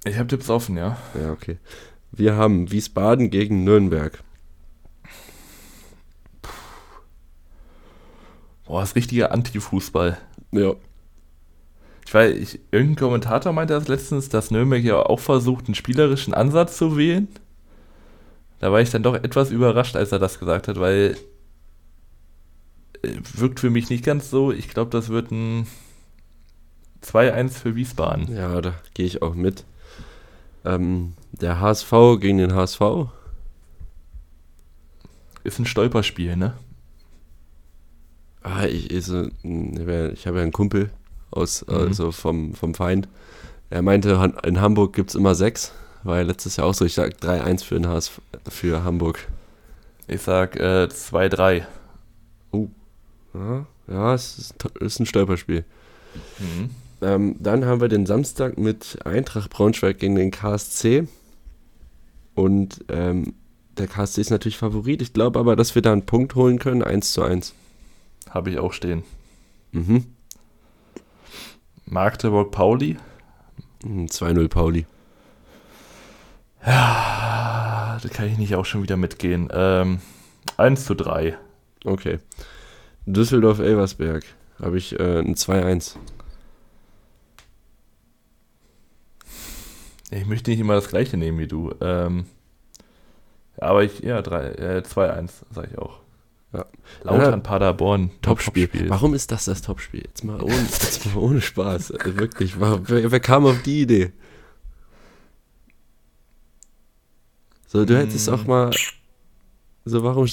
Ich 0.06 0.18
habe 0.18 0.28
Tipps 0.28 0.50
offen, 0.50 0.78
ja. 0.78 0.98
Ja, 1.20 1.32
okay. 1.32 1.58
Wir 2.12 2.36
haben 2.36 2.72
Wiesbaden 2.72 3.30
gegen 3.30 3.64
Nürnberg. 3.64 4.24
Boah, 8.66 8.84
ist 8.84 8.96
richtiger 8.96 9.32
Anti-Fußball. 9.32 10.18
Ja. 10.52 10.74
Ich 12.06 12.14
weiß, 12.14 12.36
ich, 12.36 12.60
irgendein 12.72 12.96
Kommentator 12.96 13.54
meinte 13.54 13.74
das 13.74 13.88
letztens, 13.88 14.30
dass 14.30 14.52
Nürnberg 14.52 14.84
ja 14.84 14.98
auch 14.98 15.20
versucht, 15.20 15.68
einen 15.68 15.76
spielerischen 15.76 16.34
Ansatz 16.34 16.78
zu 16.78 16.98
wählen. 16.98 17.28
Da 18.60 18.72
war 18.72 18.82
ich 18.82 18.90
dann 18.90 19.04
doch 19.04 19.16
etwas 19.16 19.52
überrascht, 19.52 19.96
als 19.96 20.12
er 20.12 20.20
das 20.20 20.40
gesagt 20.40 20.68
hat, 20.68 20.80
weil 20.80 21.18
wirkt 23.02 23.60
für 23.60 23.70
mich 23.70 23.90
nicht 23.90 24.04
ganz 24.04 24.30
so. 24.30 24.52
Ich 24.52 24.70
glaube, 24.70 24.92
das 24.92 25.10
wird 25.10 25.32
ein 25.32 25.68
2-1 27.04 27.50
für 27.50 27.76
Wiesbaden. 27.76 28.36
Ja, 28.36 28.62
da 28.62 28.76
gehe 28.94 29.06
ich 29.06 29.22
auch 29.22 29.34
mit. 29.34 29.66
Ähm, 30.64 31.14
der 31.32 31.60
HSV 31.60 31.92
gegen 32.20 32.38
den 32.38 32.54
HSV. 32.54 32.82
Ist 35.44 35.60
ein 35.60 35.66
Stolperspiel, 35.66 36.36
ne? 36.36 36.54
Ah, 38.44 38.66
ich, 38.66 38.92
ich, 38.92 39.08
ich 39.08 39.08
habe 39.08 40.38
ja 40.38 40.44
einen 40.44 40.52
Kumpel 40.52 40.92
aus, 41.32 41.66
mhm. 41.66 41.74
also 41.74 42.12
vom, 42.12 42.54
vom 42.54 42.74
Feind. 42.74 43.08
Er 43.70 43.82
meinte, 43.82 44.34
in 44.44 44.62
Hamburg 44.62 44.94
gibt 44.94 45.12
es 45.12 45.16
immer 45.16 45.34
sechs. 45.34 45.72
War 46.04 46.18
ja 46.18 46.24
letztes 46.24 46.58
Jahr 46.58 46.68
auch 46.68 46.74
so. 46.74 46.86
Ich 46.86 46.94
sag 46.94 47.14
3-1 47.14 47.64
für, 47.64 47.76
den 47.76 47.88
HSV, 47.88 48.20
für 48.50 48.84
Hamburg. 48.84 49.28
Ich 50.08 50.22
sag 50.22 50.56
äh, 50.58 50.88
2-3. 50.92 51.64
Oh. 52.52 52.68
Ja, 53.34 53.66
ja, 53.88 54.14
es 54.14 54.38
ist, 54.38 54.56
ist 54.80 55.00
ein 55.00 55.06
Stolperspiel. 55.06 55.66
Mhm. 56.40 56.70
Ähm, 57.02 57.36
dann 57.40 57.66
haben 57.66 57.82
wir 57.82 57.88
den 57.88 58.06
Samstag 58.06 58.58
mit 58.58 59.00
Eintracht 59.06 59.50
Braunschweig 59.50 60.00
gegen 60.00 60.16
den 60.16 60.32
KSC. 60.32 61.08
Und 62.36 62.86
ähm, 62.90 63.34
der 63.78 63.88
KSC 63.88 64.22
ist 64.22 64.30
natürlich 64.30 64.58
Favorit. 64.58 65.02
Ich 65.02 65.14
glaube 65.14 65.40
aber, 65.40 65.56
dass 65.56 65.76
wir 65.76 65.82
da 65.82 65.92
einen 65.92 66.06
Punkt 66.06 66.36
holen 66.36 66.60
können, 66.60 66.84
1 66.84 67.14
zu 67.14 67.24
1. 67.24 67.54
Habe 68.30 68.52
ich 68.52 68.60
auch 68.60 68.74
stehen. 68.74 69.04
Mhm. 69.72 70.06
Magdeburg 71.86 72.52
Pauli. 72.52 72.98
2-0 73.84 74.36
hm, 74.36 74.50
Pauli. 74.50 74.86
Ja, 76.66 77.98
da 78.02 78.10
kann 78.10 78.28
ich 78.28 78.38
nicht 78.38 78.56
auch 78.56 78.66
schon 78.66 78.84
wieder 78.84 78.98
mitgehen. 78.98 79.50
Ähm, 79.52 80.00
1 80.58 80.86
zu 80.86 80.96
3. 80.96 81.38
Okay. 81.84 82.20
Düsseldorf-Elversberg 83.06 84.24
habe 84.62 84.78
ich 84.78 85.00
äh, 85.00 85.20
ein 85.20 85.36
2-1. 85.36 85.96
Ich 90.12 90.26
möchte 90.26 90.52
nicht 90.52 90.60
immer 90.60 90.76
das 90.76 90.90
gleiche 90.90 91.18
nehmen 91.18 91.40
wie 91.40 91.48
du. 91.48 91.74
Ähm, 91.80 92.26
aber 93.58 93.84
ich, 93.84 94.00
ja, 94.02 94.20
äh, 94.20 94.84
2-1, 94.86 95.30
sage 95.52 95.70
ich 95.72 95.78
auch. 95.78 96.00
Ja. 96.54 96.66
Lautern, 97.04 97.32
ja, 97.32 97.38
Paderborn, 97.38 98.12
Topspiel. 98.22 98.68
Top 98.68 98.90
Warum 98.90 99.14
ist 99.14 99.32
das 99.32 99.46
das 99.46 99.62
Topspiel? 99.62 100.04
Jetzt 100.06 100.24
mal 100.26 100.42
ohne, 100.42 100.54
jetzt 100.54 101.06
mal 101.06 101.22
ohne 101.22 101.40
Spaß. 101.40 101.92
Also 101.92 102.18
wirklich, 102.18 102.60
wer, 102.60 102.82
wer, 102.88 103.20
kam 103.22 103.46
auf 103.46 103.62
die 103.62 103.82
Idee? 103.82 104.12
So, 107.68 107.86
du 107.86 107.98
hättest 107.98 108.28
hm. 108.28 108.34
auch 108.34 108.46
mal. 108.46 108.72
So, 109.86 110.04
warum. 110.04 110.28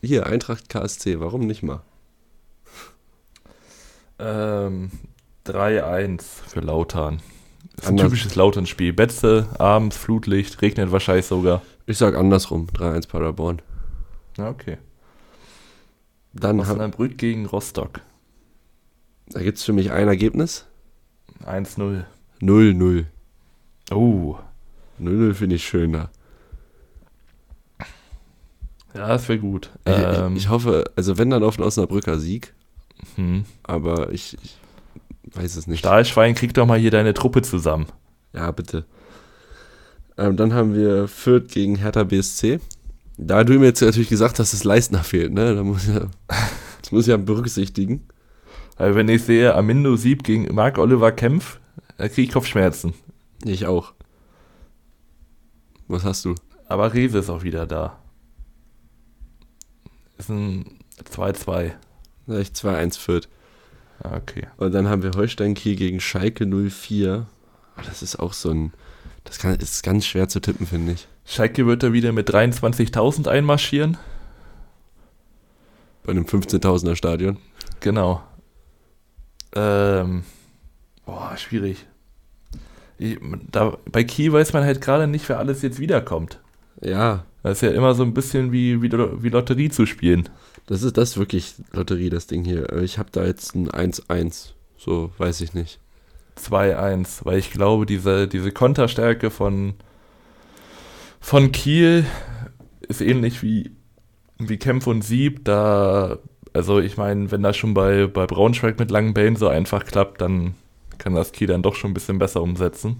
Hier, 0.00 0.26
Eintracht 0.26 0.68
KSC, 0.68 1.18
warum 1.18 1.46
nicht 1.46 1.64
mal? 1.64 1.82
Ähm, 4.18 4.90
3-1 5.46 6.22
für 6.22 6.60
Lautern. 6.60 7.20
Das 7.76 7.86
ist 7.86 7.90
ein 7.90 7.96
typisches 7.96 8.34
Lautern-Spiel. 8.36 8.92
Betze, 8.92 9.48
abends, 9.58 9.96
Flutlicht, 9.96 10.62
regnet 10.62 10.92
wahrscheinlich 10.92 11.26
sogar. 11.26 11.62
Ich 11.86 11.98
sag 11.98 12.14
andersrum, 12.14 12.68
3-1 12.68 13.08
Paderborn. 13.08 13.60
Ja, 14.38 14.48
okay. 14.48 14.78
Dann 16.32 16.60
Osnabrück 16.60 17.18
gegen 17.18 17.46
Rostock. 17.46 18.00
Da 19.28 19.42
gibt 19.42 19.58
es 19.58 19.64
für 19.64 19.72
mich 19.72 19.90
ein 19.90 20.08
Ergebnis. 20.08 20.66
1-0. 21.44 22.04
0-0. 22.40 23.04
Oh. 23.90 24.36
0-0 25.00 25.34
finde 25.34 25.56
ich 25.56 25.64
schöner. 25.66 26.10
Ja, 28.94 29.08
das 29.08 29.28
wäre 29.28 29.40
gut. 29.40 29.70
Ich, 29.84 29.92
ähm, 29.92 30.36
ich, 30.36 30.48
hoffe, 30.48 30.84
also 30.94 31.18
wenn 31.18 31.30
dann 31.30 31.42
auf 31.42 31.58
einen 31.58 31.66
Osnabrücker 31.66 32.18
Sieg. 32.18 32.53
Hm. 33.16 33.44
Aber 33.62 34.12
ich, 34.12 34.36
ich 34.42 34.56
weiß 35.36 35.56
es 35.56 35.66
nicht. 35.66 35.80
Stahlschwein, 35.80 36.34
krieg 36.34 36.54
doch 36.54 36.66
mal 36.66 36.78
hier 36.78 36.90
deine 36.90 37.14
Truppe 37.14 37.42
zusammen. 37.42 37.86
Ja, 38.32 38.50
bitte. 38.50 38.84
Ähm, 40.16 40.36
dann 40.36 40.52
haben 40.54 40.74
wir 40.74 41.08
Fürth 41.08 41.48
gegen 41.48 41.76
Hertha 41.76 42.04
BSC. 42.04 42.60
Da 43.16 43.44
du 43.44 43.54
mir 43.58 43.66
jetzt 43.66 43.80
natürlich 43.80 44.08
gesagt 44.08 44.38
hast, 44.38 44.52
dass 44.52 44.64
Leistner 44.64 45.04
fehlt, 45.04 45.32
ne? 45.32 45.54
Da 45.54 45.62
muss 45.62 45.86
ja, 45.86 46.06
das 46.82 46.92
muss 46.92 47.02
ich 47.04 47.10
ja 47.10 47.16
berücksichtigen. 47.16 48.06
Also 48.76 48.96
wenn 48.96 49.08
ich 49.08 49.22
sehe, 49.22 49.54
Amindo 49.54 49.96
Sieb 49.96 50.24
gegen 50.24 50.52
Marc 50.54 50.78
Oliver 50.78 51.12
Kempf, 51.12 51.60
da 51.96 52.08
kriege 52.08 52.22
ich 52.22 52.32
Kopfschmerzen. 52.32 52.92
Ich 53.44 53.66
auch. 53.66 53.92
Was 55.86 56.04
hast 56.04 56.24
du? 56.24 56.34
Aber 56.66 56.92
Rewe 56.94 57.18
ist 57.18 57.30
auch 57.30 57.42
wieder 57.42 57.66
da. 57.66 57.98
Ist 60.18 60.30
ein 60.30 60.78
2-2. 61.04 61.72
Vielleicht 62.26 62.56
2-1 62.56 62.98
Fürth. 62.98 63.28
Ah, 64.02 64.16
okay. 64.16 64.46
Und 64.56 64.72
dann 64.72 64.88
haben 64.88 65.02
wir 65.02 65.12
Holstein 65.12 65.54
Kiel 65.54 65.76
gegen 65.76 66.00
Schalke 66.00 66.46
04. 66.46 67.26
Das 67.84 68.02
ist 68.02 68.16
auch 68.16 68.32
so 68.32 68.50
ein. 68.50 68.72
Das 69.24 69.38
kann, 69.38 69.54
ist 69.54 69.82
ganz 69.82 70.04
schwer 70.04 70.28
zu 70.28 70.40
tippen, 70.40 70.66
finde 70.66 70.92
ich. 70.92 71.08
Schalke 71.24 71.66
wird 71.66 71.82
da 71.82 71.92
wieder 71.92 72.12
mit 72.12 72.28
23.000 72.28 73.28
einmarschieren. 73.28 73.96
Bei 76.02 76.10
einem 76.10 76.24
15.000er 76.24 76.96
Stadion. 76.96 77.38
Genau. 77.80 78.22
Ähm, 79.54 80.24
boah, 81.06 81.34
schwierig. 81.36 81.86
Ich, 82.98 83.18
da, 83.50 83.78
bei 83.90 84.04
Kiel 84.04 84.32
weiß 84.32 84.52
man 84.52 84.64
halt 84.64 84.80
gerade 84.82 85.06
nicht, 85.06 85.28
wer 85.28 85.38
alles 85.38 85.62
jetzt 85.62 85.78
wiederkommt. 85.78 86.40
Ja. 86.82 87.24
Das 87.42 87.58
ist 87.58 87.62
ja 87.62 87.70
immer 87.76 87.94
so 87.94 88.02
ein 88.02 88.14
bisschen 88.14 88.52
wie, 88.52 88.80
wie, 88.80 88.90
wie 88.90 89.28
Lotterie 89.28 89.68
zu 89.68 89.84
spielen. 89.84 90.30
Das 90.66 90.82
ist 90.82 90.96
das 90.96 91.10
ist 91.10 91.16
wirklich 91.18 91.54
Lotterie, 91.72 92.10
das 92.10 92.26
Ding 92.26 92.44
hier. 92.44 92.72
Ich 92.82 92.98
habe 92.98 93.10
da 93.12 93.24
jetzt 93.24 93.54
ein 93.54 93.68
1-1. 93.68 94.52
So, 94.76 95.10
weiß 95.18 95.40
ich 95.42 95.54
nicht. 95.54 95.78
2-1, 96.38 97.24
weil 97.24 97.38
ich 97.38 97.50
glaube, 97.50 97.86
diese, 97.86 98.26
diese 98.26 98.50
Konterstärke 98.50 99.30
von, 99.30 99.74
von 101.20 101.52
Kiel 101.52 102.04
ist 102.80 103.00
ähnlich 103.00 103.42
wie, 103.42 103.70
wie 104.38 104.56
Kempf 104.56 104.86
und 104.86 105.02
Sieb. 105.02 105.44
Da, 105.44 106.18
also 106.52 106.80
ich 106.80 106.96
meine, 106.96 107.30
wenn 107.30 107.42
das 107.42 107.56
schon 107.56 107.74
bei, 107.74 108.06
bei 108.06 108.26
Braunschweig 108.26 108.78
mit 108.78 108.90
langen 108.90 109.14
Bällen 109.14 109.36
so 109.36 109.48
einfach 109.48 109.84
klappt, 109.84 110.20
dann 110.20 110.54
kann 110.98 111.14
das 111.14 111.32
Kiel 111.32 111.48
dann 111.48 111.62
doch 111.62 111.74
schon 111.74 111.90
ein 111.90 111.94
bisschen 111.94 112.18
besser 112.18 112.42
umsetzen. 112.42 112.96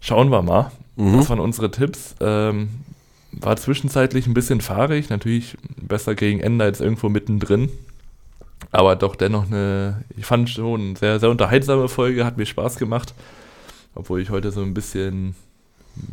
Schauen 0.00 0.30
wir 0.30 0.42
mal. 0.42 0.72
Mhm. 0.96 1.18
Das 1.18 1.28
waren 1.30 1.40
unsere 1.40 1.70
Tipps. 1.70 2.14
Ähm, 2.20 2.70
war 3.32 3.56
zwischenzeitlich 3.56 4.26
ein 4.26 4.34
bisschen 4.34 4.60
fahrig, 4.60 5.08
natürlich 5.08 5.56
besser 5.76 6.14
gegen 6.14 6.40
Ende 6.40 6.64
als 6.64 6.80
irgendwo 6.80 7.08
mittendrin. 7.08 7.70
Aber 8.72 8.96
doch 8.96 9.16
dennoch 9.16 9.46
eine, 9.46 10.04
ich 10.16 10.26
fand 10.26 10.50
schon 10.50 10.80
eine 10.80 10.96
sehr, 10.96 11.20
sehr 11.20 11.30
unterhaltsame 11.30 11.88
Folge, 11.88 12.24
hat 12.24 12.36
mir 12.36 12.46
Spaß 12.46 12.76
gemacht. 12.76 13.14
Obwohl 13.94 14.20
ich 14.20 14.30
heute 14.30 14.52
so 14.52 14.62
ein 14.62 14.74
bisschen 14.74 15.34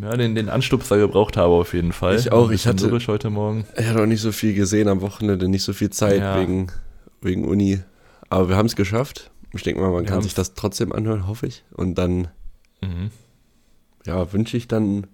ja, 0.02 0.16
den, 0.16 0.36
den 0.36 0.50
Anstupser 0.50 0.98
gebraucht 0.98 1.38
habe 1.38 1.54
auf 1.54 1.74
jeden 1.74 1.92
Fall. 1.92 2.16
Ich 2.16 2.32
auch, 2.32 2.50
ich 2.52 2.66
hatte 2.66 2.92
heute 3.08 3.30
Morgen. 3.30 3.66
Ich 3.78 3.86
hatte 3.88 4.02
auch 4.02 4.08
nicht 4.08 4.22
so 4.22 4.32
viel 4.32 4.54
gesehen 4.54 4.88
am 4.88 5.02
Wochenende, 5.02 5.48
nicht 5.48 5.64
so 5.64 5.74
viel 5.74 5.90
Zeit 5.90 6.20
ja. 6.20 6.40
wegen, 6.40 6.68
wegen 7.22 7.46
Uni. 7.46 7.80
Aber 8.30 8.50
wir 8.50 8.58
haben 8.58 8.66
es 8.66 8.76
geschafft. 8.76 9.32
Ich 9.54 9.64
denke 9.64 9.82
mal, 9.82 9.92
man 9.92 10.04
wir 10.04 10.10
kann 10.10 10.22
sich 10.22 10.34
das 10.34 10.54
trotzdem 10.56 10.92
anhören, 10.92 11.28
hoffe 11.28 11.48
ich. 11.48 11.64
Und 11.72 11.96
dann 11.96 12.28
mhm. 12.82 13.12
ja, 14.06 14.34
wünsche 14.34 14.58
ich 14.58 14.68
dann 14.68 15.08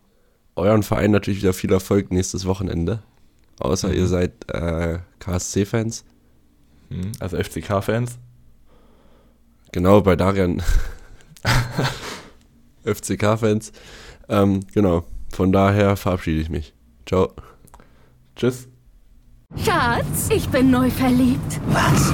euren 0.55 0.83
Verein 0.83 1.11
natürlich 1.11 1.41
wieder 1.41 1.53
viel 1.53 1.71
Erfolg 1.71 2.11
nächstes 2.11 2.45
Wochenende. 2.45 3.03
Außer 3.59 3.89
mhm. 3.89 3.93
ihr 3.95 4.07
seid 4.07 4.31
äh, 4.49 4.99
KSC-Fans. 5.19 6.05
Mhm. 6.89 7.11
Also 7.19 7.37
FCK-Fans. 7.37 8.17
Genau, 9.71 10.01
bei 10.01 10.15
Darian 10.15 10.61
FCK-Fans. 12.85 13.71
Ähm, 14.29 14.61
genau, 14.73 15.05
von 15.31 15.51
daher 15.51 15.97
verabschiede 15.97 16.41
ich 16.41 16.49
mich. 16.49 16.73
Ciao. 17.05 17.33
Tschüss. 18.35 18.67
Schatz, 19.57 20.29
ich 20.29 20.47
bin 20.49 20.71
neu 20.71 20.89
verliebt. 20.89 21.59
Was? 21.67 22.13